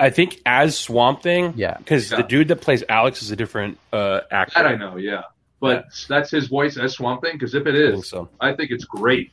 I 0.00 0.10
think 0.10 0.40
as 0.46 0.78
Swamp 0.78 1.22
Thing, 1.22 1.54
Yeah. 1.56 1.76
because 1.78 2.10
Yeah. 2.10 2.18
the 2.18 2.22
dude 2.22 2.48
that 2.48 2.60
plays 2.60 2.84
Alex 2.88 3.22
is 3.22 3.30
a 3.30 3.36
different 3.36 3.78
uh, 3.92 4.20
actor. 4.30 4.54
that 4.62 4.66
I 4.66 4.76
know, 4.76 4.96
yeah. 4.96 5.22
But 5.60 5.86
that's 6.08 6.30
his 6.30 6.46
voice 6.46 6.76
as 6.76 6.92
Swamp 6.92 7.22
Thing. 7.22 7.32
Because 7.32 7.54
if 7.54 7.66
it 7.66 7.74
is, 7.74 7.88
I 7.88 7.92
think 7.94 8.04
so. 8.04 8.28
I 8.40 8.52
think 8.52 8.70
it's 8.70 8.84
great. 8.84 9.32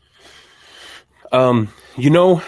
Um, 1.32 1.72
you 1.98 2.10
know, 2.10 2.42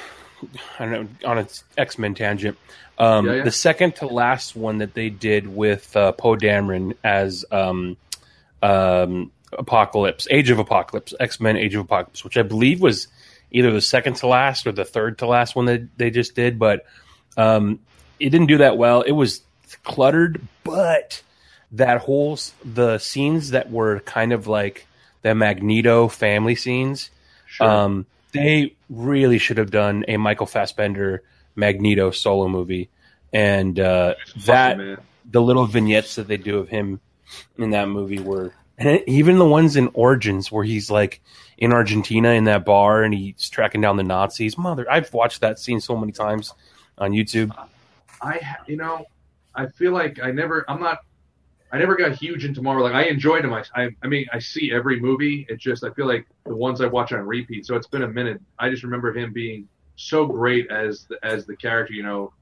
I 0.80 0.86
don't 0.86 0.92
know 1.24 1.30
on 1.30 1.38
an 1.38 1.48
X 1.78 1.98
Men 2.00 2.16
tangent. 2.16 2.58
Um, 2.98 3.28
Yeah, 3.28 3.34
yeah. 3.36 3.44
the 3.44 3.52
second 3.52 3.96
to 3.98 4.08
last 4.08 4.56
one 4.56 4.80
that 4.80 4.96
they 4.96 5.10
did 5.10 5.48
with 5.48 5.96
uh, 5.96 6.12
Poe 6.14 6.36
Dameron 6.36 6.96
as 7.04 7.46
um, 7.52 7.98
um, 8.64 9.32
Apocalypse, 9.54 10.28
Age 10.30 10.50
of 10.50 10.60
Apocalypse, 10.60 11.14
X 11.20 11.40
Men 11.40 11.58
Age 11.58 11.76
of 11.76 11.82
Apocalypse, 11.82 12.24
which 12.24 12.38
I 12.38 12.44
believe 12.44 12.82
was 12.82 13.08
either 13.52 13.72
the 13.72 13.82
second 13.82 14.16
to 14.18 14.28
last 14.28 14.68
or 14.68 14.72
the 14.72 14.86
third 14.86 15.20
to 15.20 15.28
last 15.28 15.56
one 15.56 15.66
that 15.66 15.98
they 15.98 16.10
just 16.10 16.36
did, 16.36 16.60
but 16.60 16.86
um, 17.38 17.80
it 18.20 18.30
didn't 18.30 18.48
do 18.48 18.58
that 18.58 18.78
well. 18.78 19.02
It 19.02 19.12
was 19.14 19.42
cluttered, 19.84 20.42
but 20.64 21.22
that 21.72 22.00
whole 22.02 22.38
the 22.64 22.98
scenes 22.98 23.52
that 23.52 23.72
were 23.72 24.00
kind 24.02 24.34
of 24.34 24.48
like 24.48 24.88
the 25.22 25.36
Magneto 25.36 26.08
family 26.08 26.56
scenes. 26.56 27.10
Sure. 27.46 27.70
Um, 27.70 28.06
they 28.32 28.76
really 28.90 29.38
should 29.38 29.58
have 29.58 29.72
done 29.72 30.06
a 30.08 30.18
Michael 30.18 30.46
Fassbender 30.46 31.24
Magneto 31.56 32.12
solo 32.12 32.48
movie, 32.48 32.90
and 33.34 33.80
uh, 33.80 34.16
that 34.46 34.78
the 35.30 35.42
little 35.42 35.66
vignettes 35.66 36.16
that 36.16 36.28
they 36.28 36.38
do 36.38 36.60
of 36.60 36.70
him 36.70 37.00
in 37.58 37.72
that 37.72 37.90
movie 37.90 38.20
were, 38.20 38.54
and 38.78 39.02
even 39.08 39.40
the 39.40 39.46
ones 39.46 39.76
in 39.76 39.90
Origins 39.94 40.52
where 40.52 40.64
he's 40.64 40.92
like 40.92 41.22
in 41.58 41.74
Argentina 41.74 42.30
in 42.32 42.44
that 42.44 42.66
bar 42.66 43.04
and 43.04 43.14
he's 43.14 43.50
tracking 43.50 43.82
down 43.82 43.98
the 43.98 44.04
Nazis. 44.04 44.58
Mother, 44.58 44.90
I've 44.90 45.12
watched 45.14 45.42
that 45.42 45.60
scene 45.60 45.82
so 45.82 45.98
many 45.98 46.12
times 46.12 46.54
on 46.98 47.12
YouTube. 47.12 47.56
I, 48.22 48.40
you 48.68 48.78
know, 48.78 49.06
I 49.56 49.68
feel 49.68 49.94
like 49.94 50.20
I 50.22 50.32
never, 50.32 50.64
I'm 50.70 50.80
not, 50.80 51.00
I 51.72 51.80
never 51.80 51.96
got 51.96 52.14
huge 52.14 52.46
into 52.46 52.62
Marvel. 52.62 52.84
Like 52.84 52.94
I 52.94 53.04
enjoyed 53.04 53.44
them. 53.44 53.54
I, 53.54 53.64
I, 53.76 53.90
I 54.04 54.08
mean, 54.08 54.28
I 54.32 54.40
see 54.40 54.72
every 54.72 55.00
movie. 55.00 55.46
It 55.50 55.60
just, 55.60 55.84
I 55.84 55.90
feel 55.92 56.08
like 56.08 56.28
the 56.46 56.56
ones 56.56 56.80
I 56.80 56.86
watch 56.86 57.12
on 57.12 57.20
repeat. 57.22 57.66
So 57.66 57.76
it's 57.76 57.88
been 57.88 58.04
a 58.04 58.08
minute. 58.08 58.40
I 58.60 58.70
just 58.70 58.84
remember 58.84 59.12
him 59.12 59.34
being 59.34 59.68
so 59.96 60.28
great 60.28 60.70
as 60.72 61.06
the, 61.10 61.18
as 61.24 61.46
the 61.46 61.56
character. 61.56 61.94
You 61.94 62.04
know, 62.04 62.34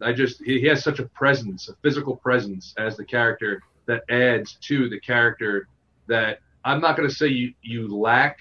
I 0.00 0.12
just 0.12 0.42
he, 0.44 0.60
he 0.60 0.66
has 0.66 0.84
such 0.84 0.98
a 0.98 1.06
presence, 1.06 1.68
a 1.68 1.74
physical 1.82 2.16
presence 2.16 2.74
as 2.76 2.96
the 2.96 3.04
character 3.04 3.62
that 3.86 4.04
adds 4.10 4.58
to 4.60 4.88
the 4.90 5.00
character 5.00 5.66
that 6.08 6.40
I'm 6.64 6.80
not 6.80 6.96
going 6.96 7.08
to 7.08 7.14
say 7.14 7.28
you 7.28 7.54
you 7.62 7.88
lack 7.88 8.38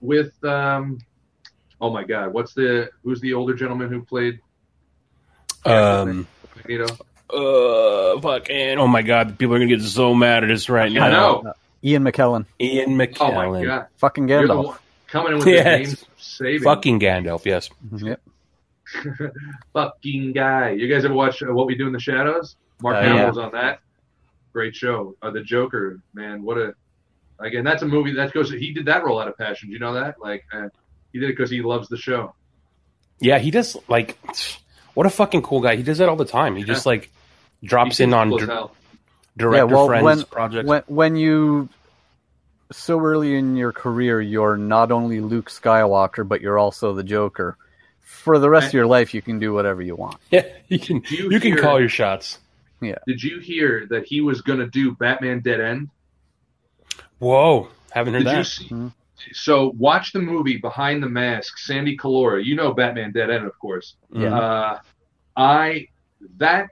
with. 0.00 0.32
um 0.44 0.98
Oh 1.80 1.90
my 1.90 2.04
God, 2.04 2.32
what's 2.32 2.54
the 2.54 2.90
who's 3.02 3.20
the 3.20 3.32
older 3.34 3.54
gentleman 3.54 3.88
who 3.88 4.04
played 4.04 4.38
Um, 5.64 6.26
Magneto? 6.56 6.94
uh, 7.30 8.20
fucking, 8.20 8.78
oh 8.78 8.86
my 8.86 9.02
god, 9.02 9.36
people 9.38 9.54
are 9.56 9.58
gonna 9.58 9.68
get 9.68 9.82
so 9.82 10.14
mad 10.14 10.44
at 10.44 10.50
us 10.52 10.68
right 10.68 10.92
now. 10.92 11.06
I 11.06 11.10
know. 11.10 11.52
Ian 11.84 12.04
McKellen, 12.04 12.46
Ian 12.60 12.90
Mckellen. 12.90 13.46
Oh 13.46 13.52
my 13.52 13.64
god. 13.64 13.86
fucking 13.96 14.28
Gandalf. 14.28 14.76
coming 15.08 15.32
in 15.32 15.38
with 15.38 15.48
Yes. 15.48 15.78
his 15.80 15.88
name 16.02 16.06
saving. 16.18 16.62
fucking 16.62 17.00
Gandalf, 17.00 17.44
yes. 17.44 17.68
Yep. 17.92 18.20
fucking 19.72 20.32
guy. 20.32 20.70
You 20.70 20.86
guys 20.92 21.04
ever 21.04 21.14
watch 21.14 21.42
uh, 21.42 21.46
What 21.52 21.66
We 21.66 21.74
Do 21.74 21.86
in 21.86 21.92
the 21.92 22.00
Shadows? 22.00 22.56
Mark 22.82 22.96
Uh, 22.96 23.02
Hamill 23.02 23.36
yeah. 23.36 23.42
on 23.42 23.52
that. 23.52 23.80
Great 24.52 24.74
show. 24.74 25.16
Uh, 25.22 25.30
the 25.30 25.42
Joker, 25.42 26.00
man, 26.14 26.42
what 26.42 26.58
a 26.58 26.74
again. 27.38 27.64
That's 27.64 27.82
a 27.82 27.86
movie 27.86 28.12
that 28.14 28.32
goes. 28.32 28.50
He 28.50 28.72
did 28.72 28.86
that 28.86 29.04
role 29.04 29.20
out 29.20 29.28
of 29.28 29.36
passion. 29.36 29.68
Do 29.68 29.72
you 29.72 29.78
know 29.78 29.94
that? 29.94 30.20
Like, 30.20 30.44
uh, 30.52 30.68
he 31.12 31.18
did 31.18 31.30
it 31.30 31.36
because 31.36 31.50
he 31.50 31.62
loves 31.62 31.88
the 31.88 31.96
show. 31.96 32.34
Yeah, 33.20 33.38
he 33.38 33.50
does 33.50 33.76
like 33.88 34.18
what 34.94 35.06
a 35.06 35.10
fucking 35.10 35.42
cool 35.42 35.60
guy. 35.60 35.76
He 35.76 35.82
does 35.82 35.98
that 35.98 36.08
all 36.08 36.16
the 36.16 36.24
time. 36.24 36.56
He 36.56 36.64
just 36.64 36.86
like 36.86 37.10
drops 37.62 38.00
in 38.00 38.12
on 38.12 38.30
cool 38.30 38.42
as 38.42 38.70
director 39.36 39.56
yeah, 39.56 39.64
well, 39.64 39.86
friends 39.86 40.04
when, 40.04 40.22
projects. 40.24 40.68
when 40.68 40.82
when 40.86 41.16
you 41.16 41.68
so 42.70 43.00
early 43.00 43.36
in 43.36 43.56
your 43.56 43.72
career, 43.72 44.20
you're 44.20 44.56
not 44.56 44.90
only 44.90 45.20
Luke 45.20 45.50
Skywalker, 45.50 46.26
but 46.26 46.40
you're 46.40 46.58
also 46.58 46.94
the 46.94 47.04
Joker. 47.04 47.56
For 48.00 48.38
the 48.38 48.48
rest 48.48 48.68
of 48.68 48.72
your 48.74 48.86
life, 48.86 49.14
you 49.14 49.22
can 49.22 49.38
do 49.38 49.52
whatever 49.52 49.82
you 49.82 49.96
want. 49.96 50.16
yeah, 50.30 50.46
you 50.68 50.78
can 50.78 51.00
Do 51.00 51.14
you 51.14 51.30
you, 51.30 51.40
can 51.40 51.56
call 51.56 51.80
your 51.80 51.88
shots. 51.88 52.38
Did 53.06 53.22
you 53.22 53.38
hear 53.38 53.86
that 53.90 54.04
he 54.06 54.20
was 54.20 54.40
going 54.42 54.58
to 54.58 54.66
do 54.68 54.94
Batman 54.96 55.40
Dead 55.40 55.60
End? 55.60 55.88
Whoa, 57.18 57.68
haven't 57.92 58.14
heard 58.14 58.24
Did 58.24 58.30
you 58.30 58.36
that. 58.38 58.44
see? 58.44 58.68
Mhm. 58.68 58.92
So 59.32 59.70
watch 59.78 60.12
the 60.12 60.18
movie 60.18 60.56
Behind 60.56 61.02
the 61.02 61.08
Mask. 61.08 61.58
Sandy 61.58 61.96
Collora. 61.96 62.44
You 62.44 62.56
know 62.56 62.74
Batman 62.74 63.12
Dead 63.12 63.30
End, 63.30 63.46
of 63.46 63.56
course. 63.58 63.96
Yeah. 64.12 64.36
Uh, 64.36 64.80
I 65.36 65.86
that 66.38 66.70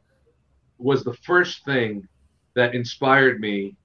was 0.78 1.04
the 1.04 1.14
first 1.14 1.64
thing 1.64 2.06
that 2.54 2.74
inspired 2.74 3.40
me 3.40 3.76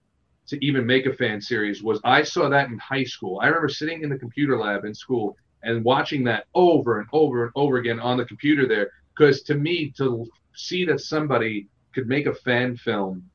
to 0.47 0.64
even 0.65 0.85
make 0.85 1.06
a 1.06 1.14
fan 1.14 1.39
series. 1.41 1.84
Was 1.84 1.99
I 2.03 2.23
saw 2.23 2.49
that 2.49 2.69
in 2.69 2.77
high 2.80 3.03
school. 3.03 3.39
I 3.41 3.47
remember 3.47 3.69
sitting 3.69 4.02
in 4.02 4.10
the 4.10 4.18
computer 4.18 4.57
lab 4.57 4.85
in 4.85 4.93
school 4.95 5.38
and 5.64 5.84
watching 5.84 6.23
that 6.26 6.45
over 6.56 6.99
and 6.99 7.07
over 7.14 7.43
and 7.43 7.52
over 7.56 7.77
again 7.77 7.99
on 7.99 8.18
the 8.18 8.26
computer 8.26 8.68
there. 8.68 8.89
Because 9.15 9.41
to 9.43 9.56
me, 9.56 9.91
to 9.97 10.26
see 10.56 10.85
that 10.85 11.02
somebody 11.02 11.68
could 11.95 12.07
make 12.07 12.27
a 12.27 12.34
fan 12.34 12.77
film 12.77 13.30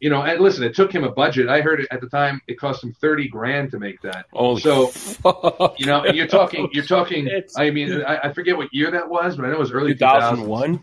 you 0.00 0.10
know, 0.10 0.22
and 0.22 0.40
listen, 0.40 0.62
it 0.62 0.74
took 0.74 0.92
him 0.92 1.04
a 1.04 1.10
budget. 1.10 1.48
I 1.48 1.62
heard 1.62 1.80
it 1.80 1.88
at 1.90 2.00
the 2.00 2.08
time; 2.08 2.40
it 2.46 2.58
cost 2.58 2.84
him 2.84 2.92
thirty 3.00 3.28
grand 3.28 3.70
to 3.70 3.78
make 3.78 4.00
that. 4.02 4.26
Oh, 4.32 4.58
so, 4.58 4.88
fuck. 4.88 5.80
You 5.80 5.86
know, 5.86 6.04
you're 6.06 6.26
talking, 6.26 6.68
you're 6.72 6.84
talking. 6.84 7.28
I 7.56 7.70
mean, 7.70 8.02
I, 8.02 8.18
I 8.24 8.32
forget 8.32 8.56
what 8.56 8.72
year 8.72 8.90
that 8.90 9.08
was, 9.08 9.36
but 9.36 9.46
I 9.46 9.48
know 9.48 9.54
it 9.54 9.60
was 9.60 9.72
early 9.72 9.94
2001. 9.94 10.80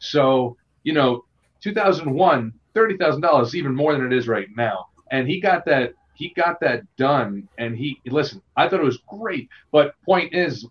So, 0.00 0.56
you 0.82 0.92
know, 0.94 1.24
2001, 1.60 2.52
thirty 2.74 2.96
thousand 2.96 3.20
dollars, 3.20 3.54
even 3.54 3.74
more 3.74 3.92
than 3.92 4.04
it 4.04 4.12
is 4.12 4.26
right 4.26 4.48
now. 4.56 4.86
And 5.12 5.28
he 5.28 5.40
got 5.40 5.64
that, 5.66 5.94
he 6.14 6.30
got 6.30 6.58
that 6.60 6.82
done. 6.96 7.48
And 7.58 7.76
he, 7.76 8.00
listen, 8.06 8.42
I 8.56 8.68
thought 8.68 8.80
it 8.80 8.84
was 8.84 8.98
great. 9.06 9.48
But 9.70 9.94
point 10.04 10.34
is, 10.34 10.66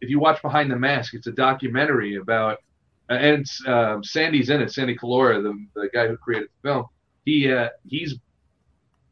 if 0.00 0.10
you 0.10 0.18
watch 0.18 0.42
Behind 0.42 0.68
the 0.68 0.76
Mask, 0.76 1.14
it's 1.14 1.28
a 1.28 1.32
documentary 1.32 2.16
about, 2.16 2.58
and 3.08 3.40
it's, 3.40 3.62
um, 3.66 4.02
Sandy's 4.02 4.50
in 4.50 4.60
it, 4.60 4.72
Sandy 4.72 4.96
Collora, 4.96 5.42
the 5.42 5.66
the 5.80 5.88
guy 5.92 6.08
who 6.08 6.16
created 6.16 6.48
the 6.62 6.68
film. 6.68 6.86
He, 7.24 7.50
uh, 7.52 7.70
he's, 7.86 8.14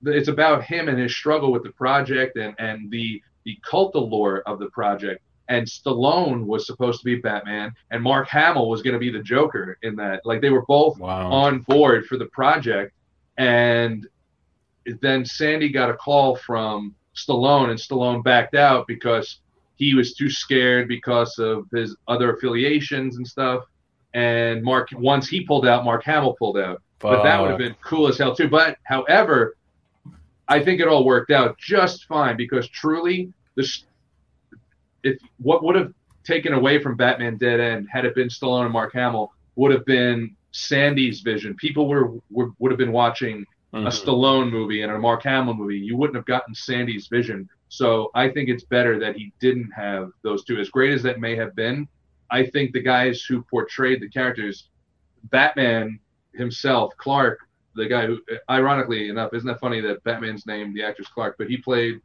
it's 0.05 0.29
about 0.29 0.63
him 0.65 0.89
and 0.89 0.99
his 0.99 1.15
struggle 1.15 1.51
with 1.53 1.63
the 1.63 1.71
project 1.73 2.37
and 2.37 2.55
and 2.59 2.91
the 2.91 3.23
the 3.45 3.59
cult 3.69 3.95
allure 3.95 4.43
of 4.47 4.59
the 4.59 4.71
project. 4.71 5.21
And 5.49 5.67
Stallone 5.67 6.47
was 6.47 6.67
supposed 6.67 7.01
to 7.01 7.05
be 7.05 7.17
Batman, 7.17 7.73
and 7.91 8.03
Mark 8.03 8.29
Hamill 8.29 8.71
was 8.71 8.81
going 8.83 8.95
to 8.95 8.99
be 8.99 9.11
the 9.11 9.23
Joker 9.23 9.77
in 9.83 9.95
that. 9.97 10.25
Like 10.25 10.41
they 10.41 10.49
were 10.51 10.65
both 10.67 10.99
Wow. 10.99 11.31
on 11.31 11.61
board 11.61 12.07
for 12.07 12.17
the 12.17 12.27
project, 12.27 12.95
and 13.37 14.07
then 15.01 15.25
Sandy 15.25 15.69
got 15.69 15.91
a 15.91 15.95
call 15.95 16.37
from 16.37 16.95
Stallone, 17.15 17.71
and 17.71 17.79
Stallone 17.79 18.23
backed 18.25 18.55
out 18.55 18.87
because 18.87 19.41
he 19.77 19.95
was 19.95 20.15
too 20.15 20.31
scared 20.31 20.89
because 20.89 21.39
of 21.39 21.67
his 21.73 21.97
other 22.09 22.35
affiliations 22.35 23.17
and 23.17 23.27
stuff. 23.27 23.65
And 24.15 24.63
Mark, 24.63 24.89
once 24.93 25.29
he 25.29 25.45
pulled 25.45 25.67
out, 25.67 25.85
Mark 25.85 26.05
Hamill 26.05 26.35
pulled 26.39 26.57
out. 26.57 26.81
But 27.01 27.23
that 27.25 27.41
would 27.41 27.51
have 27.51 27.59
been 27.59 27.75
cool 27.85 28.09
as 28.09 28.17
hell 28.17 28.35
too. 28.35 28.49
But 28.49 28.79
however, 28.85 29.57
I 30.49 30.63
think 30.65 30.81
it 30.81 30.89
all 30.89 31.05
worked 31.05 31.31
out 31.31 31.59
just 31.59 32.07
fine 32.07 32.37
because 32.37 32.69
truly, 32.69 33.33
this 33.57 33.85
if 35.03 35.19
what 35.39 35.63
would 35.65 35.75
have 35.75 35.93
taken 36.23 36.55
away 36.55 36.83
from 36.83 36.97
Batman 36.97 37.37
Dead 37.37 37.61
End 37.61 37.89
had 37.91 38.07
it 38.07 38.15
been 38.15 38.29
Stallone 38.29 38.65
and 38.65 38.73
Mark 38.73 38.95
Hamill 38.95 39.33
would 39.57 39.73
have 39.73 39.85
been 39.85 40.35
Sandy's 40.53 41.21
vision. 41.21 41.55
People 41.57 41.89
were, 41.89 42.13
were 42.31 42.51
would 42.59 42.71
have 42.71 42.79
been 42.79 42.93
watching 42.93 43.45
a 43.75 43.77
Mhm. 43.79 43.87
Stallone 43.89 44.51
movie 44.51 44.83
and 44.83 44.93
a 44.93 44.99
Mark 44.99 45.25
Hamill 45.25 45.55
movie. 45.55 45.79
You 45.79 45.97
wouldn't 45.97 46.17
have 46.17 46.25
gotten 46.27 46.55
Sandy's 46.55 47.09
vision. 47.09 47.49
So 47.69 48.11
I 48.15 48.29
think 48.29 48.49
it's 48.49 48.63
better 48.63 48.99
that 49.01 49.17
he 49.17 49.33
didn't 49.41 49.71
have 49.73 50.13
those 50.23 50.45
two. 50.45 50.59
As 50.59 50.71
great 50.71 50.93
as 50.93 51.03
that 51.03 51.19
may 51.21 51.35
have 51.35 51.57
been, 51.57 51.89
I 52.35 52.45
think 52.53 52.73
the 52.73 52.83
guys 52.83 53.23
who 53.23 53.43
portrayed 53.43 54.01
the 54.01 54.09
characters, 54.09 54.69
Batman 55.25 56.01
himself, 56.35 56.93
Clark, 56.97 57.39
the 57.77 57.87
guy 57.87 58.07
who, 58.07 58.19
ironically 58.51 59.09
enough, 59.09 59.33
isn't 59.35 59.47
that 59.47 59.61
funny 59.61 59.81
that 59.83 60.03
Batman's 60.03 60.45
name, 60.45 60.75
the 60.75 60.83
actor's 60.83 61.07
Clark, 61.07 61.37
but 61.39 61.47
he 61.47 61.57
played, 61.57 62.01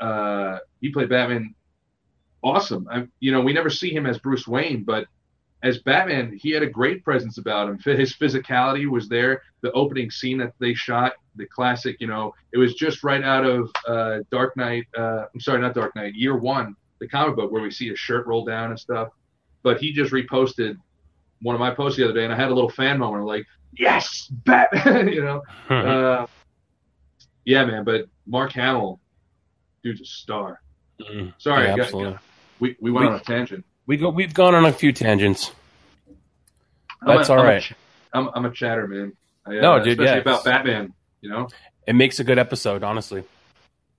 uh, 0.00 0.58
he 0.80 0.90
played 0.90 1.10
Batman 1.10 1.54
awesome. 2.42 2.88
I, 2.90 3.06
you 3.20 3.32
know, 3.32 3.42
we 3.42 3.52
never 3.52 3.68
see 3.68 3.92
him 3.94 4.06
as 4.06 4.18
Bruce 4.18 4.48
Wayne, 4.48 4.82
but 4.82 5.04
as 5.62 5.80
Batman, 5.80 6.38
he 6.42 6.50
had 6.52 6.62
a 6.62 6.70
great 6.80 7.04
presence 7.04 7.36
about 7.36 7.68
him. 7.68 7.78
His 7.98 8.14
physicality 8.14 8.88
was 8.88 9.10
there. 9.10 9.42
The 9.60 9.72
opening 9.72 10.10
scene 10.10 10.38
that 10.38 10.54
they 10.58 10.72
shot, 10.72 11.12
the 11.36 11.44
classic, 11.44 11.98
you 12.00 12.06
know, 12.06 12.32
it 12.54 12.58
was 12.58 12.72
just 12.76 13.04
right 13.04 13.22
out 13.22 13.44
of 13.44 13.70
uh, 13.86 14.20
Dark 14.30 14.56
Knight. 14.56 14.86
Uh, 14.96 15.24
I'm 15.34 15.40
sorry, 15.40 15.60
not 15.60 15.74
Dark 15.74 15.94
Knight. 15.96 16.14
Year 16.14 16.38
One, 16.38 16.76
the 16.98 17.08
comic 17.08 17.36
book 17.36 17.52
where 17.52 17.60
we 17.60 17.70
see 17.70 17.90
his 17.90 17.98
shirt 17.98 18.26
roll 18.26 18.46
down 18.46 18.70
and 18.70 18.80
stuff. 18.80 19.10
But 19.62 19.78
he 19.80 19.92
just 19.92 20.12
reposted 20.12 20.76
one 21.42 21.54
of 21.54 21.60
my 21.60 21.70
posts 21.70 21.96
the 21.98 22.04
other 22.04 22.14
day, 22.14 22.24
and 22.24 22.32
I 22.32 22.36
had 22.36 22.48
a 22.50 22.54
little 22.54 22.70
fan 22.70 22.98
moment, 22.98 23.24
like, 23.24 23.46
"Yes, 23.78 24.26
Batman!" 24.30 25.08
you 25.12 25.22
know. 25.22 25.42
uh, 25.74 26.26
yeah, 27.44 27.64
man. 27.64 27.84
But 27.84 28.06
Mark 28.26 28.52
Hamill, 28.52 29.00
dude's 29.82 30.00
a 30.00 30.04
star. 30.04 30.60
Mm. 31.00 31.32
Sorry, 31.38 31.64
Yeah, 31.66 31.72
I 31.72 31.76
got- 31.76 31.84
absolutely. 31.86 32.18
we 32.58 32.76
we 32.80 32.90
went 32.90 33.06
We- 33.06 33.12
on 33.14 33.20
a 33.20 33.24
tangent. 33.24 33.64
We 33.86 33.96
go. 33.96 34.08
We've 34.10 34.32
gone 34.34 34.54
on 34.54 34.64
a 34.66 34.72
few 34.72 34.92
tangents. 34.92 35.52
I'm 37.02 37.16
That's 37.16 37.28
a- 37.28 37.32
all 37.32 37.38
I'm 37.40 37.44
a 37.46 37.48
right. 37.48 37.62
ch- 37.62 37.74
I'm, 38.12 38.28
I'm 38.34 38.44
a 38.44 38.50
chatter 38.52 38.86
man. 38.86 39.12
I, 39.46 39.58
uh, 39.58 39.60
No, 39.62 39.78
dude, 39.78 39.92
especially 40.00 40.04
yeah, 40.06 40.16
about 40.20 40.44
Batman. 40.44 40.92
You 41.22 41.30
know, 41.30 41.48
It 41.86 41.94
makes 41.94 42.18
a 42.20 42.24
good 42.24 42.38
episode, 42.38 42.82
honestly. 42.82 43.24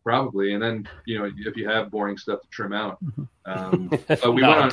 probably, 0.04 0.54
and 0.54 0.62
then 0.64 0.88
you 1.06 1.18
know 1.20 1.26
if 1.36 1.56
you 1.58 1.68
have 1.70 1.90
boring 1.92 2.18
stuff 2.18 2.42
to 2.42 2.48
trim 2.50 2.74
out. 2.74 2.98
Um, 3.46 3.88
but 4.08 4.34
we 4.34 4.42
went 4.44 4.54
on 4.60 4.72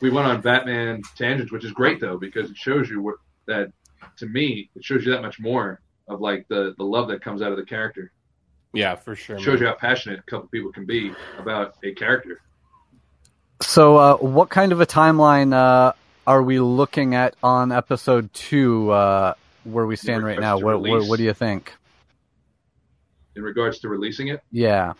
we 0.00 0.10
went 0.10 0.26
on 0.26 0.40
Batman 0.40 1.02
tangents, 1.16 1.52
which 1.52 1.64
is 1.64 1.72
great 1.72 2.00
though 2.00 2.18
because 2.18 2.50
it 2.50 2.56
shows 2.56 2.88
you 2.88 3.02
what 3.02 3.16
that 3.46 3.70
to 4.18 4.26
me 4.26 4.70
it 4.74 4.84
shows 4.84 5.04
you 5.04 5.12
that 5.12 5.22
much 5.22 5.38
more 5.40 5.80
of 6.08 6.20
like 6.20 6.46
the 6.48 6.74
the 6.78 6.84
love 6.84 7.08
that 7.08 7.22
comes 7.22 7.42
out 7.42 7.50
of 7.52 7.58
the 7.58 7.64
character. 7.64 8.12
Yeah, 8.72 8.94
for 8.94 9.16
sure. 9.16 9.36
It 9.36 9.40
shows 9.42 9.60
man. 9.60 9.62
you 9.62 9.66
how 9.68 9.74
passionate 9.74 10.18
a 10.18 10.30
couple 10.30 10.48
people 10.48 10.72
can 10.72 10.84
be 10.84 11.12
about 11.38 11.74
a 11.82 11.92
character. 11.94 12.40
So, 13.62 13.96
uh, 13.96 14.16
what 14.16 14.50
kind 14.50 14.72
of 14.72 14.80
a 14.82 14.86
timeline 14.86 15.54
uh, 15.54 15.92
are 16.26 16.42
we 16.42 16.60
looking 16.60 17.14
at 17.14 17.34
on 17.42 17.72
episode 17.72 18.32
two? 18.34 18.90
Uh, 18.90 19.34
where 19.64 19.86
we 19.86 19.96
stand 19.96 20.24
right 20.24 20.38
now? 20.38 20.58
What, 20.58 20.80
what, 20.80 21.06
what 21.06 21.16
do 21.16 21.24
you 21.24 21.32
think? 21.34 21.72
In 23.34 23.42
regards 23.42 23.80
to 23.80 23.88
releasing 23.88 24.28
it, 24.28 24.40
Yeah, 24.50 24.94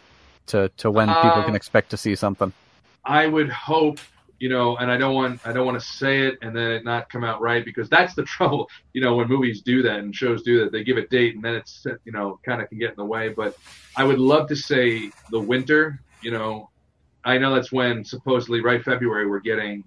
to 0.47 0.71
to 0.79 0.91
when 0.91 1.09
people 1.09 1.31
Uh, 1.31 1.45
can 1.45 1.55
expect 1.55 1.91
to 1.91 1.97
see 1.97 2.15
something. 2.15 2.53
I 3.05 3.27
would 3.27 3.49
hope, 3.51 4.01
you 4.39 4.49
know, 4.49 4.77
and 4.77 4.91
I 4.91 4.97
don't 4.97 5.15
want 5.15 5.41
I 5.47 5.53
don't 5.53 5.67
want 5.67 5.81
to 5.81 5.87
say 5.87 6.27
it 6.27 6.39
and 6.43 6.55
then 6.55 6.71
it 6.73 6.85
not 6.85 7.09
come 7.09 7.25
out 7.25 7.41
right 7.41 7.65
because 7.65 7.89
that's 7.89 8.15
the 8.15 8.23
trouble, 8.37 8.69
you 8.93 9.01
know, 9.01 9.17
when 9.17 9.29
movies 9.29 9.63
do 9.63 9.83
that 9.83 10.01
and 10.01 10.15
shows 10.15 10.43
do 10.43 10.61
that, 10.61 10.73
they 10.73 10.85
give 10.85 10.97
a 10.97 11.07
date 11.07 11.35
and 11.35 11.45
then 11.45 11.55
it's 11.55 11.87
you 12.05 12.13
know 12.13 12.39
kind 12.45 12.61
of 12.61 12.69
can 12.69 12.79
get 12.79 12.91
in 12.91 12.97
the 12.97 13.05
way. 13.05 13.29
But 13.29 13.57
I 13.97 14.05
would 14.05 14.19
love 14.19 14.49
to 14.49 14.57
say 14.57 15.11
the 15.31 15.41
winter, 15.41 16.01
you 16.23 16.31
know, 16.31 16.71
I 17.25 17.39
know 17.39 17.55
that's 17.55 17.73
when 17.73 18.05
supposedly 18.05 18.61
right 18.61 18.83
February 18.83 19.29
we're 19.29 19.41
getting 19.41 19.85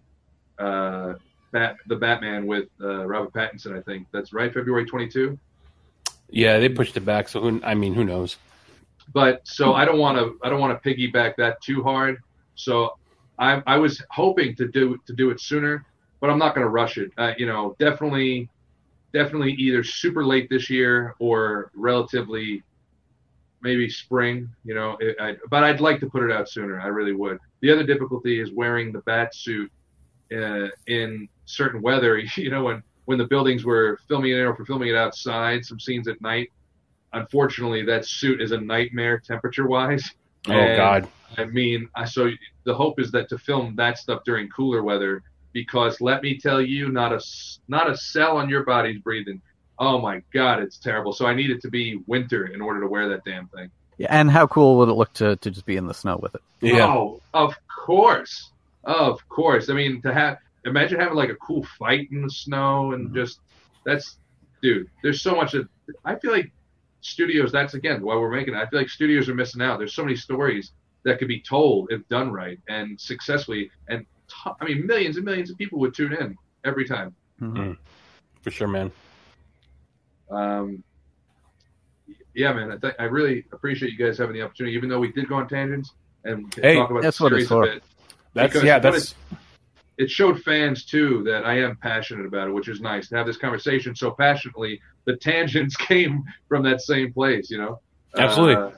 uh, 0.58 1.14
Bat 1.52 1.78
the 1.88 1.96
Batman 1.96 2.46
with 2.46 2.68
uh, 2.82 3.06
Robert 3.06 3.34
Pattinson. 3.34 3.78
I 3.78 3.82
think 3.82 4.08
that's 4.12 4.34
right 4.34 4.54
February 4.54 4.86
22. 4.86 5.38
Yeah, 6.32 6.60
they 6.60 6.70
pushed 6.70 6.96
it 6.96 7.06
back. 7.06 7.28
So 7.28 7.42
who? 7.42 7.62
I 7.64 7.74
mean, 7.74 7.96
who 7.96 8.04
knows? 8.04 8.38
but 9.14 9.42
so 9.48 9.74
I 9.74 9.86
don't 9.86 10.00
want 10.00 10.18
to 10.18 10.38
I 10.44 10.50
don't 10.50 10.60
want 10.60 10.82
to 10.82 10.90
piggyback 10.90 11.36
that 11.38 11.62
too 11.62 11.84
hard. 11.84 12.22
So 12.56 12.98
I 13.40 13.64
I 13.66 13.78
was 13.78 14.04
hoping 14.10 14.56
to 14.56 14.68
do 14.68 15.00
to 15.08 15.14
do 15.14 15.30
it 15.32 15.40
sooner, 15.40 15.86
but 16.20 16.30
I'm 16.30 16.38
not 16.38 16.54
going 16.56 16.66
to 16.66 16.70
rush 16.70 16.98
it. 16.98 17.12
Uh, 17.18 17.34
you 17.38 17.46
know, 17.46 17.76
definitely 17.80 18.50
definitely 19.14 19.54
either 19.54 19.84
super 19.84 20.24
late 20.24 20.50
this 20.50 20.70
year 20.70 21.16
or 21.20 21.72
relatively 21.74 22.64
maybe 23.62 23.90
spring. 23.90 24.50
You 24.64 24.76
know, 24.76 24.98
it, 25.00 25.16
I, 25.20 25.36
but 25.50 25.64
I'd 25.64 25.82
like 25.82 26.00
to 26.02 26.10
put 26.10 26.24
it 26.24 26.32
out 26.32 26.50
sooner. 26.50 26.80
I 26.80 26.88
really 26.88 27.14
would. 27.14 27.40
The 27.62 27.72
other 27.72 27.84
difficulty 27.84 28.40
is 28.40 28.52
wearing 28.52 28.92
the 28.92 29.00
bat 29.00 29.34
suit 29.34 29.72
uh, 30.32 30.68
in 30.88 31.28
certain 31.46 31.82
weather. 31.82 32.22
You 32.36 32.52
know, 32.52 32.64
when 32.66 32.84
when 33.06 33.18
the 33.18 33.26
buildings 33.28 33.66
were 33.66 34.00
filming 34.08 34.32
it 34.32 34.36
or 34.36 34.56
for 34.56 34.66
filming 34.66 34.90
it 34.90 34.96
outside, 34.96 35.66
some 35.66 35.80
scenes 35.80 36.08
at 36.08 36.22
night 36.22 36.50
unfortunately 37.14 37.84
that 37.84 38.06
suit 38.06 38.42
is 38.42 38.52
a 38.52 38.60
nightmare 38.60 39.20
temperature 39.20 39.68
wise 39.68 40.14
Oh 40.48 40.76
God. 40.76 41.08
i 41.38 41.46
mean 41.46 41.90
I, 41.96 42.06
so 42.06 42.30
the 42.64 42.74
hope 42.74 43.00
is 43.00 43.12
that 43.12 43.30
to 43.30 43.38
film 43.38 43.76
that 43.76 43.98
stuff 43.98 44.24
during 44.24 44.50
cooler 44.50 44.84
weather 44.84 45.24
because 45.54 46.00
let 46.02 46.22
me 46.22 46.38
tell 46.38 46.62
you 46.62 46.90
not 46.90 47.12
a 47.12 47.22
not 47.68 47.90
a 47.90 47.98
cell 47.98 48.38
on 48.38 48.50
your 48.50 48.64
body's 48.64 49.00
breathing 49.00 49.42
oh 49.78 50.00
my 50.00 50.22
god 50.34 50.62
it's 50.62 50.78
terrible 50.78 51.14
so 51.14 51.26
i 51.26 51.34
need 51.34 51.50
it 51.50 51.62
to 51.62 51.70
be 51.70 52.02
winter 52.08 52.48
in 52.48 52.62
order 52.62 52.82
to 52.82 52.88
wear 52.88 53.10
that 53.10 53.24
damn 53.26 53.48
thing 53.50 53.70
Yeah, 53.98 54.08
and 54.10 54.32
how 54.32 54.48
cool 54.48 54.78
would 54.78 54.90
it 54.90 54.94
look 54.94 55.14
to, 55.14 55.36
to 55.38 55.52
just 55.52 55.66
be 55.66 55.78
in 55.78 55.88
the 55.88 55.94
snow 55.94 56.18
with 56.22 56.36
it? 56.36 56.42
Yeah. 56.62 56.88
oh 56.88 57.22
of 57.34 57.56
course 57.68 58.52
of 58.84 59.28
course 59.30 59.70
i 59.70 59.74
mean 59.74 60.02
to 60.02 60.14
have 60.14 60.38
imagine 60.66 61.00
having 61.00 61.16
like 61.16 61.30
a 61.30 61.36
cool 61.36 61.66
fight 61.78 62.10
in 62.12 62.22
the 62.22 62.30
snow 62.30 62.94
and 62.94 63.08
mm-hmm. 63.08 63.16
just 63.16 63.40
that's 63.86 64.18
dude 64.62 64.90
there's 65.04 65.22
so 65.22 65.36
much 65.36 65.54
that 65.54 65.68
i 66.06 66.16
feel 66.16 66.32
like 66.32 66.52
studios 67.02 67.52
that's 67.52 67.74
again 67.74 68.02
why 68.02 68.16
we're 68.16 68.32
making 68.32 68.54
it 68.54 68.58
i 68.58 68.66
feel 68.68 68.80
like 68.80 68.90
studios 68.90 69.30
are 69.30 69.36
missing 69.36 69.62
out 69.62 69.80
there's 69.80 69.94
so 69.96 70.04
many 70.04 70.16
stories 70.16 70.74
that 71.06 71.18
could 71.20 71.28
be 71.28 71.42
told 71.42 71.92
if 71.92 72.06
done 72.10 72.32
right 72.32 72.60
and 72.68 73.00
successfully 73.00 73.70
and 73.88 74.06
t- 74.30 74.52
i 74.62 74.66
mean 74.66 74.86
millions 74.86 75.16
and 75.18 75.26
millions 75.26 75.50
of 75.50 75.58
people 75.58 75.80
would 75.80 75.94
tune 75.96 76.14
in 76.14 76.36
every 76.66 76.86
time 76.86 77.16
For 78.44 78.52
sure, 78.52 78.68
man. 78.68 78.92
um, 80.32 80.84
yeah 82.36 82.54
man 82.54 82.72
I, 82.72 82.78
th- 82.78 82.96
I 83.00 83.04
really 83.04 83.46
appreciate 83.54 83.92
you 83.92 83.98
guys 83.98 84.18
having 84.18 84.36
the 84.36 84.42
opportunity 84.42 84.76
even 84.76 84.90
though 84.90 85.00
we 85.00 85.12
did 85.12 85.28
go 85.30 85.36
on 85.36 85.48
tangents 85.48 85.92
and 86.26 86.54
Hey, 86.56 86.76
talk 86.76 86.92
about 86.92 87.04
that's 87.04 87.18
the 87.18 87.24
what 87.24 87.34
it's 87.34 87.46
a 87.46 87.48
for. 87.56 87.66
bit 87.66 87.84
That's 88.34 88.54
Because 88.54 88.64
yeah. 88.68 88.80
what 88.80 88.94
That's 88.94 89.16
it 89.98 90.10
showed 90.10 90.42
fans 90.44 90.86
too 90.86 91.24
that 91.26 91.46
I 91.46 91.60
am 91.60 91.76
passionate 91.82 92.26
about 92.26 92.48
it, 92.48 92.52
which 92.52 92.70
is 92.70 92.80
nice 92.80 93.10
to 93.10 93.18
have 93.18 93.26
this 93.28 93.36
conversation 93.38 93.96
so 93.96 94.12
passionately. 94.12 94.80
The 95.10 95.18
tangents 95.18 95.76
came 95.76 96.24
from 96.48 96.62
that 96.64 96.82
same 96.82 97.12
place, 97.12 97.50
you 97.50 97.58
know. 97.58 97.80
Absolutely. 98.16 98.56
Uh, 98.56 98.72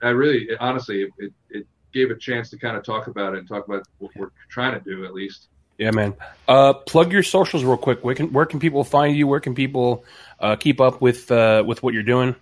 I 0.00 0.08
really, 0.08 0.44
it, 0.44 0.56
honestly, 0.60 1.02
it, 1.02 1.10
it, 1.18 1.32
it 1.50 1.66
gave 1.92 2.10
a 2.10 2.16
chance 2.16 2.48
to 2.50 2.58
kind 2.58 2.74
of 2.74 2.84
talk 2.84 3.06
about 3.06 3.34
it 3.34 3.40
and 3.40 3.48
talk 3.48 3.66
about 3.66 3.86
what 3.98 4.16
we're 4.16 4.30
trying 4.48 4.72
to 4.72 4.80
do 4.80 5.04
at 5.04 5.12
least. 5.12 5.48
yeah, 5.76 5.90
man. 5.90 6.14
Uh, 6.48 6.72
plug 6.72 7.12
your 7.12 7.22
socials 7.22 7.64
real 7.64 7.76
quick. 7.76 8.02
Where 8.02 8.14
can 8.14 8.32
where 8.32 8.46
can 8.46 8.60
people 8.60 8.82
find 8.82 9.14
you? 9.14 9.26
Where 9.26 9.40
can 9.40 9.54
people 9.54 10.06
uh, 10.40 10.56
keep 10.56 10.80
up 10.80 11.02
with 11.02 11.30
uh, 11.30 11.62
with 11.66 11.82
what 11.82 11.92
you're 11.92 12.02
doing? 12.02 12.34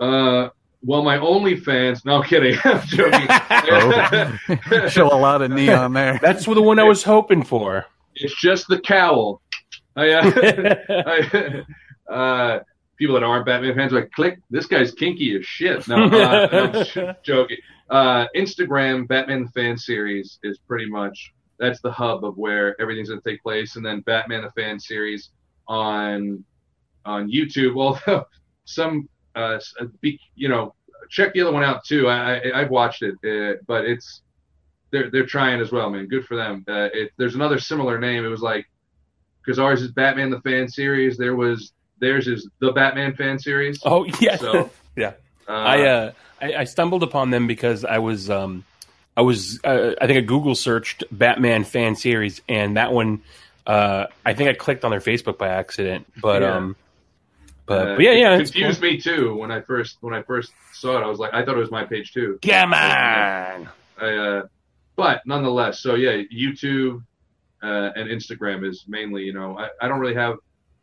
Uh, 0.00 0.48
well, 0.84 1.04
my 1.04 1.18
OnlyFans. 1.18 2.04
No 2.04 2.16
I'm 2.16 2.22
kidding. 2.24 2.58
I'm 2.64 2.80
joking. 2.88 4.88
Show 4.88 5.06
a 5.06 5.14
lot 5.16 5.42
of 5.42 5.52
neon 5.52 5.92
there. 5.92 6.18
That's 6.20 6.44
the 6.44 6.60
one 6.60 6.80
I 6.80 6.84
was 6.84 7.04
hoping 7.04 7.44
for. 7.44 7.86
it's 8.16 8.34
just 8.40 8.66
the 8.66 8.80
cowl. 8.80 9.40
I, 9.96 10.10
uh, 10.10 10.74
I, 10.88 11.62
uh, 12.10 12.60
people 12.96 13.14
that 13.14 13.24
aren't 13.24 13.46
Batman 13.46 13.74
fans 13.74 13.92
are 13.92 14.00
like, 14.00 14.10
click, 14.12 14.38
this 14.50 14.66
guy's 14.66 14.92
kinky 14.92 15.36
as 15.36 15.44
shit. 15.44 15.86
No, 15.88 16.04
uh, 16.04 16.48
I'm 16.74 16.84
j- 16.84 17.14
joking. 17.22 17.56
Uh, 17.90 18.26
Instagram, 18.36 19.06
Batman 19.08 19.44
the 19.44 19.50
Fan 19.50 19.76
Series 19.76 20.38
is 20.42 20.58
pretty 20.58 20.88
much, 20.88 21.32
that's 21.58 21.80
the 21.80 21.90
hub 21.90 22.24
of 22.24 22.36
where 22.36 22.80
everything's 22.80 23.08
going 23.08 23.20
to 23.20 23.28
take 23.28 23.42
place. 23.42 23.76
And 23.76 23.84
then 23.84 24.00
Batman 24.00 24.42
the 24.42 24.50
Fan 24.52 24.78
Series 24.78 25.30
on, 25.68 26.44
on 27.04 27.30
YouTube, 27.30 27.76
although 27.78 28.24
some, 28.64 29.08
uh, 29.34 29.58
uh, 29.80 29.86
be, 30.00 30.18
you 30.34 30.48
know, 30.48 30.74
check 31.10 31.34
the 31.34 31.40
other 31.40 31.52
one 31.52 31.64
out 31.64 31.84
too. 31.84 32.08
I, 32.08 32.36
I 32.36 32.60
I've 32.60 32.70
watched 32.70 33.02
it, 33.02 33.14
uh, 33.24 33.58
but 33.66 33.84
it's, 33.84 34.22
they're, 34.90 35.10
they're 35.10 35.26
trying 35.26 35.60
as 35.60 35.72
well, 35.72 35.90
man. 35.90 36.06
Good 36.06 36.24
for 36.24 36.36
them. 36.36 36.64
Uh, 36.68 36.88
it, 36.92 37.10
there's 37.18 37.34
another 37.34 37.58
similar 37.58 37.98
name. 37.98 38.24
It 38.24 38.28
was 38.28 38.42
like, 38.42 38.66
because 39.44 39.58
ours 39.58 39.82
is 39.82 39.90
Batman 39.92 40.30
the 40.30 40.40
Fan 40.40 40.68
Series. 40.68 41.18
There 41.18 41.36
was 41.36 41.72
theirs 42.04 42.28
is 42.28 42.48
the 42.60 42.72
Batman 42.72 43.14
Fan 43.14 43.38
Series. 43.38 43.80
Oh 43.84 44.04
yeah, 44.20 44.36
So, 44.36 44.70
yeah. 44.96 45.14
Uh, 45.48 45.52
I, 45.52 45.86
uh, 45.86 46.12
I 46.40 46.54
I 46.54 46.64
stumbled 46.64 47.02
upon 47.02 47.30
them 47.30 47.46
because 47.46 47.84
I 47.84 47.98
was 47.98 48.30
um 48.30 48.64
I 49.16 49.22
was 49.22 49.60
uh, 49.64 49.94
I 50.00 50.06
think 50.06 50.18
I 50.18 50.20
Google 50.22 50.54
searched 50.54 51.04
Batman 51.10 51.64
fan 51.64 51.96
series 51.96 52.40
and 52.48 52.76
that 52.76 52.92
one 52.92 53.22
uh 53.66 54.06
I 54.24 54.34
think 54.34 54.50
I 54.50 54.54
clicked 54.54 54.84
on 54.84 54.90
their 54.90 55.00
Facebook 55.00 55.38
by 55.38 55.48
accident, 55.48 56.06
but 56.20 56.42
Yeah. 56.42 56.56
um 56.56 56.76
but, 57.66 57.88
uh, 57.88 57.94
but 57.96 58.02
yeah 58.02 58.12
yeah 58.12 58.34
it 58.34 58.38
confused 58.44 58.80
cool. 58.80 58.90
me 58.90 59.00
too 59.00 59.36
when 59.36 59.50
I 59.50 59.60
first 59.62 59.96
when 60.00 60.14
I 60.14 60.22
first 60.22 60.52
saw 60.72 60.98
it. 60.98 61.02
I 61.02 61.06
was 61.06 61.18
like, 61.18 61.32
I 61.32 61.44
thought 61.44 61.56
it 61.56 61.60
was 61.60 61.70
my 61.70 61.84
page 61.84 62.12
too. 62.12 62.38
Come 62.42 62.74
on. 62.74 63.68
I, 64.00 64.16
uh, 64.16 64.42
but 64.96 65.22
nonetheless, 65.26 65.80
so 65.80 65.94
yeah, 65.94 66.22
YouTube 66.32 67.02
uh, 67.62 67.90
and 67.96 68.10
Instagram 68.10 68.68
is 68.68 68.84
mainly, 68.86 69.22
you 69.22 69.32
know, 69.32 69.58
I, 69.58 69.68
I 69.80 69.88
don't 69.88 69.98
really 70.00 70.14
have. 70.14 70.36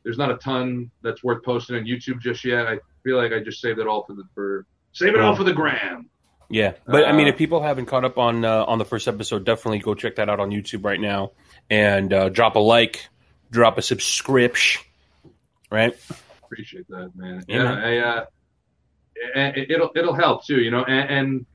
There's 0.04 0.18
not 0.18 0.32
a 0.32 0.38
ton 0.38 0.90
that's 1.04 1.24
worth 1.24 1.44
posting 1.44 1.76
on 1.76 1.84
YouTube 1.84 2.20
just 2.22 2.44
yet. 2.44 2.68
I 2.68 2.80
feel 3.04 3.18
like 3.18 3.32
I 3.34 3.40
just 3.40 3.62
saved 3.62 3.80
it 3.80 3.88
all 3.88 4.04
for 4.04 4.14
the 4.14 4.24
for 4.34 4.66
save 4.94 5.14
it 5.16 5.22
all 5.22 5.36
for 5.36 5.44
the 5.44 5.54
gram. 5.54 6.10
Yeah, 6.50 6.74
but 6.86 7.06
I 7.06 7.14
mean, 7.14 7.28
Uh, 7.28 7.30
if 7.30 7.38
people 7.38 7.62
haven't 7.62 7.86
caught 7.86 8.04
up 8.04 8.18
on 8.18 8.44
uh, 8.44 8.66
on 8.66 8.78
the 8.78 8.86
first 8.86 9.08
episode, 9.08 9.46
definitely 9.46 9.80
go 9.80 9.94
check 9.94 10.16
that 10.16 10.28
out 10.30 10.40
on 10.40 10.50
YouTube 10.50 10.84
right 10.84 11.00
now 11.00 11.32
and 11.70 12.12
uh, 12.12 12.30
drop 12.30 12.56
a 12.56 12.60
like, 12.60 13.08
drop 13.52 13.78
a 13.78 13.82
subscription. 13.82 14.82
Right? 15.72 15.96
Appreciate 16.44 16.88
that, 16.90 17.12
man. 17.16 17.46
Yeah, 17.48 17.64
Yeah. 17.64 17.86
I, 17.86 17.98
uh, 17.98 18.26
it- 19.56 19.72
it'll 19.72 19.92
it'll 19.96 20.14
help 20.14 20.46
too, 20.46 20.60
you 20.62 20.72
know. 20.72 20.84
And, 20.84 21.10
and 21.10 21.46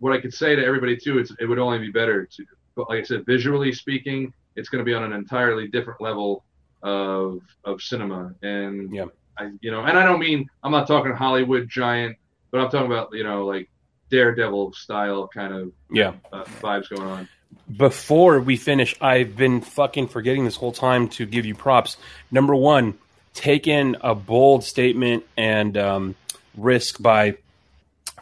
what 0.00 0.12
I 0.12 0.20
could 0.20 0.34
say 0.34 0.54
to 0.56 0.64
everybody 0.64 0.96
too, 0.96 1.18
it's 1.18 1.32
it 1.40 1.46
would 1.46 1.58
only 1.58 1.78
be 1.78 1.90
better 1.90 2.26
to, 2.26 2.44
but 2.74 2.88
like 2.90 3.00
I 3.00 3.02
said, 3.04 3.24
visually 3.24 3.72
speaking, 3.72 4.34
it's 4.56 4.68
going 4.68 4.80
to 4.80 4.84
be 4.84 4.92
on 4.92 5.02
an 5.04 5.12
entirely 5.12 5.68
different 5.68 6.00
level 6.02 6.44
of 6.82 7.40
of 7.64 7.80
cinema. 7.82 8.34
And 8.42 8.92
Yeah. 8.92 9.06
I, 9.38 9.50
you 9.60 9.70
know, 9.70 9.80
and 9.82 9.98
I 9.98 10.04
don't 10.04 10.20
mean 10.20 10.48
I'm 10.62 10.72
not 10.72 10.86
talking 10.86 11.12
Hollywood 11.12 11.68
giant, 11.68 12.16
but 12.50 12.60
I'm 12.60 12.70
talking 12.70 12.86
about 12.86 13.10
you 13.12 13.24
know 13.24 13.46
like 13.46 13.68
Daredevil 14.10 14.72
style 14.74 15.28
kind 15.28 15.54
of 15.54 15.72
Yeah. 15.90 16.12
uh, 16.32 16.44
vibes 16.60 16.88
going 16.90 17.08
on. 17.08 17.28
Before 17.76 18.40
we 18.40 18.56
finish, 18.56 18.94
I've 19.00 19.36
been 19.36 19.60
fucking 19.60 20.08
forgetting 20.08 20.44
this 20.44 20.56
whole 20.56 20.72
time 20.72 21.08
to 21.10 21.26
give 21.26 21.46
you 21.46 21.54
props. 21.54 21.96
Number 22.30 22.54
one, 22.54 22.94
take 23.34 23.66
in 23.66 23.96
a 24.00 24.14
bold 24.14 24.64
statement 24.64 25.24
and 25.36 25.76
um, 25.76 26.14
risk 26.56 27.00
by 27.00 27.36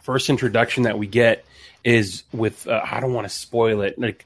first 0.03 0.29
introduction 0.29 0.83
that 0.83 0.97
we 0.97 1.07
get 1.07 1.45
is 1.83 2.23
with 2.31 2.67
uh, 2.67 2.81
I 2.83 2.99
don't 2.99 3.13
want 3.13 3.25
to 3.27 3.33
spoil 3.33 3.81
it. 3.81 3.97
Like, 3.99 4.25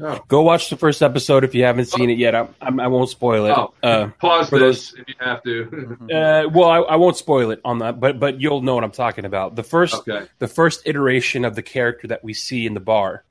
Oh. 0.00 0.20
go 0.26 0.42
watch 0.42 0.70
the 0.70 0.76
first 0.76 1.02
episode 1.02 1.44
if 1.44 1.54
you 1.54 1.62
haven't 1.62 1.84
seen 1.84 2.10
it 2.10 2.18
yet. 2.18 2.34
I, 2.34 2.48
I, 2.60 2.68
I 2.68 2.86
won't 2.88 3.08
spoil 3.10 3.46
it. 3.46 3.56
Oh, 3.56 3.72
Uh, 3.80 4.08
pause 4.18 4.48
for 4.48 4.58
this 4.58 4.92
if 4.94 5.06
you 5.06 5.14
have 5.20 5.40
to. 5.44 5.96
uh, 6.12 6.48
well, 6.48 6.68
I, 6.68 6.78
I 6.78 6.96
won't 6.96 7.16
spoil 7.16 7.52
it 7.52 7.60
on 7.64 7.78
that, 7.78 8.00
but 8.00 8.18
but 8.18 8.40
you'll 8.40 8.60
know 8.62 8.74
what 8.74 8.82
I'm 8.82 8.90
talking 8.90 9.24
about. 9.24 9.54
The 9.54 9.62
first 9.62 9.94
okay. 9.94 10.26
the 10.40 10.48
first 10.48 10.82
iteration 10.86 11.44
of 11.44 11.54
the 11.54 11.62
character 11.62 12.08
that 12.08 12.24
we 12.24 12.34
see 12.34 12.66
in 12.66 12.74
the 12.74 12.80
bar. 12.80 13.22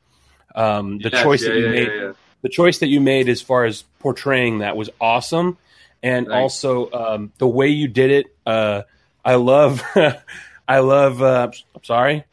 Um, 0.56 0.99
the 0.99 1.10
Yes, 1.10 1.23
choice 1.23 1.41
yeah, 1.44 1.49
that 1.49 1.57
you 1.57 1.65
yeah, 1.65 1.72
made, 1.72 1.88
yeah, 1.88 2.02
yeah. 2.02 2.11
the 2.44 2.49
choice 2.49 2.77
that 2.77 2.88
you 2.88 3.02
made 3.02 3.27
as 3.27 3.41
far 3.41 3.65
as 3.65 3.84
portraying 3.99 4.60
that 4.60 4.77
was 4.77 4.90
awesome, 5.02 5.57
and 6.02 6.27
Thanks. 6.27 6.34
also 6.34 6.91
um, 6.91 7.34
the 7.40 7.48
way 7.48 7.68
you 7.69 7.90
did 7.90 8.11
it. 8.11 8.35
Uh, 8.45 8.84
I 9.26 9.35
love, 9.35 9.84
I 10.68 10.80
love. 10.80 11.22
Uh, 11.22 11.52
I'm 11.76 11.84
sorry, 11.84 12.23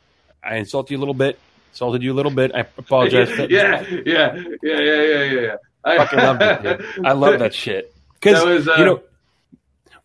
I 0.44 0.56
insult 0.56 0.90
you 0.92 0.98
a 0.98 1.00
little 1.00 1.14
bit. 1.14 1.38
Insulted 1.70 2.02
you 2.02 2.12
a 2.12 2.14
little 2.14 2.32
bit. 2.32 2.52
I 2.54 2.60
apologize. 2.60 3.28
yeah, 3.50 3.84
yeah, 3.88 3.88
yeah, 4.04 4.34
yeah, 4.62 4.80
yeah, 4.80 5.02
yeah, 5.02 5.24
yeah. 5.40 5.54
I 5.84 5.96
fucking 5.96 6.18
love. 6.18 6.38
Dude. 6.62 7.06
I 7.06 7.12
love 7.12 7.38
that 7.38 7.54
shit 7.54 7.94
because 8.14 8.68
uh, 8.68 8.74
you 8.76 8.84
know 8.84 9.02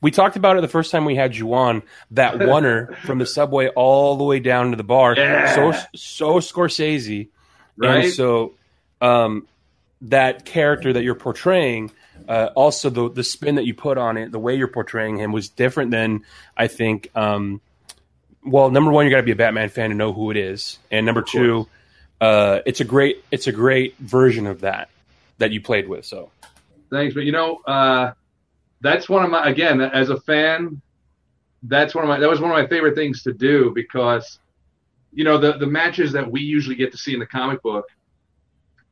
we 0.02 0.12
talked 0.12 0.36
about 0.36 0.58
it 0.58 0.62
the 0.62 0.68
first 0.68 0.92
time 0.92 1.06
we 1.06 1.16
had 1.16 1.36
you 1.36 1.54
on. 1.54 1.82
That 2.12 2.42
oner 2.50 2.96
from 3.06 3.18
the 3.18 3.26
subway 3.26 3.68
all 3.70 4.16
the 4.18 4.24
way 4.24 4.40
down 4.40 4.72
to 4.72 4.78
the 4.78 4.84
bar, 4.84 5.16
Yeah. 5.18 5.54
so 5.56 5.72
so 5.96 6.36
Scorsese, 6.40 7.30
Right? 7.78 8.06
and 8.06 8.14
so 8.14 8.54
um, 9.02 9.48
that 10.02 10.46
character 10.46 10.94
that 10.94 11.04
you're 11.04 11.16
portraying. 11.16 11.92
Uh, 12.30 12.50
also, 12.56 12.90
the 12.90 13.10
the 13.10 13.24
spin 13.24 13.56
that 13.56 13.66
you 13.66 13.74
put 13.74 13.98
on 13.98 14.18
it, 14.18 14.32
the 14.32 14.40
way 14.40 14.56
you're 14.56 14.68
portraying 14.70 15.18
him, 15.18 15.32
was 15.32 15.50
different 15.50 15.92
than 15.92 16.24
I 16.56 16.68
think. 16.68 17.10
Um, 17.14 17.60
well, 18.46 18.70
number 18.70 18.92
one, 18.92 19.06
you 19.06 19.12
got 19.12 19.18
to 19.18 19.24
be 19.24 19.32
a 19.32 19.36
Batman 19.36 19.70
fan 19.70 19.90
to 19.90 19.96
know 19.96 20.14
who 20.14 20.32
it 20.32 20.38
is, 20.38 20.80
and 20.92 21.06
number 21.06 21.22
two, 21.22 21.68
uh, 22.22 22.60
it's 22.66 22.80
a 22.82 22.86
great 22.86 23.24
it's 23.32 23.48
a 23.48 23.52
great 23.52 23.98
version 23.98 24.48
of 24.48 24.62
that 24.62 24.90
that 25.38 25.52
you 25.52 25.62
played 25.62 25.88
with. 25.88 26.06
So 26.06 26.32
Thanks, 26.92 27.14
but 27.14 27.24
you 27.26 27.32
know, 27.32 27.58
uh, 27.68 28.14
that's 28.82 29.10
one 29.10 29.24
of 29.26 29.32
my 29.32 29.50
again 29.50 29.82
as 29.82 30.10
a 30.10 30.20
fan. 30.22 30.82
That's 31.64 31.96
one 31.96 32.04
of 32.04 32.08
my 32.10 32.20
that 32.20 32.30
was 32.30 32.40
one 32.40 32.52
of 32.52 32.56
my 32.58 32.68
favorite 32.68 32.96
things 32.96 33.24
to 33.24 33.34
do 33.34 33.72
because, 33.74 34.40
you 35.12 35.24
know, 35.24 35.38
the 35.38 35.54
the 35.54 35.66
matches 35.66 36.12
that 36.14 36.30
we 36.30 36.42
usually 36.42 36.76
get 36.76 36.92
to 36.92 36.98
see 36.98 37.14
in 37.14 37.20
the 37.20 37.26
comic 37.26 37.62
book 37.64 37.86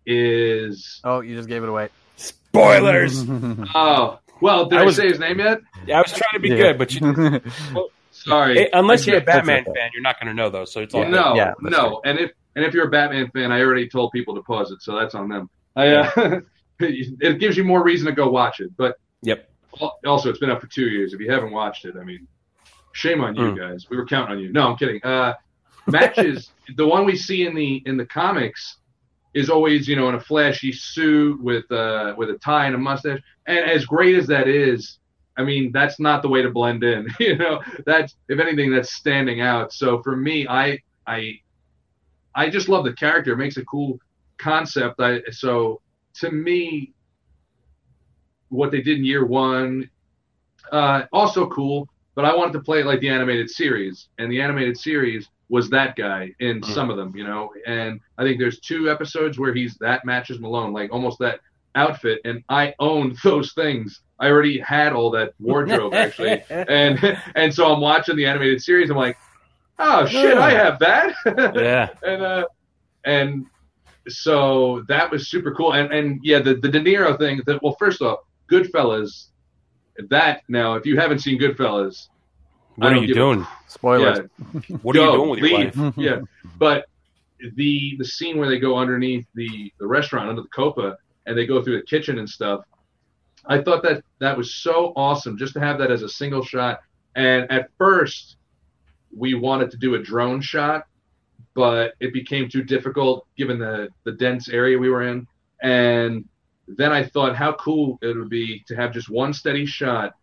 is 0.05 0.99
Oh, 1.03 1.21
you 1.21 1.35
just 1.35 1.47
gave 1.47 1.63
it 1.63 1.69
away. 1.69 1.89
spoilers. 2.15 3.23
oh 3.75 4.19
well, 4.41 4.65
did 4.65 4.79
I 4.79 4.85
I, 4.85 4.91
say 4.91 5.07
his 5.07 5.19
name 5.19 5.39
yet? 5.39 5.59
Yeah, 5.87 5.99
I 5.99 6.01
was 6.01 6.11
trying 6.11 6.33
to 6.33 6.39
be 6.39 6.49
Yeah. 6.49 6.73
good, 6.73 6.77
but 6.77 6.93
you, 6.93 7.41
Sorry, 8.23 8.59
Eh, 8.59 8.69
unless 8.73 9.05
you're 9.05 9.17
a 9.17 9.21
Batman 9.21 9.65
fan, 9.65 9.89
you're 9.93 10.01
not 10.01 10.19
going 10.19 10.27
to 10.27 10.33
know 10.33 10.49
though. 10.49 10.65
So 10.65 10.81
it's 10.81 10.93
all 10.93 11.01
Yeah. 11.03 11.09
No, 11.09 11.35
Yeah, 11.35 11.53
that's 11.61 11.75
no, 11.77 12.01
and 12.05 12.19
if 12.19 12.31
and 12.55 12.63
if 12.63 12.73
you're 12.73 12.87
a 12.87 12.91
Batman 12.91 13.29
fan, 13.31 13.51
I 13.51 13.61
already 13.61 13.89
told 13.89 14.11
people 14.11 14.35
to 14.35 14.41
pause 14.43 14.71
it, 14.71 14.81
so 14.81 14.95
that's 14.97 15.15
on 15.15 15.27
them. 15.27 15.49
I, 15.75 15.87
uh, 15.95 16.39
it 16.79 17.39
gives 17.39 17.57
you 17.57 17.63
more 17.63 17.83
reason 17.83 18.05
to 18.07 18.13
go 18.13 18.29
watch 18.29 18.59
it, 18.59 18.69
but 18.77 18.95
Yep. 19.23 19.49
also 20.05 20.29
it's 20.29 20.39
been 20.39 20.51
up 20.51 20.61
for 20.61 20.67
two 20.67 20.87
years. 20.87 21.13
If 21.13 21.19
you 21.19 21.31
haven't 21.31 21.51
watched 21.51 21.85
it, 21.85 21.95
I 21.99 22.03
mean, 22.03 22.27
shame 22.93 23.21
on 23.21 23.35
you 23.35 23.41
Mm. 23.53 23.57
guys. 23.57 23.87
We 23.89 23.97
were 23.97 24.05
counting 24.05 24.37
on 24.37 24.43
you. 24.43 24.51
No, 24.51 24.69
I'm 24.69 24.77
kidding. 24.77 25.01
Uh, 25.03 25.33
matches, 25.87 26.53
the 26.77 26.85
one 26.87 27.05
we 27.05 27.15
see 27.15 27.45
in 27.45 27.55
the 27.55 27.81
in 27.85 27.97
the 27.97 28.05
comics 28.05 28.77
is 29.33 29.49
always 29.49 29.87
you 29.87 29.95
know 29.95 30.09
in 30.09 30.15
a 30.15 30.19
flashy 30.21 30.71
suit 30.71 31.41
with 31.43 31.69
uh 31.71 32.13
with 32.17 32.29
a 32.29 32.37
tie 32.37 32.67
and 32.67 32.75
a 32.75 32.77
mustache, 32.77 33.19
and 33.47 33.57
as 33.69 33.85
great 33.85 34.15
as 34.15 34.27
that 34.27 34.47
is. 34.47 34.99
I 35.37 35.43
mean, 35.43 35.71
that's 35.73 35.99
not 35.99 36.21
the 36.21 36.29
way 36.29 36.41
to 36.41 36.51
blend 36.51 36.83
in. 36.83 37.07
You 37.19 37.37
know, 37.37 37.61
that's 37.85 38.15
if 38.29 38.39
anything, 38.39 38.71
that's 38.71 38.93
standing 38.93 39.41
out. 39.41 39.73
So 39.73 40.01
for 40.03 40.15
me, 40.15 40.47
I 40.47 40.79
I 41.07 41.33
I 42.35 42.49
just 42.49 42.69
love 42.69 42.85
the 42.85 42.93
character. 42.93 43.33
It 43.33 43.37
makes 43.37 43.57
a 43.57 43.65
cool 43.65 43.97
concept. 44.39 44.99
I 44.99 45.21
so 45.31 45.81
to 46.15 46.31
me, 46.31 46.93
what 48.49 48.71
they 48.71 48.81
did 48.81 48.99
in 48.99 49.05
year 49.05 49.25
one, 49.25 49.89
uh, 50.71 51.03
also 51.11 51.47
cool. 51.49 51.87
But 52.15 52.25
I 52.25 52.35
wanted 52.35 52.53
to 52.53 52.61
play 52.61 52.81
it 52.81 52.85
like 52.85 52.99
the 52.99 53.09
animated 53.09 53.49
series, 53.49 54.09
and 54.19 54.31
the 54.31 54.39
animated 54.41 54.77
series 54.77 55.27
was 55.49 55.69
that 55.71 55.95
guy 55.95 56.31
in 56.39 56.61
Mhm. 56.61 56.65
some 56.65 56.89
of 56.91 56.97
them, 56.97 57.15
you 57.15 57.23
know. 57.23 57.51
And 57.65 57.99
I 58.17 58.23
think 58.23 58.39
there's 58.39 58.59
two 58.59 58.89
episodes 58.89 59.39
where 59.39 59.53
he's 59.53 59.75
that 59.79 60.05
matches 60.05 60.39
Malone, 60.39 60.73
like 60.73 60.91
almost 60.93 61.19
that 61.19 61.39
outfit, 61.75 62.19
and 62.23 62.43
I 62.49 62.73
owned 62.79 63.17
those 63.23 63.53
things. 63.53 64.01
I 64.23 64.29
already 64.29 64.59
had 64.59 64.93
all 64.93 65.09
that 65.11 65.33
wardrobe 65.39 65.93
actually, 65.93 66.43
and 66.49 67.17
and 67.35 67.53
so 67.53 67.71
I'm 67.73 67.81
watching 67.81 68.15
the 68.15 68.25
animated 68.25 68.61
series. 68.61 68.89
I'm 68.89 68.97
like, 68.97 69.17
oh 69.79 70.05
shit, 70.05 70.37
I 70.37 70.51
have 70.51 70.79
that. 70.79 71.13
Yeah. 71.55 71.89
and 72.03 72.21
uh, 72.23 72.45
and 73.05 73.45
so 74.07 74.83
that 74.87 75.09
was 75.11 75.27
super 75.29 75.53
cool. 75.53 75.73
And 75.73 75.91
and 75.93 76.19
yeah, 76.23 76.39
the 76.39 76.55
the 76.55 76.69
De 76.69 76.79
Niro 76.79 77.17
thing. 77.17 77.41
That 77.45 77.61
well, 77.63 77.75
first 77.79 78.01
off, 78.01 78.19
Goodfellas. 78.51 79.27
That 80.09 80.41
now, 80.47 80.73
if 80.75 80.85
you 80.85 80.99
haven't 80.99 81.19
seen 81.19 81.39
Goodfellas, 81.39 82.07
I 82.81 82.85
What 82.85 82.93
are 82.93 82.95
you 82.95 83.07
give 83.07 83.15
a- 83.17 83.19
doing? 83.19 83.47
Spoilers. 83.67 84.19
yeah, 84.19 84.77
What 84.81 84.95
are 84.95 84.99
you 85.05 85.11
doing 85.11 85.29
with 85.29 85.39
your 85.39 85.59
leave. 85.59 85.77
life? 85.77 85.93
yeah, 85.97 86.19
but 86.57 86.85
the 87.55 87.95
the 87.99 88.05
scene 88.05 88.37
where 88.37 88.49
they 88.49 88.57
go 88.59 88.77
underneath 88.77 89.25
the 89.35 89.71
the 89.79 89.85
restaurant 89.85 90.29
under 90.29 90.41
the 90.41 90.47
copa 90.49 90.97
and 91.25 91.37
they 91.37 91.45
go 91.45 91.61
through 91.63 91.77
the 91.77 91.85
kitchen 91.85 92.17
and 92.19 92.27
stuff. 92.29 92.61
I 93.45 93.61
thought 93.61 93.83
that 93.83 94.03
that 94.19 94.37
was 94.37 94.55
so 94.55 94.93
awesome 94.95 95.37
just 95.37 95.53
to 95.53 95.59
have 95.59 95.77
that 95.79 95.91
as 95.91 96.01
a 96.01 96.09
single 96.09 96.43
shot. 96.43 96.79
And 97.15 97.51
at 97.51 97.69
first, 97.77 98.37
we 99.15 99.33
wanted 99.33 99.69
to 99.71 99.77
do 99.77 99.95
a 99.95 100.01
drone 100.01 100.41
shot, 100.41 100.85
but 101.53 101.93
it 101.99 102.13
became 102.13 102.49
too 102.49 102.63
difficult 102.63 103.27
given 103.37 103.59
the 103.59 103.89
the 104.05 104.13
dense 104.13 104.49
area 104.49 104.77
we 104.77 104.89
were 104.89 105.03
in. 105.03 105.27
And 105.61 106.25
then 106.67 106.91
I 106.91 107.03
thought 107.03 107.35
how 107.35 107.53
cool 107.53 107.99
it 108.01 108.15
would 108.17 108.29
be 108.29 108.63
to 108.67 108.75
have 108.75 108.93
just 108.93 109.09
one 109.09 109.33
steady 109.33 109.65
shot 109.65 110.13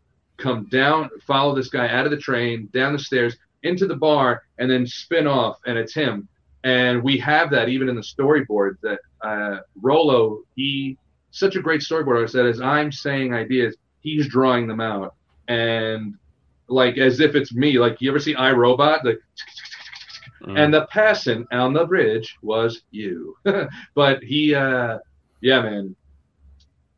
come 0.40 0.64
down, 0.66 1.10
follow 1.26 1.54
this 1.54 1.68
guy 1.68 1.88
out 1.88 2.06
of 2.06 2.10
the 2.10 2.16
train, 2.16 2.68
down 2.72 2.92
the 2.92 2.98
stairs, 2.98 3.36
into 3.62 3.86
the 3.86 3.96
bar, 3.96 4.42
and 4.58 4.70
then 4.70 4.86
spin 4.86 5.26
off, 5.26 5.58
and 5.66 5.76
it's 5.78 5.94
him. 5.94 6.26
And 6.64 7.02
we 7.02 7.18
have 7.18 7.50
that 7.50 7.68
even 7.68 7.88
in 7.88 7.94
the 7.94 8.02
storyboard 8.02 8.76
that 8.82 9.00
uh, 9.22 9.60
Rolo, 9.80 10.40
he 10.56 10.96
such 11.30 11.56
a 11.56 11.60
great 11.62 11.80
storyboard 11.80 12.16
artist 12.16 12.34
that 12.34 12.46
as 12.46 12.60
I'm 12.60 12.90
saying 12.92 13.34
ideas, 13.34 13.76
he's 14.00 14.28
drawing 14.28 14.66
them 14.66 14.80
out. 14.80 15.14
And 15.48 16.14
like 16.68 16.98
as 16.98 17.20
if 17.20 17.34
it's 17.34 17.54
me. 17.54 17.78
Like 17.78 18.00
you 18.00 18.10
ever 18.10 18.18
see 18.18 18.34
iRobot? 18.34 19.02
The 19.02 19.18
Mm. 20.42 20.58
and 20.58 20.72
the 20.72 20.86
passing 20.86 21.46
on 21.52 21.74
the 21.74 21.84
bridge 21.84 22.34
was 22.40 22.82
you. 22.90 23.36
but 23.94 24.22
he, 24.22 24.54
uh, 24.54 24.96
yeah, 25.42 25.60
man, 25.60 25.94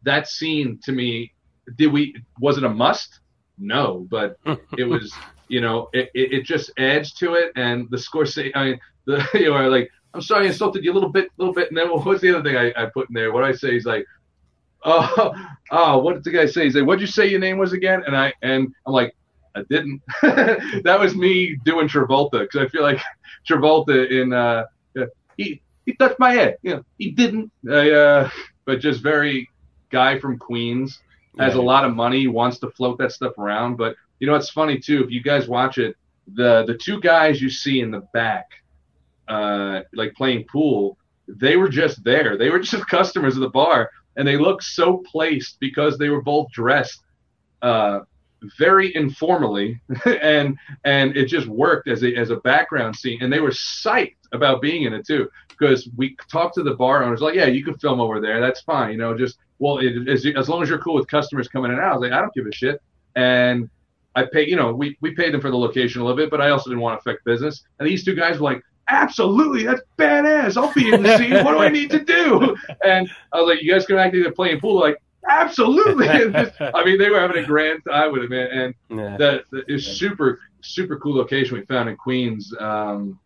that 0.05 0.29
scene 0.29 0.79
to 0.85 0.93
me, 0.93 1.33
did 1.77 1.93
we? 1.93 2.15
Was 2.41 2.57
it 2.57 2.65
a 2.65 2.69
must? 2.69 3.19
No, 3.59 4.07
but 4.11 4.37
it 4.79 4.85
was. 4.85 5.13
You 5.49 5.61
know, 5.61 5.89
it, 5.93 6.09
it, 6.15 6.33
it 6.33 6.45
just 6.45 6.71
adds 6.79 7.13
to 7.15 7.35
it, 7.35 7.53
and 7.57 7.87
the 7.91 7.99
score, 7.99 8.23
Scorsese. 8.25 8.53
I 8.55 8.65
mean, 8.65 8.81
the 9.07 9.29
you 9.35 9.51
know, 9.51 9.69
like 9.69 9.91
I'm 10.15 10.23
sorry, 10.23 10.47
I 10.47 10.49
insulted 10.51 10.85
you 10.85 10.93
a 10.93 10.95
little 10.95 11.11
bit, 11.11 11.29
little 11.37 11.53
bit, 11.53 11.69
and 11.69 11.77
then 11.77 11.91
what 11.91 12.07
was 12.07 12.21
the 12.21 12.35
other 12.35 12.49
thing 12.49 12.57
I, 12.57 12.73
I 12.81 12.87
put 12.87 13.09
in 13.11 13.15
there? 13.15 13.33
What 13.33 13.45
I 13.45 13.53
say? 13.53 13.75
is 13.77 13.85
like, 13.85 14.07
oh, 14.85 15.33
oh, 15.71 15.99
what 15.99 16.15
did 16.15 16.25
the 16.25 16.31
guy 16.31 16.47
say? 16.47 16.65
He's 16.65 16.75
like, 16.75 16.87
what'd 16.87 17.01
you 17.01 17.07
say 17.07 17.27
your 17.27 17.41
name 17.41 17.59
was 17.59 17.73
again? 17.73 18.03
And 18.07 18.17
I 18.17 18.33
and 18.43 18.69
I'm 18.87 18.93
like, 18.93 19.15
I 19.57 19.63
didn't. 19.71 20.01
that 20.23 20.99
was 21.01 21.15
me 21.15 21.57
doing 21.65 21.89
Travolta 21.89 22.41
because 22.41 22.61
I 22.61 22.69
feel 22.69 22.83
like 22.83 23.01
Travolta 23.49 24.11
in 24.11 24.33
uh, 24.33 24.65
he 25.37 25.63
he 25.87 25.95
touched 25.95 26.19
my 26.19 26.33
head. 26.33 26.57
You 26.63 26.77
know, 26.77 26.83
he 26.99 27.11
didn't. 27.13 27.51
I, 27.71 27.91
uh, 27.91 28.31
but 28.65 28.81
just 28.81 29.03
very 29.03 29.49
guy 29.91 30.19
from 30.19 30.39
Queens 30.39 31.01
has 31.39 31.55
Yeah. 31.55 31.61
a 31.61 31.63
lot 31.63 31.85
of 31.85 31.95
money, 31.95 32.27
wants 32.29 32.59
to 32.61 32.71
float 32.71 32.99
that 32.99 33.13
stuff 33.13 33.37
around. 33.39 33.77
But 33.77 33.97
you 34.21 34.27
know, 34.27 34.35
it's 34.35 34.51
funny 34.51 34.79
too. 34.79 35.05
If 35.05 35.11
you 35.11 35.23
guys 35.23 35.49
watch 35.49 35.79
it, 35.79 35.97
the 36.35 36.65
the 36.67 36.77
two 36.77 37.01
guys 37.01 37.41
you 37.41 37.51
see 37.51 37.81
in 37.81 37.91
the 37.91 38.03
back 38.13 38.47
uh, 39.29 39.81
like 39.95 40.13
playing 40.15 40.45
pool, 40.51 40.97
they 41.29 41.57
were 41.57 41.69
just 41.69 42.03
there. 42.05 42.37
They 42.37 42.51
were 42.51 42.61
just 42.61 42.87
customers 42.89 43.35
of 43.37 43.41
the 43.41 43.51
bar, 43.51 43.91
and 44.17 44.27
they 44.27 44.37
looked 44.37 44.65
so 44.65 45.03
placed 45.11 45.59
because 45.61 45.99
they 45.99 46.09
were 46.09 46.23
both 46.23 46.51
dressed 46.51 47.01
uh, 47.63 48.01
very 48.59 48.95
informally, 48.95 49.81
and 50.05 50.57
and 50.85 51.17
it 51.17 51.27
just 51.27 51.47
worked 51.47 51.89
as 51.89 52.03
a 52.03 52.15
as 52.17 52.31
a 52.31 52.37
background 52.37 52.97
scene. 52.97 53.23
And 53.23 53.33
they 53.33 53.41
were 53.41 53.51
psyched 53.51 54.17
about 54.33 54.63
being 54.63 54.85
in 54.85 54.93
it 54.93 55.07
too, 55.07 55.31
because 55.49 55.89
we 55.97 56.17
talked 56.31 56.55
to 56.55 56.63
the 56.63 56.75
bar 56.75 57.03
owners 57.03 57.21
like, 57.21 57.35
yeah, 57.35 57.47
you 57.47 57.65
can 57.65 57.79
film 57.79 58.01
over 58.01 58.21
there, 58.21 58.41
that's 58.41 58.63
fine, 58.63 58.93
you 58.93 58.99
know, 58.99 59.17
just 59.17 59.39
well, 59.59 59.79
it, 59.79 60.09
as 60.09 60.27
as 60.37 60.49
long 60.49 60.63
as 60.63 60.69
you're 60.69 60.79
cool 60.79 60.95
with 60.95 61.07
customers 61.09 61.49
coming 61.49 61.71
in 61.71 61.79
and 61.79 61.85
out. 61.85 61.93
I 61.93 61.97
was 61.97 62.03
like, 62.03 62.13
I 62.13 62.21
don't 62.21 62.35
give 62.35 62.47
a 62.47 62.53
shit, 62.53 62.81
and 63.15 63.71
I 64.15 64.25
pay, 64.25 64.47
you 64.47 64.57
know, 64.57 64.73
we 64.73 64.97
we 65.01 65.15
paid 65.15 65.33
them 65.33 65.41
for 65.41 65.51
the 65.51 65.57
location 65.57 66.01
a 66.01 66.05
little 66.05 66.17
bit, 66.17 66.31
but 66.31 66.41
I 66.41 66.51
also 66.51 66.71
didn't 66.71 66.83
want 66.83 67.01
to 67.01 67.11
affect 67.11 67.25
business. 67.25 67.63
And 67.79 67.89
these 67.89 68.05
two 68.05 68.15
guys 68.15 68.39
were 68.39 68.45
like, 68.45 68.63
absolutely, 68.89 69.65
that's 69.65 69.83
badass. 69.99 70.57
I'll 70.57 70.73
be 70.75 70.93
in 70.93 71.03
the 71.03 71.17
scene. 71.19 71.33
what 71.45 71.53
do 71.53 71.59
I 71.59 71.69
need 71.69 71.91
to 71.91 72.05
do? 72.05 72.57
And 72.85 73.09
I 73.33 73.41
was 73.41 73.49
like, 73.49 73.63
you 73.63 73.73
guys 73.73 73.87
can 73.87 73.97
act 73.99 74.15
either 74.15 74.31
playing 74.33 74.61
pool, 74.61 74.79
like. 74.81 74.97
Absolutely. 75.29 76.09
I 76.61 76.85
mean, 76.85 76.99
they 76.99 77.09
were 77.09 77.21
having 77.21 77.43
a 77.45 77.47
grand 77.47 77.81
time 77.89 78.11
with 78.13 78.25
it, 78.25 78.31
man. 78.31 78.49
And 78.51 78.99
Yeah. 78.99 79.17
that, 79.19 79.45
that 79.53 79.65
is 79.69 79.87
super, 79.87 80.41
super 80.63 80.99
cool 80.99 81.15
location 81.17 81.57
we 81.57 81.65
found 81.67 81.89
in 81.89 81.97
Queens. 81.97 82.53
Um, 82.59 83.21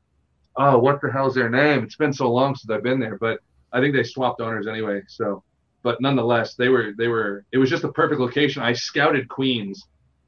oh, 0.56 0.78
what 0.78 1.00
the 1.00 1.10
hell's 1.10 1.34
their 1.34 1.48
name? 1.48 1.84
It's 1.84 1.96
been 1.96 2.12
so 2.12 2.30
long 2.30 2.54
since 2.54 2.70
I've 2.70 2.82
been 2.82 3.00
there, 3.00 3.16
but 3.16 3.40
I 3.72 3.80
think 3.80 3.94
they 3.94 4.02
swapped 4.02 4.42
owners 4.42 4.66
anyway. 4.66 5.02
So, 5.08 5.42
but 5.82 5.98
nonetheless, 6.02 6.54
they 6.54 6.68
were, 6.68 6.92
they 6.98 7.08
were, 7.08 7.44
it 7.52 7.56
was 7.56 7.70
just 7.70 7.84
a 7.84 7.92
perfect 7.92 8.20
location. 8.20 8.62
I 8.62 8.74
scouted 8.74 9.26
Queens 9.30 9.86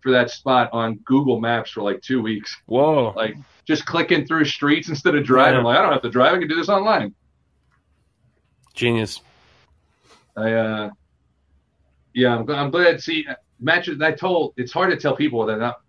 for 0.09 0.13
that 0.13 0.31
spot 0.31 0.71
on 0.73 0.95
Google 1.05 1.39
Maps 1.39 1.71
for 1.73 1.83
like 1.83 2.01
two 2.01 2.23
weeks, 2.23 2.57
Whoa. 2.65 3.13
like 3.15 3.37
just 3.67 3.85
clicking 3.85 4.27
through 4.27 4.47
streets 4.47 4.89
instead 4.89 5.15
of 5.15 5.23
driving. 5.23 5.61
Yeah. 5.61 5.67
Like, 5.67 5.79
I 5.79 5.83
don't 5.83 5.93
have 5.93 6.01
to 6.03 6.09
drive. 6.09 6.33
I 6.35 6.39
can 6.39 6.49
do 6.49 6.55
this 6.57 6.71
online. 6.71 7.15
Genius. 8.73 9.21
I, 10.35 10.53
uh, 10.53 10.91
yeah, 12.15 12.35
I'm, 12.35 12.47
glad- 12.47 12.59
I'm 12.59 12.71
glad. 12.71 13.03
See, 13.03 13.27
matches. 13.61 14.01
I 14.01 14.13
told 14.13 14.55
it's 14.57 14.73
hard 14.73 14.91
to 14.93 14.97
tell 14.97 15.15
people 15.15 15.45
that 15.47 15.59
not 15.59 15.81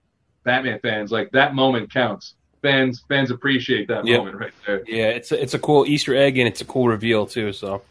Batman 0.43 0.79
fans. 0.81 1.13
Like 1.13 1.31
that 1.31 1.55
moment 1.55 1.93
counts. 1.93 2.35
Fans, 2.61 3.05
fans 3.07 3.31
appreciate 3.31 3.87
that 3.87 4.05
Yep. 4.05 4.17
moment 4.17 4.35
right 4.37 4.53
there. 4.67 4.83
Yeah, 4.85 5.09
it's 5.11 5.31
a, 5.31 5.41
it's 5.41 5.53
a 5.53 5.59
cool 5.59 5.85
Easter 5.85 6.13
egg 6.13 6.37
and 6.37 6.45
it's 6.45 6.59
a 6.59 6.65
cool 6.65 6.89
reveal 6.89 7.25
too. 7.25 7.53
So 7.53 7.83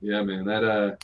Yeah, 0.00 0.20
man. 0.22 0.44
That 0.46 0.64
uh, 0.64 0.96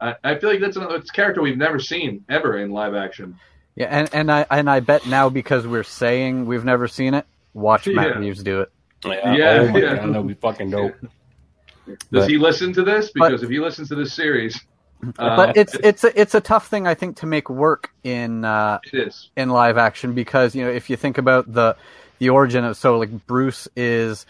I, 0.00 0.14
I 0.24 0.38
feel 0.38 0.50
like 0.50 0.60
that's 0.60 0.76
another 0.76 0.96
it's 0.96 1.10
a 1.10 1.12
character 1.12 1.42
we've 1.42 1.56
never 1.56 1.78
seen 1.78 2.24
ever 2.28 2.58
in 2.58 2.70
live 2.70 2.94
action. 2.94 3.38
Yeah, 3.76 3.86
and, 3.86 4.08
and 4.12 4.32
I 4.32 4.46
and 4.50 4.68
I 4.68 4.80
bet 4.80 5.06
now 5.06 5.28
because 5.28 5.66
we're 5.66 5.82
saying 5.84 6.46
we've 6.46 6.64
never 6.64 6.88
seen 6.88 7.14
it, 7.14 7.26
watch 7.54 7.86
Matt 7.86 8.08
Yeah. 8.08 8.18
Reeves 8.18 8.42
do 8.42 8.60
it. 8.62 8.72
yeah, 9.04 9.34
Yeah, 9.34 9.50
oh 9.60 9.68
my 9.72 9.78
yeah. 9.78 9.94
god, 9.96 10.08
that'd 10.14 10.26
be 10.26 10.34
fucking 10.34 10.70
dope. 10.70 10.94
Does 11.86 11.96
But- 12.10 12.28
he 12.30 12.38
listen 12.38 12.72
to 12.74 12.82
this? 12.82 13.10
but- 13.14 13.28
Because 13.28 13.42
if 13.42 13.50
he 13.50 13.60
listens 13.60 13.88
to 13.88 13.94
this 13.94 14.12
series, 14.12 14.60
uh, 15.18 15.36
but 15.36 15.56
it's 15.56 15.74
it's 15.74 16.02
a, 16.04 16.20
it's 16.20 16.34
a 16.34 16.40
tough 16.40 16.66
thing 16.68 16.86
I 16.88 16.94
think 16.94 17.18
to 17.18 17.26
make 17.26 17.48
work 17.48 17.90
in 18.02 18.44
uh, 18.44 18.80
in 19.36 19.48
live 19.48 19.78
action 19.78 20.12
because 20.12 20.54
you 20.56 20.64
know 20.64 20.70
if 20.70 20.90
you 20.90 20.96
think 20.96 21.18
about 21.18 21.52
the 21.52 21.76
the 22.18 22.30
origin 22.30 22.64
of 22.64 22.76
so 22.76 22.98
like 22.98 23.26
Bruce 23.28 23.68
is 23.76 24.26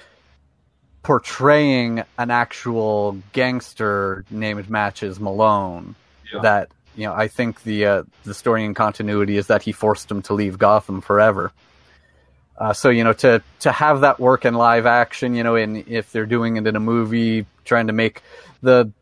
portraying 1.08 2.02
an 2.18 2.30
actual 2.30 3.16
gangster 3.32 4.26
named 4.30 4.68
Matches 4.68 5.18
Malone 5.18 5.94
Yeah. 6.30 6.40
that 6.42 6.68
you 6.96 7.06
know 7.06 7.14
I 7.14 7.28
think 7.28 7.62
the 7.62 7.86
uh, 7.86 8.02
the 8.24 8.34
story 8.34 8.62
in 8.62 8.74
continuity 8.74 9.38
is 9.38 9.46
that 9.46 9.62
he 9.62 9.72
forced 9.72 10.10
him 10.10 10.20
to 10.28 10.34
leave 10.34 10.58
Gotham 10.58 11.00
forever. 11.00 11.50
Uh, 12.58 12.74
so 12.74 12.90
you 12.90 13.04
know 13.04 13.14
to 13.14 13.42
to 13.60 13.72
have 13.72 14.02
that 14.02 14.20
work 14.20 14.44
in 14.44 14.52
live 14.52 14.84
action, 14.84 15.34
you 15.34 15.42
know, 15.44 15.54
and 15.56 15.88
if 15.88 16.12
they're 16.12 16.26
doing 16.26 16.58
it 16.58 16.66
in 16.66 16.76
a 16.76 16.80
movie, 16.94 17.46
trying 17.64 17.86
to 17.86 17.94
make 17.94 18.20
the 18.60 18.92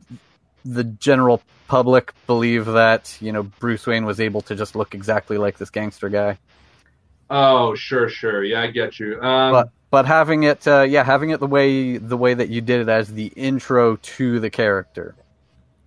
the 0.64 0.84
general 0.84 1.42
public 1.66 2.12
believe 2.28 2.66
that 2.66 3.16
you 3.20 3.32
know 3.32 3.42
Bruce 3.42 3.84
Wayne 3.84 4.04
was 4.04 4.20
able 4.20 4.42
to 4.42 4.54
just 4.54 4.76
look 4.76 4.94
exactly 4.94 5.38
like 5.38 5.58
this 5.58 5.70
gangster 5.70 6.08
guy. 6.08 6.38
Oh, 7.30 7.74
sure, 7.74 8.08
sure. 8.08 8.44
Yeah, 8.44 8.62
I 8.62 8.68
get 8.70 8.98
you. 9.00 9.20
Um, 9.22 9.52
But 9.52 9.70
but 9.90 10.06
having 10.06 10.44
it, 10.44 10.66
uh, 10.68 10.82
yeah, 10.82 11.04
having 11.04 11.30
it 11.30 11.40
the 11.40 11.46
way 11.46 11.98
the 11.98 12.16
way 12.16 12.34
that 12.34 12.48
you 12.48 12.60
did 12.60 12.80
it 12.82 12.88
as 12.88 13.12
the 13.12 13.26
intro 13.36 13.96
to 13.96 14.40
the 14.40 14.50
character, 14.50 15.16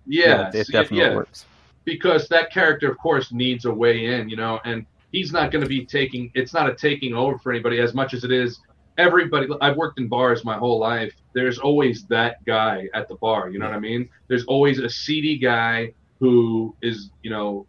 yeah, 0.06 0.48
it, 0.48 0.54
it 0.54 0.68
definitely 0.70 0.98
yeah. 0.98 1.14
works. 1.14 1.46
because 1.84 2.28
that 2.28 2.52
character, 2.52 2.90
of 2.90 2.98
course, 2.98 3.32
needs 3.32 3.64
a 3.64 3.72
way 3.72 4.06
in, 4.06 4.28
you 4.28 4.36
know, 4.36 4.60
and 4.64 4.86
he's 5.12 5.32
not 5.32 5.50
going 5.50 5.62
to 5.62 5.68
be 5.68 5.84
taking. 5.84 6.30
It's 6.34 6.52
not 6.54 6.68
a 6.68 6.74
taking 6.74 7.14
over 7.14 7.38
for 7.38 7.52
anybody 7.52 7.80
as 7.80 7.94
much 7.94 8.14
as 8.14 8.24
it 8.24 8.32
is 8.32 8.60
everybody. 8.98 9.48
I've 9.60 9.76
worked 9.76 9.98
in 9.98 10.08
bars 10.08 10.44
my 10.44 10.56
whole 10.56 10.78
life. 10.78 11.14
There's 11.32 11.58
always 11.58 12.04
that 12.06 12.44
guy 12.44 12.88
at 12.94 13.08
the 13.08 13.14
bar. 13.16 13.48
You 13.50 13.58
know 13.58 13.66
what 13.66 13.74
I 13.74 13.80
mean? 13.80 14.08
There's 14.28 14.44
always 14.44 14.78
a 14.78 14.90
seedy 14.90 15.38
guy 15.38 15.94
who 16.18 16.76
is, 16.82 17.10
you 17.22 17.30
know, 17.30 17.66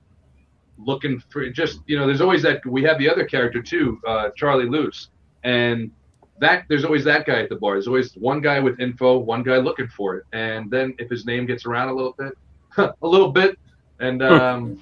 looking 0.85 1.21
for 1.29 1.47
just, 1.49 1.79
you 1.87 1.97
know. 1.97 2.05
There's 2.05 2.21
always 2.21 2.41
that. 2.43 2.65
We 2.65 2.83
have 2.83 2.97
the 2.97 3.09
other 3.09 3.25
character 3.25 3.61
too, 3.61 3.99
uh, 4.07 4.29
Charlie 4.35 4.69
Luce, 4.69 5.09
and 5.43 5.91
that 6.39 6.65
there's 6.67 6.83
always 6.83 7.03
that 7.05 7.25
guy 7.25 7.41
at 7.41 7.49
the 7.49 7.55
bar. 7.55 7.73
There's 7.75 7.87
always 7.87 8.13
one 8.15 8.41
guy 8.41 8.59
with 8.59 8.79
info, 8.79 9.17
one 9.17 9.43
guy 9.43 9.57
looking 9.57 9.87
for 9.87 10.17
it, 10.17 10.25
and 10.33 10.69
then 10.69 10.95
if 10.97 11.09
his 11.09 11.25
name 11.25 11.45
gets 11.45 11.65
around 11.65 11.89
a 11.89 11.93
little 11.93 12.15
bit, 12.17 12.37
a 12.77 13.07
little 13.07 13.31
bit, 13.31 13.57
and 13.99 14.21
um, 14.23 14.81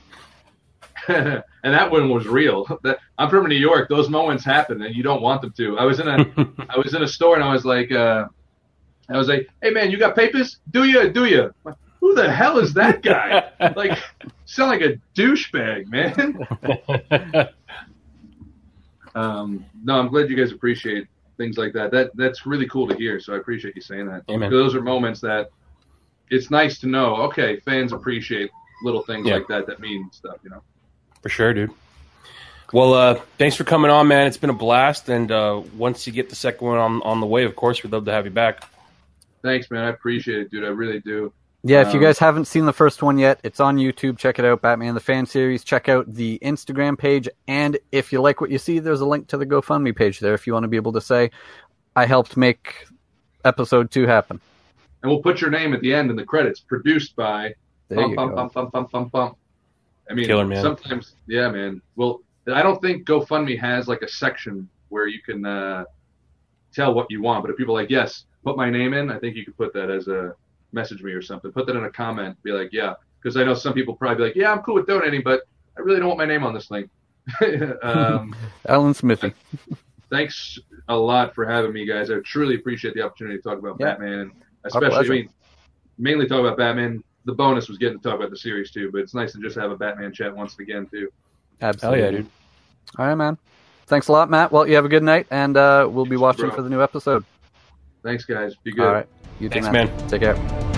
and 1.08 1.44
that 1.64 1.92
one 1.92 2.10
was 2.10 2.28
real. 2.28 2.66
That 2.84 3.00
I'm 3.18 3.30
from 3.30 3.48
New 3.48 3.56
York. 3.56 3.90
Those 3.90 4.10
moments 4.10 4.44
happen, 4.46 4.82
and 4.82 4.96
you 4.96 5.04
don't 5.04 5.22
want 5.22 5.42
them 5.42 5.52
to. 5.58 5.78
I 5.78 5.84
was 5.84 6.00
in 6.00 6.08
a 6.08 6.26
I 6.70 6.78
was 6.78 6.94
in 6.94 7.04
a 7.04 7.08
store, 7.08 7.36
and 7.36 7.44
I 7.44 7.52
was 7.52 7.66
like, 7.66 7.92
uh, 7.92 8.26
I 9.10 9.18
was 9.18 9.28
like, 9.28 9.50
hey 9.62 9.72
man, 9.72 9.92
you 9.92 9.98
got 9.98 10.16
papers? 10.16 10.60
Do 10.72 10.86
you? 10.86 11.10
Do 11.10 11.26
you? 11.26 11.54
Who 12.00 12.16
the 12.16 12.32
hell 12.32 12.60
is 12.60 12.74
that 12.76 13.02
guy? 13.04 13.50
like, 13.76 13.98
sound 14.46 14.72
like 14.72 14.82
a 14.82 15.00
douchebag, 15.20 15.88
man. 15.88 17.50
um, 19.16 19.66
no, 19.84 20.00
I'm 20.00 20.08
glad 20.08 20.30
you 20.30 20.36
guys 20.36 20.52
appreciate 20.52 21.08
things 21.38 21.58
like 21.58 21.74
that. 21.74 21.92
That 21.92 22.16
that's 22.16 22.46
really 22.46 22.68
cool 22.68 22.88
to 22.88 22.96
hear. 22.96 23.20
So 23.20 23.34
I 23.34 23.38
appreciate 23.38 23.76
you 23.76 23.82
saying 23.82 24.08
that. 24.08 24.24
Amen. 24.30 24.50
Those 24.52 24.76
are 24.76 24.82
moments 24.82 25.20
that 25.22 25.50
it's 26.30 26.52
nice 26.52 26.80
to 26.80 26.88
know. 26.88 27.16
Okay, 27.24 27.58
fans 27.62 27.92
appreciate 27.92 28.52
little 28.84 29.02
things 29.04 29.28
Yeah. 29.28 29.36
like 29.36 29.48
that 29.48 29.68
that 29.68 29.80
mean 29.80 30.10
stuff. 30.12 30.38
You 30.44 30.52
know. 30.52 30.62
For 31.22 31.30
sure, 31.30 31.54
dude. 31.54 31.72
Well, 32.72 32.94
uh, 32.94 33.16
thanks 33.40 33.56
for 33.56 33.64
coming 33.64 33.90
on, 33.90 34.08
man. 34.08 34.28
It's 34.28 34.38
been 34.38 34.52
a 34.52 34.54
blast. 34.54 35.10
And 35.10 35.32
uh, 35.32 35.64
once 35.76 36.06
you 36.06 36.14
get 36.14 36.30
the 36.30 36.36
second 36.36 36.68
one 36.68 36.78
on, 36.78 37.02
on 37.02 37.20
the 37.20 37.26
way, 37.26 37.46
of 37.46 37.56
course, 37.56 37.82
we'd 37.82 37.92
love 37.92 38.06
to 38.06 38.12
have 38.12 38.26
you 38.26 38.32
back. 38.32 38.64
Thanks, 39.42 39.72
man. 39.72 39.86
I 39.86 39.90
appreciate 39.90 40.40
it, 40.40 40.52
dude. 40.52 40.64
I 40.64 40.68
really 40.68 41.00
do. 41.00 41.34
Yeah, 41.64 41.82
if 41.82 41.94
you 41.94 42.00
Um, 42.00 42.06
guys 42.06 42.20
haven't 42.20 42.46
seen 42.46 42.66
the 42.66 42.74
first 42.74 43.04
one 43.04 43.18
yet, 43.18 43.42
it's 43.44 43.60
on 43.60 43.78
YouTube. 43.78 44.18
Check 44.18 44.40
it 44.40 44.46
out, 44.46 44.62
Batman 44.62 44.94
the 44.94 45.02
Fan 45.02 45.26
Series. 45.26 45.64
Check 45.64 45.90
out 45.90 46.06
the 46.08 46.40
Instagram 46.42 46.98
page, 46.98 47.28
and 47.48 47.78
if 47.92 48.14
you 48.14 48.22
like 48.22 48.40
what 48.40 48.50
you 48.50 48.58
see, 48.58 48.80
there's 48.80 49.02
a 49.02 49.06
link 49.06 49.28
to 49.28 49.38
the 49.38 49.46
GoFundMe 49.46 49.94
page 49.94 50.20
there. 50.20 50.34
If 50.34 50.48
you 50.48 50.54
want 50.54 50.64
to 50.64 50.70
be 50.70 50.78
able 50.78 50.94
to 50.94 51.02
say, 51.02 51.32
"I 51.98 52.06
helped 52.06 52.38
make 52.38 52.88
episode 53.44 53.92
two 53.92 54.08
happen." 54.08 54.40
And 55.04 55.12
we'll 55.12 55.22
put 55.22 55.42
your 55.42 55.50
name 55.50 55.74
at 55.74 55.82
the 55.82 55.94
end 55.94 56.10
in 56.10 56.16
the 56.16 56.24
credits. 56.24 56.62
Produced 56.62 57.16
by. 57.16 57.54
There 57.90 57.98
bum, 57.98 58.12
you 58.12 58.16
bum, 58.16 58.30
go. 58.30 58.36
bum, 58.36 58.50
bum, 58.54 58.70
bum, 58.72 58.88
bum, 58.92 59.08
bum. 59.10 59.36
I 60.10 60.14
mean, 60.14 60.28
Killer, 60.28 60.46
man. 60.46 60.62
sometimes, 60.62 61.16
yeah, 61.28 61.50
man. 61.50 61.82
Well, 61.96 62.22
I 62.52 62.64
don't 62.64 62.82
think 62.82 63.06
GoFundMe 63.06 63.60
has 63.60 63.88
like 63.88 64.02
a 64.02 64.08
section 64.08 64.68
where 64.90 65.08
you 65.08 65.22
can 65.22 65.46
uh, 65.46 65.84
tell 66.74 66.94
what 66.94 67.08
you 67.10 67.22
want. 67.22 67.44
But 67.44 67.52
if 67.52 67.58
people 67.58 67.78
are 67.78 67.82
like, 67.82 67.90
yes, 67.90 68.26
put 68.46 68.56
my 68.56 68.70
name 68.70 68.94
in, 68.94 69.12
I 69.12 69.20
think 69.20 69.36
you 69.36 69.44
could 69.44 69.58
put 69.58 69.74
that 69.74 69.90
as 69.90 70.08
a 70.08 70.34
message 70.72 71.02
me 71.02 71.12
or 71.12 71.22
something. 71.22 71.52
Put 71.52 71.66
that 71.68 71.76
in 71.76 71.84
a 71.84 71.90
comment. 71.90 72.42
Be 72.44 72.52
like, 72.52 72.70
yeah, 72.72 72.94
because 73.22 73.38
I 73.38 73.44
know 73.44 73.54
some 73.54 73.74
people 73.74 73.96
probably 73.96 74.18
be 74.18 74.24
like, 74.24 74.36
yeah, 74.36 74.52
I'm 74.52 74.60
cool 74.60 74.76
with 74.76 74.88
donating, 74.88 75.22
but 75.24 75.42
I 75.78 75.82
really 75.82 76.00
don't 76.00 76.08
want 76.08 76.20
my 76.20 76.26
name 76.26 76.44
on 76.44 76.54
this 76.54 76.72
link. 76.72 76.90
um, 77.84 78.36
Alan 78.68 78.94
Smithee. 78.94 79.34
thanks 80.10 80.60
a 80.88 80.96
lot 80.96 81.36
for 81.36 81.46
having 81.46 81.74
me, 81.74 81.86
guys. 81.86 82.10
I 82.10 82.20
truly 82.26 82.56
appreciate 82.56 82.94
the 82.96 83.02
opportunity 83.02 83.38
to 83.38 83.44
talk 83.44 83.60
about 83.60 83.78
Yeah. 83.80 83.92
Batman, 83.92 84.32
Our 84.74 84.84
especially 84.84 85.06
I 85.20 85.22
mean, 85.22 85.30
mainly 85.98 86.28
talk 86.28 86.40
about 86.40 86.58
Batman. 86.58 87.04
The 87.26 87.34
bonus 87.34 87.68
was 87.68 87.78
getting 87.78 88.00
to 88.00 88.04
talk 88.04 88.16
about 88.18 88.32
the 88.32 88.38
series 88.38 88.72
too, 88.72 88.90
but 88.92 89.02
it's 89.02 89.14
nice 89.14 89.34
to 89.34 89.40
just 89.40 89.56
have 89.58 89.72
a 89.72 89.76
Batman 89.76 90.12
chat 90.14 90.36
once 90.36 90.58
again 90.58 90.88
too. 90.90 91.10
Hell 91.60 91.70
Absolutely. 91.70 92.02
yeah, 92.02 92.12
dude. 92.12 92.30
All 92.98 93.06
right, 93.06 93.16
man. 93.16 93.38
Thanks 93.86 94.08
a 94.08 94.12
lot, 94.12 94.30
Matt. 94.30 94.52
Well, 94.52 94.68
you 94.68 94.76
have 94.76 94.86
a 94.86 94.90
good 94.90 95.04
night, 95.04 95.28
and 95.30 95.58
uh, 95.58 95.88
we'll 95.92 96.06
be 96.06 96.16
watching 96.16 96.46
bro. 96.46 96.56
for 96.56 96.62
the 96.62 96.70
new 96.70 96.82
episode. 96.82 97.24
Thanks, 98.04 98.26
guys. 98.26 98.56
Be 98.56 98.72
good. 98.72 98.86
All 98.86 98.94
right. 98.94 99.08
You 99.40 99.50
too, 99.50 99.62
Thanks, 99.62 99.72
Matt. 99.72 99.90
man. 99.90 100.08
Take 100.10 100.22
care. 100.22 100.69